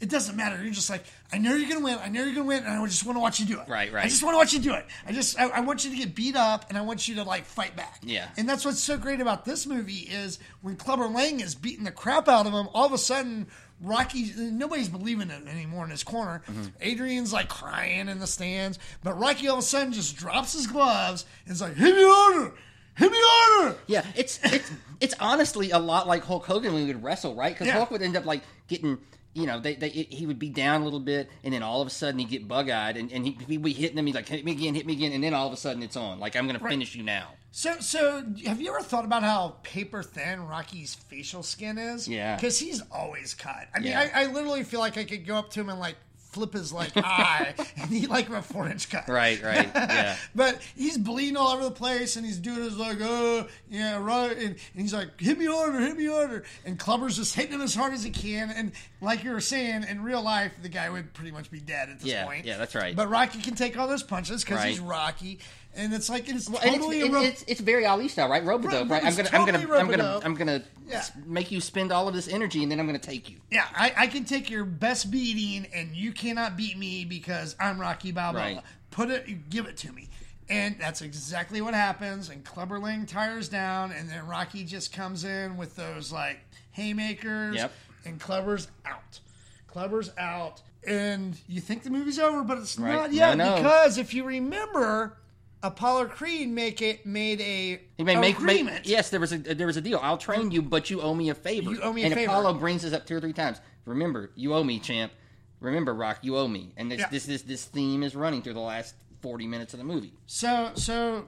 it 0.00 0.10
doesn't 0.10 0.36
matter. 0.36 0.62
You're 0.62 0.72
just 0.72 0.90
like 0.90 1.04
I 1.32 1.38
know 1.38 1.54
you're 1.54 1.68
gonna 1.68 1.84
win. 1.84 1.98
I 2.02 2.08
know 2.08 2.24
you're 2.24 2.34
gonna 2.34 2.46
win, 2.46 2.64
and 2.64 2.72
I 2.72 2.86
just 2.86 3.04
want 3.06 3.16
to 3.16 3.20
watch 3.20 3.40
you 3.40 3.46
do 3.46 3.60
it. 3.60 3.68
Right, 3.68 3.92
right. 3.92 4.04
I 4.04 4.08
just 4.08 4.22
want 4.22 4.34
to 4.34 4.38
watch 4.38 4.52
you 4.52 4.58
do 4.60 4.74
it. 4.74 4.86
I 5.06 5.12
just 5.12 5.38
I, 5.38 5.48
I 5.48 5.60
want 5.60 5.84
you 5.84 5.90
to 5.90 5.96
get 5.96 6.14
beat 6.14 6.36
up, 6.36 6.66
and 6.68 6.76
I 6.76 6.82
want 6.82 7.08
you 7.08 7.14
to 7.16 7.22
like 7.22 7.44
fight 7.44 7.74
back. 7.76 8.00
Yeah. 8.02 8.28
And 8.36 8.48
that's 8.48 8.64
what's 8.64 8.80
so 8.80 8.98
great 8.98 9.20
about 9.20 9.44
this 9.44 9.66
movie 9.66 10.08
is 10.10 10.38
when 10.62 10.76
Clubber 10.76 11.06
Lang 11.06 11.40
is 11.40 11.54
beating 11.54 11.84
the 11.84 11.92
crap 11.92 12.28
out 12.28 12.46
of 12.46 12.52
him, 12.52 12.68
all 12.74 12.86
of 12.86 12.92
a 12.92 12.98
sudden 12.98 13.46
Rocky, 13.80 14.32
nobody's 14.36 14.88
believing 14.88 15.30
it 15.30 15.46
anymore 15.48 15.84
in 15.84 15.90
his 15.90 16.04
corner. 16.04 16.42
Mm-hmm. 16.48 16.64
Adrian's 16.80 17.32
like 17.32 17.48
crying 17.48 18.08
in 18.08 18.18
the 18.18 18.26
stands, 18.26 18.78
but 19.02 19.18
Rocky 19.18 19.48
all 19.48 19.54
of 19.58 19.60
a 19.60 19.66
sudden 19.66 19.92
just 19.92 20.16
drops 20.16 20.52
his 20.52 20.66
gloves 20.66 21.24
and 21.44 21.52
is 21.54 21.60
like, 21.60 21.74
"Hit 21.74 21.94
me 21.94 22.02
harder, 22.04 22.54
hit 22.96 23.10
me 23.10 23.18
harder." 23.20 23.76
Yeah, 23.86 24.04
it's 24.14 24.38
it's 24.44 24.70
it's 25.00 25.14
honestly 25.20 25.70
a 25.72 25.78
lot 25.78 26.06
like 26.06 26.22
Hulk 26.24 26.46
Hogan 26.46 26.72
when 26.72 26.82
we 26.86 26.92
would 26.94 27.02
wrestle, 27.02 27.34
right? 27.34 27.52
Because 27.52 27.66
Yeah. 27.66 27.74
Hulk 27.74 27.90
would 27.90 28.00
end 28.02 28.16
up 28.16 28.24
like 28.24 28.42
getting, 28.68 28.98
you 29.34 29.46
know, 29.46 29.60
they, 29.60 29.74
they 29.74 29.88
he 29.88 30.26
would 30.26 30.38
be 30.38 30.48
down 30.48 30.80
a 30.80 30.84
little 30.84 31.00
bit, 31.00 31.28
and 31.42 31.52
then 31.52 31.62
all 31.62 31.80
of 31.80 31.86
a 31.86 31.90
sudden 31.90 32.18
he'd 32.20 32.28
get 32.30 32.46
bug 32.48 32.70
eyed, 32.70 32.96
and, 32.96 33.12
and 33.12 33.26
he, 33.26 33.36
he'd 33.48 33.62
be 33.62 33.72
hitting 33.72 33.98
him. 33.98 34.06
He's 34.06 34.14
like, 34.14 34.28
hit 34.28 34.44
me 34.44 34.52
again, 34.52 34.74
hit 34.74 34.86
me 34.86 34.92
again, 34.92 35.12
and 35.12 35.22
then 35.22 35.34
all 35.34 35.46
of 35.46 35.52
a 35.52 35.56
sudden 35.56 35.82
it's 35.82 35.96
on. 35.96 36.20
Like 36.20 36.36
I'm 36.36 36.46
going 36.46 36.58
to 36.58 36.64
finish 36.66 36.94
you 36.94 37.02
now. 37.02 37.30
So, 37.50 37.78
so 37.78 38.24
have 38.46 38.60
you 38.60 38.68
ever 38.70 38.80
thought 38.80 39.04
about 39.04 39.22
how 39.22 39.56
paper 39.62 40.02
thin 40.02 40.46
Rocky's 40.46 40.94
facial 40.94 41.42
skin 41.42 41.78
is? 41.78 42.08
Yeah. 42.08 42.34
because 42.34 42.58
he's 42.58 42.82
always 42.90 43.34
cut. 43.34 43.68
I 43.74 43.78
mean, 43.78 43.92
Yeah. 43.92 44.10
I, 44.12 44.24
I 44.24 44.26
literally 44.26 44.64
feel 44.64 44.80
like 44.80 44.98
I 44.98 45.04
could 45.04 45.24
go 45.24 45.36
up 45.36 45.50
to 45.50 45.60
him 45.60 45.68
and 45.68 45.78
like 45.78 45.94
flip 46.34 46.52
his 46.52 46.72
like 46.72 46.92
eye, 46.96 47.54
and 47.76 47.88
he 47.90 48.06
like 48.06 48.28
a 48.28 48.42
four 48.42 48.68
inch 48.68 48.90
cut. 48.90 49.08
Right, 49.08 49.40
right, 49.42 49.70
yeah. 49.74 50.16
but 50.34 50.60
he's 50.76 50.98
bleeding 50.98 51.36
all 51.36 51.48
over 51.52 51.64
the 51.64 51.70
place, 51.70 52.16
and 52.16 52.26
he's 52.26 52.38
doing 52.38 52.62
his 52.62 52.76
like, 52.76 52.98
oh 53.00 53.46
yeah, 53.70 53.98
right, 53.98 54.36
and, 54.36 54.48
and 54.48 54.58
he's 54.74 54.92
like, 54.92 55.20
hit 55.20 55.38
me 55.38 55.46
harder, 55.46 55.80
hit 55.80 55.96
me 55.96 56.06
harder, 56.06 56.44
and 56.64 56.78
Clubber's 56.78 57.16
just 57.16 57.34
hitting 57.34 57.52
him 57.52 57.60
as 57.62 57.74
hard 57.74 57.92
as 57.94 58.02
he 58.02 58.10
can, 58.10 58.50
and 58.50 58.72
like 59.00 59.22
you 59.24 59.30
were 59.30 59.40
saying, 59.40 59.84
in 59.88 60.02
real 60.02 60.22
life, 60.22 60.52
the 60.62 60.68
guy 60.68 60.90
would 60.90 61.12
pretty 61.14 61.30
much 61.30 61.50
be 61.50 61.60
dead 61.60 61.88
at 61.90 62.00
this 62.00 62.08
Yeah, 62.08 62.24
point. 62.26 62.44
yeah, 62.44 62.56
that's 62.56 62.74
right. 62.74 62.96
But 62.96 63.08
Rocky 63.08 63.40
can 63.40 63.54
take 63.54 63.78
all 63.78 63.86
those 63.86 64.02
punches 64.02 64.42
because 64.44 64.58
Right. 64.58 64.70
he's 64.70 64.80
Rocky, 64.80 65.38
and 65.76 65.92
it's 65.92 66.08
like 66.08 66.28
it's 66.28 66.48
it's, 66.48 66.60
totally 66.60 67.00
it- 67.00 67.08
a 67.10 67.12
ro- 67.12 67.22
it's, 67.22 67.44
it's 67.46 67.60
very 67.60 67.84
Ali 67.86 68.08
style, 68.08 68.28
right? 68.28 68.44
Rope-a-dope, 68.44 68.88
Right, 68.88 69.02
right? 69.02 69.12
I'm 69.12 69.18
it's 69.20 69.30
gonna, 69.30 69.42
I'm 69.44 69.46
gonna, 69.62 69.74
I'm 69.78 69.88
gonna, 69.90 70.20
I'm 70.24 70.34
gonna 70.34 70.62
Yeah. 70.88 70.98
s- 70.98 71.12
make 71.26 71.50
you 71.50 71.60
spend 71.60 71.92
all 71.92 72.06
of 72.08 72.14
this 72.14 72.28
energy, 72.28 72.62
and 72.62 72.70
then 72.72 72.78
I'm 72.80 72.86
gonna 72.86 72.98
take 72.98 73.28
you. 73.30 73.36
Yeah, 73.50 73.66
I, 73.74 73.92
I 73.96 74.06
can 74.06 74.24
take 74.24 74.50
your 74.50 74.64
best 74.64 75.10
beating, 75.10 75.66
and 75.74 75.94
you 75.94 76.12
cannot 76.12 76.56
beat 76.56 76.78
me 76.78 77.04
because 77.04 77.56
I'm 77.60 77.80
Rocky 77.80 78.12
Balboa. 78.12 78.40
Right. 78.42 78.60
Put 78.90 79.10
it, 79.10 79.50
give 79.50 79.66
it 79.66 79.76
to 79.78 79.92
me, 79.92 80.08
and 80.48 80.76
that's 80.78 81.02
exactly 81.02 81.60
what 81.60 81.74
happens. 81.74 82.28
And 82.28 82.44
Clubber 82.44 82.78
Lang 82.78 83.06
tires 83.06 83.48
down, 83.48 83.90
and 83.92 84.08
then 84.08 84.26
Rocky 84.26 84.64
just 84.64 84.92
comes 84.92 85.24
in 85.24 85.56
with 85.56 85.74
those 85.76 86.12
like 86.12 86.38
haymakers, 86.72 87.56
Yep. 87.56 87.72
and 88.04 88.20
Clubber's 88.20 88.68
out. 88.86 89.20
Clubber's 89.66 90.10
out, 90.18 90.62
and 90.86 91.36
you 91.48 91.60
think 91.60 91.82
the 91.82 91.90
movie's 91.90 92.18
over, 92.20 92.42
but 92.44 92.58
it's 92.58 92.78
Right. 92.78 92.92
not 92.92 93.12
yet 93.12 93.36
No, 93.36 93.50
no. 93.50 93.56
because 93.56 93.98
if 93.98 94.14
you 94.14 94.22
remember, 94.24 95.16
Apollo 95.64 96.06
Creed 96.08 96.48
make 96.48 96.82
it 96.82 97.04
made 97.06 97.40
a 97.40 97.80
He 97.96 98.04
may 98.04 98.14
make, 98.16 98.38
make 98.38 98.38
agreement. 98.38 98.86
yes, 98.86 99.10
there 99.10 99.18
was 99.20 99.32
a 99.32 99.38
there 99.38 99.66
was 99.66 99.76
a 99.76 99.80
deal. 99.80 99.98
I'll 100.02 100.18
train 100.18 100.50
you, 100.50 100.60
but 100.62 100.90
you 100.90 101.00
owe 101.00 101.14
me 101.14 101.30
a 101.30 101.34
favor. 101.34 101.70
You 101.72 101.80
owe 101.80 101.92
me 101.92 102.02
a 102.02 102.06
and 102.06 102.14
favor. 102.14 102.30
Apollo 102.30 102.54
brings 102.54 102.82
this 102.82 102.92
up 102.92 103.06
two 103.06 103.16
or 103.16 103.20
three 103.20 103.32
times. 103.32 103.60
Remember, 103.86 104.30
you 104.36 104.54
owe 104.54 104.62
me, 104.62 104.78
champ. 104.78 105.12
Remember, 105.60 105.94
Rock, 105.94 106.18
you 106.22 106.36
owe 106.36 106.46
me. 106.48 106.72
And 106.76 106.90
this 106.90 107.00
Yeah. 107.00 107.08
this, 107.10 107.26
this 107.26 107.42
this 107.42 107.64
theme 107.64 108.02
is 108.02 108.14
running 108.14 108.42
through 108.42 108.54
the 108.54 108.60
last 108.60 108.94
forty 109.22 109.46
minutes 109.46 109.72
of 109.72 109.78
the 109.78 109.84
movie. 109.84 110.12
So 110.26 110.72
so 110.74 111.26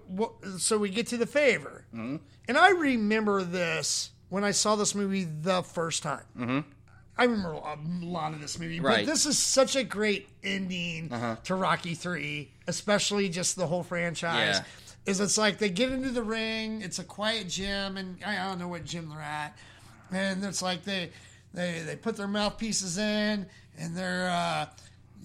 so 0.59 0.77
we 0.79 0.91
get 0.91 1.07
to 1.09 1.17
the 1.17 1.27
favor, 1.27 1.87
Mm-hmm. 1.95 2.17
and 2.49 2.59
I 2.59 2.71
remember 2.71 3.43
this 3.43 4.11
when 4.29 4.45
I 4.45 4.51
saw 4.51 4.77
this 4.77 4.95
movie 4.95 5.25
the 5.25 5.63
first 5.63 6.03
time. 6.03 6.25
Mm-hmm. 6.39 6.69
I 7.19 7.25
remember 7.25 7.53
a 7.53 7.77
lot 8.03 8.35
of 8.35 8.41
this 8.41 8.59
movie, 8.59 8.79
Right. 8.81 8.93
Uh-huh. 8.93 9.03
but 9.05 9.07
this 9.11 9.25
is 9.27 9.39
such 9.39 9.75
a 9.77 9.83
great 9.85 10.29
ending 10.45 11.11
to 11.45 11.55
Rocky 11.55 11.95
Three, 11.95 12.51
especially 12.67 13.29
just 13.29 13.57
the 13.57 13.67
whole 13.67 13.83
franchise. 13.83 14.61
is 15.07 15.21
it's 15.21 15.39
like 15.39 15.59
they 15.59 15.69
get 15.71 15.93
into 15.93 16.11
the 16.11 16.23
ring. 16.23 16.83
It's 16.83 16.99
a 16.99 17.05
quiet 17.05 17.49
gym, 17.49 17.97
and 17.97 18.19
I 18.25 18.47
don't 18.49 18.59
know 18.59 18.69
what 18.69 18.85
gym 18.85 19.09
they're 19.09 19.21
at, 19.21 19.57
and 20.13 20.45
it's 20.45 20.61
like 20.63 20.85
they 20.85 21.11
they 21.55 21.81
they 21.87 21.97
put 21.97 22.17
their 22.17 22.29
mouthpieces 22.29 22.99
in, 22.99 23.47
and 23.79 23.97
they're. 23.97 24.29
Uh, 24.31 24.67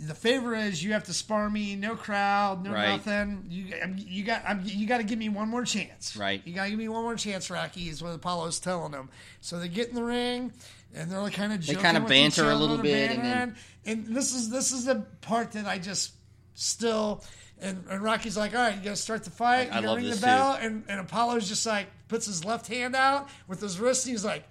the 0.03 0.15
favor 0.15 0.55
is 0.55 0.81
you 0.83 0.93
have 0.93 1.03
to 1.03 1.13
spar 1.13 1.47
me, 1.49 1.75
no 1.75 1.95
crowd, 1.95 2.63
no 2.63 2.71
Right. 2.71 2.89
nothing. 2.91 3.45
You 3.49 3.75
you 3.97 4.23
got 4.23 4.41
I'm, 4.47 4.61
you 4.63 4.87
got 4.87 4.97
to 4.97 5.03
give 5.03 5.19
me 5.19 5.29
one 5.29 5.49
more 5.49 5.65
chance. 5.65 6.15
Right. 6.15 6.41
You 6.45 6.53
got 6.55 6.63
to 6.63 6.69
give 6.71 6.79
me 6.79 6.87
one 6.87 7.03
more 7.03 7.15
chance, 7.15 7.49
Rocky. 7.51 7.89
Is 7.89 8.01
what 8.01 8.15
Apollo's 8.15 8.59
telling 8.59 8.93
them. 8.93 9.09
So 9.41 9.59
they 9.59 9.67
get 9.67 9.89
in 9.89 9.95
the 9.95 10.03
ring, 10.03 10.53
and 10.93 11.09
they're 11.09 11.21
like 11.21 11.33
kind 11.33 11.53
of 11.53 11.59
joking 11.61 11.75
They 11.75 11.81
kinda 11.81 12.01
with 12.01 12.09
banter 12.09 12.43
each 12.45 12.51
a 12.51 12.55
little 12.55 12.77
bit, 12.77 13.11
and 13.11 13.21
banter, 13.21 13.55
and 13.85 14.05
this 14.07 14.33
is 14.33 14.49
this 14.49 14.71
is 14.71 14.85
the 14.85 15.05
part 15.21 15.51
that 15.53 15.65
I 15.65 15.77
just 15.77 16.13
still. 16.53 17.23
And, 17.63 17.85
and 17.91 18.01
Rocky's 18.01 18.35
like, 18.35 18.55
all 18.55 18.59
right, 18.59 18.75
you 18.75 18.81
got 18.81 18.89
to 18.89 18.95
start 18.95 19.23
the 19.23 19.29
fight. 19.29 19.59
I 19.59 19.63
You 19.65 19.69
got 19.69 19.81
to 19.81 19.87
love 19.89 19.97
ring 19.97 20.09
the 20.09 20.17
bell. 20.17 20.57
And, 20.59 20.83
and 20.89 20.99
Apollo's 20.99 21.47
just 21.47 21.63
like 21.63 21.85
puts 22.07 22.25
his 22.25 22.43
left 22.43 22.65
hand 22.65 22.95
out 22.95 23.29
with 23.47 23.61
his 23.61 23.79
wrist. 23.79 24.07
And 24.07 24.13
he's 24.13 24.25
like, 24.25 24.45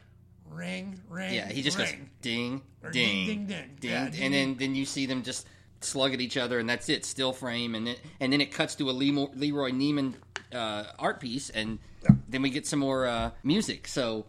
ring, 0.49 1.01
ring. 1.09 1.35
Yeah, 1.35 1.51
he 1.51 1.63
just 1.63 1.77
goes 1.77 1.93
ding, 2.23 2.63
Or 2.85 2.93
ding, 2.93 3.27
ding, 3.27 3.27
ding, 3.27 3.47
ding. 3.47 3.71
ding, 3.81 3.91
Yeah, 3.91 4.11
ding, 4.11 4.23
and 4.23 4.33
then 4.35 4.57
then 4.57 4.75
you 4.77 4.85
see 4.85 5.07
them 5.07 5.25
just 5.25 5.49
slug 5.81 6.15
at 6.15 6.21
each 6.21 6.37
other, 6.37 6.61
and 6.61 6.69
that's 6.69 6.89
it, 6.89 7.05
still 7.05 7.33
frame, 7.33 7.75
and 7.75 7.87
then 7.89 7.97
and 8.21 8.33
then 8.33 8.41
it 8.41 8.53
cuts 8.53 8.77
to 8.77 8.89
a 8.91 8.93
Leroy 8.93 9.73
Neiman 9.73 10.15
uh, 10.53 10.85
art 10.97 11.19
piece, 11.19 11.51
and 11.51 11.81
then 12.29 12.43
we 12.43 12.51
get 12.51 12.65
some 12.65 12.79
more 12.79 13.07
uh, 13.07 13.31
music. 13.43 13.89
So 13.89 14.27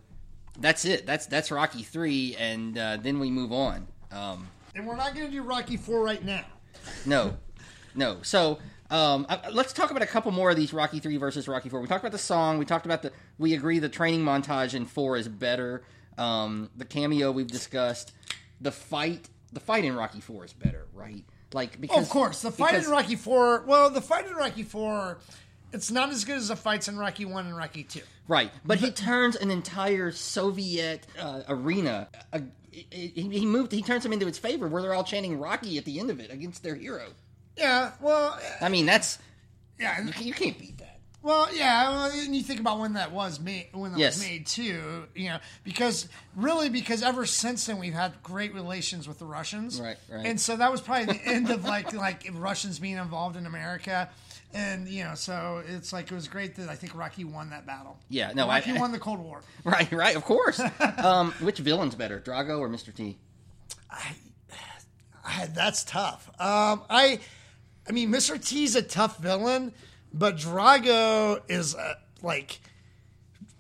that's 0.60 0.86
it. 0.86 1.06
That's 1.06 1.26
that's 1.26 1.52
Rocky 1.52 1.84
three, 1.84 2.36
and 2.38 2.78
uh, 2.78 2.98
then 2.98 3.20
we 3.20 3.30
move 3.30 3.52
on. 3.52 3.88
Um, 4.12 4.48
And 4.76 4.86
we're 4.86 4.96
not 4.96 5.14
going 5.16 5.26
to 5.28 5.32
do 5.32 5.42
Rocky 5.44 5.78
Four 5.78 6.04
right 6.04 6.24
now. 6.24 6.46
no, 7.06 7.38
no. 7.96 8.18
So 8.22 8.60
um, 8.90 9.26
uh, 9.30 9.38
let's 9.52 9.74
talk 9.74 9.92
about 9.92 10.04
a 10.04 10.08
couple 10.08 10.32
more 10.32 10.50
of 10.50 10.56
these 10.58 10.74
Rocky 10.74 11.00
three 11.00 11.18
versus 11.18 11.48
Rocky 11.48 11.70
four. 11.70 11.80
We 11.82 11.88
talked 11.88 12.04
about 12.04 12.12
the 12.12 12.18
song. 12.18 12.58
We 12.58 12.66
talked 12.66 12.86
about 12.86 13.02
the. 13.02 13.12
We 13.38 13.54
agree 13.54 13.80
the 13.80 13.90
training 13.90 14.22
montage 14.22 14.74
in 14.74 14.86
four 14.86 15.18
is 15.18 15.28
better. 15.28 15.84
Um, 16.18 16.70
the 16.76 16.86
cameo 16.86 17.32
we've 17.32 17.48
discussed. 17.48 18.12
The 18.60 18.72
fight. 18.72 19.30
The 19.54 19.60
fight 19.60 19.84
in 19.86 19.96
Rocky 19.96 20.22
four 20.22 20.46
is 20.46 20.54
better, 20.54 20.88
right? 20.94 21.24
Like 21.54 21.82
because 21.82 21.98
Oh, 21.98 22.02
of 22.02 22.10
course, 22.10 22.42
the 22.42 22.52
fight 22.52 22.72
because- 22.72 22.86
in 22.86 22.92
Rocky 22.92 23.16
Four. 23.18 23.64
Well, 23.68 23.90
the 23.90 24.00
fight 24.02 24.26
in 24.28 24.34
Rocky 24.36 24.64
Four, 24.64 25.20
it's 25.74 25.92
not 25.92 26.10
as 26.10 26.26
good 26.26 26.38
as 26.38 26.48
the 26.50 26.56
fights 26.56 26.88
in 26.88 26.98
Rocky 26.98 27.26
One 27.26 27.46
and 27.48 27.56
Rocky 27.58 27.84
Two. 27.84 28.02
Right, 28.28 28.52
but 28.66 28.80
he 28.80 28.92
turns 28.92 29.36
an 29.36 29.52
entire 29.52 30.12
Soviet 30.12 31.06
uh, 31.20 31.42
arena. 31.48 32.08
Uh, 32.32 32.40
he, 32.72 33.08
he 33.16 33.46
moved. 33.46 33.72
He 33.72 33.82
turns 33.82 34.04
them 34.04 34.14
into 34.14 34.26
his 34.26 34.38
favor, 34.38 34.68
where 34.68 34.82
they're 34.82 34.94
all 34.94 35.04
chanting 35.04 35.40
Rocky 35.40 35.78
at 35.78 35.86
the 35.86 36.00
end 36.00 36.10
of 36.10 36.20
it 36.20 36.32
against 36.32 36.64
their 36.64 36.76
hero. 36.76 37.08
Yeah, 37.58 37.92
well, 38.02 38.40
I 38.62 38.70
mean, 38.70 38.86
that's 38.86 39.20
yeah, 39.80 40.02
you, 40.06 40.12
can- 40.12 40.28
you 40.28 40.34
can't 40.34 40.58
beat 40.58 40.78
that. 40.78 41.00
well, 41.22 41.54
yeah. 41.54 41.90
Well, 41.90 42.12
and 42.14 42.34
you 42.36 42.42
think 42.44 42.62
about 42.62 42.80
when 42.80 42.94
that 42.94 43.12
was 43.12 43.40
made, 43.42 43.68
when 43.74 43.92
that 43.92 44.00
Yes. 44.00 44.18
was 44.20 44.26
made 44.26 44.46
too. 44.48 45.04
You 45.16 45.30
know, 45.32 45.40
because 45.66 46.08
really, 46.36 46.70
because 46.70 47.04
ever 47.04 47.26
since 47.26 47.66
then 47.66 47.78
we've 47.80 47.94
had 47.94 48.14
great 48.24 48.54
relations 48.54 49.08
with 49.08 49.20
the 49.20 49.26
Russians, 49.26 49.82
Right, 49.82 49.98
right. 50.10 50.26
And 50.26 50.40
so 50.40 50.56
that 50.56 50.72
was 50.72 50.80
probably 50.80 51.06
the 51.14 51.26
end 51.26 51.50
of 51.52 51.66
like 51.66 51.92
like 52.08 52.26
Russians 52.34 52.80
being 52.80 52.96
involved 52.98 53.36
in 53.36 53.46
America. 53.46 54.10
And 54.54 54.88
you 54.88 55.04
know, 55.04 55.16
so 55.16 55.64
it's 55.68 55.94
like 55.94 56.12
it 56.12 56.16
was 56.16 56.28
great 56.28 56.56
that 56.56 56.68
I 56.70 56.76
think 56.76 56.94
Rocky 56.96 57.24
won 57.24 57.50
that 57.52 57.66
battle. 57.66 57.98
Yeah, 58.10 58.32
no, 58.34 58.48
I- 58.50 58.58
Rocky 58.60 58.72
I- 58.72 58.80
won 58.80 58.92
the 58.92 59.00
Cold 59.00 59.20
War. 59.20 59.42
Right, 59.64 59.92
right, 59.92 60.16
of 60.16 60.24
course. 60.26 60.60
um, 60.98 61.32
which 61.40 61.60
villain's 61.60 61.96
better, 61.96 62.20
Drago 62.20 62.60
or 62.60 62.68
Mr. 62.70 62.94
T? 62.94 63.18
I, 65.24 65.48
that's 65.54 65.84
tough. 65.84 66.30
Um, 66.40 66.82
I, 66.90 67.20
I 67.88 67.92
mean, 67.92 68.12
Mr. 68.12 68.44
T's 68.44 68.76
a 68.76 68.82
tough 68.82 69.18
villain, 69.20 69.72
but 70.14 70.36
Drago 70.38 71.42
is 71.48 71.76
a, 71.76 71.98
like, 72.24 72.60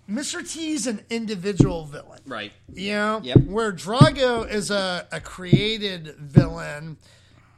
Mr. 0.09 0.47
T's 0.49 0.87
an 0.87 1.05
individual 1.09 1.85
villain. 1.85 2.19
Right. 2.25 2.51
You 2.73 2.93
know, 2.93 3.21
Yep. 3.23 3.37
where 3.45 3.71
Drago 3.71 4.49
is 4.49 4.71
a, 4.71 5.07
a 5.11 5.19
created 5.21 6.15
villain, 6.17 6.97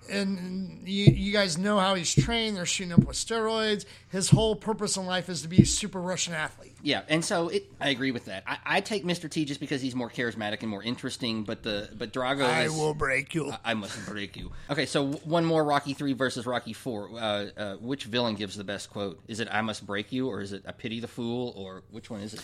and 0.09 0.87
you, 0.87 1.05
you 1.05 1.31
guys 1.31 1.57
know 1.57 1.79
how 1.79 1.95
he's 1.95 2.13
trained. 2.13 2.57
They're 2.57 2.65
shooting 2.65 2.93
up 2.93 3.05
with 3.05 3.15
steroids. 3.15 3.85
His 4.09 4.29
whole 4.29 4.55
purpose 4.55 4.97
in 4.97 5.05
life 5.05 5.29
is 5.29 5.41
to 5.43 5.47
be 5.47 5.61
a 5.61 5.65
super 5.65 5.99
Russian 5.99 6.33
athlete. 6.33 6.75
Yeah, 6.81 7.03
and 7.07 7.23
so 7.23 7.47
it, 7.47 7.71
I 7.79 7.89
agree 7.89 8.11
with 8.11 8.25
that. 8.25 8.43
I, 8.45 8.57
I 8.65 8.81
take 8.81 9.05
Mr. 9.05 9.29
T 9.29 9.45
just 9.45 9.59
because 9.59 9.81
he's 9.81 9.95
more 9.95 10.09
charismatic 10.09 10.61
and 10.61 10.69
more 10.69 10.83
interesting, 10.83 11.43
but 11.43 11.63
the 11.63 11.89
but 11.97 12.11
Drago 12.11 12.43
I 12.45 12.63
is, 12.63 12.73
will 12.73 12.93
break 12.93 13.33
you. 13.33 13.53
I 13.63 13.73
must 13.73 14.05
break 14.05 14.35
you. 14.35 14.51
Okay, 14.69 14.85
so 14.85 15.13
one 15.23 15.45
more 15.45 15.63
Rocky 15.63 15.93
three 15.93 16.13
versus 16.13 16.45
Rocky 16.45 16.73
four. 16.73 17.09
Uh, 17.13 17.47
uh, 17.55 17.75
which 17.77 18.03
villain 18.03 18.35
gives 18.35 18.55
the 18.57 18.63
best 18.63 18.89
quote? 18.89 19.19
Is 19.27 19.39
it 19.39 19.47
"I 19.49 19.61
must 19.61 19.85
break 19.85 20.11
you" 20.11 20.27
or 20.27 20.41
is 20.41 20.51
it 20.51 20.63
"I 20.67 20.73
pity 20.73 20.99
the 20.99 21.07
fool" 21.07 21.53
or 21.55 21.83
which 21.89 22.09
one 22.09 22.19
is 22.19 22.33
it? 22.33 22.43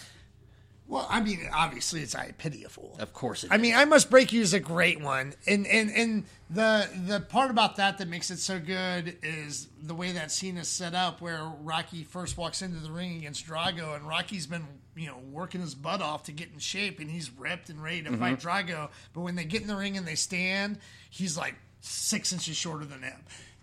Well, 0.89 1.05
I 1.07 1.21
mean, 1.21 1.47
obviously, 1.53 2.01
it's 2.01 2.15
I 2.15 2.31
pity 2.37 2.63
a 2.63 2.69
fool. 2.69 2.97
Of 2.99 3.13
course, 3.13 3.43
it 3.43 3.51
I 3.51 3.55
is. 3.55 3.61
mean, 3.61 3.75
I 3.75 3.85
must 3.85 4.09
break 4.09 4.33
you 4.33 4.41
is 4.41 4.53
a 4.55 4.59
great 4.59 4.99
one, 4.99 5.33
and 5.47 5.67
and 5.67 5.91
and 5.91 6.23
the 6.49 6.89
the 7.05 7.19
part 7.19 7.51
about 7.51 7.75
that 7.75 7.99
that 7.99 8.07
makes 8.07 8.31
it 8.31 8.39
so 8.39 8.59
good 8.59 9.15
is 9.21 9.67
the 9.81 9.93
way 9.93 10.11
that 10.13 10.31
scene 10.31 10.57
is 10.57 10.67
set 10.67 10.95
up, 10.95 11.21
where 11.21 11.43
Rocky 11.61 12.03
first 12.03 12.37
walks 12.37 12.63
into 12.63 12.79
the 12.79 12.91
ring 12.91 13.17
against 13.17 13.45
Drago, 13.45 13.95
and 13.95 14.07
Rocky's 14.07 14.47
been 14.47 14.65
you 14.95 15.05
know 15.05 15.19
working 15.31 15.61
his 15.61 15.75
butt 15.75 16.01
off 16.01 16.23
to 16.23 16.31
get 16.31 16.49
in 16.51 16.57
shape, 16.57 16.99
and 16.99 17.07
he's 17.07 17.29
ripped 17.37 17.69
and 17.69 17.81
ready 17.83 18.01
to 18.01 18.17
fight 18.17 18.39
Mm-hmm. 18.39 18.47
Drago, 18.73 18.89
but 19.13 19.21
when 19.21 19.35
they 19.35 19.43
get 19.45 19.61
in 19.61 19.67
the 19.67 19.75
ring 19.75 19.95
and 19.95 20.07
they 20.07 20.15
stand, 20.15 20.79
he's 21.11 21.37
like 21.37 21.53
six 21.81 22.33
inches 22.33 22.57
shorter 22.57 22.85
than 22.85 23.03
him. 23.03 23.19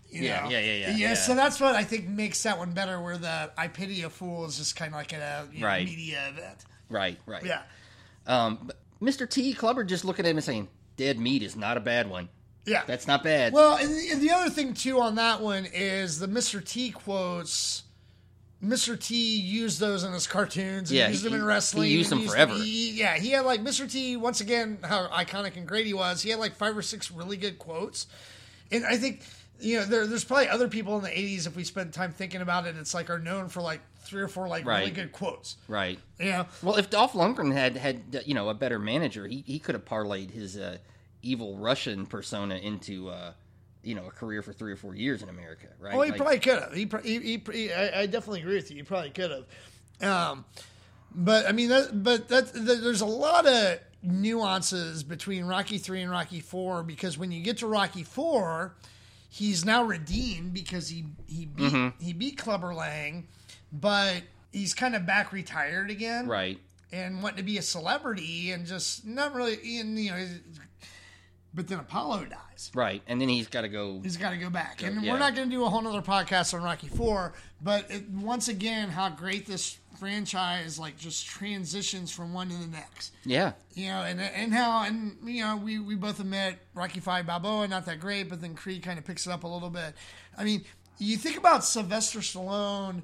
You 0.08 0.22
Yeah, 0.22 0.44
know? 0.44 0.50
yeah, 0.50 0.60
yeah, 0.60 0.72
yeah, 0.90 0.96
yeah. 0.96 1.14
So 1.14 1.34
that's 1.34 1.58
what 1.60 1.74
I 1.74 1.82
think 1.82 2.06
makes 2.08 2.40
that 2.44 2.56
one 2.56 2.70
better. 2.70 3.00
Where 3.00 3.18
the 3.18 3.50
I 3.58 3.66
pity 3.66 4.02
a 4.02 4.10
fool 4.10 4.44
is 4.46 4.58
just 4.58 4.76
kind 4.76 4.92
of 4.94 4.96
like 4.98 5.12
a 5.12 5.48
you 5.52 5.62
know, 5.62 5.66
Right. 5.66 5.84
media 5.84 6.28
event. 6.28 6.64
Right, 6.89 7.18
right. 7.26 7.45
Yeah. 7.45 7.62
Um, 8.26 8.59
but 8.64 8.76
Mr. 9.01 9.28
T 9.28 9.53
Clubber 9.55 9.84
just 9.84 10.05
looking 10.05 10.24
at 10.26 10.30
him 10.30 10.37
and 10.37 10.45
saying, 10.45 10.68
"Dead 10.97 11.18
meat 11.18 11.43
is 11.43 11.57
not 11.57 11.76
a 11.76 11.80
bad 11.80 12.09
one. 12.11 12.28
Yeah. 12.64 12.82
That's 12.87 13.07
not 13.07 13.22
bad." 13.22 13.53
Well, 13.53 13.76
and 13.76 13.89
the, 13.91 14.09
and 14.12 14.20
the 14.20 14.30
other 14.30 14.51
thing 14.51 14.74
too 14.74 15.01
on 15.01 15.14
that 15.16 15.41
one 15.41 15.66
is 15.72 16.18
the 16.18 16.26
Mr. 16.28 16.64
T 16.64 16.91
quotes. 16.91 17.82
Mr. 18.64 18.99
T 18.99 19.37
used 19.39 19.78
those 19.80 20.03
in 20.03 20.12
his 20.14 20.26
cartoons 20.26 20.91
and 20.91 20.99
Yeah, 20.99 21.09
used 21.09 21.22
them 21.24 21.32
he- 21.32 21.37
in 21.37 21.43
he 21.43 21.47
wrestling. 21.47 21.91
used 21.91 22.11
and 22.11 22.22
them 22.22 22.28
forever. 22.28 22.55
he- 22.55 22.93
yeah, 22.93 23.16
he 23.18 23.30
had 23.30 23.45
like 23.45 23.61
Mr. 23.61 23.89
T 23.91 24.16
once 24.16 24.41
again 24.41 24.78
how 24.82 25.09
iconic 25.09 25.57
and 25.59 25.68
great 25.68 25.87
he 25.87 25.93
was. 25.93 26.22
He 26.22 26.30
had 26.30 26.39
like 26.39 26.57
five 26.57 26.76
or 26.76 26.82
six 26.82 27.11
really 27.11 27.37
good 27.37 27.59
quotes, 27.59 28.07
and 28.72 28.84
I 28.87 28.97
think 28.97 29.20
you 29.61 29.78
know 29.78 29.84
there, 29.84 30.07
there's 30.07 30.24
probably 30.24 30.49
other 30.49 30.68
people 30.68 30.97
in 30.97 31.05
the 31.05 31.11
'80s 31.11 31.47
if 31.47 31.55
we 31.55 31.64
spend 31.64 31.93
time 31.93 32.12
thinking 32.12 32.41
about 32.41 32.66
it. 32.66 32.76
It's 32.76 32.95
like 32.95 33.11
are 33.11 33.18
known 33.18 33.49
for 33.49 33.61
like 33.61 33.82
three 34.07 34.22
or 34.22 34.28
four 34.28 34.48
like 34.48 34.64
really 34.64 34.90
good 34.90 35.12
quotes. 35.12 35.57
right. 35.68 35.98
You 36.18 36.30
know, 36.30 36.46
Well, 36.62 36.76
if 36.76 36.88
Dolph 36.90 37.12
Lundgren 37.12 37.52
had 37.52 37.76
had 37.76 38.22
you 38.26 38.34
know 38.34 38.48
a 38.48 38.54
better 38.54 38.78
manager, 38.78 39.26
he 39.26 39.42
he 39.46 39.59
could 39.59 39.74
have 39.74 39.84
parlayed 39.84 40.30
his 40.30 40.57
uh, 40.57 40.78
evil 41.22 41.57
Russian 41.59 42.07
persona 42.07 42.57
into 42.57 43.09
uh, 43.11 43.32
you 43.82 43.94
know 43.94 44.07
a 44.07 44.11
career 44.11 44.42
for 44.42 44.52
three 44.52 44.72
or 44.72 44.76
four 44.76 44.94
years 44.94 45.22
in 45.22 45.28
America, 45.28 45.66
right? 45.80 45.94
Oh, 45.94 46.02
he 46.02 46.11
Like- 46.11 46.16
probably 46.18 46.38
could 46.40 46.59
have. 46.61 46.72
He, 46.72 46.88
he, 47.02 47.18
he, 47.20 47.42
he 47.52 47.72
I, 47.72 48.02
I 48.02 48.07
definitely 48.07 48.40
agree 48.40 48.57
with 48.57 48.70
you. 48.70 48.76
He 48.78 48.82
probably 48.82 49.11
could 49.11 49.30
have. 49.30 50.09
Um, 50.11 50.44
but 51.14 51.46
I 51.46 51.52
mean, 51.52 51.68
that, 51.70 52.02
but 52.02 52.28
that, 52.28 52.52
that 52.52 52.80
there's 52.82 53.00
a 53.00 53.07
lot 53.07 53.46
of 53.46 53.78
nuances 54.02 55.02
between 55.02 55.44
Rocky 55.44 55.78
three 55.78 56.00
and 56.02 56.11
Rocky 56.11 56.40
four 56.40 56.82
because 56.82 57.16
when 57.18 57.30
you 57.32 57.42
get 57.42 57.59
to 57.59 57.66
Rocky 57.66 58.02
four, 58.02 58.74
he's 59.28 59.64
now 59.64 59.82
redeemed 59.84 60.52
because 60.52 60.88
he 60.88 61.04
he 61.26 61.46
beat 61.46 61.72
Mm-hmm. 61.72 62.04
he 62.04 62.12
beat 62.12 62.36
Clubber 62.38 62.74
Lang, 62.74 63.26
but 63.72 64.22
he's 64.52 64.74
kind 64.74 64.94
of 64.96 65.06
back 65.06 65.32
retired 65.32 65.90
again, 65.90 66.26
right. 66.26 66.58
and 66.92 67.22
wanting 67.22 67.38
to 67.38 67.42
be 67.42 67.58
a 67.58 67.62
celebrity 67.62 68.50
and 68.52 68.66
just 68.66 69.06
not 69.06 69.34
really 69.34 69.54
in 69.78 69.96
you 69.96 70.10
know. 70.10 70.26
But 71.54 71.68
then 71.68 71.78
Apollo 71.78 72.26
dies. 72.26 72.70
Right, 72.74 73.02
and 73.06 73.18
then 73.18 73.30
he's 73.30 73.48
got 73.48 73.62
to 73.62 73.68
go. 73.68 74.00
He's 74.02 74.18
got 74.18 74.30
to 74.30 74.36
go 74.36 74.50
back. 74.50 74.82
And 74.82 75.02
Yeah. 75.02 75.12
we're 75.12 75.18
not 75.18 75.34
going 75.34 75.49
to 75.49 75.54
do 75.57 75.64
a 75.64 75.70
whole 75.70 75.80
nother 75.80 76.03
podcast 76.03 76.53
on 76.53 76.62
Rocky 76.62 76.88
Four, 76.88 77.32
but 77.62 77.91
it, 77.91 78.11
once 78.11 78.49
again, 78.49 78.91
how 78.91 79.08
great 79.08 79.46
this 79.46 79.78
franchise 79.99 80.78
like 80.78 80.99
just 80.99 81.24
transitions 81.26 82.11
from 82.12 82.34
one 82.34 82.50
to 82.50 82.54
the 82.57 82.66
next. 82.66 83.14
Yeah, 83.24 83.53
You 83.72 83.88
know, 83.88 84.03
and 84.03 84.20
and 84.20 84.53
how 84.53 84.82
and 84.82 85.16
you 85.24 85.42
know 85.42 85.57
we 85.57 85.78
we 85.78 85.95
both 85.95 86.20
admit 86.20 86.58
Rocky 86.74 87.00
Five 87.00 87.26
Balboa 87.26 87.66
not 87.68 87.86
that 87.86 88.00
great, 88.00 88.28
but 88.28 88.42
then 88.42 88.54
Creed 88.54 88.82
kind 88.82 88.99
of 88.99 89.07
picks 89.07 89.26
it 89.26 89.30
up 89.30 89.45
a 89.45 89.49
little 89.49 89.70
bit. 89.70 89.95
I 90.36 90.45
mean, 90.45 90.62
you 90.99 91.16
think 91.16 91.38
about 91.38 91.64
Sylvester 91.64 92.18
Stallone 92.18 93.00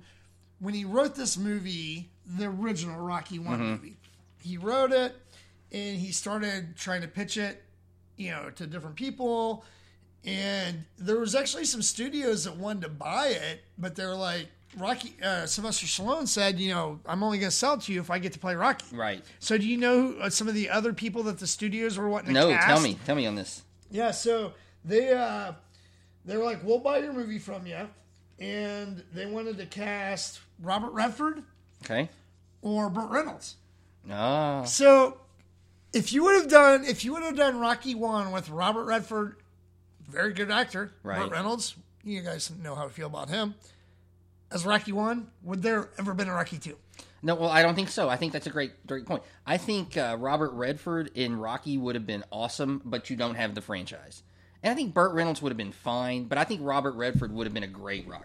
when 0.63 0.75
he 0.75 0.85
wrote 0.85 1.15
this 1.15 1.37
movie, 1.37 2.09
the 2.39 2.47
original 2.47 2.99
Rocky 3.01 3.39
One 3.39 3.61
movie. 3.61 3.97
He 4.41 4.57
wrote 4.57 4.93
it, 4.93 5.15
and 5.73 5.99
he 5.99 6.13
started 6.13 6.77
trying 6.77 7.03
to 7.03 7.09
pitch 7.09 7.37
it, 7.37 7.63
you 8.17 8.31
know, 8.31 8.51
to 8.57 8.67
different 8.67 8.97
people. 8.97 9.65
And 10.25 10.85
there 10.99 11.19
was 11.19 11.35
actually 11.35 11.65
some 11.65 11.83
studios 11.83 12.45
that 12.45 12.57
wanted 12.57 12.83
to 12.83 12.89
buy 12.91 13.29
it, 13.29 13.61
but 13.77 13.97
they're 13.97 14.15
like 14.15 14.47
Rocky. 14.79 15.17
Uh, 15.23 15.47
Sylvester 15.47 15.87
Stallone 15.87 16.29
said, 16.29 16.61
you 16.61 16.73
know, 16.73 17.01
I'm 17.07 17.23
only 17.25 17.39
going 17.39 17.51
to 17.51 17.57
sell 17.57 17.75
it 17.75 17.81
to 17.83 17.93
you 17.93 18.01
if 18.01 18.09
I 18.11 18.19
get 18.21 18.33
to 18.35 18.39
play 18.39 18.55
Rocky. 18.55 18.97
right. 18.97 19.23
So 19.41 19.59
do 19.59 19.67
you 19.67 19.77
know 19.77 20.13
who, 20.13 20.21
uh, 20.21 20.31
some 20.31 20.47
of 20.49 20.55
the 20.55 20.71
other 20.71 20.93
people 20.93 21.25
that 21.25 21.39
the 21.41 21.47
studios 21.49 21.99
were 21.99 22.09
wanting 22.09 22.29
to 22.35 22.41
No, 22.41 22.51
cast? 22.51 22.67
tell 22.69 22.81
me, 22.81 22.97
tell 23.05 23.17
me 23.17 23.27
on 23.27 23.35
this. 23.35 23.63
Yeah, 23.91 24.13
so 24.13 24.53
they 24.85 25.13
uh 25.13 25.53
they 26.25 26.37
were 26.37 26.45
like, 26.45 26.63
"We'll 26.65 26.79
buy 26.79 26.99
your 26.99 27.13
movie 27.13 27.39
from 27.41 27.67
you, 27.67 27.89
and 28.43 29.03
they 29.15 29.25
wanted 29.27 29.57
to 29.59 29.67
cast 29.67 30.41
Robert 30.61 30.91
Redford 30.91 31.43
Okay. 31.85 32.09
or 32.61 32.91
Burt 32.91 33.11
Reynolds. 33.11 33.57
Oh. 34.11 34.65
So, 34.65 35.19
if 35.93 36.13
you 36.13 36.25
would 36.25 36.35
have 36.35 36.49
done 36.51 36.85
if 36.85 37.05
you 37.05 37.13
would 37.13 37.23
have 37.23 37.37
done 37.37 37.59
Rocky 37.61 37.95
One 37.95 38.33
with 38.33 38.49
Robert 38.51 38.85
Redford, 38.85 39.37
very 40.09 40.33
good 40.33 40.51
actor, 40.51 40.93
Right. 41.03 41.21
Burt 41.21 41.31
Reynolds, 41.31 41.77
you 42.03 42.21
guys 42.21 42.51
know 42.63 42.75
how 42.75 42.87
I 42.87 42.89
feel 42.89 43.07
about 43.07 43.29
him. 43.29 43.55
As 44.51 44.67
Rocky 44.67 44.93
One, 44.93 45.29
would 45.43 45.63
there 45.63 45.89
ever 45.99 46.13
been 46.13 46.29
a 46.29 46.35
Rocky 46.35 46.59
Two? 46.59 46.77
No, 47.23 47.37
well, 47.37 47.49
I 47.51 47.63
don't 47.63 47.77
think 47.77 47.89
so. 47.89 48.09
I 48.09 48.17
think 48.17 48.33
that's 48.33 48.49
a 48.49 48.51
great, 48.51 48.85
great 48.87 49.07
point. 49.07 49.23
I 49.47 49.57
think 49.57 49.97
uh, 49.97 50.17
Robert 50.19 50.51
Redford 50.55 51.13
in 51.15 51.39
Rocky 51.39 51.79
would 51.79 51.95
have 51.95 52.07
been 52.07 52.25
awesome, 52.33 52.83
but 52.85 53.09
you 53.11 53.17
don't 53.17 53.37
have 53.37 53.55
the 53.55 53.61
franchise. 53.61 54.25
And 54.63 54.71
I 54.73 54.75
think 54.75 54.95
Burt 54.95 55.13
Reynolds 55.13 55.43
would 55.43 55.51
have 55.51 55.57
been 55.57 55.73
fine, 55.73 56.25
but 56.25 56.39
I 56.39 56.45
think 56.45 56.61
Robert 56.63 56.93
Redford 56.95 57.33
would 57.33 57.47
have 57.47 57.55
been 57.55 57.63
a 57.65 57.69
great 57.69 58.07
Rocky, 58.07 58.25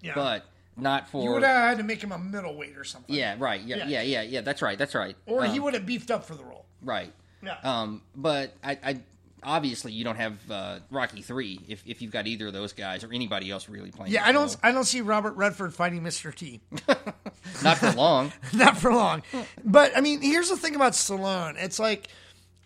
Yeah, 0.00 0.14
but 0.14 0.44
not 0.76 1.08
for. 1.10 1.22
you 1.22 1.30
would 1.32 1.42
have 1.42 1.68
had 1.70 1.78
to 1.78 1.84
make 1.84 2.02
him 2.02 2.12
a 2.12 2.18
middleweight 2.18 2.76
or 2.76 2.84
something. 2.84 3.14
yeah, 3.14 3.36
right. 3.38 3.60
Yeah, 3.60 3.76
Yeah. 3.76 3.86
yeah, 3.86 4.02
yeah, 4.02 4.22
yeah. 4.22 4.40
That's 4.40 4.62
right. 4.62 4.78
That's 4.78 4.94
right. 4.94 5.16
or 5.26 5.44
he 5.44 5.58
Um, 5.58 5.64
would 5.64 5.74
have 5.74 5.84
beefed 5.86 6.10
up 6.10 6.24
for 6.24 6.34
the 6.34 6.44
role. 6.44 6.64
Right. 6.82 7.12
Yeah. 7.42 7.56
Um, 7.62 8.02
but 8.16 8.54
I, 8.64 8.78
I 8.82 9.00
obviously 9.44 9.92
you 9.92 10.04
don't 10.04 10.16
have 10.16 10.38
uh, 10.50 10.78
Rocky 10.90 11.22
three 11.22 11.60
if, 11.68 11.82
if 11.86 12.00
you've 12.02 12.10
got 12.12 12.26
either 12.26 12.48
of 12.48 12.52
those 12.52 12.72
guys 12.72 13.04
or 13.04 13.12
anybody 13.12 13.50
else 13.50 13.68
really 13.68 13.90
playing. 13.90 14.12
yeah, 14.12 14.24
I 14.26 14.32
don't 14.32 14.46
role. 14.48 14.56
I 14.62 14.72
don't 14.72 14.84
see 14.84 15.00
Robert 15.02 15.34
Redford 15.36 15.74
fighting 15.74 16.00
Mr. 16.02 16.34
T. 16.34 16.60
Not 17.62 17.78
for 17.78 17.92
long. 17.92 18.32
not 18.54 18.76
for 18.78 18.92
long. 18.92 19.22
But 19.64 19.96
I 19.96 20.00
mean, 20.00 20.20
here's 20.22 20.48
the 20.48 20.56
thing 20.56 20.74
about 20.74 20.92
Stallone. 20.92 21.54
It's 21.62 21.78
like, 21.78 22.08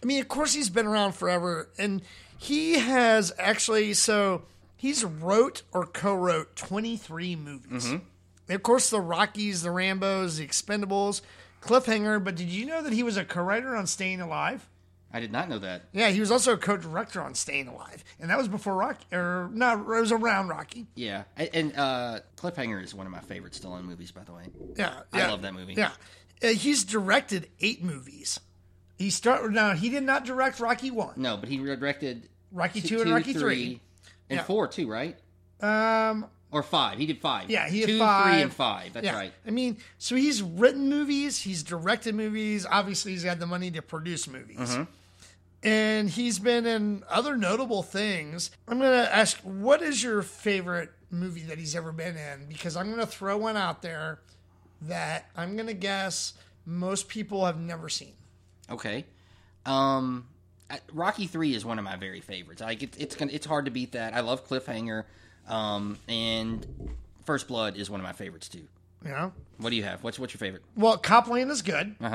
I 0.03 0.07
mean, 0.07 0.21
of 0.21 0.29
course 0.29 0.53
he's 0.55 0.71
been 0.71 0.87
around 0.87 1.13
forever, 1.13 1.69
and 1.79 2.03
he 2.43 2.75
has 2.79 3.33
actually 3.39 3.95
so 3.95 4.43
he's 4.77 5.05
wrote 5.05 5.63
or 5.73 5.87
co-wrote 5.87 6.57
23 6.57 7.37
movies. 7.37 7.87
And 7.87 8.03
of 8.49 8.63
course, 8.65 8.91
the 8.91 9.01
Rockies, 9.01 9.63
the 9.63 9.71
Rambo's, 9.71 10.39
the 10.39 10.47
Expendables, 10.47 11.21
Cliffhanger. 11.61 12.23
But 12.23 12.35
did 12.35 12.49
you 12.49 12.67
know 12.67 12.83
that 12.83 12.93
he 12.93 13.05
was 13.05 13.17
a 13.17 13.25
co-writer 13.25 13.77
on 13.77 13.87
Staying 13.87 14.21
Alive? 14.21 14.69
I 15.13 15.21
did 15.21 15.31
not 15.31 15.49
know 15.49 15.61
that. 15.61 15.85
Yeah, 15.93 16.09
he 16.09 16.19
was 16.19 16.33
also 16.33 16.55
a 16.55 16.57
co-director 16.57 17.21
on 17.21 17.35
Staying 17.35 17.69
Alive, 17.69 18.03
and 18.19 18.31
that 18.31 18.39
was 18.39 18.49
before 18.49 18.75
Rocky, 18.75 19.05
or 19.15 19.51
no, 19.53 19.79
it 19.79 19.87
was 19.87 20.11
around 20.11 20.49
Rocky. 20.49 20.87
Yeah, 20.95 21.25
and, 21.37 21.51
and 21.53 21.77
uh, 21.77 22.21
Cliffhanger 22.37 22.83
is 22.83 22.95
one 22.95 23.07
of 23.07 23.13
my 23.13 23.21
favorite 23.21 23.53
Stallone 23.53 23.85
movies, 23.85 24.11
by 24.11 24.25
the 24.25 24.33
way. 24.33 24.45
Yeah, 24.75 25.03
I 25.13 25.19
yeah, 25.19 25.31
love 25.31 25.43
that 25.43 25.53
movie. 25.53 25.75
Yeah, 25.75 25.91
uh, 26.43 26.49
he's 26.49 26.83
directed 26.85 27.51
eight 27.61 27.85
movies. 27.85 28.41
He 28.97 29.11
start 29.11 29.53
now. 29.53 29.75
He 29.75 29.91
did 29.91 30.03
not 30.03 30.25
direct 30.25 30.61
Rocky 30.61 30.91
one, 30.91 31.15
No, 31.17 31.37
but 31.37 31.49
he 31.49 31.59
directed 31.59 32.29
Rocky 32.53 32.81
t- 32.81 32.89
two, 32.89 33.01
and 33.03 33.13
Rocky 33.13 33.33
three. 33.33 33.81
and 34.31 34.39
Yeah. 34.39 34.45
four 34.45 34.69
too, 34.69 34.89
right? 34.91 35.19
Um, 35.61 36.27
Or 36.51 36.63
five. 36.63 36.99
He 36.99 37.07
did 37.07 37.19
five. 37.21 37.49
Yeah, 37.51 37.69
he 37.69 37.85
two, 37.87 37.99
five. 37.99 38.33
three, 38.35 38.43
and 38.43 38.53
five. 38.53 38.93
That's 38.93 39.07
yeah, 39.07 39.15
right. 39.17 39.33
I 39.47 39.51
mean, 39.51 39.79
so 39.99 40.17
he's 40.17 40.43
written 40.43 40.89
movies, 40.91 41.39
he's 41.41 41.63
directed 41.63 42.15
movies. 42.15 42.67
Obviously, 42.69 43.13
he's 43.13 43.23
had 43.23 43.41
the 43.41 43.47
money 43.47 43.71
to 43.71 43.81
produce 43.83 44.29
movies, 44.29 44.59
Mm-hmm. 44.59 44.83
and 45.63 46.11
he's 46.11 46.39
been 46.39 46.67
in 46.67 47.05
other 47.09 47.37
notable 47.37 47.83
things. 47.83 48.51
I'm 48.69 48.79
gonna 48.79 49.09
ask, 49.11 49.39
what 49.39 49.81
is 49.83 50.03
your 50.03 50.23
favorite 50.23 50.91
movie 51.11 51.43
that 51.43 51.59
he's 51.59 51.75
ever 51.77 51.93
been 51.93 52.17
in? 52.17 52.47
Because 52.49 52.77
I'm 52.77 52.91
gonna 52.91 53.07
throw 53.07 53.37
one 53.39 53.57
out 53.57 53.81
there 53.83 54.21
that 54.83 55.31
I'm 55.37 55.57
gonna 55.57 55.73
guess 55.75 56.35
most 56.67 57.09
people 57.09 57.47
have 57.47 57.59
never 57.61 57.89
seen. 57.89 58.15
Okay. 58.71 59.05
Um, 59.65 60.27
I- 60.73 60.81
Rocky 60.93 61.27
three 61.27 61.55
is 61.55 61.65
one 61.65 61.79
of 61.79 61.85
my 61.85 61.97
very 61.97 62.21
favorites. 62.21 62.61
Like 62.63 62.83
it, 62.83 62.97
it's 62.99 63.15
gonna, 63.15 63.31
it's 63.33 63.47
hard 63.47 63.67
to 63.67 63.71
beat 63.71 63.93
that. 63.93 64.15
I 64.15 64.21
love 64.21 64.49
Cliffhanger, 64.49 65.05
um, 65.49 65.99
and 66.09 66.67
First 67.25 67.47
Blood 67.49 67.77
is 67.77 67.89
one 67.91 68.01
of 68.01 68.05
my 68.05 68.13
favorites 68.13 68.49
too. 68.49 68.67
Know, 69.05 69.33
What 69.59 69.71
do 69.71 69.77
you 69.77 69.83
have? 69.83 70.03
What's 70.05 70.19
what's 70.19 70.33
your 70.33 70.39
favorite? 70.39 70.63
well, 70.77 70.97
Cop 70.97 71.27
Land 71.29 71.51
is 71.51 71.63
good. 71.63 71.97
Uh 72.01 72.09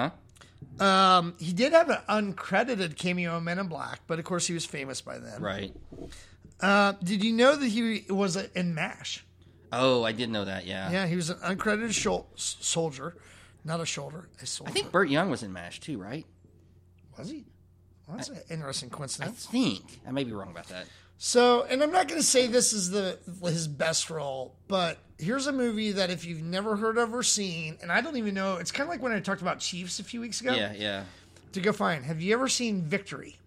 huh. 0.80 0.84
Um, 0.84 1.36
he 1.40 1.54
did 1.54 1.74
have 1.74 1.90
an 1.90 2.00
uncredited 2.34 2.96
cameo 2.96 3.38
in 3.38 3.44
Men 3.44 3.60
in 3.60 3.68
Black, 3.68 4.00
but 4.08 4.20
of 4.20 4.26
course 4.26 4.48
he 4.48 4.54
was 4.54 4.66
famous 4.66 5.02
by 5.02 5.20
then. 5.20 5.42
Right. 5.42 5.74
Uh, 6.60 6.94
did 7.04 7.24
you 7.24 7.34
know 7.34 7.56
that 7.56 7.68
he 7.68 8.06
was 8.10 8.36
in 8.38 8.74
MASH? 8.74 9.24
Oh, 9.72 10.04
I 10.04 10.14
did 10.14 10.30
know 10.30 10.46
that. 10.46 10.66
Yeah. 10.66 10.90
Yeah, 10.92 11.06
he 11.08 11.16
was 11.16 11.30
an 11.30 11.38
uncredited 11.40 11.90
shol- 11.90 12.26
soldier, 12.36 13.16
not 13.66 13.82
a 13.82 13.86
shoulder, 13.86 14.30
a 14.42 14.46
soldier. 14.46 14.72
I 14.72 14.74
think 14.74 14.92
Burt 14.92 15.10
Young 15.10 15.30
was 15.30 15.44
in 15.44 15.52
Mash 15.54 15.80
too, 15.80 15.98
right? 16.00 16.26
was 17.18 17.30
he? 17.30 17.46
Well, 18.08 18.18
that's 18.18 18.30
an 18.30 18.40
interesting 18.50 18.90
coincidence. 18.90 19.48
I 19.50 19.52
think 19.52 20.00
I 20.08 20.12
may 20.12 20.24
be 20.24 20.32
wrong 20.32 20.50
about 20.52 20.68
that. 20.70 20.86
So, 21.20 21.64
and 21.64 21.82
I'm 21.82 21.92
not 21.92 22.08
going 22.08 22.22
to 22.22 22.26
say 22.26 22.48
this 22.48 22.74
is 22.74 22.92
the 22.92 23.18
his 23.44 23.68
best 23.68 24.10
role, 24.10 24.56
but 24.68 24.98
here's 25.18 25.48
a 25.48 25.52
movie 25.52 25.92
that 25.94 26.10
if 26.12 26.26
you've 26.26 26.44
never 26.44 26.76
heard 26.76 26.98
of 26.98 27.14
or 27.14 27.24
seen, 27.24 27.78
and 27.82 27.92
I 27.92 28.02
don't 28.02 28.18
even 28.18 28.34
know, 28.36 28.58
it's 28.58 28.72
kind 28.72 28.88
of 28.88 28.92
like 28.92 29.02
when 29.02 29.12
I 29.12 29.20
talked 29.20 29.42
about 29.42 29.60
Chiefs 29.60 30.00
a 30.00 30.04
few 30.04 30.22
weeks 30.22 30.42
ago. 30.42 30.54
Yeah, 30.54 30.74
yeah. 30.78 31.04
To 31.54 31.60
go 31.60 31.72
find, 31.74 32.06
have 32.06 32.22
you 32.22 32.34
ever 32.34 32.48
seen 32.48 32.84
Victory 32.84 33.38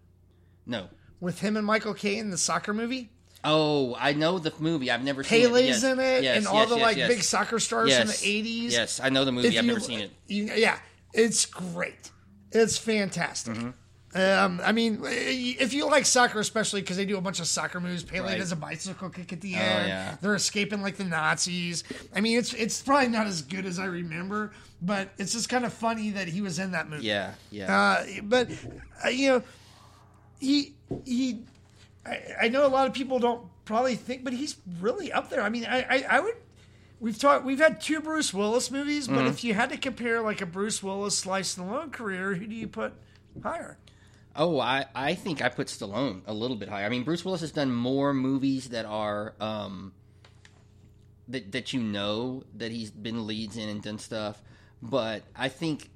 No. 0.65 0.89
with 1.21 1.39
him 1.39 1.55
and 1.55 1.65
Michael 1.65 1.93
Caine, 1.93 2.29
the 2.29 2.37
soccer 2.37 2.73
movie? 2.73 3.09
Oh, 3.43 3.95
I 3.97 4.13
know 4.13 4.37
the 4.37 4.53
movie. 4.59 4.91
I've 4.91 5.03
never 5.03 5.23
seen 5.23 5.39
it. 5.39 5.47
Pele's 5.47 5.61
Yes, 5.65 5.83
in 5.83 5.99
it, 5.99 6.23
yes, 6.23 6.37
and 6.37 6.47
all 6.47 6.59
yes, 6.59 6.69
the 6.69 6.75
like 6.75 6.95
big 6.97 7.23
soccer 7.23 7.57
stars 7.59 7.97
from 7.97 8.07
the 8.07 8.13
'80s. 8.13 8.71
Yes, 8.71 8.99
I 8.99 9.09
know 9.09 9.23
the 9.25 9.31
movie. 9.31 9.47
If 9.47 9.57
I've 9.57 9.63
you- 9.63 9.67
never 9.67 9.79
seen 9.79 10.01
it. 10.01 10.11
you- 10.27 10.51
yeah, 10.55 10.77
it's 11.13 11.45
great. 11.45 12.11
It's 12.51 12.77
fantastic. 12.77 13.53
Mm-hmm. 13.55 13.69
Um, 14.13 14.59
I 14.63 14.73
mean, 14.73 14.99
if 15.05 15.73
you 15.73 15.85
like 15.89 16.05
soccer, 16.05 16.39
especially 16.39 16.81
because 16.81 16.97
they 16.97 17.05
do 17.05 17.17
a 17.17 17.21
bunch 17.21 17.39
of 17.39 17.47
soccer 17.47 17.79
moves, 17.79 18.03
Pele 18.03 18.25
Right. 18.25 18.35
Oh, 18.35 18.37
does 18.39 18.51
a 18.51 18.57
bicycle 18.57 19.09
kick 19.09 19.31
at 19.31 19.39
the 19.39 19.53
end. 19.55 19.87
yeah. 19.87 20.17
They're 20.21 20.35
escaping 20.35 20.81
like 20.81 20.97
the 20.97 21.05
Nazis. 21.05 21.85
I 22.13 22.19
mean, 22.19 22.37
it's 22.37 22.53
it's 22.53 22.81
probably 22.81 23.07
not 23.07 23.25
as 23.27 23.41
good 23.41 23.65
as 23.65 23.79
I 23.79 23.85
remember, 23.85 24.51
but 24.81 25.09
it's 25.17 25.31
just 25.31 25.47
kind 25.47 25.63
of 25.63 25.71
funny 25.71 26.09
that 26.11 26.27
he 26.27 26.41
was 26.41 26.59
in 26.59 26.71
that 26.71 26.89
movie. 26.89 27.05
Yeah, 27.07 27.33
yeah. 27.51 27.73
Uh, 27.73 28.05
but 28.23 28.49
uh, 29.05 29.09
you 29.09 29.29
know, 29.29 29.43
he 30.39 30.73
he. 31.05 31.39
I, 32.05 32.19
I 32.43 32.47
know 32.49 32.65
a 32.65 32.67
lot 32.67 32.87
of 32.87 32.93
people 32.93 33.19
don't 33.19 33.45
probably 33.63 33.95
think, 33.95 34.23
but 34.25 34.33
he's 34.33 34.57
really 34.81 35.11
up 35.11 35.29
there. 35.29 35.41
I 35.41 35.49
mean, 35.49 35.65
I 35.65 35.83
I, 35.83 36.05
I 36.09 36.19
would. 36.19 36.35
We've 36.99 37.17
talked. 37.17 37.45
We've 37.45 37.59
had 37.59 37.79
two 37.79 38.01
Bruce 38.01 38.33
Willis 38.33 38.69
movies, 38.71 39.07
but 39.07 39.19
Mm-hmm. 39.19 39.27
if 39.27 39.43
you 39.43 39.53
had 39.53 39.69
to 39.69 39.77
compare 39.77 40.21
like 40.21 40.41
a 40.41 40.45
Bruce 40.45 40.83
Willis 40.83 41.17
Slice 41.17 41.55
Stallone 41.55 41.91
career, 41.93 42.33
who 42.35 42.45
do 42.45 42.55
you 42.55 42.67
put 42.67 42.93
higher? 43.41 43.77
Oh, 44.35 44.59
I, 44.59 44.85
I 44.95 45.15
think 45.15 45.41
I 45.41 45.49
put 45.49 45.67
Stallone 45.67 46.21
a 46.27 46.33
little 46.33 46.55
bit 46.57 46.69
higher. 46.69 46.85
I 46.85 46.89
mean, 46.89 47.03
Bruce 47.03 47.23
Willis 47.25 47.41
has 47.41 47.51
done 47.51 47.71
more 47.73 48.13
movies 48.13 48.69
that 48.69 48.85
are 48.85 49.33
um 49.39 49.93
that 51.27 51.51
that 51.51 51.73
you 51.73 51.81
know 51.81 52.43
that 52.57 52.71
he's 52.71 52.91
been 52.91 53.27
leads 53.27 53.57
in 53.57 53.69
and 53.69 53.81
done 53.81 53.99
stuff, 53.99 54.41
but 54.81 55.23
I 55.35 55.49
think 55.49 55.89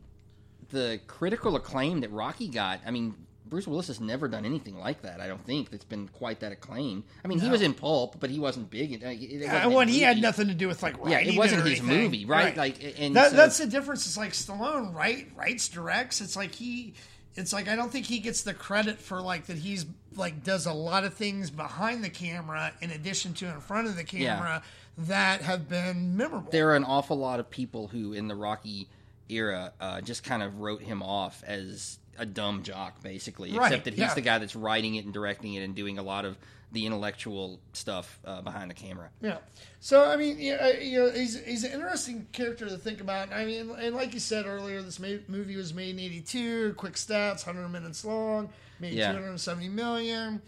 the 0.69 0.99
critical 1.07 1.55
acclaim 1.55 2.01
that 2.01 2.11
Rocky 2.11 2.47
got. 2.47 2.79
I 2.85 2.91
mean. 2.91 3.15
Bruce 3.47 3.67
Willis 3.67 3.85
has 3.89 4.01
never 4.01 4.27
done 4.27 4.43
anything 4.43 4.75
like 4.75 5.03
that. 5.03 5.21
I 5.21 5.27
don't 5.27 5.45
think 5.45 5.69
that's 5.69 5.85
been 5.85 6.07
quite 6.07 6.39
that 6.39 6.51
acclaimed. 6.51 7.03
I 7.23 7.27
mean, 7.27 7.39
he 7.39 7.47
was 7.47 7.61
in 7.61 7.75
Pulp, 7.75 8.19
but 8.19 8.31
he 8.31 8.39
wasn't 8.39 8.71
big. 8.71 8.91
It, 8.91 9.03
it 9.03 9.41
wasn't 9.45 9.65
Uh, 9.65 9.69
when 9.69 9.87
he 9.87 10.01
had 10.01 10.19
nothing 10.19 10.47
to 10.47 10.55
do 10.55 10.67
with 10.67 10.81
like 10.81 10.95
Yeah, 11.05 11.19
it 11.19 11.37
wasn't 11.37 11.63
his 11.67 11.79
anything. 11.79 12.03
movie, 12.05 12.25
right? 12.25 12.57
Like, 12.57 12.83
and 12.97 13.15
that, 13.15 13.29
so- 13.29 13.37
that's 13.37 13.59
the 13.59 13.67
difference. 13.67 14.07
It's 14.07 14.17
like 14.17 14.31
Stallone, 14.31 14.95
right? 14.95 15.27
Writes, 15.35 15.69
directs. 15.69 16.21
It's 16.21 16.35
like 16.35 16.55
he. 16.55 16.95
It's 17.35 17.51
like 17.51 17.67
I 17.67 17.75
don't 17.75 17.91
think 17.91 18.05
he 18.05 18.19
gets 18.19 18.43
the 18.43 18.53
credit 18.53 18.99
for 18.99 19.21
like 19.21 19.47
that. 19.47 19.57
He's 19.57 19.85
like 20.15 20.43
does 20.43 20.65
a 20.65 20.73
lot 20.73 21.03
of 21.03 21.13
things 21.13 21.49
behind 21.49 22.03
the 22.03 22.09
camera 22.09 22.71
in 22.81 22.91
addition 22.91 23.33
to 23.35 23.45
in 23.45 23.59
front 23.59 23.87
of 23.87 23.97
the 23.97 24.03
camera 24.03 24.63
that 24.97 25.41
have 25.41 25.67
been 25.67 26.15
memorable. 26.15 26.49
there 26.51 26.69
are 26.69 26.75
an 26.75 26.85
awful 26.85 27.17
lot 27.17 27.41
of 27.41 27.49
people 27.49 27.87
who 27.87 28.13
in 28.13 28.29
the 28.29 28.35
Rocky 28.35 28.87
era 29.27 29.73
uh, 29.81 29.99
just 30.01 30.23
kind 30.23 30.41
of 30.41 30.59
wrote 30.59 30.81
him 30.81 31.03
off 31.03 31.43
as 31.45 31.99
a 32.17 32.25
dumb 32.25 32.63
jock, 32.63 33.01
basically. 33.01 33.51
Right, 33.51 33.67
Except 33.67 33.85
that 33.85 33.93
he's 33.93 34.01
yeah. 34.01 34.13
the 34.13 34.21
guy 34.21 34.37
that's 34.37 34.55
writing 34.55 34.95
it 34.95 35.05
and 35.05 35.13
directing 35.13 35.53
it 35.53 35.63
and 35.63 35.75
doing 35.75 35.97
a 35.97 36.03
lot 36.03 36.25
of 36.25 36.37
the 36.75 36.85
intellectual 36.85 37.59
stuff 37.73 38.19
uh, 38.25 38.41
behind 38.41 38.69
the 38.69 38.75
camera. 38.75 39.09
Yeah. 39.21 39.37
So 39.79 40.05
I 40.05 40.15
mean, 40.17 40.37
you 40.37 40.55
know, 40.55 40.67
you 40.69 40.99
know, 40.99 41.09
he's 41.11 41.43
he's 41.43 41.63
an 41.63 41.71
interesting 41.71 42.27
character 42.31 42.67
to 42.69 42.77
think 42.77 43.01
about. 43.01 43.33
I 43.33 43.45
mean, 43.45 43.71
and 43.71 43.95
like 43.95 44.13
you 44.13 44.19
said 44.19 44.45
earlier, 44.45 44.81
this 44.83 44.99
movie 44.99 45.55
was 45.55 45.73
made 45.73 45.95
in 45.95 45.99
'82. 45.99 46.73
Quick 46.77 46.93
stats, 46.93 47.45
100 47.47 47.69
minutes 47.69 48.05
long, 48.05 48.49
made 48.79 48.93
Yeah. 48.93 49.11
270 49.11 49.69
million. 49.69 50.41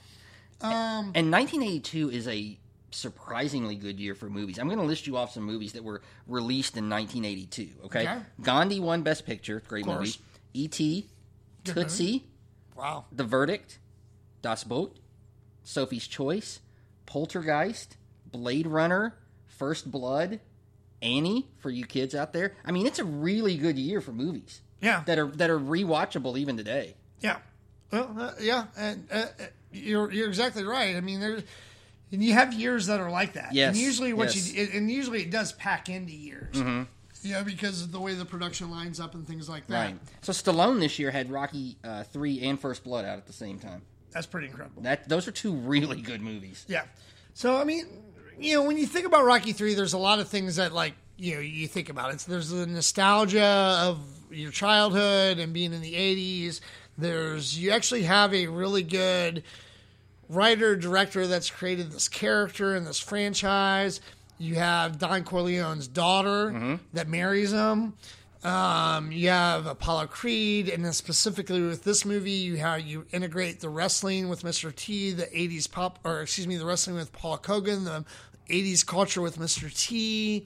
And 0.61 1.31
1982 1.31 2.09
is 2.11 2.27
a 2.27 2.57
surprisingly 2.91 3.75
good 3.75 3.99
year 3.99 4.15
for 4.15 4.29
movies. 4.29 4.57
I'm 4.57 4.67
going 4.67 4.79
to 4.79 4.85
list 4.85 5.07
you 5.07 5.17
off 5.17 5.31
some 5.33 5.43
movies 5.43 5.73
that 5.73 5.83
were 5.83 6.01
released 6.27 6.77
in 6.77 6.89
1982. 6.89 7.69
Okay, 7.85 8.01
Okay. 8.01 8.19
Gandhi 8.41 8.79
won 8.79 9.01
Best 9.03 9.25
Picture, 9.25 9.61
great 9.67 9.85
movie. 9.85 10.13
E.T., 10.53 11.07
Tootsie, 11.63 12.23
Wow. 12.75 13.05
The 13.11 13.23
Verdict, 13.23 13.79
Das 14.41 14.63
Boot, 14.63 14.97
Sophie's 15.67 16.07
Choice, 16.07 16.61
Poltergeist, 17.05 17.97
Blade 18.31 18.67
Runner, 18.67 19.13
First 19.45 19.91
Blood, 19.91 20.39
Annie 21.01 21.47
for 21.59 21.69
you 21.69 21.85
kids 21.85 22.15
out 22.15 22.31
there. 22.31 22.53
I 22.65 22.71
mean, 22.71 22.87
it's 22.87 22.99
a 22.99 23.03
really 23.03 23.57
good 23.57 23.77
year 23.77 23.99
for 23.99 24.11
movies 24.13 24.61
Yeah. 24.81 25.03
that 25.05 25.19
are 25.19 25.27
that 25.27 25.49
are 25.49 25.59
rewatchable 25.59 26.37
even 26.37 26.55
today. 26.55 26.95
Yeah. 27.19 27.37
Well, 27.91 28.15
uh, 28.17 28.31
yeah, 28.39 28.65
and 28.77 29.07
uh, 29.11 29.15
uh, 29.15 29.43
you're 29.71 30.09
you're 30.11 30.27
exactly 30.29 30.63
right. 30.63 30.95
I 30.95 31.01
mean, 31.01 31.19
there's 31.19 31.43
And 32.11 32.23
you 32.23 32.31
have 32.33 32.53
years 32.53 32.87
that 32.87 33.01
are 33.01 33.11
like 33.11 33.33
that. 33.33 33.53
Yes, 33.53 33.69
And 33.75 33.77
usually 33.77 34.13
what 34.13 34.33
yes. 34.33 34.53
you 34.53 34.67
and 34.73 34.89
usually 34.89 35.21
it 35.23 35.31
does 35.31 35.51
pack 35.51 35.89
into 35.89 36.13
years. 36.13 36.55
Mm-hmm. 36.55 36.83
Yeah, 37.23 37.43
because 37.43 37.81
of 37.81 37.91
the 37.91 37.99
way 37.99 38.13
the 38.13 38.25
production 38.25 38.71
lines 38.71 38.99
up 39.01 39.15
and 39.15 39.27
things 39.27 39.49
like 39.49 39.67
that. 39.67 39.85
Right. 39.85 39.97
So 40.21 40.31
Stallone 40.31 40.79
this 40.79 40.97
year 40.97 41.11
had 41.11 41.29
Rocky 41.29 41.75
uh, 41.83 42.03
three 42.03 42.41
and 42.41 42.57
First 42.59 42.85
Blood 42.85 43.03
out 43.03 43.17
at 43.17 43.25
the 43.27 43.33
same 43.33 43.59
time. 43.59 43.81
That's 44.11 44.25
pretty 44.25 44.47
incredible. 44.47 44.81
That 44.83 45.07
those 45.09 45.27
are 45.27 45.31
two 45.31 45.53
really 45.53 46.01
good 46.01 46.21
movies. 46.21 46.65
Yeah. 46.67 46.83
So 47.33 47.57
I 47.57 47.63
mean, 47.63 47.85
you 48.39 48.55
know, 48.55 48.63
when 48.63 48.77
you 48.77 48.85
think 48.85 49.05
about 49.05 49.25
Rocky 49.25 49.53
Three, 49.53 49.73
there's 49.73 49.93
a 49.93 49.97
lot 49.97 50.19
of 50.19 50.27
things 50.27 50.55
that 50.55 50.73
like 50.73 50.93
you 51.17 51.35
know 51.35 51.41
you 51.41 51.67
think 51.67 51.89
about. 51.89 52.13
It's 52.13 52.25
there's 52.25 52.49
the 52.49 52.65
nostalgia 52.67 53.43
of 53.83 53.99
your 54.31 54.51
childhood 54.51 55.39
and 55.39 55.53
being 55.53 55.73
in 55.73 55.81
the 55.81 55.93
'80s. 55.93 56.61
There's 56.97 57.57
you 57.57 57.71
actually 57.71 58.03
have 58.03 58.33
a 58.33 58.47
really 58.47 58.83
good 58.83 59.43
writer 60.29 60.75
director 60.75 61.27
that's 61.27 61.49
created 61.49 61.91
this 61.91 62.07
character 62.07 62.75
and 62.75 62.85
this 62.85 62.99
franchise. 62.99 64.01
You 64.39 64.55
have 64.55 64.99
Don 64.99 65.23
Corleone's 65.23 65.87
daughter 65.87 66.51
mm-hmm. 66.51 66.75
that 66.93 67.07
marries 67.07 67.51
him. 67.51 67.93
Um, 68.43 69.11
you 69.11 69.29
have 69.29 69.65
Apollo 69.65 70.07
Creed, 70.07 70.69
and 70.69 70.85
then 70.85 70.93
specifically 70.93 71.61
with 71.61 71.83
this 71.83 72.05
movie, 72.05 72.31
you 72.31 72.57
have 72.57 72.81
you 72.81 73.05
integrate 73.11 73.59
the 73.59 73.69
wrestling 73.69 74.29
with 74.29 74.43
Mr. 74.43 74.73
T, 74.73 75.11
the 75.11 75.25
'80s 75.25 75.69
pop, 75.69 75.99
or 76.03 76.21
excuse 76.21 76.47
me, 76.47 76.57
the 76.57 76.65
wrestling 76.65 76.95
with 76.95 77.11
Paul 77.11 77.39
Hogan, 77.43 77.83
the 77.83 78.05
'80s 78.49 78.85
culture 78.85 79.21
with 79.21 79.37
Mr. 79.37 79.75
T. 79.75 80.45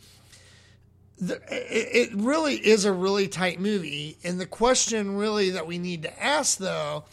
The, 1.20 1.36
it, 1.50 2.12
it 2.12 2.16
really 2.16 2.56
is 2.56 2.86
a 2.86 2.94
really 2.94 3.28
tight 3.28 3.60
movie, 3.60 4.18
and 4.24 4.40
the 4.40 4.46
question 4.46 5.18
really 5.18 5.52
that 5.52 5.68
we 5.68 5.78
need 5.78 6.04
to 6.04 6.24
ask 6.24 6.58
though 6.58 7.04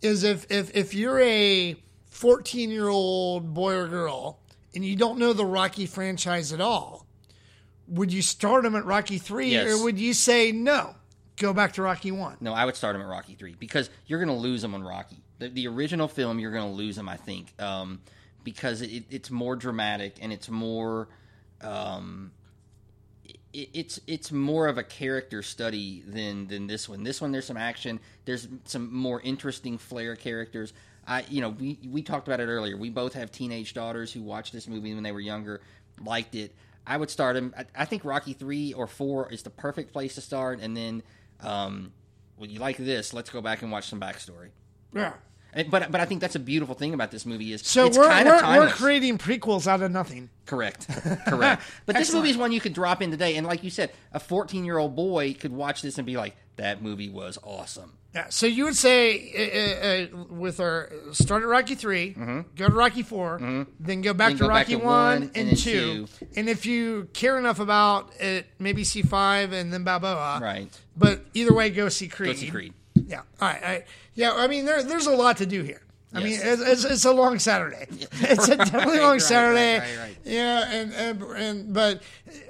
is 0.00 0.24
if 0.24 0.50
if 0.50 0.74
if 0.74 0.94
you're 0.94 1.20
a 1.20 1.76
14 2.10 2.70
year 2.70 2.88
old 2.88 3.54
boy 3.54 3.74
or 3.74 3.88
girl 3.88 4.38
and 4.74 4.84
you 4.84 4.96
don't 4.96 5.18
know 5.18 5.32
the 5.32 5.44
Rocky 5.44 5.86
franchise 5.86 6.52
at 6.52 6.60
all, 6.60 7.06
would 7.92 8.12
you 8.12 8.22
start 8.22 8.62
them 8.64 8.74
at 8.74 8.84
Rocky 8.84 9.18
three, 9.18 9.50
Yes. 9.50 9.70
or 9.70 9.84
would 9.84 9.98
you 9.98 10.14
say 10.14 10.50
no, 10.52 10.94
go 11.36 11.52
back 11.52 11.74
to 11.74 11.82
Rocky 11.82 12.10
one? 12.10 12.36
No, 12.40 12.52
I 12.52 12.64
would 12.64 12.76
start 12.76 12.96
him 12.96 13.02
at 13.02 13.08
Rocky 13.08 13.34
three 13.34 13.54
because 13.58 13.90
you're 14.06 14.18
going 14.24 14.34
to 14.34 14.40
lose 14.42 14.64
him 14.64 14.74
on 14.74 14.82
Rocky. 14.82 15.18
The, 15.38 15.48
the 15.48 15.68
original 15.68 16.08
film, 16.08 16.38
you're 16.38 16.52
going 16.52 16.68
to 16.70 16.74
lose 16.76 16.96
him, 16.96 17.08
I 17.08 17.16
think, 17.16 17.52
um, 17.60 18.00
because 18.44 18.80
it, 18.82 19.04
it's 19.10 19.30
more 19.30 19.56
dramatic 19.56 20.16
and 20.22 20.32
it's 20.32 20.48
more, 20.48 21.08
um, 21.60 22.32
it, 23.52 23.68
it's 23.74 24.00
it's 24.06 24.32
more 24.32 24.66
of 24.68 24.78
a 24.78 24.82
character 24.82 25.42
study 25.42 26.02
than 26.06 26.46
than 26.48 26.66
this 26.66 26.88
one. 26.88 27.02
This 27.04 27.20
one, 27.20 27.32
there's 27.32 27.46
some 27.46 27.56
action. 27.56 28.00
There's 28.24 28.48
some 28.64 28.94
more 28.94 29.20
interesting 29.20 29.78
flair 29.78 30.16
characters. 30.16 30.72
I, 31.06 31.24
you 31.28 31.40
know, 31.40 31.50
we 31.50 31.78
we 31.90 32.02
talked 32.02 32.28
about 32.28 32.40
it 32.40 32.46
earlier. 32.46 32.76
We 32.76 32.88
both 32.90 33.14
have 33.14 33.30
teenage 33.32 33.74
daughters 33.74 34.12
who 34.12 34.22
watched 34.22 34.52
this 34.52 34.68
movie 34.68 34.94
when 34.94 35.02
they 35.02 35.12
were 35.12 35.20
younger, 35.20 35.60
liked 36.00 36.34
it. 36.34 36.54
I 36.86 36.96
would 36.96 37.10
start 37.10 37.36
him. 37.36 37.54
I, 37.56 37.64
I 37.74 37.84
think 37.84 38.04
Rocky 38.04 38.32
three 38.32 38.72
or 38.72 38.86
four 38.86 39.32
is 39.32 39.42
the 39.42 39.50
perfect 39.50 39.92
place 39.92 40.14
to 40.16 40.20
start, 40.20 40.60
and 40.60 40.76
then, 40.76 41.02
um, 41.40 41.92
well, 42.36 42.48
you 42.48 42.58
like 42.58 42.76
this? 42.76 43.12
Let's 43.14 43.30
go 43.30 43.40
back 43.40 43.62
and 43.62 43.70
watch 43.70 43.88
some 43.88 44.00
backstory. 44.00 44.50
Yeah. 44.94 45.14
But 45.54 45.90
but 45.92 46.00
I 46.00 46.06
think 46.06 46.20
that's 46.20 46.34
a 46.34 46.40
beautiful 46.40 46.74
thing 46.74 46.94
about 46.94 47.10
this 47.10 47.26
movie 47.26 47.52
is 47.52 47.62
So 47.62 47.86
it's 47.86 47.98
we're 47.98 48.06
kind 48.06 48.28
of 48.28 48.42
we're, 48.42 48.60
we're 48.60 48.70
creating 48.70 49.18
prequels 49.18 49.66
out 49.66 49.82
of 49.82 49.90
nothing. 49.90 50.30
Correct. 50.46 50.86
Correct. 51.26 51.62
But 51.86 51.96
this 51.96 52.12
movie 52.12 52.30
is 52.30 52.36
one 52.36 52.52
you 52.52 52.60
could 52.60 52.72
drop 52.72 53.02
in 53.02 53.10
today, 53.10 53.36
and 53.36 53.46
like 53.46 53.62
you 53.62 53.70
said, 53.70 53.92
a 54.12 54.20
14 54.20 54.64
year 54.64 54.78
old 54.78 54.96
boy 54.96 55.34
could 55.34 55.52
watch 55.52 55.82
this 55.82 55.98
and 55.98 56.06
be 56.06 56.16
like, 56.16 56.36
"That 56.56 56.82
movie 56.82 57.10
was 57.10 57.38
awesome." 57.44 57.92
Yeah. 58.14 58.26
So 58.28 58.46
you 58.46 58.64
would 58.64 58.76
say 58.76 60.08
uh, 60.12 60.16
uh, 60.16 60.20
uh, 60.20 60.24
with 60.34 60.60
our 60.60 60.90
start 61.12 61.42
at 61.42 61.48
Rocky 61.48 61.74
3 61.74 62.44
go 62.56 62.68
to 62.68 62.74
Rocky 62.74 63.02
4 63.02 63.66
then 63.80 64.02
go 64.02 64.12
back 64.12 64.28
Then 64.28 64.36
to 64.36 64.42
go 64.42 64.48
back 64.48 64.68
Rocky 64.68 64.72
to 64.72 64.84
one 64.84 64.84
one, 64.84 65.22
and 65.34 65.48
and 65.48 65.56
two. 65.58 66.06
two. 66.06 66.26
and 66.36 66.48
if 66.48 66.66
you 66.66 67.08
care 67.14 67.38
enough 67.38 67.58
about 67.58 68.12
it, 68.20 68.46
maybe 68.58 68.84
see 68.84 69.00
five 69.00 69.52
and 69.52 69.72
then 69.72 69.84
Balboa. 69.84 70.40
Right. 70.42 70.68
But 70.94 71.24
either 71.32 71.54
way, 71.54 71.70
go 71.70 71.88
see 71.88 72.08
Creed. 72.08 72.34
Go 72.34 72.40
see 72.40 72.50
Creed. 72.50 72.74
Yeah. 73.06 73.20
All 73.40 73.48
right. 73.48 73.62
Right. 73.62 73.84
Yeah. 74.14 74.32
I 74.34 74.46
mean, 74.46 74.64
there, 74.64 74.82
there's 74.82 75.06
a 75.06 75.14
lot 75.16 75.38
to 75.38 75.46
do 75.46 75.62
here. 75.62 75.82
I 76.14 76.20
mean, 76.22 76.38
it's, 76.42 76.60
it's, 76.60 76.84
it's 76.84 77.04
a 77.06 77.10
long 77.12 77.38
Saturday. 77.38 77.86
It's 78.20 78.46
a 78.48 78.56
definitely 78.56 78.98
long 79.00 79.12
right, 79.12 79.22
Saturday. 79.22 79.78
right, 79.78 79.88
right, 79.88 79.98
right. 79.98 80.16
Yeah, 80.24 80.70
and, 80.70 80.92
and 80.92 81.22
and 81.22 81.72
but 81.72 82.02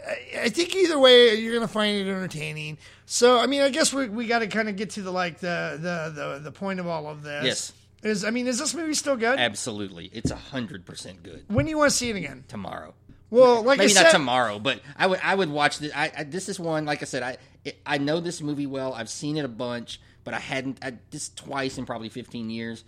I- 0.05 0.41
I 0.45 0.49
think 0.49 0.75
either 0.75 0.99
way 0.99 1.37
you're 1.37 1.55
gonna 1.55 1.69
find 1.69 1.97
it 1.97 2.11
entertaining. 2.11 2.79
So 3.07 3.39
I 3.39 3.47
mean, 3.47 3.61
I 3.63 3.69
guess 3.69 3.93
we 3.93 4.09
we 4.09 4.27
got 4.27 4.41
to 4.41 4.49
kind 4.49 4.69
of 4.69 4.75
get 4.75 4.91
to 4.91 5.03
the 5.03 5.13
like 5.13 5.39
the, 5.39 5.79
the 5.81 6.13
the 6.23 6.39
the 6.41 6.51
point 6.51 6.81
of 6.81 6.89
all 6.89 7.07
of 7.07 7.23
this. 7.23 7.45
Yes. 7.45 7.73
Is 8.03 8.25
I 8.25 8.31
mean, 8.31 8.49
is 8.49 8.59
this 8.59 8.75
movie 8.75 8.95
still 8.95 9.17
good? 9.17 9.39
Absolutely, 9.39 10.07
it's 10.13 10.33
hundred 10.33 10.85
percent 10.85 11.23
good. 11.23 11.45
When 11.47 11.65
do 11.65 11.71
you 11.71 11.79
want 11.79 11.93
to 11.93 11.97
see 11.97 12.11
it 12.11 12.17
again? 12.17 12.43
Tomorrow, 12.49 12.95
Well, 13.31 13.63
like 13.63 13.79
maybe 13.79 13.93
I 13.93 13.95
said, 13.95 14.03
not 14.05 14.13
tomorrow, 14.13 14.59
but 14.59 14.81
I 14.99 15.07
would 15.07 15.21
I 15.23 15.37
would 15.37 15.51
watch 15.51 15.79
this. 15.79 15.93
I, 15.95 16.11
I 16.19 16.25
this 16.25 16.49
is 16.49 16.59
one 16.59 16.85
like 16.85 17.01
I 17.03 17.05
said 17.05 17.23
I 17.23 17.37
it, 17.65 17.79
I 17.87 17.99
know 17.99 18.19
this 18.19 18.41
movie 18.43 18.67
well. 18.67 18.93
I've 18.93 19.09
seen 19.09 19.37
it 19.37 19.45
a 19.45 19.49
bunch, 19.49 20.01
but 20.25 20.35
I 20.35 20.39
hadn't 20.39 20.79
I, 20.83 20.95
this 21.11 21.29
twice 21.31 21.79
in 21.79 21.87
probably 21.87 22.09
15 22.09 22.51
years. 22.51 22.85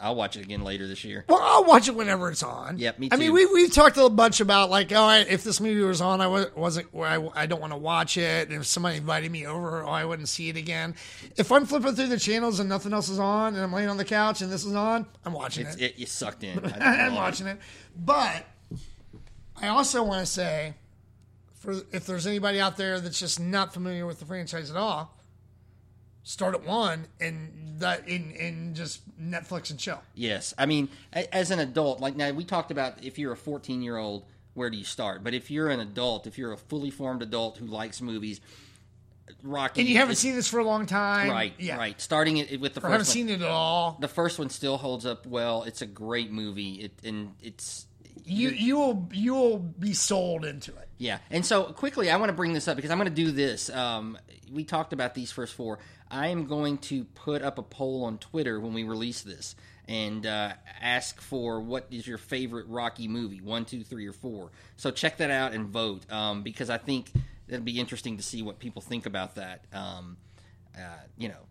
I'll 0.00 0.14
watch 0.14 0.36
it 0.38 0.42
again 0.42 0.62
later 0.62 0.86
this 0.86 1.04
year. 1.04 1.26
Well, 1.28 1.40
I'll 1.42 1.64
watch 1.64 1.88
it 1.88 1.94
whenever 1.94 2.30
it's 2.30 2.42
on. 2.42 2.78
Yep, 2.78 2.98
me 2.98 3.08
too. 3.10 3.14
I 3.14 3.18
mean, 3.18 3.34
we 3.34 3.44
we've 3.44 3.70
talked 3.72 3.98
a 3.98 4.08
bunch 4.08 4.40
about 4.40 4.70
like, 4.70 4.90
oh, 4.92 4.96
all 4.96 5.08
right, 5.08 5.28
if 5.28 5.44
this 5.44 5.60
movie 5.60 5.82
was 5.82 6.00
on, 6.00 6.22
I 6.22 6.26
wa- 6.26 6.46
wasn't, 6.56 6.88
I, 6.96 7.28
I 7.34 7.44
don't 7.44 7.60
want 7.60 7.74
to 7.74 7.78
watch 7.78 8.16
it. 8.16 8.48
And 8.48 8.56
if 8.60 8.66
somebody 8.66 8.96
invited 8.96 9.30
me 9.30 9.46
over, 9.46 9.82
oh, 9.84 9.88
I 9.90 10.06
wouldn't 10.06 10.30
see 10.30 10.48
it 10.48 10.56
again. 10.56 10.94
If 11.36 11.52
I'm 11.52 11.66
flipping 11.66 11.94
through 11.94 12.06
the 12.06 12.18
channels 12.18 12.60
and 12.60 12.68
nothing 12.70 12.94
else 12.94 13.10
is 13.10 13.18
on, 13.18 13.54
and 13.54 13.62
I'm 13.62 13.74
laying 13.74 13.90
on 13.90 13.98
the 13.98 14.06
couch 14.06 14.40
and 14.40 14.50
this 14.50 14.64
is 14.64 14.74
on, 14.74 15.04
I'm 15.22 15.34
watching 15.34 15.66
It's, 15.66 15.76
it. 15.76 15.82
it 15.82 15.98
you 15.98 16.06
sucked 16.06 16.44
in. 16.44 16.64
I 16.80 17.02
I'm 17.02 17.14
watching 17.14 17.46
it. 17.46 17.58
But 17.94 18.46
I 19.60 19.68
also 19.68 20.02
want 20.02 20.20
to 20.20 20.32
say, 20.32 20.74
for 21.56 21.74
if 21.92 22.06
there's 22.06 22.26
anybody 22.26 22.58
out 22.58 22.78
there 22.78 23.00
that's 23.00 23.20
just 23.20 23.38
not 23.38 23.74
familiar 23.74 24.06
with 24.06 24.18
the 24.18 24.24
franchise 24.24 24.70
at 24.70 24.78
all, 24.78 25.13
start 26.24 26.54
at 26.54 26.64
one 26.64 27.06
and 27.20 27.76
that 27.78 28.08
in 28.08 28.32
in 28.32 28.74
just 28.74 29.00
Netflix 29.20 29.70
and 29.70 29.78
chill. 29.78 30.02
Yes, 30.14 30.52
I 30.58 30.66
mean, 30.66 30.88
as 31.12 31.50
an 31.50 31.60
adult, 31.60 32.00
like 32.00 32.16
now 32.16 32.32
we 32.32 32.44
talked 32.44 32.70
about 32.72 33.04
if 33.04 33.18
you're 33.18 33.32
a 33.32 33.36
14 33.36 33.82
year 33.82 33.96
old, 33.96 34.24
where 34.54 34.70
do 34.70 34.76
you 34.76 34.84
start? 34.84 35.22
But 35.22 35.34
if 35.34 35.50
you're 35.50 35.68
an 35.68 35.80
adult, 35.80 36.26
if 36.26 36.38
you're 36.38 36.52
a 36.52 36.56
fully 36.56 36.90
formed 36.90 37.22
adult 37.22 37.58
who 37.58 37.66
likes 37.66 38.00
movies, 38.00 38.40
Rocky, 39.42 39.80
And 39.80 39.88
you 39.88 39.96
haven't 39.96 40.16
seen 40.16 40.34
this 40.34 40.48
for 40.48 40.58
a 40.58 40.64
long 40.64 40.86
time, 40.86 41.30
right, 41.30 41.52
Yeah, 41.58 41.76
right. 41.76 41.98
Starting 42.00 42.36
it 42.38 42.60
with 42.60 42.74
the 42.74 42.80
or 42.80 42.88
haven't 42.88 43.00
first 43.00 43.10
one, 43.10 43.14
seen 43.14 43.28
it 43.30 43.42
at 43.42 43.48
all. 43.48 43.96
the 44.00 44.08
first 44.08 44.38
one 44.38 44.50
still 44.50 44.76
holds 44.76 45.06
up 45.06 45.26
well. 45.26 45.62
It's 45.64 45.82
a 45.82 45.86
great 45.86 46.30
movie. 46.30 46.74
It 46.74 46.92
and 47.04 47.34
it's 47.42 47.86
You 48.24 48.50
you 48.50 48.76
will 48.76 49.08
you 49.12 49.34
will 49.34 49.58
be 49.58 49.92
sold 49.92 50.44
into 50.44 50.72
it. 50.72 50.88
Yeah, 50.96 51.18
and 51.30 51.44
so 51.44 51.64
quickly, 51.64 52.10
I 52.10 52.16
want 52.16 52.30
to 52.30 52.34
bring 52.34 52.52
this 52.52 52.68
up 52.68 52.76
because 52.76 52.90
I'm 52.90 52.98
going 52.98 53.08
to 53.08 53.14
do 53.14 53.32
this. 53.32 53.68
Um, 53.68 54.16
we 54.50 54.64
talked 54.64 54.92
about 54.92 55.14
these 55.14 55.30
first 55.30 55.54
four. 55.54 55.78
I 56.10 56.28
am 56.28 56.46
going 56.46 56.78
to 56.78 57.04
put 57.04 57.42
up 57.42 57.58
a 57.58 57.62
poll 57.62 58.04
on 58.04 58.18
Twitter 58.18 58.60
when 58.60 58.72
we 58.72 58.84
release 58.84 59.22
this 59.22 59.56
and 59.86 60.24
uh, 60.24 60.52
ask 60.80 61.20
for 61.20 61.60
what 61.60 61.86
is 61.90 62.06
your 62.06 62.18
favorite 62.18 62.66
Rocky 62.68 63.08
movie, 63.08 63.40
one, 63.40 63.64
two, 63.64 63.82
three, 63.82 64.06
or 64.06 64.12
four. 64.12 64.50
So 64.76 64.90
check 64.90 65.18
that 65.18 65.30
out 65.30 65.52
and 65.52 65.68
vote 65.68 66.10
um, 66.10 66.42
because 66.42 66.70
I 66.70 66.78
think 66.78 67.10
it'll 67.48 67.64
be 67.64 67.78
interesting 67.78 68.16
to 68.16 68.22
see 68.22 68.42
what 68.42 68.58
people 68.58 68.80
think 68.80 69.06
about 69.06 69.34
that. 69.34 69.64
Um, 69.72 70.16
uh, 70.76 70.80
you 71.18 71.28
know, 71.28 71.46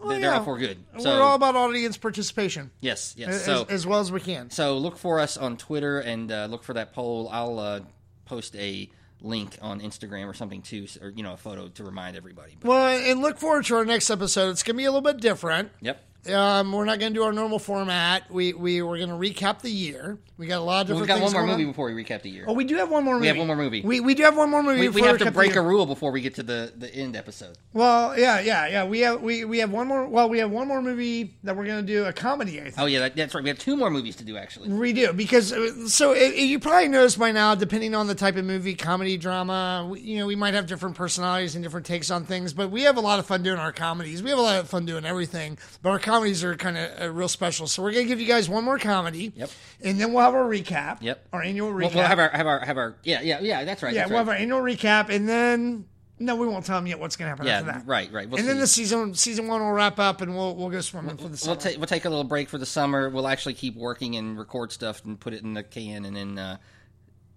they're, 0.00 0.08
they're 0.20 0.30
yeah. 0.30 0.38
all 0.38 0.44
for 0.44 0.58
good. 0.58 0.78
So 0.98 1.16
We're 1.16 1.22
all 1.22 1.34
about 1.36 1.56
audience 1.56 1.96
participation 1.96 2.70
yes, 2.80 3.14
yes. 3.16 3.30
as, 3.30 3.44
So 3.44 3.66
as 3.68 3.86
well 3.86 4.00
as 4.00 4.12
we 4.12 4.20
can. 4.20 4.50
so 4.50 4.78
look 4.78 4.96
for 4.98 5.20
us 5.20 5.36
on 5.36 5.56
Twitter 5.56 6.00
and 6.00 6.30
uh, 6.30 6.46
look 6.50 6.64
for 6.64 6.74
that 6.74 6.92
poll. 6.92 7.28
I'll 7.32 7.58
uh, 7.58 7.80
post 8.26 8.54
a 8.56 8.88
link 9.22 9.56
on 9.62 9.80
Instagram 9.80 10.26
or 10.26 10.34
something 10.34 10.62
too, 10.62 10.86
or 11.00 11.10
you 11.10 11.22
know, 11.22 11.32
a 11.32 11.36
photo 11.36 11.68
to 11.68 11.84
remind 11.84 12.16
everybody. 12.16 12.56
But, 12.60 12.68
Well, 12.68 13.10
and 13.10 13.20
look 13.20 13.38
forward 13.38 13.64
to 13.66 13.76
our 13.76 13.84
next 13.84 14.10
episode. 14.10 14.50
It's 14.50 14.62
going 14.62 14.74
to 14.74 14.78
be 14.78 14.84
a 14.84 14.90
little 14.92 15.00
bit 15.00 15.20
different. 15.20 15.70
yep. 15.80 16.02
Um, 16.30 16.72
we're 16.72 16.84
not 16.84 16.98
going 16.98 17.12
to 17.12 17.18
do 17.18 17.22
our 17.24 17.32
normal 17.32 17.58
format. 17.58 18.30
We 18.30 18.52
we 18.52 18.82
we're 18.82 18.98
going 18.98 19.08
to 19.08 19.14
recap 19.14 19.60
the 19.60 19.70
year. 19.70 20.18
We 20.38 20.46
got 20.46 20.58
a 20.58 20.60
lot 20.60 20.82
of 20.82 20.86
different. 20.88 21.00
We've 21.02 21.08
got 21.08 21.22
one 21.22 21.32
more 21.32 21.46
movie 21.46 21.64
on. 21.64 21.70
before 21.70 21.86
we 21.92 22.04
recap 22.04 22.22
the 22.22 22.28
year. 22.30 22.44
Oh, 22.46 22.52
we 22.52 22.64
do 22.64 22.76
have 22.76 22.90
one 22.90 23.04
more 23.04 23.14
movie. 23.14 23.22
We 23.22 23.28
have 23.28 23.38
one 23.38 23.46
more 23.46 23.56
movie. 23.56 23.80
We, 23.80 24.00
we 24.00 24.14
do 24.14 24.22
have 24.24 24.36
one 24.36 24.50
more 24.50 24.62
movie. 24.62 24.80
we, 24.80 24.88
we 24.88 25.00
have 25.02 25.16
to 25.18 25.24
recap 25.24 25.28
the 25.28 25.30
break 25.32 25.56
a 25.56 25.62
rule 25.62 25.86
before 25.86 26.10
we 26.12 26.20
get 26.20 26.34
to 26.34 26.42
the, 26.42 26.72
the 26.76 26.94
end 26.94 27.16
episode. 27.16 27.56
Well, 27.72 28.18
yeah, 28.18 28.40
yeah, 28.40 28.66
yeah. 28.68 28.84
We 28.84 29.00
have 29.00 29.22
we, 29.22 29.44
we 29.46 29.58
have 29.60 29.70
one 29.70 29.86
more. 29.88 30.06
Well, 30.06 30.28
we 30.28 30.38
have 30.38 30.50
one 30.50 30.68
more 30.68 30.82
movie 30.82 31.34
that 31.44 31.56
we're 31.56 31.64
going 31.64 31.86
to 31.86 31.92
do 31.92 32.04
a 32.04 32.12
comedy. 32.12 32.60
I 32.60 32.64
think. 32.64 32.74
Oh 32.78 32.84
yeah, 32.86 32.98
that, 33.00 33.16
that's 33.16 33.34
right. 33.34 33.42
We 33.42 33.48
have 33.48 33.58
two 33.58 33.76
more 33.76 33.90
movies 33.90 34.16
to 34.16 34.24
do 34.24 34.36
actually. 34.36 34.68
We 34.68 34.92
do 34.92 35.12
because 35.14 35.52
uh, 35.52 35.88
so 35.88 36.12
it, 36.12 36.34
it- 36.34 36.46
you 36.46 36.58
probably 36.58 36.88
noticed 36.88 37.18
by 37.18 37.32
now, 37.32 37.54
depending 37.54 37.94
on 37.94 38.06
the 38.06 38.14
type 38.14 38.36
of 38.36 38.44
movie, 38.44 38.74
comedy, 38.74 39.16
drama, 39.16 39.88
we, 39.90 40.00
you 40.00 40.18
know, 40.18 40.26
we 40.26 40.36
might 40.36 40.52
have 40.54 40.66
different 40.66 40.96
personalities 40.96 41.54
and 41.54 41.64
different 41.64 41.86
takes 41.86 42.10
on 42.10 42.24
things, 42.24 42.52
but 42.52 42.70
we 42.70 42.82
have 42.82 42.96
a 42.98 43.00
lot 43.00 43.18
of 43.18 43.26
fun 43.26 43.42
doing 43.42 43.58
our 43.58 43.72
comedies. 43.72 44.22
We 44.22 44.30
have 44.30 44.38
a 44.38 44.42
lot 44.42 44.58
of 44.60 44.68
fun 44.68 44.84
doing 44.84 45.04
everything, 45.06 45.56
but 45.82 45.90
our 45.90 45.98
comedies 46.16 46.42
are 46.44 46.56
kind 46.56 46.78
of 46.78 47.00
uh, 47.00 47.10
real 47.10 47.28
special. 47.28 47.66
So 47.66 47.82
we're 47.82 47.92
gonna 47.92 48.04
give 48.04 48.20
you 48.20 48.26
guys 48.26 48.48
one 48.48 48.64
more 48.64 48.78
comedy, 48.78 49.32
Yep. 49.36 49.50
and 49.82 50.00
then 50.00 50.12
we'll 50.12 50.24
have 50.24 50.34
our 50.34 50.44
recap, 50.48 51.02
Yep. 51.02 51.28
our 51.32 51.42
annual 51.42 51.70
recap. 51.70 51.80
We'll, 51.80 51.90
we'll 51.94 52.04
have 52.04 52.18
our 52.18 52.28
have 52.30 52.46
our 52.46 52.60
have 52.60 52.78
our 52.78 52.96
yeah 53.04 53.20
yeah 53.22 53.40
yeah 53.40 53.64
that's 53.64 53.82
right. 53.82 53.92
yeah, 53.94 54.00
that's 54.02 54.10
we'll 54.10 54.18
have 54.18 54.28
our 54.28 54.34
annual 54.34 54.60
recap, 54.60 55.08
and 55.10 55.28
then 55.28 55.84
No, 56.18 56.36
we 56.36 56.46
won't 56.46 56.64
tell 56.64 56.78
them 56.78 56.86
yet 56.86 56.98
what's 56.98 57.16
going 57.16 57.26
to 57.26 57.30
happen 57.30 57.46
Yeah, 57.46 57.58
after 57.58 57.72
that. 57.72 57.86
right, 57.86 58.10
right. 58.10 58.26
We'll 58.28 58.38
and 58.40 58.48
then 58.48 58.58
the 58.58 58.66
season 58.66 59.12
season 59.14 59.48
one 59.48 59.60
will 59.60 59.72
wrap 59.72 59.98
up, 59.98 60.22
and 60.22 60.34
we'll 60.34 60.54
we'll 60.56 60.70
go 60.70 60.80
swimming 60.80 61.18
for 61.18 61.28
the 61.28 61.36
summer. 61.36 61.52
We'll 61.54 61.60
take 61.60 61.76
we'll 61.76 61.86
take 61.86 62.04
a 62.06 62.08
little 62.08 62.24
break 62.24 62.48
for 62.48 62.56
the 62.58 62.64
summer. 62.66 63.10
We'll 63.10 63.28
actually 63.28 63.54
keep 63.54 63.76
working 63.76 64.16
and 64.16 64.38
record 64.38 64.72
stuff 64.72 65.04
and 65.04 65.20
put 65.20 65.34
it 65.34 65.42
in 65.42 65.52
the 65.54 65.62
can, 65.62 66.04
and 66.06 66.16
then 66.16 66.38
uh, 66.38 66.56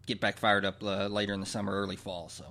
get 0.06 0.22
back 0.22 0.38
fired 0.38 0.64
up 0.64 0.82
uh, 0.82 1.08
later 1.08 1.34
in 1.34 1.42
the 1.42 1.46
summer, 1.46 1.74
early 1.74 1.98
fall. 1.98 2.30
So, 2.30 2.46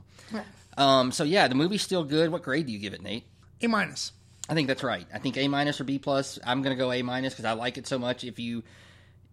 um, 0.76 1.12
so 1.12 1.24
yeah, 1.24 1.48
the 1.48 1.54
movie's 1.54 1.80
still 1.82 2.04
good. 2.04 2.30
What 2.30 2.42
grade 2.42 2.66
do 2.66 2.72
you 2.72 2.78
give 2.78 2.92
it, 2.92 3.02
Nate? 3.02 3.24
A 3.62 3.66
minus. 3.66 4.12
I 4.48 4.54
think 4.54 4.68
that's 4.68 4.82
right. 4.82 5.06
I 5.12 5.18
think 5.18 5.36
A 5.36 5.46
minus 5.48 5.80
or 5.80 5.84
B 5.84 5.98
plus. 5.98 6.38
I'm 6.44 6.62
going 6.62 6.74
to 6.76 6.82
go 6.82 6.90
A 6.92 7.02
minus 7.02 7.34
because 7.34 7.44
I 7.44 7.52
like 7.52 7.76
it 7.78 7.86
so 7.86 7.98
much. 7.98 8.24
If 8.24 8.38
you 8.38 8.62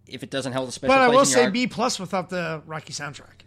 if 0.06 0.22
it 0.22 0.30
doesn't 0.30 0.52
hold 0.52 0.68
a 0.68 0.72
special 0.72 0.94
But 0.94 1.00
I 1.00 1.08
will 1.08 1.24
say 1.24 1.42
heart- 1.42 1.52
B 1.52 1.66
plus 1.66 1.98
without 1.98 2.30
the 2.30 2.62
Rocky 2.66 2.92
soundtrack. 2.92 3.42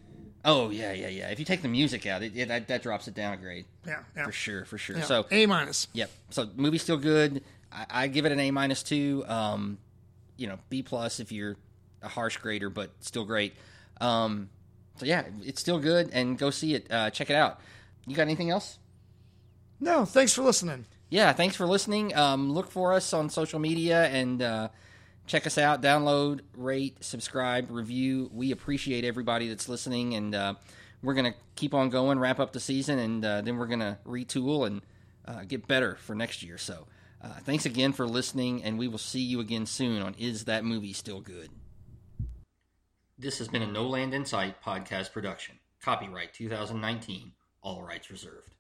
Oh 0.45 0.69
yeah, 0.69 0.93
yeah, 0.93 1.09
yeah. 1.09 1.29
If 1.29 1.39
you 1.39 1.45
take 1.45 1.61
the 1.61 1.67
music 1.67 2.05
out, 2.05 2.23
it, 2.23 2.35
it 2.35 2.47
that, 2.47 2.67
that 2.69 2.81
drops 2.81 3.07
it 3.07 3.13
down 3.13 3.33
a 3.33 3.37
grade 3.37 3.65
Yeah, 3.85 3.99
yeah. 4.15 4.23
for 4.23 4.31
sure, 4.31 4.65
for 4.65 4.77
sure. 4.77 4.97
Yeah. 4.97 5.03
So 5.03 5.25
A 5.31 5.45
minus. 5.45 5.87
Yep. 5.93 6.09
So 6.29 6.49
movie's 6.55 6.81
still 6.81 6.97
good. 6.97 7.43
I, 7.71 7.85
I 7.89 8.07
give 8.07 8.25
it 8.25 8.31
an 8.31 8.39
A 8.39 8.49
minus 8.51 8.81
two. 8.81 9.23
Um, 9.27 9.77
you 10.37 10.47
know, 10.47 10.57
B 10.69 10.81
plus 10.81 11.19
if 11.19 11.31
you're 11.31 11.57
a 12.01 12.07
harsh 12.07 12.37
grader, 12.37 12.69
but 12.69 12.91
still 13.01 13.25
great. 13.25 13.53
Um, 13.99 14.49
so 14.95 15.05
yeah, 15.05 15.25
it's 15.43 15.59
still 15.59 15.79
good, 15.79 16.09
and 16.13 16.37
go 16.37 16.49
see 16.49 16.73
it. 16.73 16.87
Uh, 16.89 17.09
check 17.09 17.29
it 17.29 17.35
out. 17.35 17.59
You 18.07 18.15
got 18.15 18.23
anything 18.23 18.49
else? 18.49 18.79
No, 19.81 20.05
thanks 20.05 20.33
for 20.33 20.41
listening. 20.41 20.85
Yeah, 21.10 21.34
thanks 21.34 21.56
for 21.56 21.65
listening. 21.65 22.15
Um, 22.15 22.52
look 22.52 22.69
for 22.69 22.94
us 22.94 23.14
on 23.14 23.30
social 23.30 23.60
media 23.60 24.06
and 24.06 24.41
uh, 24.41 24.69
check 25.26 25.48
us 25.48 25.57
out. 25.57 25.81
Download, 25.81 26.41
rate, 26.56 27.03
subscribe, 27.03 27.72
review. 27.72 28.30
We 28.31 28.52
appreciate 28.52 29.03
everybody 29.03 29.48
that's 29.48 29.68
listening, 29.68 30.14
and 30.14 30.36
uh, 30.36 30.53
we're 31.02 31.15
gonna 31.15 31.34
keep 31.56 31.73
on 31.73 31.90
going, 31.90 32.19
wrap 32.19 32.40
up 32.40 32.53
the 32.53 32.60
season, 32.60 32.99
and 32.99 33.26
uh, 33.26 33.41
then 33.41 33.57
we're 33.57 33.68
gonna 33.68 33.98
retool 34.06 34.68
and 34.68 34.81
uh, 35.26 35.44
get 35.45 35.68
better 35.68 35.95
for 35.95 36.14
next 36.14 36.44
year. 36.44 36.60
So, 36.60 36.86
uh, 37.23 37.34
thanks 37.44 37.65
again 37.65 37.91
for 37.91 38.07
listening, 38.07 38.64
and 38.64 38.77
we 38.77 38.88
will 38.88 38.98
see 38.99 39.22
you 39.22 39.40
again 39.40 39.65
soon 39.65 40.03
on 40.03 40.14
Is 40.19 40.45
That 40.45 40.64
Movie 40.64 40.94
Still 40.94 41.22
Good? 41.22 41.49
This 43.18 43.40
has 43.40 43.48
been 43.48 43.64
a 43.64 43.68
No 43.68 43.88
Land 43.88 44.14
in 44.14 44.26
Sight 44.26 44.61
podcast 44.64 45.11
production. 45.11 45.60
Copyright 45.81 46.34
2019. 46.34 47.31
All 47.61 47.81
rights 47.81 48.10
reserved. 48.11 48.53